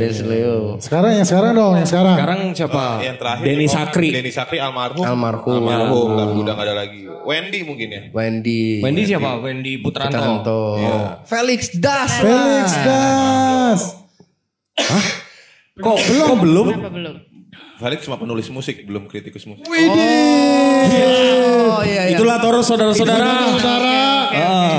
Ben 0.00 0.08
Sleo. 0.08 0.80
Sekarang 0.80 1.20
yang 1.20 1.28
sekarang 1.28 1.52
dong, 1.52 1.74
yang 1.76 1.84
sekarang. 1.84 2.16
Sekarang 2.16 2.40
siapa? 2.56 2.84
Yang 3.04 3.16
terakhir 3.20 3.44
Denny 3.44 3.66
oh, 3.68 3.74
Sakri. 3.76 4.08
Denny 4.08 4.32
Sakri 4.32 4.56
almarhum. 4.56 5.04
Almarhum. 5.04 5.60
Almarhum. 5.60 6.08
Nggak, 6.16 6.28
udah 6.40 6.54
gak 6.56 6.64
ada 6.64 6.74
lagi. 6.80 7.00
Wendy 7.20 7.60
mungkin 7.68 7.88
ya. 7.92 8.02
Wendy. 8.16 8.80
Wendy 8.80 9.02
siapa? 9.04 9.36
Wendy 9.36 9.84
Putranto. 9.84 10.16
Putranto. 10.16 10.60
Felix 11.28 11.76
Das. 11.76 12.24
Felix 12.24 12.68
Das. 12.88 13.80
Kok 15.76 15.96
belum? 16.08 16.24
Kok 16.24 16.38
belum? 16.40 16.66
Apa 16.72 16.88
belum? 16.88 17.29
Felix 17.80 18.04
cuma 18.04 18.20
penulis 18.20 18.44
musik, 18.52 18.84
belum 18.84 19.08
kritikus 19.08 19.48
musik. 19.48 19.64
Oh 19.64 19.80
iya 21.80 22.12
iya. 22.12 22.20
Itulah 22.20 22.36
Toro 22.44 22.60
saudara-saudara. 22.60 23.56
Saudara. 23.56 23.96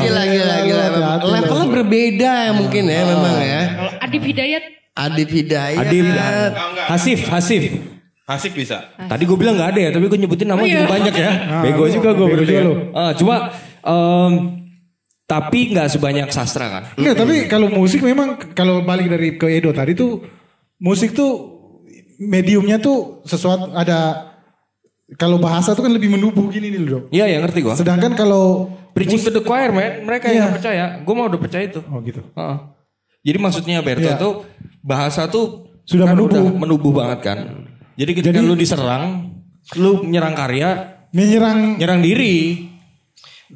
Gila 0.06 0.24
gila 0.30 0.56
gila. 0.70 0.86
Loh. 0.94 1.34
Levelnya 1.34 1.68
berbeda 1.82 2.32
ya 2.46 2.52
mungkin 2.54 2.84
ya 2.86 3.02
memang 3.10 3.36
ya. 3.42 3.62
Kalau 3.74 3.92
Adib 4.06 4.22
Hidayat 4.22 4.64
Adib 4.96 5.30
Hidayat. 5.34 5.82
Adib. 5.88 6.06
Hasif, 6.86 7.20
Hasif. 7.26 7.64
Hasif 8.28 8.52
bisa. 8.56 8.94
Tadi 8.96 9.24
gue 9.28 9.38
bilang 9.40 9.60
gak 9.60 9.76
ada 9.76 9.82
ya, 9.82 9.90
tapi 9.92 10.08
gue 10.08 10.20
nyebutin 10.22 10.48
nama 10.48 10.62
iya. 10.64 10.86
juga 10.86 10.94
banyak 10.94 11.16
ya. 11.16 11.32
Bego 11.68 11.84
juga 11.90 12.10
gue 12.16 12.28
berarti 12.28 12.54
ya. 12.54 12.62
lu. 12.64 12.74
Ah, 12.96 13.12
cuma 13.18 13.36
em, 13.84 14.32
tapi 15.28 15.72
nggak 15.72 15.88
sebanyak 15.96 16.28
sastra 16.32 16.68
kan. 16.68 16.84
Enggak, 16.96 17.16
tapi 17.24 17.36
kalau 17.52 17.68
musik 17.72 18.04
memang 18.04 18.40
kalau 18.56 18.84
balik 18.84 19.08
dari 19.12 19.36
ke 19.36 19.48
Edo 19.48 19.72
tadi 19.76 19.96
tuh 19.96 20.24
musik 20.80 21.12
tuh 21.16 21.51
mediumnya 22.22 22.78
tuh 22.78 23.26
sesuatu 23.26 23.74
ada 23.74 24.30
kalau 25.18 25.42
bahasa 25.42 25.74
tuh 25.74 25.84
kan 25.84 25.92
lebih 25.92 26.14
menubuh 26.14 26.48
gini 26.48 26.70
nih 26.70 26.82
loh. 26.82 27.04
Iya 27.10 27.26
ya 27.28 27.38
ngerti 27.42 27.60
gue. 27.60 27.74
Sedangkan 27.76 28.14
kalau 28.14 28.70
Preaching 28.92 29.24
to 29.24 29.32
the 29.32 29.40
choir, 29.40 29.72
man. 29.72 30.04
Mereka 30.04 30.28
Iya. 30.28 30.36
yang 30.36 30.44
gak 30.52 30.56
percaya. 30.60 30.86
Gue 31.00 31.14
mau 31.16 31.26
udah 31.32 31.40
percaya 31.40 31.64
itu. 31.64 31.80
oh 31.80 32.00
gitu. 32.04 32.20
Heeh. 32.36 32.58
Jadi 33.24 33.38
maksudnya 33.40 33.80
Berto 33.80 34.04
Iya. 34.04 34.20
tuh 34.20 34.44
bahasa 34.84 35.32
tuh 35.32 35.72
Sudah 35.88 36.12
kan 36.12 36.20
menubuh. 36.20 36.36
udah 36.36 36.44
menubuh 36.60 36.92
banget 36.92 37.20
kan. 37.24 37.38
Jadi 37.96 38.12
ketika 38.14 38.40
Jadi- 38.40 38.48
lu 38.48 38.56
diserang, 38.56 39.32
lu 39.76 40.04
menyerang 40.04 40.36
karya, 40.36 40.70
Menyerang 41.12 41.76
nyerang 41.76 42.00
diri. 42.00 42.71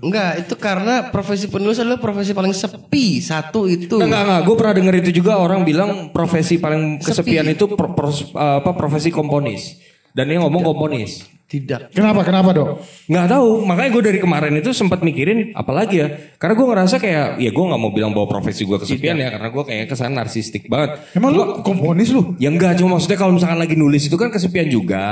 Enggak, 0.01 0.45
itu 0.47 0.53
karena 0.59 1.07
profesi 1.09 1.47
penulis 1.47 1.80
adalah 1.80 1.99
profesi 1.99 2.31
paling 2.31 2.51
sepi. 2.51 3.19
Satu 3.19 3.69
itu. 3.69 3.99
Enggak, 3.99 4.22
enggak. 4.26 4.41
Gue 4.43 4.55
pernah 4.55 4.73
denger 4.76 4.95
itu 5.05 5.11
juga 5.23 5.39
orang 5.39 5.63
bilang 5.63 6.09
profesi 6.09 6.59
paling 6.59 6.99
kesepian 6.99 7.47
itu 7.47 7.69
pro- 7.72 7.95
pros- 7.95 8.31
apa 8.34 8.76
profesi 8.76 9.13
komponis. 9.13 9.80
Dan 10.15 10.31
dia 10.31 10.39
ngomong 10.39 10.63
komponis. 10.63 11.27
Tidak. 11.45 11.93
Kenapa? 11.93 12.26
Kenapa 12.26 12.49
dok? 12.57 12.81
Nggak 13.05 13.27
tahu, 13.30 13.69
makanya 13.69 13.89
gue 13.93 14.03
dari 14.09 14.19
kemarin 14.19 14.57
itu 14.57 14.73
sempat 14.73 15.05
mikirin 15.05 15.53
apalagi 15.53 16.01
ya. 16.01 16.07
Karena 16.41 16.57
gue 16.57 16.67
ngerasa 16.73 16.95
kayak, 16.97 17.38
ya 17.38 17.51
gue 17.53 17.65
nggak 17.69 17.77
mau 17.77 17.93
bilang 17.93 18.17
bahwa 18.17 18.26
profesi 18.26 18.65
gue 18.65 18.81
kesepian 18.81 19.13
ya, 19.13 19.30
karena 19.30 19.53
gue 19.53 19.63
kayak 19.63 19.85
kesan 19.93 20.17
narsistik 20.17 20.65
banget. 20.65 21.05
Emang 21.13 21.35
lu 21.35 21.61
komponis 21.61 22.09
lu? 22.09 22.34
Ya 22.41 22.49
enggak, 22.49 22.81
cuma 22.81 22.97
maksudnya 22.97 23.19
kalau 23.22 23.38
misalkan 23.38 23.61
lagi 23.61 23.77
nulis 23.77 24.09
itu 24.09 24.17
kan 24.17 24.34
kesepian 24.34 24.72
juga. 24.73 25.05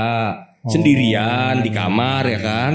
Sendirian 0.66 1.62
di 1.62 1.70
kamar 1.70 2.24
ya 2.26 2.40
kan. 2.42 2.74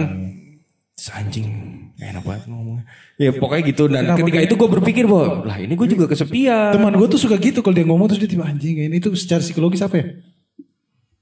Terus 0.94 1.08
Anjing, 1.18 1.48
gak 1.48 1.67
enak 1.98 2.22
banget 2.22 2.42
ngomongnya. 2.46 2.84
Ya 3.18 3.30
pokoknya 3.34 3.62
gitu. 3.74 3.84
Dan 3.90 4.14
ketika 4.14 4.38
itu 4.38 4.54
gue 4.54 4.68
berpikir 4.70 5.04
bahwa, 5.10 5.42
lah 5.42 5.58
ini 5.58 5.74
gue 5.74 5.88
juga 5.90 6.06
kesepian. 6.06 6.70
Teman 6.70 6.94
gue 6.94 7.08
tuh 7.10 7.18
suka 7.18 7.34
gitu 7.42 7.58
kalau 7.58 7.74
dia 7.74 7.86
ngomong 7.86 8.06
terus 8.06 8.22
dia 8.22 8.30
tiba 8.30 8.46
anjing 8.46 8.86
ini 8.86 9.02
tuh 9.02 9.18
secara 9.18 9.42
psikologis 9.42 9.82
apa 9.82 9.98
ya? 9.98 10.06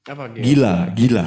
Apa 0.07 0.31
dia? 0.31 0.43
Gila, 0.45 0.75
gila. 0.95 1.25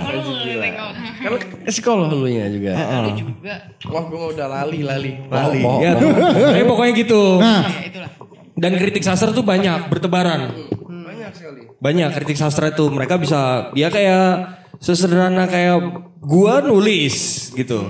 Kalau 1.19 1.37
psikolog 1.67 2.07
lu 2.13 2.29
nya 2.29 2.47
juga. 2.47 2.71
juga. 3.17 3.53
Wah, 3.89 4.03
gue 4.05 4.21
udah 4.37 4.47
lali 4.47 4.79
lali. 4.85 5.11
Lali. 5.27 5.61
Ya, 5.81 5.97
tapi 6.53 6.63
pokoknya 6.63 6.93
gitu. 6.95 7.21
Nah, 7.41 7.65
Ya 7.65 7.89
itulah. 7.89 8.11
Dan 8.59 8.75
kritik 8.75 9.03
sastra 9.07 9.31
tuh 9.31 9.43
banyak, 9.43 9.87
bertebaran. 9.87 10.51
Banyak 10.83 11.31
sekali. 11.31 11.61
Banyak 11.79 12.09
kritik 12.11 12.37
sastra 12.37 12.75
itu 12.75 12.85
mereka 12.91 13.15
bisa 13.15 13.71
dia 13.71 13.87
kayak 13.87 14.58
sesederhana 14.79 15.45
kayak 15.45 15.77
gua 16.23 16.63
nulis 16.63 17.49
gitu. 17.53 17.83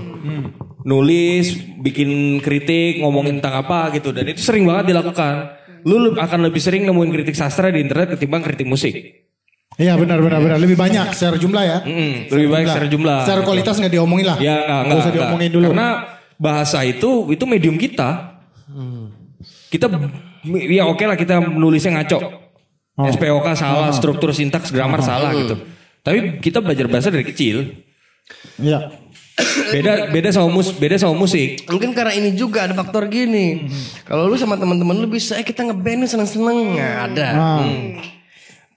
Nulis, 0.84 1.54
bikin 1.86 2.42
kritik, 2.42 3.00
ngomongin 3.04 3.38
tentang 3.38 3.62
apa 3.68 3.94
gitu 3.94 4.10
dan 4.10 4.26
itu 4.26 4.42
sering 4.42 4.66
banget 4.66 4.92
dilakukan. 4.94 5.54
Lu 5.86 6.18
akan 6.18 6.40
lebih 6.50 6.60
sering 6.60 6.84
nemuin 6.84 7.12
kritik 7.14 7.38
sastra 7.38 7.72
di 7.72 7.80
internet 7.80 8.18
ketimbang 8.18 8.44
kritik 8.44 8.68
musik. 8.68 8.94
iya 9.80 9.96
benar 9.96 10.20
benar 10.20 10.44
benar 10.44 10.60
lebih 10.60 10.76
banyak 10.76 11.16
secara 11.16 11.40
jumlah 11.40 11.64
ya. 11.64 11.78
Mm, 11.88 12.28
lebih 12.28 12.50
baik 12.52 12.66
secara 12.68 12.88
jumlah. 12.92 13.20
Secara 13.24 13.42
kualitas 13.48 13.76
nggak 13.80 13.94
diomongin 13.96 14.26
lah. 14.28 14.38
Ya 14.44 14.56
enggak, 14.60 14.80
enggak, 14.84 14.84
usah 14.84 15.00
enggak. 15.00 15.16
diomongin 15.24 15.52
dulu. 15.56 15.68
Karena 15.72 15.90
bahasa 16.36 16.80
itu 16.84 17.10
itu 17.32 17.44
medium 17.48 17.80
kita. 17.80 18.40
Kita 19.70 19.86
ya 20.68 20.84
oke 20.90 21.04
lah 21.06 21.16
kita 21.16 21.40
nulisnya 21.48 21.96
ngaco. 21.96 22.18
Oh. 23.00 23.08
SPOK 23.08 23.48
salah, 23.56 23.96
struktur 23.96 24.36
sintaks, 24.36 24.76
grammar 24.76 25.00
salah 25.00 25.32
gitu. 25.32 25.56
Tapi 26.10 26.42
kita 26.42 26.58
belajar 26.66 26.90
bahasa 26.90 27.14
dari 27.14 27.22
kecil. 27.22 27.86
Iya. 28.58 28.90
Beda 29.70 30.10
beda 30.10 30.30
sama 30.34 30.50
mus 30.50 30.74
beda 30.74 30.98
sama 30.98 31.14
musik. 31.14 31.70
Mungkin 31.70 31.94
karena 31.94 32.18
ini 32.18 32.34
juga 32.34 32.66
ada 32.66 32.74
faktor 32.74 33.06
gini. 33.08 33.70
Kalau 34.10 34.26
lu 34.26 34.34
sama 34.36 34.58
teman-teman 34.58 34.98
lu 34.98 35.06
bisa 35.06 35.38
eh 35.38 35.46
kita 35.46 35.70
ngeband 35.70 36.04
nih 36.04 36.10
seneng-seneng. 36.10 36.60
Nggak 36.76 36.96
ada. 37.14 37.28
Nah. 37.38 38.19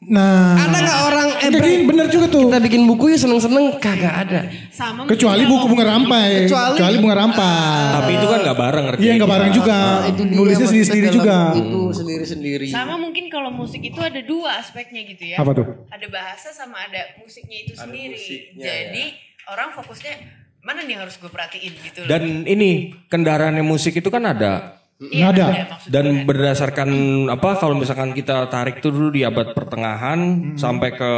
Nah, 0.02 0.58
Ada 0.58 0.78
nggak 0.82 1.00
orang 1.04 1.28
eh 1.38 1.48
gini, 1.48 1.86
bener 1.86 2.10
juga 2.10 2.26
tuh. 2.26 2.50
kita 2.50 2.58
bikin 2.58 2.82
buku 2.84 3.14
ya 3.14 3.18
seneng-seneng 3.18 3.78
kagak 3.78 4.26
ada. 4.26 4.40
Sama 4.68 5.06
Kecuali 5.06 5.46
buku 5.46 5.64
bunga 5.70 5.86
rampai. 5.88 6.44
Kecuali- 6.44 6.74
Kecuali 6.74 6.96
bunga 6.98 7.16
rampai. 7.16 7.86
Tapi 7.92 8.10
itu 8.12 8.26
kan 8.26 8.38
nggak 8.42 8.58
bareng 8.58 8.84
ngerti. 8.84 9.00
Iya 9.00 9.12
nggak 9.14 9.30
bareng 9.30 9.50
juga. 9.54 9.78
Itu 10.10 10.22
dia 10.26 10.34
Nulisnya 10.34 10.66
sendiri-sendiri 10.66 11.08
juga. 11.08 11.36
Itu 11.54 11.80
sendiri-sendiri. 11.94 12.66
Sama 12.66 12.98
mungkin 12.98 13.30
kalau 13.30 13.54
musik 13.54 13.78
itu 13.78 14.00
ada 14.02 14.18
dua 14.18 14.58
aspeknya 14.58 15.06
gitu 15.06 15.24
ya. 15.24 15.36
Apa 15.38 15.54
tuh? 15.54 15.66
Ada 15.86 16.06
bahasa 16.10 16.50
sama 16.50 16.82
ada 16.82 17.14
musiknya 17.16 17.62
itu 17.62 17.72
sendiri. 17.78 18.18
Jadi 18.52 19.04
orang 19.46 19.70
fokusnya 19.70 20.18
mana 20.62 20.82
nih 20.82 20.98
harus 20.98 21.14
gue 21.14 21.26
perhatiin 21.26 21.78
gitu 21.80 22.02
loh. 22.02 22.10
Dan 22.10 22.42
ini 22.42 22.90
kendaraannya 23.06 23.62
musik 23.62 23.94
itu 23.94 24.10
kan 24.10 24.26
ada. 24.26 24.81
Iya, 25.10 25.34
ada. 25.34 25.46
Dan 25.90 26.22
berdasarkan 26.22 26.90
apa 27.26 27.58
kalau 27.58 27.74
misalkan 27.74 28.14
kita 28.14 28.46
tarik 28.46 28.78
tuh 28.78 28.94
dulu 28.94 29.10
di 29.10 29.26
abad 29.26 29.50
pertengahan 29.50 30.52
sampai 30.54 30.94
ke 30.94 31.10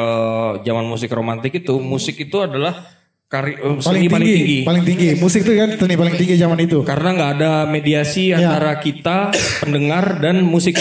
zaman 0.64 0.88
musik 0.88 1.12
romantik 1.12 1.52
itu, 1.52 1.76
musik 1.76 2.16
itu 2.16 2.40
adalah 2.40 2.80
kari, 3.28 3.58
eh, 3.58 3.76
Paling 3.76 3.82
seni 3.82 3.98
tinggi, 4.00 4.08
paling 4.08 4.30
tinggi. 4.30 4.58
paling 4.64 4.84
tinggi. 4.86 5.08
Musik 5.20 5.40
tuh 5.44 5.52
kan 5.52 5.70
seni 5.76 5.94
paling 6.00 6.14
tinggi 6.16 6.34
zaman 6.38 6.58
itu. 6.64 6.78
Karena 6.80 7.08
nggak 7.12 7.30
ada 7.36 7.52
mediasi 7.66 8.32
Ya. 8.32 8.40
antara 8.40 8.80
kita 8.80 9.34
pendengar 9.60 10.16
dan 10.22 10.40
musik. 10.40 10.80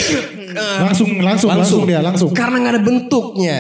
Langsung, 0.54 1.18
langsung, 1.20 1.50
langsung 1.50 1.82
dia, 1.84 2.00
langsung. 2.00 2.30
Karena 2.32 2.62
nggak 2.62 2.74
ada 2.78 2.84
bentuknya. 2.86 3.58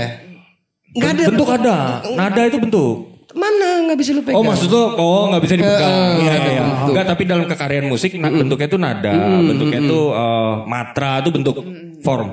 Nggak 0.93 1.09
ada 1.09 1.23
bentuk 1.33 1.49
ada, 1.49 1.77
nada 2.13 2.41
itu 2.45 2.57
bentuk. 2.61 3.12
Mana 3.33 3.67
nggak 3.83 3.97
bisa 3.97 4.09
lu 4.11 4.21
pegang? 4.21 4.37
Oh 4.37 4.43
maksud 4.43 4.67
tuh, 4.67 4.87
oh 4.93 5.27
nggak 5.27 5.41
bisa 5.41 5.53
dipegang. 5.55 5.89
Eh, 5.91 6.13
Iya, 6.19 6.33
iya. 6.33 6.61
bentuk. 6.63 6.87
Enggak, 6.87 7.05
tapi 7.07 7.21
dalam 7.23 7.45
kekaryaan 7.45 7.87
musik, 7.87 8.11
na- 8.15 8.29
bentuknya 8.29 8.67
itu 8.67 8.77
nada, 8.77 9.13
bentuknya 9.39 9.79
itu 9.79 9.99
eh, 10.11 10.53
matra, 10.63 11.13
itu 11.19 11.29
bentuk 11.29 11.55
form. 11.99 12.29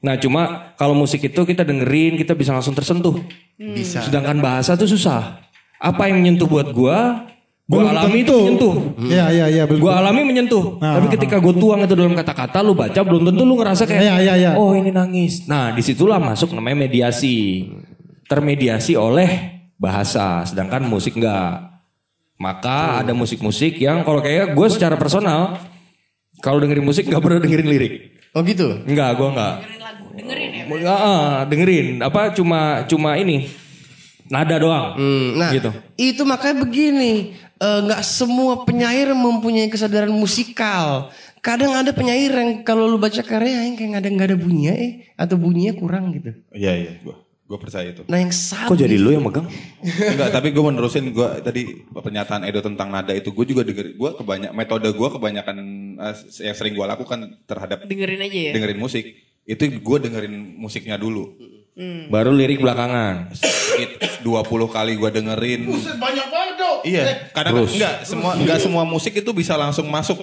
Nah 0.00 0.16
cuma 0.16 0.42
kalau 0.74 0.92
musik 0.92 1.20
itu 1.22 1.40
kita 1.40 1.60
dengerin, 1.60 2.16
kita 2.16 2.32
bisa 2.32 2.50
langsung 2.50 2.72
tersentuh. 2.72 3.20
Bisa. 3.54 4.00
Sedangkan 4.02 4.38
bahasa 4.38 4.72
tuh 4.72 4.86
susah. 4.86 5.44
Apa 5.76 6.08
yang 6.08 6.18
menyentuh 6.18 6.44
buat 6.44 6.72
gua, 6.72 7.28
gua 7.62 7.80
Belum 7.80 7.88
alami 7.90 8.18
itu 8.18 8.26
tentu. 8.26 8.40
menyentuh. 8.42 8.74
Iya, 8.98 9.24
iya, 9.30 9.46
iya. 9.46 9.62
belum 9.64 9.78
Gua 9.78 9.92
alami 9.98 10.24
menyentuh. 10.24 10.76
Nah, 10.76 10.96
Tapi 10.96 11.06
ketika 11.10 11.36
gue 11.36 11.54
tuang 11.54 11.80
itu 11.80 11.94
dalam 11.94 12.12
kata-kata, 12.12 12.58
lu 12.58 12.72
baca 12.72 12.96
belum 12.96 13.22
tentu 13.24 13.42
lu 13.42 13.54
ngerasa 13.54 13.84
kayak, 13.84 14.00
Iya, 14.00 14.14
iya, 14.18 14.34
iya. 14.36 14.50
oh 14.54 14.72
ini 14.72 14.88
nangis. 14.88 15.44
Nah 15.44 15.70
di 15.70 15.80
situlah 15.80 16.16
masuk 16.16 16.50
namanya 16.50 16.80
mediasi. 16.80 17.68
Termediasi 18.24 18.94
oleh 18.94 19.59
bahasa, 19.80 20.44
sedangkan 20.44 20.84
musik 20.84 21.16
enggak. 21.16 21.72
Maka 22.36 23.00
ada 23.04 23.12
musik-musik 23.16 23.80
yang 23.80 24.04
kalau 24.04 24.20
kayak 24.20 24.52
gue 24.52 24.68
secara 24.68 24.96
personal, 25.00 25.56
kalau 26.44 26.60
dengerin 26.60 26.84
musik 26.84 27.08
nggak 27.08 27.20
pernah 27.20 27.40
dengerin 27.40 27.68
lirik. 27.68 27.94
Oh 28.36 28.44
gitu. 28.44 28.84
Enggak, 28.84 29.16
gue 29.16 29.28
enggak. 29.32 29.54
dengerin 30.10 30.50
ya. 30.52 30.64
Enggak, 30.68 30.98
ah, 31.00 31.36
dengerin. 31.48 31.86
Apa 32.04 32.32
cuma 32.36 32.84
cuma 32.84 33.16
ini 33.16 33.48
nada 34.28 34.56
doang. 34.60 34.94
Hmm, 35.00 35.28
nah, 35.40 35.50
Gitu. 35.52 35.70
itu 35.96 36.22
makanya 36.28 36.62
begini, 36.62 37.34
eh, 37.58 37.78
nggak 37.88 38.02
semua 38.04 38.62
penyair 38.68 39.10
mempunyai 39.16 39.68
kesadaran 39.72 40.12
musikal. 40.12 41.08
Kadang 41.40 41.72
ada 41.72 41.88
penyair 41.96 42.28
yang 42.30 42.50
kalau 42.68 42.84
lu 42.84 43.00
baca 43.00 43.20
karya 43.24 43.64
yang 43.64 43.74
kayak 43.76 43.96
nggak 43.96 44.02
ada 44.04 44.10
nggak 44.12 44.28
ada 44.28 44.38
bunyinya 44.38 44.74
eh 44.76 44.92
atau 45.16 45.36
bunyinya 45.40 45.72
kurang 45.72 46.12
gitu. 46.12 46.36
Iya 46.52 46.72
iya 46.76 46.92
gue 47.00 47.16
gue 47.50 47.58
percaya 47.58 47.90
itu. 47.90 48.06
Nah 48.06 48.22
yang 48.22 48.30
sabi, 48.30 48.70
Kok 48.70 48.78
jadi 48.78 48.94
lu 48.94 49.10
yang 49.10 49.26
megang? 49.26 49.50
Enggak, 49.82 50.30
tapi 50.30 50.54
gue 50.54 50.62
menerusin 50.62 51.10
gue 51.10 51.28
tadi 51.42 51.82
pernyataan 51.90 52.46
Edo 52.46 52.62
tentang 52.62 52.94
nada 52.94 53.10
itu 53.10 53.34
gue 53.34 53.42
juga 53.42 53.66
denger 53.66 53.98
gue 53.98 54.10
kebanyak 54.22 54.54
metode 54.54 54.86
gue 54.94 55.08
kebanyakan 55.10 55.56
eh, 55.98 56.14
yang 56.46 56.54
sering 56.54 56.78
gue 56.78 56.86
lakukan 56.86 57.42
terhadap 57.50 57.82
Dengerin 57.90 58.22
aja 58.22 58.38
ya. 58.38 58.52
dengerin 58.54 58.78
musik 58.78 59.02
itu 59.42 59.62
gue 59.66 59.96
dengerin 59.98 60.30
musiknya 60.62 60.94
dulu 60.94 61.34
Baru 62.12 62.36
lirik 62.36 62.60
belakangan. 62.60 63.32
It 63.80 64.20
20 64.20 64.44
kali 64.68 65.00
gue 65.00 65.10
dengerin. 65.16 65.64
banyak 65.96 66.26
banget 66.28 66.54
dong. 66.60 66.78
Iya, 66.84 67.32
kadang 67.32 67.64
Terus. 67.64 67.72
enggak 67.78 67.94
semua 68.04 68.32
enggak 68.36 68.58
semua 68.60 68.84
musik 68.84 69.16
itu 69.16 69.30
bisa 69.32 69.56
langsung 69.56 69.88
masuk 69.88 70.20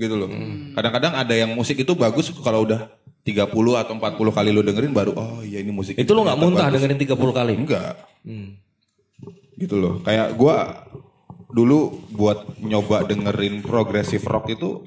gitu 0.00 0.16
loh. 0.16 0.32
Kadang-kadang 0.72 1.12
ada 1.20 1.34
yang 1.36 1.52
musik 1.52 1.76
itu 1.76 1.92
bagus 1.92 2.32
kalau 2.40 2.64
udah 2.64 2.88
30 3.20 3.52
atau 3.52 3.92
40 3.94 4.36
kali 4.36 4.48
lu 4.48 4.64
dengerin 4.64 4.96
baru 4.96 5.12
oh 5.12 5.40
iya 5.44 5.60
ini 5.60 5.70
musik. 5.70 5.94
Itu 5.94 6.16
lo 6.16 6.24
nggak 6.24 6.38
muntah 6.40 6.66
bagus. 6.68 6.80
dengerin 6.80 6.98
30 7.04 7.38
kali? 7.38 7.54
Enggak. 7.60 7.94
Gitu 9.60 9.76
loh. 9.76 10.00
Kayak 10.00 10.34
gua 10.40 10.88
dulu 11.50 12.00
buat 12.14 12.56
nyoba 12.62 13.04
dengerin 13.04 13.60
progressive 13.60 14.24
rock 14.24 14.48
itu 14.54 14.86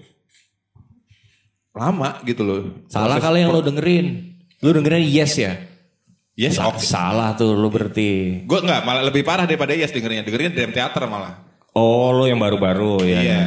lama 1.73 2.22
gitu 2.26 2.41
loh. 2.45 2.61
Salah 2.89 3.18
Proses 3.18 3.26
kali 3.26 3.38
yang 3.45 3.51
lo 3.53 3.61
dengerin. 3.61 4.05
Lo 4.61 4.69
dengerin 4.73 5.03
yes 5.05 5.34
ya? 5.38 5.53
Yes, 6.34 6.57
Sa- 6.57 6.73
oke. 6.73 6.81
Salah 6.81 7.38
tuh 7.38 7.53
lo 7.53 7.69
berarti. 7.69 8.41
Gue 8.49 8.60
enggak, 8.65 8.81
malah 8.81 9.05
lebih 9.05 9.22
parah 9.22 9.45
daripada 9.45 9.77
Yes 9.77 9.93
dengerinnya. 9.93 10.26
Dengerinnya 10.26 10.53
Dream 10.57 10.73
Theater 10.73 11.05
malah. 11.05 11.38
Oh 11.77 12.10
lo 12.10 12.26
yang 12.26 12.41
baru-baru 12.41 13.05
ya. 13.05 13.22
Iya. 13.22 13.43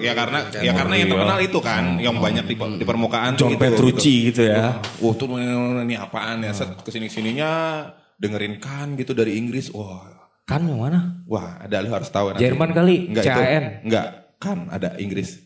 Ya 0.00 0.12
karena 0.14 0.38
ya 0.50 0.72
karena 0.74 0.94
yang 0.98 1.08
terkenal 1.10 1.38
itu 1.42 1.58
kan, 1.62 1.84
yang 1.98 2.16
banyak 2.18 2.44
di, 2.46 2.54
di 2.56 2.84
permukaan 2.84 3.34
John 3.38 3.52
tuh 3.52 3.56
itu, 3.56 3.62
Petrucci 3.62 4.14
gitu 4.32 4.42
ya. 4.46 4.78
Wah 5.02 5.14
tuh 5.14 5.26
ini 5.36 5.94
apaan 5.94 6.42
ya? 6.42 6.52
Set 6.54 6.74
ke 6.80 6.90
sini 6.90 7.06
sininya 7.10 7.84
dengerin 8.18 8.58
kan 8.62 8.94
gitu 8.94 9.14
dari 9.14 9.36
Inggris. 9.38 9.70
Wah, 9.74 10.14
Kan 10.44 10.68
yang 10.68 10.76
mana? 10.76 11.24
wah 11.24 11.56
ada 11.64 11.80
lu 11.80 11.88
harus 11.88 12.12
tahu. 12.12 12.36
nanti. 12.36 12.44
Jerman 12.44 12.70
kali, 12.76 13.08
Enggak 13.08 13.24
itu. 13.24 13.32
CAN. 13.32 13.64
Enggak, 13.88 14.06
kan 14.36 14.58
ada 14.68 14.88
Inggris. 15.00 15.40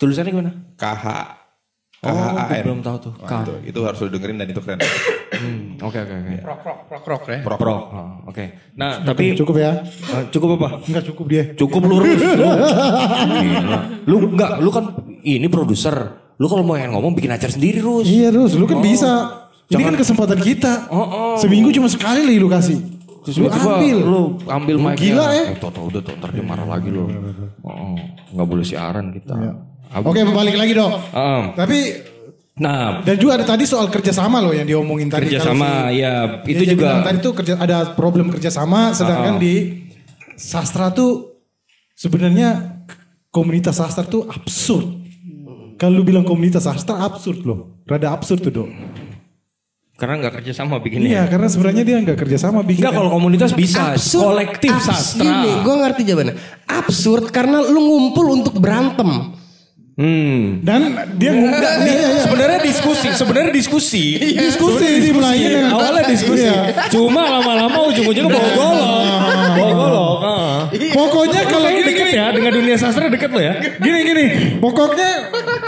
Tulisannya 0.00 0.32
gimana? 0.32 0.52
KH. 0.80 1.04
Oh, 2.02 2.34
belum 2.66 2.82
tahu 2.82 2.96
tuh. 2.98 3.12
Wah, 3.22 3.46
itu, 3.46 3.54
itu 3.70 3.80
harus 3.86 4.02
dengerin 4.10 4.34
dan 4.34 4.50
itu 4.50 4.58
keren. 4.58 4.82
Hmm, 5.38 5.78
Oke 5.86 6.02
oke 6.02 6.14
oke. 6.18 6.34
Rock 6.42 6.60
rock 6.66 7.06
rock 7.06 7.22
ya. 7.30 7.38
Pro, 7.46 7.54
Pro. 7.54 7.74
Oh, 7.78 8.10
Oke. 8.26 8.74
Nah 8.74 9.06
tapi 9.06 9.38
Cukup 9.38 9.54
ya. 9.54 9.86
Eh, 9.86 10.26
cukup 10.34 10.58
apa? 10.58 10.82
Enggak 10.82 11.06
cukup 11.06 11.30
dia. 11.30 11.54
Cukup 11.54 11.86
lu 11.86 12.02
Rus. 12.02 12.18
Lu. 12.18 12.42
Gila. 13.38 13.78
Lu 14.02 14.16
enggak, 14.34 14.50
lu 14.58 14.70
kan 14.74 14.84
ini 15.22 15.46
produser. 15.46 15.94
Lu 16.42 16.50
kalau 16.50 16.66
mau 16.66 16.74
yang 16.74 16.90
ngomong 16.90 17.14
bikin 17.14 17.30
acara 17.30 17.54
sendiri, 17.54 17.78
Rus. 17.78 18.10
Iya 18.10 18.34
terus 18.34 18.58
lu 18.58 18.66
kan 18.66 18.82
bisa. 18.82 19.46
Ini 19.70 19.82
kan 19.86 19.94
kesempatan 19.94 20.42
kita. 20.42 20.90
Seminggu 21.38 21.70
cuma 21.70 21.86
sekali 21.86 22.26
lagi 22.26 22.38
lu 22.42 22.50
kasih. 22.50 22.78
Terus 23.22 23.36
lu 23.38 23.46
ambil. 23.46 23.96
Lu 24.02 24.22
ambil 24.50 24.76
mic 24.82 24.98
gila 24.98 25.30
ya. 25.30 25.54
Tuh, 25.54 25.70
tuh, 25.70 25.86
udah 25.86 26.02
tuh, 26.02 26.18
ntar 26.18 26.34
dia 26.34 26.42
marah 26.42 26.66
lagi 26.66 26.90
lu. 26.90 27.06
Oh, 27.62 27.94
enggak 28.34 28.46
boleh 28.50 28.66
siaran 28.66 29.14
kita. 29.14 29.38
Ab- 29.38 29.70
Oke 29.94 30.24
balik 30.24 30.54
lagi 30.54 30.72
dong. 30.72 30.92
Em, 31.10 31.42
Tapi 31.52 31.78
nah, 32.54 33.00
dan 33.00 33.16
juga 33.16 33.36
ada 33.36 33.46
tadi 33.46 33.64
soal 33.64 33.86
kerjasama 33.86 34.38
loh 34.38 34.50
yang 34.50 34.64
diomongin 34.64 35.06
tadi. 35.06 35.28
kerjasama 35.28 35.66
Kalau 35.82 35.88
si- 35.88 35.98
ya 35.98 36.12
itu 36.46 36.64
juga 36.70 36.88
tadi 37.02 37.18
tuh 37.18 37.32
kerja 37.34 37.52
ada 37.56 37.92
problem 37.92 38.28
kerjasama, 38.28 38.92
sedangkan 38.92 39.36
Ah. 39.36 39.40
di 39.40 39.54
sastra 40.34 40.88
tuh 40.88 41.36
sebenarnya 41.94 42.80
komunitas 43.28 43.76
sastra 43.76 44.02
tuh 44.02 44.24
absurd. 44.26 45.04
Kalau 45.74 45.98
lu 45.98 46.04
bilang 46.04 46.22
komunitas 46.22 46.62
sastra 46.62 47.00
absurd 47.00 47.42
loh, 47.42 47.82
rada 47.84 48.10
absurd 48.10 48.40
tuh 48.40 48.54
dong. 48.54 48.72
karena 49.92 50.18
nggak 50.18 50.42
kerjasama 50.42 50.74
Iya, 50.74 50.82
bikinnya. 50.82 51.22
karena 51.30 51.46
sebenarnya 51.46 51.84
dia 51.86 51.96
nggak 52.02 52.18
kerjasama 52.18 52.66
bikin. 52.66 52.82
Enggak 52.82 52.98
kalau 52.98 53.10
komunitas 53.12 53.54
bisa, 53.54 53.94
Absurd, 53.94 54.24
kolektif 54.24 54.74
abs- 54.74 54.82
sastra. 54.82 55.22
Gini, 55.22 55.50
gue 55.62 55.74
ngerti 55.78 56.02
jawabannya. 56.02 56.34
Absurd 56.66 57.24
karena 57.30 57.62
lu 57.62 57.78
ngumpul 57.78 58.26
untuk 58.34 58.58
berantem. 58.58 59.30
Hmm. 60.02 60.58
Dan 60.66 60.80
dia 61.14 61.30
nggak 61.30 61.74
Nih, 61.86 62.26
sebenarnya 62.26 62.58
diskusi, 62.66 63.06
sebenarnya 63.14 63.52
diskusi. 63.54 64.18
diskusi 64.34 64.86
dimulainya 64.98 65.48
dengan 65.54 65.70
Awalnya 65.78 66.04
diskusi. 66.10 66.50
Iya. 66.50 66.90
Cuma 66.90 67.22
lama-lama 67.22 67.78
ujung-ujungnya 67.86 68.26
bawa 68.34 68.50
golok. 68.58 68.90
Bawa 69.54 69.72
golok. 69.78 70.16
ah. 70.26 70.58
Pokoknya 70.72 71.46
kalau 71.46 71.70
gini 71.70 71.86
deket 71.86 72.06
gini, 72.10 72.18
ya 72.18 72.26
dengan 72.34 72.50
dunia 72.50 72.74
sastra 72.74 73.06
deket 73.06 73.30
lo 73.30 73.38
ya. 73.38 73.54
gini 73.78 73.98
gini, 74.02 74.24
pokoknya 74.58 75.10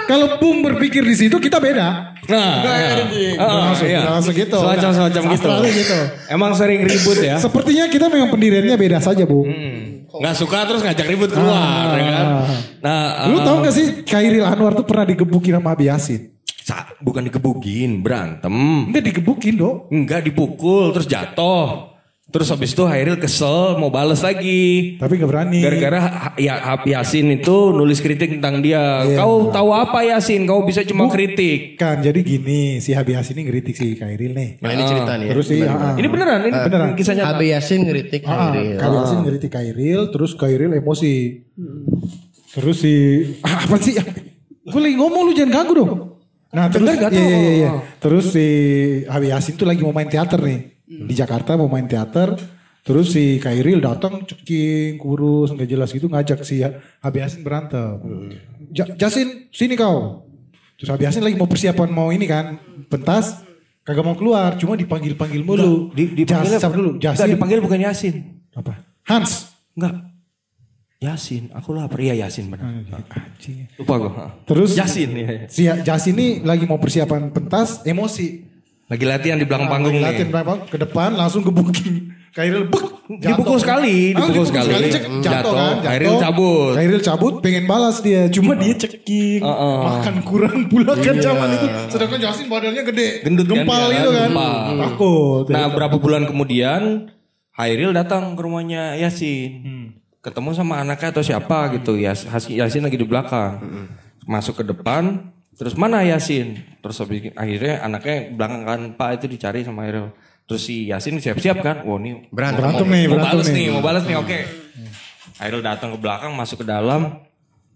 kalau 0.05 0.27
Bung 0.41 0.61
berpikir 0.65 1.03
di 1.05 1.15
situ 1.17 1.37
kita 1.41 1.59
beda. 1.61 2.17
Nah, 2.25 2.65
iya. 3.13 3.37
Ah, 3.37 3.69
langsung, 3.69 3.89
iya. 3.89 4.01
langsung 4.09 4.33
gitu. 4.33 4.57
Semacam 4.57 4.91
semacam 4.97 5.23
gitu. 5.37 5.49
Tuh 5.49 5.71
gitu. 5.73 5.99
Emang 6.33 6.53
sering 6.57 6.81
ribut 6.89 7.19
ya. 7.21 7.37
Sepertinya 7.37 7.85
kita 7.93 8.09
memang 8.09 8.33
pendiriannya 8.33 8.77
beda 8.81 8.99
saja, 9.05 9.29
Bung. 9.29 9.49
Nggak 10.15 10.35
suka 10.39 10.65
terus 10.65 10.81
ngajak 10.81 11.07
ribut 11.11 11.31
keluar, 11.33 11.97
ya 11.99 12.05
kan? 12.09 12.27
Nah, 12.81 13.29
Lu 13.29 13.41
ah, 13.41 13.45
tahu 13.45 13.57
gak 13.65 13.75
sih 13.75 13.87
Kairil 14.05 14.45
Anwar 14.45 14.77
tuh 14.77 14.87
pernah 14.87 15.09
digebukin 15.09 15.57
sama 15.57 15.73
Abi 15.73 15.89
Yasin? 15.89 16.35
sa- 16.65 16.97
bukan 17.05 17.29
digebukin, 17.29 18.01
berantem. 18.01 18.89
Enggak 18.89 19.05
digebukin 19.05 19.55
dong. 19.61 19.85
Enggak 19.93 20.25
dipukul 20.25 20.97
terus 20.97 21.05
jatuh. 21.05 21.94
Terus 22.35 22.51
habis 22.51 22.75
itu 22.75 22.83
Hairil 22.83 23.15
kesel 23.23 23.79
mau 23.79 23.95
bales 23.95 24.19
lagi. 24.19 24.99
Tapi 24.99 25.23
gak 25.23 25.31
berani. 25.31 25.63
Gara-gara 25.63 26.35
ya 26.35 26.75
Yasin 26.83 27.31
itu 27.31 27.71
nulis 27.71 28.03
kritik 28.03 28.27
tentang 28.27 28.59
dia. 28.59 29.07
Iya. 29.07 29.23
Kau 29.23 29.55
tahu 29.55 29.71
apa 29.71 30.03
Yasin? 30.03 30.43
Kau 30.43 30.67
bisa 30.67 30.83
cuma 30.83 31.07
kritik. 31.07 31.79
Kan 31.79 32.03
jadi 32.03 32.27
gini, 32.27 32.83
si 32.83 32.91
Abi 32.91 33.15
Yasin 33.15 33.39
ini 33.39 33.47
ngeritik 33.47 33.79
si 33.79 33.95
Kairil 33.95 34.35
nih. 34.35 34.59
Nah 34.59 34.71
ini 34.75 34.83
cerita 34.83 35.15
nih 35.15 35.27
ya. 35.31 35.33
Terus 35.39 35.47
si 35.47 35.57
ah, 35.63 35.95
Ini 35.95 36.09
beneran, 36.11 36.41
ini 36.43 36.59
beneran. 36.59 36.89
kisah 36.99 37.15
nyata. 37.15 37.39
HB 37.39 37.41
Yasin 37.55 37.81
ngeritik 37.87 38.23
ah, 38.27 38.51
Hairil. 38.51 38.83
Abi 38.83 38.97
Yasin 38.99 39.19
ngeritik 39.23 39.51
Kairil, 39.55 40.01
terus 40.11 40.31
Kairil 40.35 40.71
emosi. 40.75 41.15
Terus 42.51 42.77
si 42.83 42.95
ah, 43.47 43.63
apa 43.63 43.79
sih? 43.79 43.95
Gue 44.75 44.81
lagi 44.83 44.99
ngomong 44.99 45.31
lu 45.31 45.33
jangan 45.39 45.63
ganggu 45.63 45.73
dong. 45.79 45.91
Nah 46.51 46.67
terus 46.67 46.83
Bener 46.83 46.99
gak 46.99 47.11
iya, 47.15 47.19
tuh? 47.23 47.27
iya, 47.31 47.51
iya. 47.55 47.71
Terus 48.03 48.25
si 48.35 48.47
Abi 49.07 49.31
Yasin 49.31 49.55
tuh 49.55 49.71
lagi 49.71 49.87
mau 49.87 49.95
main 49.95 50.11
teater 50.11 50.43
nih. 50.43 50.74
Di 50.85 51.15
Jakarta 51.15 51.55
mau 51.55 51.67
main 51.67 51.85
teater. 51.85 52.37
Terus 52.81 53.11
si 53.11 53.41
Kairil 53.41 53.81
datang 53.81 54.21
ceking, 54.23 55.01
kurus, 55.01 55.49
nggak 55.51 55.65
jelas 55.67 55.89
gitu 55.89 56.05
ngajak 56.05 56.45
si 56.45 56.61
Abi 57.01 57.19
Yasin 57.19 57.41
berantem. 57.41 57.97
Ja- 58.71 58.93
Jasin 58.95 59.49
sini 59.49 59.73
kau. 59.73 60.29
Terus 60.77 60.91
Abi 60.91 61.05
Yasin 61.05 61.25
lagi 61.25 61.33
mau 61.33 61.49
persiapan 61.49 61.89
mau 61.89 62.09
ini 62.09 62.25
kan 62.25 62.61
pentas. 62.87 63.41
Kagak 63.81 64.01
mau 64.01 64.13
keluar, 64.13 64.57
cuma 64.57 64.75
dipanggil-panggil 64.75 65.41
mulu. 65.41 65.93
Di, 65.93 66.09
dipanggil 66.15 66.51
Jas- 66.51 66.61
sabar 66.63 66.73
dulu, 66.75 66.97
Enggak, 66.97 67.17
Jasin. 67.17 67.33
dipanggil 67.33 67.59
bukan 67.61 67.81
Yasin. 67.81 68.15
Apa? 68.51 68.73
Hans. 69.05 69.53
Enggak. 69.73 69.95
Yasin, 71.01 71.53
aku 71.53 71.77
lapar. 71.77 72.01
Iya 72.01 72.17
Yasin 72.19 72.49
benar. 72.49 72.65
Anjing. 72.65 73.69
Lupa 73.77 73.95
gue. 73.99 74.13
Terus 74.45 74.73
Yasin 74.73 75.11
ya. 75.13 75.25
ya. 75.27 75.41
si 75.47 75.63
Jasin 75.69 76.17
ini 76.17 76.41
lagi 76.41 76.65
mau 76.65 76.77
persiapan 76.77 77.29
pentas, 77.29 77.85
emosi. 77.85 78.54
Lagi 78.85 79.05
latihan 79.05 79.37
di 79.37 79.45
belakang 79.45 79.69
panggung 79.69 79.95
Lagi 79.95 80.05
latihan 80.05 80.27
nih. 80.27 80.35
belakang 80.35 80.59
ke 80.67 80.77
depan 80.77 81.11
langsung 81.13 81.41
gebukin. 81.41 81.95
Kairil 82.31 82.67
bek. 82.67 82.85
Dipukul 83.05 83.57
sekali, 83.57 84.11
Ah, 84.11 84.27
dipukul 84.27 84.43
sekali. 84.43 84.75
cek, 84.91 85.05
Hmm, 85.05 85.21
jatuh, 85.21 85.33
jatuh. 85.39 85.55
kan, 85.55 85.71
jatuh. 85.71 85.87
Kairil 85.87 86.15
cabut. 86.19 86.73
Kairil 86.75 87.01
cabut, 87.01 87.35
pengen 87.39 87.65
balas 87.65 87.97
dia. 88.01 88.27
Cuma 88.27 88.53
dia 88.55 88.75
ceking. 88.75 89.39
Uh-uh. 89.39 89.79
Makan 89.87 90.15
kurang 90.21 90.59
pula 90.67 90.97
kan 90.97 91.15
zaman 91.15 91.49
itu. 91.53 91.67
Sedangkan 91.89 92.19
Jasin 92.19 92.47
badannya 92.49 92.83
gede. 92.83 93.09
Gendut 93.23 93.47
kan 93.47 93.55
Gempal 93.61 93.85
dia, 93.87 93.97
itu 93.97 94.11
kan. 94.11 94.29
gempal. 94.29 94.57
Takut. 94.81 95.45
Nah 95.47 95.65
berapa 95.71 95.97
bulan 95.97 96.23
kemudian 96.25 96.83
Hairil 97.53 97.93
datang 97.93 98.35
ke 98.35 98.41
rumahnya 98.41 98.99
Yasin. 98.99 99.95
Ketemu 100.19 100.51
sama 100.53 100.81
anaknya 100.81 101.13
atau 101.13 101.23
siapa 101.23 101.71
gitu. 101.73 101.95
Yas, 101.95 102.25
Yasin 102.43 102.83
lagi 102.83 102.97
di 102.97 103.07
belakang. 103.07 103.63
Masuk 104.25 104.59
ke 104.59 104.65
depan. 104.67 105.31
Terus 105.55 105.75
mana 105.75 106.03
Yasin? 106.03 106.59
Terus 106.83 106.97
habis- 106.99 107.35
akhirnya 107.35 107.75
anaknya 107.81 108.17
belakang 108.31 108.63
kan 108.67 108.81
Pak 108.99 109.11
itu 109.23 109.27
dicari 109.31 109.63
sama 109.63 109.87
Hairil. 109.87 110.11
Terus 110.45 110.61
si 110.61 110.91
Yasin 110.91 111.19
siap-siap 111.19 111.63
kan. 111.63 111.87
Wah 111.87 111.97
ini 111.97 112.29
Berantem. 112.29 112.61
Berantem 112.61 112.87
nih, 112.91 113.05
mau 113.07 113.17
berantem 113.17 113.39
balas 113.39 113.49
nih. 113.49 113.67
Mau 113.71 113.83
balas 113.83 114.05
nih 114.05 114.17
oke. 114.19 114.39
Hairil 115.39 115.63
datang 115.63 115.89
ke 115.95 115.99
belakang 115.99 116.33
masuk 116.35 116.63
ke 116.63 116.67
dalam. 116.67 117.23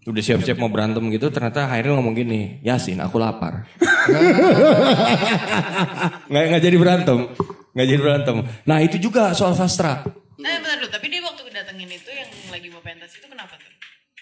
Udah 0.03 0.23
siap-siap 0.23 0.55
mau 0.55 0.69
berantem 0.69 1.03
gitu. 1.09 1.31
Ternyata 1.31 1.67
Hairil 1.67 1.95
ngomong 1.95 2.13
gini. 2.13 2.59
Yasin 2.61 2.99
aku 2.99 3.17
lapar. 3.17 3.65
nggak 6.29 6.43
nggak 6.49 6.61
jadi 6.61 6.77
berantem 6.77 7.17
nggak 7.75 7.85
jadi 7.85 8.01
berantem 8.01 8.35
nah 8.63 8.77
itu 8.79 8.97
juga 8.97 9.33
soal 9.33 9.53
sastra 9.53 10.05
Eh 10.39 10.55
bentar 10.55 10.79
dulu, 10.79 10.87
tapi 10.87 11.11
dia 11.11 11.19
waktu 11.19 11.51
datengin 11.51 11.91
itu 11.91 12.09
yang 12.09 12.29
lagi 12.47 12.71
mau 12.71 12.79
pentas 12.79 13.11
itu 13.11 13.27
kenapa 13.27 13.59
tuh? 13.59 13.68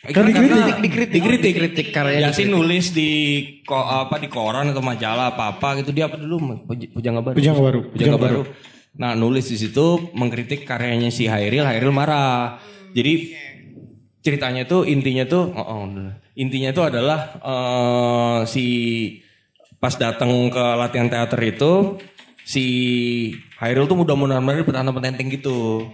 Kan 0.07 0.23
dikritik. 0.23 0.55
Karena- 0.55 0.79
dikritik. 0.79 1.13
Dikritik. 1.19 1.53
Kritik 1.59 1.88
karya 1.91 2.31
Yasin 2.31 2.47
nulis 2.47 2.95
di 2.95 3.09
ko, 3.67 3.75
apa 3.75 4.15
di 4.17 4.31
koran 4.31 4.71
atau 4.71 4.79
majalah 4.79 5.35
apa 5.35 5.59
apa 5.59 5.84
gitu 5.84 5.91
dia 5.91 6.07
apa 6.07 6.15
dulu? 6.15 6.63
Puj- 6.63 6.95
pujangga 6.95 7.19
baru. 7.19 7.35
Pujangga 7.35 7.61
Baru. 7.61 7.79
pujangga 7.91 8.19
baru. 8.19 8.41
Nah 8.97 9.13
nulis 9.13 9.51
di 9.51 9.59
situ 9.59 10.09
mengkritik 10.15 10.63
karyanya 10.63 11.11
si 11.11 11.27
Hairil 11.27 11.67
Hairil 11.67 11.91
marah. 11.91 12.57
Jadi 12.95 13.35
ceritanya 14.23 14.63
tuh 14.63 14.88
intinya 14.88 15.27
tuh 15.27 15.51
oh, 15.51 15.61
oh, 15.61 15.84
intinya 16.35 16.71
tuh 16.71 16.88
adalah 16.88 17.19
eh, 17.39 18.39
si 18.47 18.65
pas 19.77 19.93
datang 19.93 20.49
ke 20.49 20.63
latihan 20.75 21.07
teater 21.07 21.38
itu 21.43 22.01
si 22.41 22.65
Hairil 23.59 23.85
tuh 23.85 24.01
udah 24.01 24.15
benar-benar 24.15 24.63
petantang 24.63 24.95
petenteng 24.95 25.27
gitu 25.29 25.85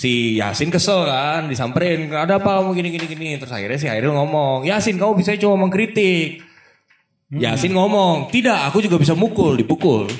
si 0.00 0.12
Yasin 0.34 0.72
kesel 0.72 1.04
kan 1.04 1.44
disamperin 1.44 2.08
ada 2.08 2.40
apa 2.40 2.56
kamu 2.56 2.72
gini 2.72 2.88
gini 2.88 3.04
gini 3.06 3.28
terus 3.36 3.52
akhirnya 3.52 3.76
si 3.76 3.84
Hairil 3.84 4.16
ngomong 4.16 4.64
Yasin 4.64 4.96
kamu 4.96 5.12
bisa 5.14 5.36
cuma 5.36 5.60
mengkritik 5.60 6.40
Yasin 7.30 7.70
ngomong 7.70 8.32
tidak 8.32 8.58
aku 8.66 8.80
juga 8.80 8.96
bisa 8.96 9.12
mukul 9.12 9.54
dipukul 9.54 10.08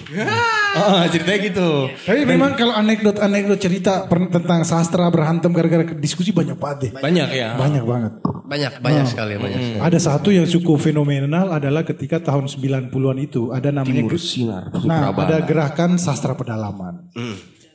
Ah, 0.70 1.02
ceritanya 1.10 1.50
gitu. 1.50 1.90
Tapi 2.06 2.22
memang 2.22 2.54
kalau 2.54 2.70
anekdot-anekdot 2.70 3.58
cerita 3.58 4.06
per- 4.06 4.30
tentang 4.30 4.62
sastra 4.62 5.10
berantem 5.10 5.50
gara-gara 5.50 5.82
diskusi 5.98 6.30
banyak 6.30 6.54
banget 6.54 6.78
deh. 6.78 6.90
Banyak 6.94 7.28
ya. 7.34 7.58
Banyak 7.58 7.82
banget. 7.82 8.12
Banyak, 8.46 8.72
banyak 8.78 9.02
Nah, 9.02 9.10
sekali, 9.10 9.34
banyak 9.34 9.58
sekali. 9.58 9.82
Ada 9.82 9.98
satu 9.98 10.30
yang 10.30 10.46
cukup 10.46 10.78
fenomenal 10.78 11.50
adalah 11.50 11.82
ketika 11.82 12.22
tahun 12.22 12.46
90-an 12.46 13.18
itu 13.18 13.50
ada 13.50 13.74
namanya 13.74 13.98
Timur 13.98 14.14
Sinar, 14.14 14.70
Nah, 14.86 15.10
ada 15.10 15.42
gerakan 15.42 15.98
sastra 15.98 16.38
pedalaman. 16.38 17.10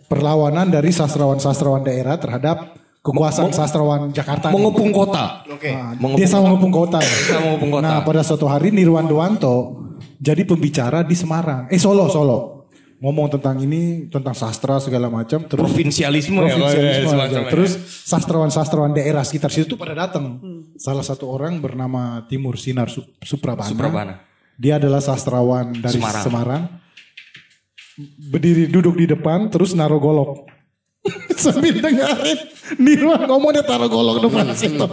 Perlawanan 0.05 0.69
dari 0.69 0.89
sastrawan-sastrawan 0.89 1.81
daerah 1.81 2.15
terhadap 2.15 2.77
kekuasaan 3.01 3.49
sastrawan 3.49 4.09
Jakarta. 4.09 4.49
nih. 4.49 4.53
Mengepung 4.53 4.89
kota. 4.89 5.41
Nah, 5.45 5.93
Mengepung 5.95 6.13
desa 6.15 6.37
mengepung 6.39 6.73
kota. 6.73 6.99
Desa 7.01 7.37
mengepung 7.39 7.71
kota. 7.71 7.85
Nah, 7.85 7.99
pada 8.01 8.21
suatu 8.21 8.45
hari 8.45 8.69
Nirwan 8.69 9.05
Dewanto 9.05 9.81
jadi 10.17 10.41
pembicara 10.41 11.01
di 11.01 11.13
Semarang. 11.13 11.65
Eh 11.67 11.77
Solo, 11.77 12.05
Solo. 12.07 12.39
Ngomong 12.95 13.27
tentang 13.27 13.59
ini, 13.59 14.07
tentang 14.07 14.31
sastra 14.31 14.79
segala 14.79 15.11
macam. 15.11 15.43
Terus 15.43 15.61
Provinsialisme 15.61 16.39
ya, 16.39 16.55
Provinsialisme 16.55 17.07
semacam 17.11 17.39
ya. 17.43 17.51
Terus 17.51 17.71
sastrawan-sastrawan 18.07 18.91
daerah 18.95 19.21
sekitar 19.21 19.51
situ 19.51 19.75
tuh 19.75 19.77
pada 19.77 19.93
datang. 19.93 20.39
Salah 20.79 21.03
satu 21.03 21.27
orang 21.27 21.59
bernama 21.59 22.23
Timur 22.25 22.55
Sinar 22.55 22.87
Sup- 22.87 23.09
Suprabana. 23.21 23.67
Suprabana. 23.69 24.13
Dia 24.55 24.79
adalah 24.79 25.03
sastrawan 25.03 25.75
dari 25.75 25.99
Semarang. 25.99 26.23
Semarang. 26.23 26.61
Berdiri 28.03 28.67
duduk 28.67 28.99
di 28.99 29.07
depan 29.07 29.47
terus 29.47 29.71
naruh 29.71 29.99
golok. 29.99 30.51
Sambil 31.39 31.79
dengerin 31.79 32.39
Nirwan 32.81 33.29
ngomong 33.29 33.55
dia 33.55 33.63
taruh 33.63 33.87
golok 33.87 34.25
depan 34.25 34.51
situ. 34.51 34.87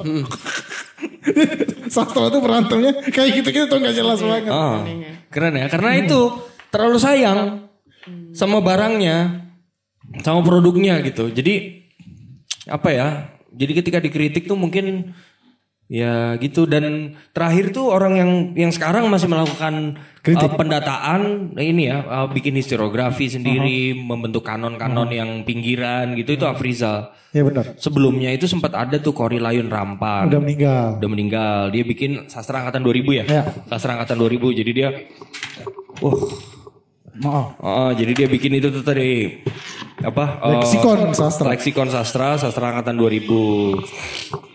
Sastra 1.88 2.30
itu 2.30 2.38
berantemnya 2.40 2.92
kayak 3.10 3.42
gitu-gitu 3.42 3.66
tuh 3.68 3.78
gak 3.80 3.96
jelas 3.96 4.20
banget. 4.22 4.52
Ah, 4.52 4.84
keren 5.28 5.56
ya. 5.56 5.66
Karena 5.68 5.98
itu 5.98 6.20
terlalu 6.72 6.98
sayang 7.00 7.68
sama 8.32 8.64
barangnya, 8.64 9.48
sama 10.24 10.40
produknya 10.40 11.00
gitu. 11.04 11.28
Jadi 11.32 11.84
apa 12.68 12.88
ya? 12.92 13.08
Jadi 13.52 13.72
ketika 13.82 13.98
dikritik 14.00 14.48
tuh 14.48 14.56
mungkin 14.56 15.12
ya 15.93 16.40
gitu 16.40 16.64
dan 16.64 17.12
terakhir 17.36 17.69
tuh 17.77 17.93
orang 17.93 18.16
yang 18.16 18.31
yang 18.56 18.73
sekarang 18.73 19.12
masih 19.12 19.28
melakukan 19.28 20.01
uh, 20.24 20.52
pendataan 20.56 21.52
nah 21.52 21.60
ini 21.60 21.93
ya 21.93 22.01
uh, 22.01 22.27
bikin 22.32 22.56
historiografi 22.56 23.28
sendiri 23.28 23.93
membentuk 23.93 24.40
kanon-kanon 24.40 25.12
yang 25.12 25.44
pinggiran 25.44 26.16
gitu 26.16 26.40
itu 26.40 26.48
Afrizal. 26.48 27.12
Ya 27.32 27.44
benar. 27.44 27.77
Sebelumnya 27.81 28.28
itu 28.28 28.44
sempat 28.44 28.77
ada 28.77 29.01
tuh 29.01 29.16
Kori 29.16 29.40
Layun 29.40 29.73
Rampan. 29.73 30.28
Udah 30.28 30.40
meninggal. 30.40 31.01
Udah 31.01 31.09
meninggal. 31.09 31.59
Dia 31.73 31.81
bikin 31.81 32.28
sastra 32.28 32.60
angkatan 32.60 32.85
2000 32.85 33.20
ya? 33.20 33.24
Ya. 33.24 33.43
Sastra 33.73 33.97
angkatan 33.97 34.20
2000. 34.20 34.60
Jadi 34.60 34.70
dia 34.77 34.89
Wah. 36.05 36.28
Maaf. 37.12 37.56
Oh, 37.60 37.90
jadi 37.93 38.24
dia 38.24 38.28
bikin 38.28 38.56
itu 38.56 38.69
tuh 38.69 38.85
tadi 38.85 39.28
apa? 40.05 40.40
Leksikon 40.60 41.12
sastra. 41.12 41.52
Leksikon 41.52 41.89
sastra, 41.89 42.36
sastra 42.36 42.73
angkatan 42.73 43.01
2000. 43.01 44.51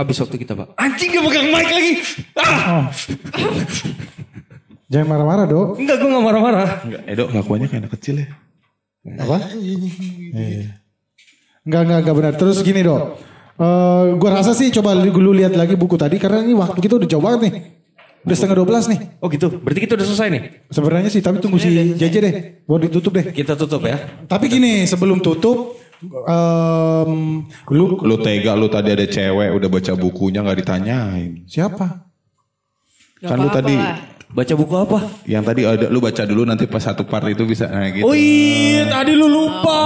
Habis 0.00 0.16
waktu 0.24 0.36
kita, 0.40 0.56
Pak. 0.56 0.80
Anjing 0.80 1.12
dia 1.12 1.20
pegang 1.20 1.48
mic 1.52 1.68
lagi. 1.68 1.92
Ah! 2.40 2.88
Jangan 4.88 5.06
marah-marah 5.12 5.44
dok. 5.44 5.76
Enggak, 5.76 5.96
gue 6.00 6.08
gak 6.08 6.24
marah-marah. 6.24 6.68
Enggak, 6.88 7.02
Edo 7.04 7.24
ngakuannya 7.28 7.68
kayak 7.68 7.80
anak 7.84 7.92
kecil 8.00 8.24
ya. 8.24 8.26
Apa? 9.20 9.36
Iya. 9.60 10.80
Enggak, 11.68 11.80
enggak, 11.84 11.98
enggak 12.00 12.16
benar. 12.16 12.32
Terus 12.40 12.64
gini 12.64 12.80
dok. 12.80 13.20
Eh 13.60 14.04
gua 14.16 14.40
rasa 14.40 14.56
sih 14.56 14.72
coba 14.72 14.96
lu, 14.96 15.12
lu 15.20 15.36
lihat 15.36 15.52
lagi 15.52 15.76
buku 15.76 16.00
tadi 16.00 16.16
karena 16.16 16.40
ini 16.40 16.56
waktu 16.56 16.80
kita 16.80 16.96
udah 16.96 17.04
jauh 17.04 17.20
banget 17.20 17.40
nih. 17.44 17.52
Udah 18.24 18.36
setengah 18.36 18.56
12 18.64 18.88
nih. 18.88 19.00
Oh 19.20 19.28
gitu. 19.28 19.46
Berarti 19.60 19.80
kita 19.84 19.92
udah 20.00 20.06
selesai 20.08 20.28
nih. 20.32 20.42
Sebenarnya 20.72 21.10
sih 21.12 21.20
tapi 21.20 21.44
tunggu 21.44 21.60
si 21.60 21.68
JJ 21.92 22.16
deh. 22.24 22.32
Buat 22.64 22.88
ditutup 22.88 23.12
deh. 23.20 23.28
Kita 23.36 23.60
tutup 23.60 23.84
ya. 23.84 24.00
Tapi 24.24 24.48
gini 24.48 24.88
sebelum 24.88 25.20
tutup. 25.20 25.76
Em, 26.02 27.12
lu 27.68 27.84
Lu 28.00 28.16
tega 28.18 28.52
lu 28.54 28.66
tadi 28.66 28.90
ada 28.90 29.04
cewek 29.04 29.48
udah 29.52 29.68
baca 29.68 29.92
bukunya 29.94 30.40
nggak 30.40 30.58
ditanyain. 30.58 31.30
siapa? 31.44 32.08
Kan 33.20 33.36
lu 33.36 33.48
tadi 33.48 33.76
Baca 34.30 34.54
buku 34.54 34.74
apa? 34.78 34.98
yang 35.26 35.42
tadi 35.42 35.66
ada 35.66 35.90
lu 35.90 35.98
baca 35.98 36.22
dulu 36.22 36.46
nanti 36.46 36.62
pas 36.64 36.78
satu 36.78 37.02
part 37.02 37.26
itu 37.26 37.42
bisa 37.42 37.66
nah 37.66 37.90
gitu. 37.90 38.06
Oh 38.06 38.14
iya, 38.14 38.86
tadi 38.86 39.18
lu 39.18 39.26
lupa. 39.26 39.82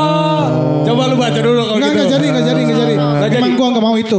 Coba 0.85 1.09
lu 1.09 1.17
baca 1.17 1.41
dulu 1.41 1.65
kalau 1.65 1.81
Enggak, 1.81 1.89
gitu. 1.89 1.97
enggak 1.97 2.13
jadi, 2.13 2.27
enggak 2.29 2.45
jadi, 2.45 2.61
enggak 2.61 2.79
jadi. 2.79 2.95
Nggak 2.95 3.25
jadi. 3.25 3.41
Emang 3.41 3.53
gua 3.57 3.67
enggak 3.73 3.85
mau 3.89 3.97
itu. 3.97 4.19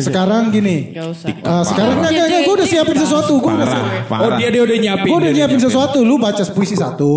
Sekarang 0.00 0.48
gini. 0.48 0.96
Gak 0.96 1.06
usah. 1.12 1.28
eh, 1.28 1.62
sekarang 1.68 1.94
enggak, 2.00 2.08
enggak, 2.10 2.26
enggak, 2.26 2.42
gua 2.42 2.54
udah 2.56 2.66
siapin 2.66 2.96
sesuatu. 2.96 3.32
Gua 3.36 3.52
udah 3.52 3.68
siapin. 3.68 4.00
parah. 4.08 4.24
Oh 4.24 4.30
dia 4.34 4.48
dia 4.48 4.62
udah 4.64 4.76
nyiapin. 4.80 5.08
Gue 5.12 5.18
udah 5.20 5.32
nyiapin 5.36 5.60
sesuatu. 5.60 5.98
Lu 6.00 6.16
baca 6.16 6.42
puisi 6.48 6.72
satu. 6.74 7.14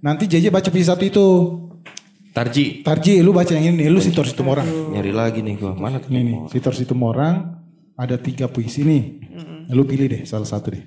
Nanti 0.00 0.24
JJ 0.24 0.48
baca 0.48 0.68
puisi 0.72 0.88
satu 0.88 1.04
itu. 1.04 1.28
Tarji. 2.38 2.86
Tarji, 2.86 3.18
lu 3.18 3.34
baca 3.34 3.50
yang 3.50 3.74
ini. 3.74 3.90
Lu 3.90 3.98
Sitor 3.98 4.22
Situmorang. 4.22 4.94
Nyari 4.94 5.10
lagi 5.10 5.42
nih 5.42 5.58
gua. 5.58 5.74
Mana 5.74 5.98
tuh? 5.98 6.14
Ini 6.14 6.22
nih, 6.22 6.36
Sitor 6.46 6.70
Situmorang. 6.70 7.58
Ada 7.98 8.14
tiga 8.14 8.46
puisi 8.46 8.86
nih. 8.86 9.26
Lu 9.74 9.82
pilih 9.82 10.06
deh 10.06 10.22
salah 10.22 10.46
satu 10.46 10.70
deh. 10.70 10.86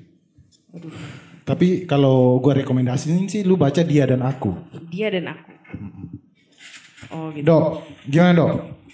Tapi 1.44 1.84
kalau 1.84 2.40
gue 2.40 2.64
rekomendasiin 2.64 3.28
sih 3.28 3.44
lu 3.44 3.60
baca 3.60 3.84
Dia 3.84 4.08
dan 4.08 4.24
Aku. 4.24 4.56
Dia 4.88 5.12
dan 5.12 5.36
aku. 5.36 5.52
Oh 7.12 7.28
gitu. 7.36 7.44
Dok, 7.44 7.64
gimana 8.08 8.32
dok? 8.32 8.52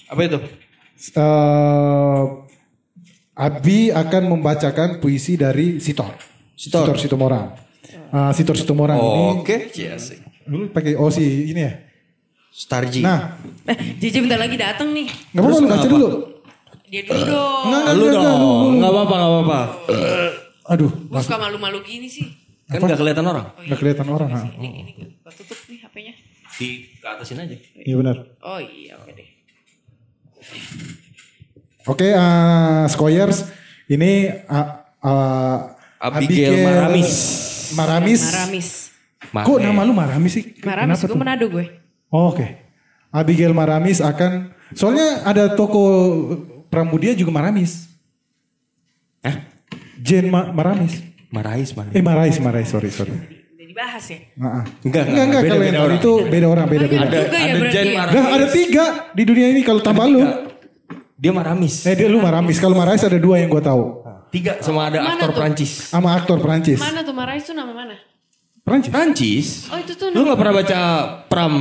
Apa 0.09 0.21
itu? 0.25 0.39
Eh, 1.13 2.23
Abi 3.37 3.93
akan 3.93 4.23
membacakan 4.33 4.97
puisi 4.97 5.37
dari 5.37 5.77
Sitor. 5.77 6.17
Sitor. 6.57 6.97
Situmorang. 6.97 7.53
Eh, 7.85 8.31
Sitor 8.33 8.57
Situmorang 8.57 8.97
ini. 8.97 9.21
Oke. 9.37 9.69
Iya 9.77 10.01
sih. 10.01 10.17
Lu 10.49 10.73
pakai 10.73 10.97
oh 10.97 11.13
si 11.13 11.53
ini 11.53 11.61
ya. 11.61 11.86
Starji. 12.57 13.05
Nah, 13.05 13.37
Eh, 13.67 13.77
JJ 13.99 14.25
bentar 14.25 14.39
lagi 14.39 14.57
datang 14.57 14.89
nih. 14.89 15.05
nggak 15.29 15.41
apa-apa 15.43 15.59
lu 15.59 15.67
baca 15.67 15.87
dulu. 15.87 16.07
Dia 16.87 17.01
dulu 17.03 17.21
dong. 17.21 17.63
Enggak, 17.67 17.81
enggak, 17.83 17.93
lu 17.93 18.05
dong. 18.07 18.39
lu. 18.39 18.51
Enggak 18.73 18.89
apa-apa, 18.89 19.13
enggak 19.13 19.29
apa-apa. 19.29 19.59
Aduh, 20.67 20.91
Gue 21.05 21.21
suka 21.21 21.37
malu-malu 21.37 21.79
gini 21.81 22.07
sih. 22.07 22.25
Kan 22.65 22.81
enggak 22.81 22.97
kelihatan 22.97 23.23
orang. 23.23 23.45
nggak 23.61 23.77
kelihatan 23.77 24.07
orang. 24.09 24.29
ha. 24.33 24.41
Ini, 24.49 24.69
ini 24.73 24.91
gue 24.97 25.31
tutup 25.35 25.59
nih 25.67 25.79
HP-nya. 25.79 26.13
Di 26.57 26.67
ke 26.97 27.05
atasin 27.05 27.37
aja. 27.39 27.55
Iya 27.77 27.95
benar. 27.95 28.15
Oh 28.41 28.57
iya 28.57 28.97
oke 28.97 29.11
deh. 29.13 29.27
Oke, 31.85 32.07
eh 32.09 32.83
Skoyers, 32.89 33.47
ini 33.87 34.27
uh, 34.27 34.67
uh, 34.99 35.57
Abigail 36.01 36.59
Maramis. 36.59 37.11
Maramis. 37.71 38.21
Maramis. 38.25 38.67
Kok 39.29 39.59
nama 39.61 39.81
lu 39.83 39.93
Maramis 39.93 40.33
sih? 40.33 40.43
Maramis 40.63 40.99
gue 40.99 41.07
tuh? 41.07 41.15
Manado 41.15 41.45
gue. 41.47 41.86
Oh, 42.17 42.33
Oke. 42.33 42.47
Abigail 43.13 43.53
Maramis 43.53 44.01
akan 44.01 44.49
soalnya 44.73 45.21
ada 45.21 45.53
toko 45.53 45.81
Pramudia 46.67 47.13
juga 47.13 47.29
Maramis. 47.29 47.85
Hah? 49.21 49.37
Jane 49.97 50.27
Ma- 50.27 50.49
Maramis. 50.49 51.05
Marais 51.27 51.69
mana? 51.71 51.91
Eh 51.91 52.01
Marais, 52.01 52.39
Marais, 52.39 52.65
sorry, 52.65 52.89
sorry. 52.89 53.11
Udah 53.11 53.65
dibahas 53.65 54.03
ya. 54.07 54.19
Nah, 54.33 54.63
Enggak, 54.81 55.05
enggak, 55.05 55.25
enggak, 55.27 55.41
beda, 55.41 55.49
kalau 55.49 55.61
beda 55.61 55.79
orang. 55.79 55.97
itu 55.97 56.11
beda 56.25 56.47
orang, 56.47 56.65
beda 56.67 56.85
beda. 56.87 57.03
Ada 57.03 57.19
juga 57.19 57.37
ya 57.37 57.45
ada 57.45 57.59
berarti 57.59 57.75
Jen 57.75 57.85
ya? 57.85 57.93
Maramis. 57.93 58.15
Nah, 58.15 58.25
ada 58.31 58.47
tiga 58.49 58.85
di 59.11 59.23
dunia 59.23 59.47
ini 59.47 59.61
kalau 59.61 59.81
tambah 59.81 60.05
lu. 60.07 60.21
Dia 61.15 61.31
Maramis. 61.31 61.73
Eh 61.83 61.93
dia 61.93 62.07
lu 62.07 62.17
Maramis, 62.17 62.57
kalau 62.57 62.73
Marais 62.73 63.01
ada 63.01 63.17
dua 63.17 63.37
yang 63.37 63.49
gue 63.49 63.61
tahu. 63.61 63.83
Tiga 64.27 64.59
sama 64.59 64.87
ada 64.87 64.99
Mana 64.99 65.15
aktor 65.15 65.29
tuh? 65.29 65.37
Prancis. 65.39 65.71
Sama 65.87 66.09
aktor 66.13 66.37
Perancis. 66.37 66.79
Mana 66.79 66.99
tuh 67.01 67.13
Marais 67.13 67.43
tuh 67.43 67.53
nama 67.53 67.71
mana? 67.71 67.95
Perancis. 68.61 68.91
Prancis? 68.91 69.47
Oh 69.67 69.77
itu 69.77 69.93
tuh 69.93 70.11
Lu 70.11 70.19
nama. 70.19 70.25
nggak 70.27 70.39
pernah 70.39 70.53
baca 70.53 70.79
Pram 71.27 71.53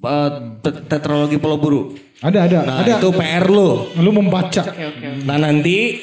uh, 0.00 0.28
te- 0.58 0.82
tetralogi 0.84 1.36
Pulau 1.36 1.56
Buru? 1.56 1.82
Ada, 2.18 2.38
ada, 2.44 2.58
Nah 2.62 2.76
ada. 2.82 2.98
itu 2.98 3.08
PR 3.10 3.46
lu. 3.46 3.86
Lu 3.96 4.10
membaca. 4.10 4.62
Oke. 4.64 4.74
oke. 4.84 5.06
Nah 5.22 5.38
nanti 5.38 6.02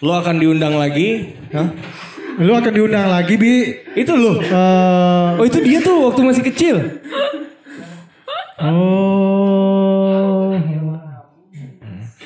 lu 0.00 0.10
akan 0.10 0.36
diundang 0.36 0.74
lagi. 0.74 1.28
Hah? 1.52 1.68
Lu 2.40 2.52
akan 2.52 2.72
diundang 2.72 3.06
lagi 3.06 3.36
bi. 3.36 3.68
Itu 3.92 4.16
lu. 4.16 4.40
Eh, 4.40 5.28
Oh 5.36 5.44
itu 5.44 5.60
dia 5.60 5.78
tuh 5.78 6.08
waktu 6.08 6.20
masih 6.22 6.44
kecil. 6.46 6.76
oh. 8.58 10.56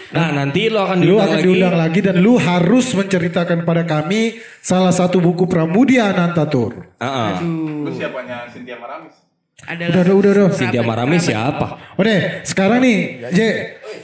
Nah 0.07 0.33
nanti 0.33 0.71
lu 0.71 0.79
akan 0.79 0.97
Lu 0.97 1.05
diundang 1.05 1.21
akan 1.21 1.35
lagi. 1.35 1.45
diundang 1.45 1.75
lagi 1.77 2.01
dan 2.01 2.17
lu 2.17 2.39
harus 2.39 2.87
menceritakan 2.95 3.59
pada 3.63 3.83
kami 3.83 4.39
salah 4.63 4.89
satu 4.89 5.19
buku 5.19 5.45
Pramudia 5.45 6.09
Anantatur. 6.09 6.89
Ah, 6.97 7.35
ah. 7.37 7.43
Lu 7.43 7.91
siapanya 7.91 8.47
Cynthia 8.49 8.79
Maramis? 8.79 9.16
Adalah. 9.67 9.93
Udah, 10.07 10.15
udah, 10.15 10.31
udah. 10.31 10.47
Cynthia 10.55 10.83
Maramis 10.87 11.27
siapa? 11.27 11.99
Oke, 11.99 12.47
sekarang 12.47 12.79
nih, 12.79 12.99
J, 13.35 13.41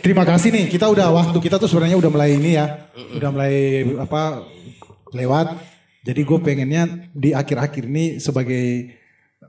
terima 0.03 0.27
kasih 0.27 0.51
nih. 0.51 0.67
Kita 0.67 0.91
udah 0.91 1.09
waktu 1.15 1.39
kita 1.39 1.63
tuh 1.63 1.71
sebenarnya 1.71 1.95
udah 1.97 2.11
mulai 2.11 2.35
ini 2.35 2.59
ya, 2.59 2.91
udah 3.15 3.31
mulai 3.31 3.87
apa 4.03 4.43
lewat. 5.15 5.55
Jadi 6.03 6.21
gue 6.27 6.39
pengennya 6.43 7.11
di 7.15 7.31
akhir-akhir 7.31 7.87
ini 7.87 8.19
sebagai 8.19 8.91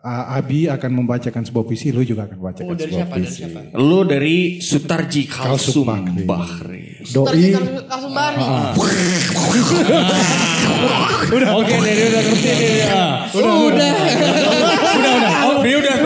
uh, 0.04 0.36
Abi 0.38 0.68
akan 0.68 0.92
membacakan 0.92 1.48
sebuah 1.48 1.64
puisi, 1.64 1.96
lu 1.96 2.04
juga 2.04 2.28
akan 2.28 2.38
membacakan 2.38 2.68
Oh, 2.68 2.76
dari 2.76 2.92
sebuah 2.92 3.00
siapa? 3.00 3.16
Dari 3.16 3.24
puisi. 3.26 3.40
siapa? 3.40 3.60
Lu 3.80 4.00
dari 4.04 4.38
Sutarji 4.60 5.22
Kalsum 5.26 5.88
Kalsum 5.88 6.28
Bahri. 6.28 6.84
Doi, 7.04 7.52
Langsung 7.88 8.14
bari. 8.16 8.44
Oke, 11.34 11.74
dari 11.80 12.04
udah 12.04 12.22
ngerti 12.24 12.52
nih. 12.52 12.92
ah. 12.92 13.28
Udah. 13.34 13.92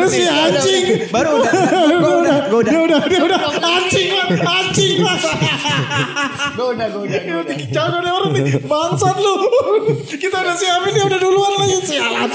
si 0.07 0.23
anjing. 0.23 0.85
Baru 1.11 1.43
udah. 1.43 1.51
Gue 1.99 2.15
udah, 2.23 2.37
gue 2.47 2.59
udah, 2.63 2.71
dia 2.71 2.81
udah, 2.81 2.99
dia 3.05 3.21
udah, 3.21 3.39
anjing 3.59 4.09
lah, 4.15 4.27
anjing 4.31 4.97
lah. 5.03 5.17
Gue 6.55 6.67
udah, 6.73 6.87
gue 6.87 7.01
udah. 7.05 7.21
udah. 7.43 7.57
Jangan 7.69 7.93
ada 8.01 8.09
orang 8.15 8.31
nih, 8.33 8.43
bangsat 8.63 9.17
lu. 9.19 9.35
Kita 10.07 10.37
udah 10.41 10.55
siapin 10.55 10.91
dia 10.95 11.05
udah 11.05 11.19
duluan 11.19 11.53
lagi 11.59 11.77
sialan. 11.85 12.29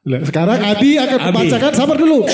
Sekarang 0.00 0.56
Abi 0.64 0.96
akan 0.96 1.18
Abi. 1.20 1.26
membacakan, 1.28 1.72
sabar 1.76 1.96
dulu. 2.00 2.24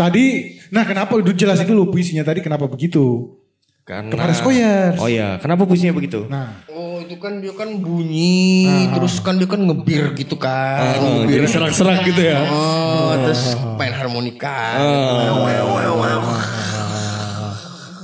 Tadi, 0.00 0.56
nah 0.72 0.88
kenapa, 0.88 1.20
Udah 1.20 1.36
jelasin 1.36 1.68
dulu 1.68 1.92
puisinya 1.92 2.24
tadi 2.24 2.40
kenapa 2.40 2.64
begitu. 2.64 3.36
Karena 3.82 4.14
Kepada 4.14 4.32
Skoyers. 4.32 4.96
Oh 4.96 5.10
iya, 5.10 5.36
kenapa 5.42 5.66
puisinya 5.66 5.92
begitu? 5.92 6.24
Nah, 6.30 6.64
Oh 6.70 7.02
itu 7.02 7.18
kan 7.18 7.42
dia 7.42 7.50
kan 7.52 7.68
bunyi, 7.82 8.88
terus 8.94 9.18
kan 9.20 9.34
dia 9.36 9.48
kan 9.50 9.58
ngebir 9.58 10.14
gitu 10.14 10.38
kan. 10.38 11.02
Oh, 11.02 11.26
ngebir. 11.26 11.42
jadi 11.42 11.48
serak-serak 11.50 12.06
gitu 12.06 12.22
ya. 12.22 12.46
Oh, 12.46 13.12
terus 13.26 13.58
main 13.76 13.90
harmonika. 13.90 14.78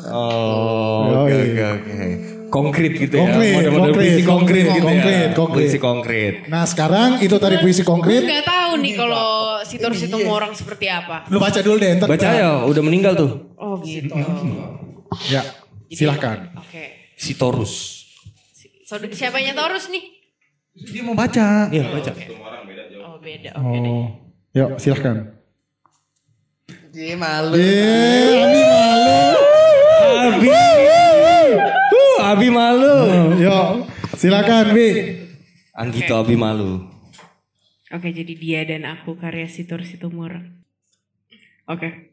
Oh, 0.09 1.29
oke 1.29 1.31
iya. 1.31 1.79
oke 1.79 1.85
oke. 1.85 1.98
Konkret 2.49 2.93
gitu 2.97 3.15
ya. 3.15 3.23
Konkret, 3.29 3.53
Model-model 3.55 3.93
konkret, 3.93 3.97
puisi 3.97 4.23
konkret 4.25 4.65
konkret, 4.65 4.65
gitu 4.77 4.87
konkret, 4.89 5.13
ya. 5.13 5.29
konkret. 5.37 5.55
Puisi 5.69 5.79
konkret. 5.79 6.33
nah 6.49 6.65
sekarang 6.65 7.11
itu 7.21 7.37
tadi 7.37 7.57
puisi 7.61 7.83
Gue 7.85 7.91
konkret. 7.93 8.23
nggak 8.25 8.45
tahu 8.45 8.73
nih 8.81 8.93
kalau 8.97 9.29
sitor 9.63 9.93
sitor 9.93 10.21
orang 10.25 10.53
seperti 10.57 10.87
apa. 10.89 11.29
Lu 11.29 11.39
baca 11.39 11.61
dulu 11.61 11.77
deh, 11.77 11.91
ntar. 11.97 12.09
Baca 12.09 12.29
ya, 12.33 12.65
udah 12.65 12.83
meninggal 12.83 13.13
tuh. 13.15 13.31
Oh 13.57 13.77
gitu. 13.81 14.13
Ya, 15.33 15.41
silahkan. 15.89 16.53
Oke. 16.61 17.17
Si 17.17 17.33
Torus. 17.33 18.05
So, 18.85 19.01
siapanya 19.01 19.57
Taurus 19.57 19.89
nih? 19.89 20.05
Dia 20.77 21.01
mau 21.01 21.17
baca. 21.17 21.73
Iya, 21.73 21.89
baca. 21.89 22.13
Oh 23.09 23.17
beda. 23.17 23.51
Oke 23.57 23.79
deh. 23.81 23.89
Oh, 23.89 24.05
yuk 24.53 24.71
silahkan. 24.77 25.33
Dia 26.93 27.17
malu. 27.17 27.57
Eh, 27.57 28.37
Abi 28.37 28.63
malu. 28.69 29.21
Abi. 30.29 30.78
Abi 32.29 32.53
malu. 32.53 33.09
Yuk, 33.41 33.89
silakan 34.13 34.77
Bi. 34.77 35.17
Anggito 35.73 36.13
Abi 36.13 36.37
malu. 36.37 36.85
Oke, 37.89 38.13
jadi 38.13 38.35
dia 38.37 38.61
dan 38.69 38.85
aku 38.85 39.17
karya 39.17 39.49
Sitor 39.49 39.81
Situmorang. 39.81 40.61
Oke. 41.65 42.13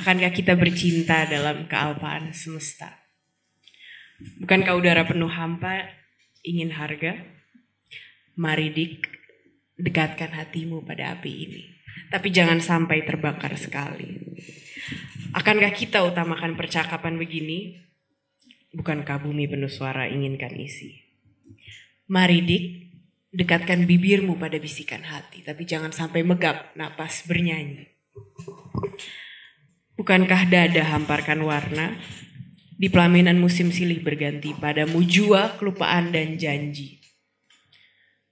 Akankah 0.00 0.32
kita 0.32 0.56
bercinta 0.56 1.28
dalam 1.28 1.68
kealpaan 1.68 2.32
semesta? 2.32 2.88
Bukankah 4.40 4.72
udara 4.72 5.04
penuh 5.04 5.28
hampa 5.28 5.84
ingin 6.40 6.72
harga? 6.72 7.20
Mari 8.40 8.72
dik, 8.72 9.04
dekatkan 9.76 10.32
hatimu 10.32 10.88
pada 10.88 11.20
api 11.20 11.28
ini. 11.28 11.62
Tapi 12.08 12.32
jangan 12.32 12.64
sampai 12.64 13.04
terbakar 13.04 13.52
sekali. 13.60 14.24
Akankah 15.36 15.76
kita 15.76 16.00
utamakan 16.00 16.56
percakapan 16.56 17.20
begini? 17.20 17.89
Bukankah 18.70 19.26
bumi 19.26 19.50
penuh 19.50 19.70
suara 19.70 20.06
inginkan 20.06 20.54
isi? 20.54 21.02
Mari 22.06 22.38
dik, 22.46 22.64
dekatkan 23.34 23.82
bibirmu 23.82 24.38
pada 24.38 24.62
bisikan 24.62 25.02
hati, 25.02 25.42
tapi 25.42 25.66
jangan 25.66 25.90
sampai 25.90 26.22
megap 26.22 26.70
napas 26.78 27.26
bernyanyi. 27.26 27.86
Bukankah 29.98 30.46
dada 30.46 30.86
hamparkan 30.86 31.42
warna? 31.42 31.98
Di 32.80 32.88
pelaminan 32.88 33.42
musim 33.42 33.74
silih 33.74 34.00
berganti 34.00 34.56
padamu 34.56 35.02
jua, 35.04 35.58
kelupaan 35.60 36.14
dan 36.14 36.38
janji. 36.40 37.02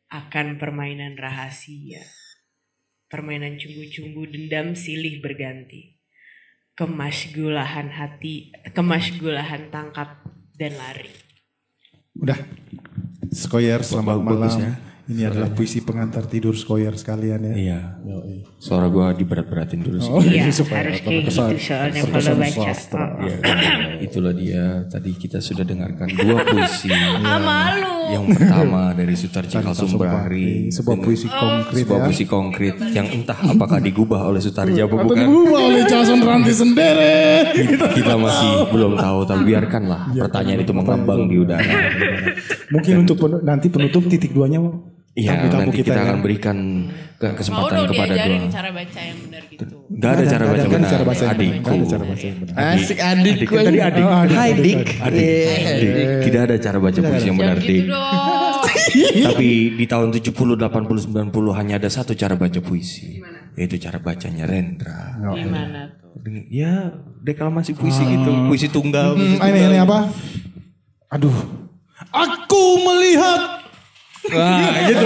Akan 0.08 0.56
permainan 0.56 1.20
rahasia. 1.20 2.00
Permainan 3.10 3.60
cumbu-cumbu 3.60 4.24
dendam 4.24 4.72
silih 4.72 5.20
berganti. 5.20 6.00
Kemasgulahan 6.78 7.90
hati, 7.92 8.54
kemasgulahan 8.72 9.68
tangkap 9.68 10.27
dan 10.58 10.74
lari. 10.74 11.08
Udah. 12.18 12.38
Skoyer 13.30 13.80
selamat 13.86 14.18
malam. 14.26 14.58
ya. 14.58 14.87
Ini 15.08 15.24
adalah 15.24 15.48
puisi 15.48 15.80
pengantar 15.80 16.24
tidur 16.24 16.52
Skoyer 16.52 16.92
sekalian 16.92 17.40
ya. 17.42 17.54
Iya. 17.56 17.80
Suara 18.54 18.86
gua 18.86 19.10
diberat-beratin 19.10 19.80
dulu 19.80 19.96
sih. 19.96 20.10
Oh, 20.10 20.20
Iya, 20.20 20.52
supaya 20.52 20.84
harus 20.84 21.00
kayak 21.00 21.24
kesan- 21.24 21.48
gitu 21.48 21.64
soalnya 21.64 22.00
kalau 22.04 22.36
baca. 22.36 22.72
Oh. 22.92 23.24
Ya, 23.24 23.36
itulah 23.98 24.32
dia. 24.32 24.84
Tadi 24.84 25.10
kita 25.14 25.40
sudah 25.40 25.64
dengarkan 25.64 26.12
dua 26.12 26.44
puisi. 26.46 26.92
Ah, 26.92 27.40
malu. 27.40 27.92
Yang 28.08 28.24
pertama 28.34 28.92
dari 28.92 29.14
Sutarji 29.14 29.54
Kalsum 29.54 29.96
Bahri. 29.96 30.68
Sebuah 30.68 30.96
puisi 30.98 31.24
konkret 31.26 31.76
Sebuah 31.78 31.98
ya. 31.98 32.04
puisi 32.04 32.24
konkret 32.24 32.74
yang 32.90 33.06
entah 33.06 33.36
apakah 33.38 33.80
digubah 33.80 34.20
oleh 34.24 34.40
Sutarji 34.40 34.76
apa 34.76 34.88
Atau 34.90 35.04
bukan. 35.04 35.16
diubah 35.18 35.60
oleh 35.62 35.82
Jason 35.84 36.20
Ranti 36.20 36.52
sendiri. 36.52 37.16
Kita 37.96 38.12
masih 38.14 38.68
belum 38.68 38.92
tahu 38.94 39.24
tapi 39.24 39.42
biarkanlah 39.46 40.12
pertanyaan 40.14 40.60
itu 40.60 40.72
mengambang 40.72 41.24
di 41.24 41.36
udara. 41.38 41.64
Mungkin 42.72 43.04
untuk 43.04 43.16
nanti 43.40 43.68
penutup 43.68 44.04
titik 44.04 44.32
duanya 44.32 44.60
Iya, 45.18 45.50
nanti 45.50 45.82
kita 45.82 45.92
ya. 45.92 46.02
akan 46.06 46.16
berikan 46.22 46.56
ke- 47.18 47.26
Mau 47.26 47.34
kesempatan 47.34 47.74
dong 47.76 47.90
kepada 47.90 48.14
dua. 48.14 48.38
cara 48.46 48.68
baca 48.70 49.00
yang 49.02 49.18
benar 49.18 49.42
gitu. 49.50 49.64
Gak 49.90 50.10
ada 50.14 50.24
cara 50.24 50.44
baca 50.46 50.66
benar. 50.68 50.88
cara 50.88 51.02
baca 51.02 51.18
yang 51.18 51.34
benar. 51.34 51.34
Adikku. 51.34 51.74
Cara 51.84 52.04
baca 52.06 52.22
yang 52.22 52.38
benar. 52.38 52.54
Asik 52.70 52.98
adikku. 53.02 53.52
Adik, 53.52 53.66
tadi 53.66 53.78
adik. 53.82 54.04
Oh, 54.04 54.14
adik, 54.14 54.36
Hai 54.36 54.50
adik, 54.52 54.62
dik. 54.62 54.88
adik. 55.02 55.18
Iya. 55.18 55.68
Adik, 55.74 56.06
Tidak 56.22 56.40
ada 56.40 56.56
cara 56.56 56.78
baca 56.78 56.98
puisi 57.02 57.26
yang 57.26 57.36
benar, 57.36 57.56
Dik. 57.58 57.66
gitu 57.66 57.90
dong. 57.90 58.62
Tapi 59.26 59.48
di 59.74 59.84
tahun 59.84 60.08
70, 60.12 60.54
80, 60.54 61.02
90 61.10 61.50
hanya 61.52 61.74
ada 61.76 61.88
satu 61.88 62.14
cara 62.14 62.34
baca 62.34 62.60
puisi. 62.60 63.18
Yaitu 63.52 63.74
cara 63.76 63.98
bacanya 63.98 64.46
Rendra. 64.46 65.18
Gimana 65.34 65.98
tuh? 65.98 66.14
Ya, 66.46 66.94
deklamasi 67.20 67.74
puisi 67.74 68.06
gitu. 68.06 68.30
Puisi 68.46 68.70
tunggal. 68.70 69.18
puisi 69.18 69.34
ini 69.36 69.60
ini 69.66 69.78
apa? 69.78 70.06
Aduh. 71.10 71.34
Aku 72.08 72.62
melihat 72.80 73.57
Wah, 74.28 74.70
gitu. 74.84 75.04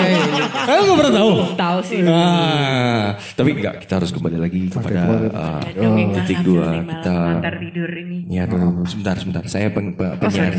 Kamu 0.62 0.80
gak 0.82 0.98
pernah 0.98 1.14
tahu? 1.14 1.30
Tahu 1.54 1.78
sih. 1.82 1.98
Ah, 2.04 3.06
tapi 3.34 3.54
enggak, 3.54 3.74
kita 3.82 4.02
harus 4.02 4.10
kembali 4.10 4.38
lagi 4.38 4.60
kepada 4.66 5.00
uh, 5.30 5.60
Dongeng 5.72 6.10
titik 6.18 6.42
dua. 6.42 6.82
Kita 6.82 7.50
tidur 7.58 7.90
ini. 7.92 8.26
Ya 8.28 8.44
dulu, 8.44 8.82
sebentar, 8.84 9.14
sebentar. 9.16 9.42
Saya 9.46 9.70
pen, 9.70 9.94
pe- 9.94 10.16
penyiar. 10.18 10.52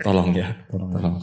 Tolong 0.00 0.30
ya, 0.32 0.54
tolong. 0.70 1.18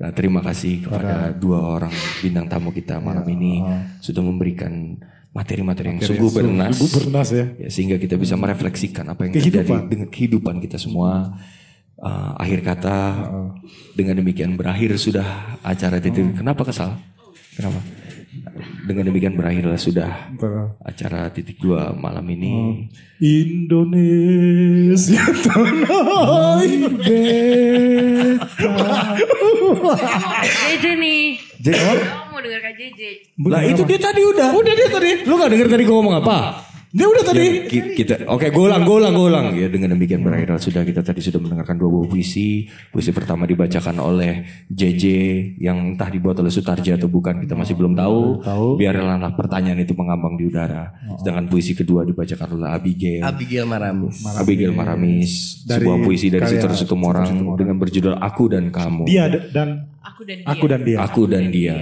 Nah, 0.00 0.10
terima 0.16 0.40
kasih 0.40 0.80
kepada 0.80 1.28
dua 1.30 1.60
orang 1.60 1.92
bintang 2.18 2.48
tamu 2.48 2.72
kita 2.72 2.96
malam 2.98 3.24
ini 3.28 3.60
sudah 4.00 4.24
memberikan 4.24 4.96
materi-materi 5.30 5.94
yang 5.94 6.00
sungguh 6.02 6.30
bernas, 6.32 6.74
Sungguh 6.74 6.90
bernas 7.04 7.28
ya. 7.30 7.44
Ya, 7.54 7.68
sehingga 7.70 8.00
kita 8.00 8.16
bisa 8.16 8.34
merefleksikan 8.34 9.06
apa 9.06 9.28
yang 9.28 9.32
Kehidupan. 9.36 9.62
terjadi 9.62 9.86
dengan 9.86 10.08
kehidupan 10.08 10.54
kita 10.58 10.74
semua. 10.74 11.36
Uh, 12.00 12.32
akhir 12.40 12.64
kata 12.64 12.96
dengan 13.92 14.16
demikian 14.16 14.56
berakhir 14.56 14.96
sudah 14.96 15.60
acara 15.60 16.00
titik. 16.00 16.32
Kenapa 16.32 16.64
kesal? 16.64 16.96
Kenapa? 17.52 17.76
Dengan 18.88 19.12
demikian 19.12 19.36
berakhirlah 19.36 19.76
sudah 19.76 20.32
acara 20.80 21.28
titik 21.28 21.60
dua 21.60 21.92
malam 21.92 22.24
ini. 22.32 22.88
Indonesia 23.20 25.20
tanah 25.44 26.64
JJ 30.40 30.84
nih. 30.96 31.36
Kamu 32.00 32.36
denger 32.40 32.60
Kak 32.64 32.74
JJ? 32.80 33.00
lah 33.44 33.60
itu 33.68 33.84
dia 33.84 34.00
tadi 34.00 34.24
udah. 34.24 34.56
Udah 34.56 34.72
dia 34.72 34.88
tadi. 34.88 35.10
Lu 35.28 35.36
gak 35.36 35.52
denger 35.52 35.68
tadi 35.68 35.84
gue 35.84 35.92
ngomong 35.92 36.24
apa? 36.24 36.64
Dia 36.90 37.06
udah 37.06 37.22
tadi. 37.22 37.38
Ya, 37.38 37.52
ki- 37.64 37.94
kita 37.94 38.26
oke 38.26 38.46
gue 38.46 38.64
ulang 38.64 38.82
gue 38.82 38.96
ulang 38.96 39.12
gue 39.12 39.26
ulang. 39.28 39.46
Ya 39.52 39.66
dengan 39.66 39.94
demikian 39.94 40.20
berakhir 40.20 40.58
sudah 40.58 40.82
kita 40.82 41.00
tadi 41.00 41.18
sudah 41.20 41.38
mendengarkan 41.38 41.74
dua 41.74 41.86
buah 41.88 42.06
puisi. 42.06 42.66
Puisi 42.90 43.10
pertama 43.10 43.46
dibacakan 43.46 43.94
oleh 43.96 44.42
JJ 44.66 45.04
yang 45.56 45.94
entah 45.94 46.06
dibuat 46.06 46.36
oleh 46.36 46.50
Sutarja 46.50 46.94
atau 46.94 47.06
bukan 47.06 47.38
kita 47.38 47.54
masih 47.54 47.74
belum 47.74 47.94
tahu, 47.94 48.42
biarlah 48.74 49.22
pertanyaan 49.32 49.78
itu 49.78 49.94
mengambang 49.94 50.34
di 50.34 50.44
udara. 50.44 50.90
Sedangkan 51.16 51.46
puisi 51.46 51.72
kedua 51.72 52.02
dibacakan 52.02 52.58
oleh 52.58 52.68
Abigail. 52.68 53.22
Abigail 53.22 53.64
Maramis. 53.64 54.26
Abigail 54.34 54.72
Maramis. 54.72 55.62
Dari 55.62 55.78
sebuah 55.80 55.96
puisi 56.00 56.26
dari 56.26 56.42
Sitor 56.44 56.74
Situmorang 56.74 57.30
dengan 57.54 57.76
berjudul 57.76 58.18
Aku 58.18 58.50
dan 58.50 58.66
Kamu. 58.68 59.06
Dia 59.06 59.30
d- 59.30 59.46
dan 59.48 59.86
Aku 60.02 60.26
dan 60.26 60.36
dia. 60.36 60.46
aku 60.48 60.64
dan 60.66 60.80
dia. 60.82 60.96
Aku 60.98 61.22
dan 61.24 61.44
dia. 61.48 61.76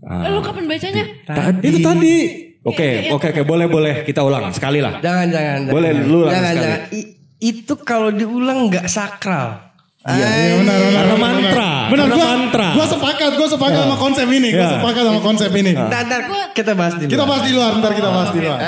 Ah, 0.00 0.22
Eh, 0.22 0.30
Lu 0.30 0.40
kapan 0.40 0.64
bacanya? 0.64 1.04
tadi. 1.24 1.66
Itu 1.66 1.78
tadi. 1.82 2.16
Oke, 2.60 3.08
oke, 3.08 3.32
oke, 3.32 3.42
boleh, 3.42 3.66
boleh. 3.66 3.94
Kita 4.04 4.20
ulang 4.20 4.52
sekali 4.52 4.84
lah. 4.84 5.00
Jangan 5.00 5.26
jangan. 5.28 5.60
Boleh, 5.68 5.90
jangan. 5.96 6.08
lu 6.08 6.16
ulang 6.20 6.34
Jangan 6.36 6.52
sekali. 6.52 6.64
jangan. 6.64 6.80
I- 6.92 7.10
itu 7.40 7.72
kalau 7.80 8.08
diulang 8.12 8.68
nggak 8.68 8.84
sakral. 8.84 9.72
Iya, 10.00 10.16
iya, 10.16 10.52
benar, 10.56 10.76
benar, 10.76 10.80
Karena 10.80 11.12
benar, 11.12 11.20
mantra, 11.20 11.70
Benar, 11.92 12.04
karena 12.08 12.16
gua, 12.16 12.24
mantra. 12.26 12.68
Gua 12.72 12.86
sepakat, 12.88 13.30
gua 13.36 13.48
sepakat 13.48 13.80
sama 13.80 13.96
konsep 13.96 14.26
ini. 14.28 14.48
Gua 14.48 14.64
Ya. 14.64 14.70
sepakat 14.76 15.02
sama 15.04 15.20
konsep 15.20 15.50
ini. 15.52 15.72
Ntar, 15.76 16.00
ntar 16.04 16.20
kita 16.52 16.72
bahas 16.72 16.94
di 16.96 17.04
Kita 17.04 17.24
bahas 17.24 17.42
di 17.44 17.52
luar, 17.52 17.70
ntar 17.76 17.92
kita 17.92 18.08
bahas 18.08 18.30
di 18.32 18.40
luar. 18.40 18.58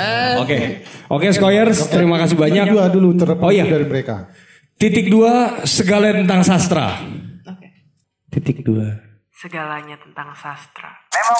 Oke, 0.41 0.57
oke, 1.07 1.27
Skoyers, 1.29 1.79
terima 1.87 2.17
kasih 2.17 2.37
banyak. 2.37 2.65
Dua 2.69 2.85
dulu 2.85 3.13
terlepas 3.13 3.45
Oh 3.45 3.49
iya. 3.49 3.65
dari 3.65 3.81
mereka. 3.81 4.29
Titik 4.73 5.09
dua, 5.09 5.61
segala 5.65 6.13
tentang 6.13 6.41
sastra. 6.41 7.01
Oke. 7.45 7.67
Titik 8.29 8.61
dua. 8.61 8.93
Segalanya 9.33 9.97
tentang 9.97 10.33
sastra. 10.33 11.01
Memang 11.13 11.37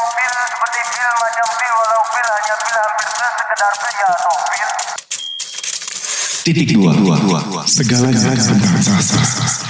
Titik 6.43 6.75
dua, 6.75 6.91
dua, 6.99 7.15
dua, 7.23 7.63
segalanya 7.63 8.35
tentang 8.35 8.75
rasa. 8.83 9.15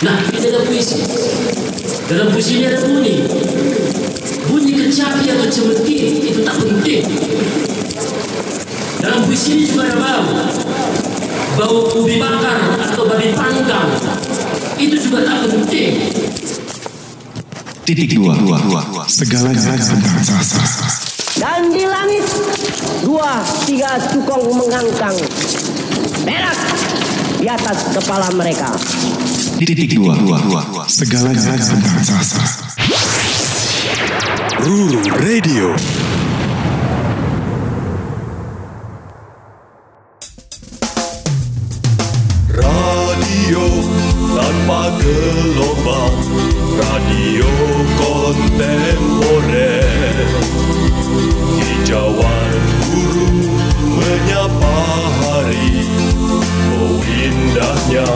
Nah, 0.02 0.26
ini 0.34 0.50
ada 0.50 0.66
puisi. 0.66 1.06
Dalam 2.10 2.34
puisi 2.34 2.58
ini 2.58 2.66
ada 2.66 2.82
bunyi. 2.82 3.30
Bunyi 4.50 4.74
kecapi 4.82 5.22
atau 5.38 5.48
cemeti 5.54 6.26
itu 6.34 6.42
tak 6.42 6.58
penting. 6.66 7.06
Dalam 9.06 9.22
puisi 9.30 9.54
ini 9.54 9.64
juga 9.70 9.86
ada 9.86 10.02
bau. 10.02 10.26
Bau 11.62 11.78
ubi 11.94 12.18
bakar 12.18 12.58
atau 12.90 13.06
babi 13.06 13.38
panggang. 13.38 13.94
Itu 14.82 14.98
juga 14.98 15.30
tak 15.30 15.46
penting. 15.46 16.10
Titik 17.86 18.18
dua, 18.18 18.34
dua, 18.34 18.58
dua, 18.66 19.06
segalanya 19.06 19.78
tentang 19.78 20.26
rasa. 20.26 21.13
Dan 21.34 21.74
di 21.74 21.82
langit 21.82 22.22
dua 23.02 23.42
tiga 23.66 23.98
cukong 24.14 24.54
mengangkang 24.54 25.18
berak 26.22 26.60
di 27.42 27.50
atas 27.50 27.90
kepala 27.90 28.30
mereka. 28.38 28.70
Titik 29.58 29.98
dua, 29.98 30.14
dua, 30.14 30.38
dua, 30.46 30.86
segalanya 30.86 31.58
tentang 31.58 31.98
rasa. 32.06 32.42
Ruru 34.62 35.02
Radio. 35.26 35.74
Radio 42.54 43.64
tanpa 44.38 44.82
gelombang, 45.02 46.16
radio 46.78 47.50
kontemporer. 47.98 49.13
Hijauan 51.94 52.58
burung 52.82 53.54
menyapa 54.02 54.78
hari, 55.22 55.86
oh 56.74 56.98
indahnya 57.06 58.10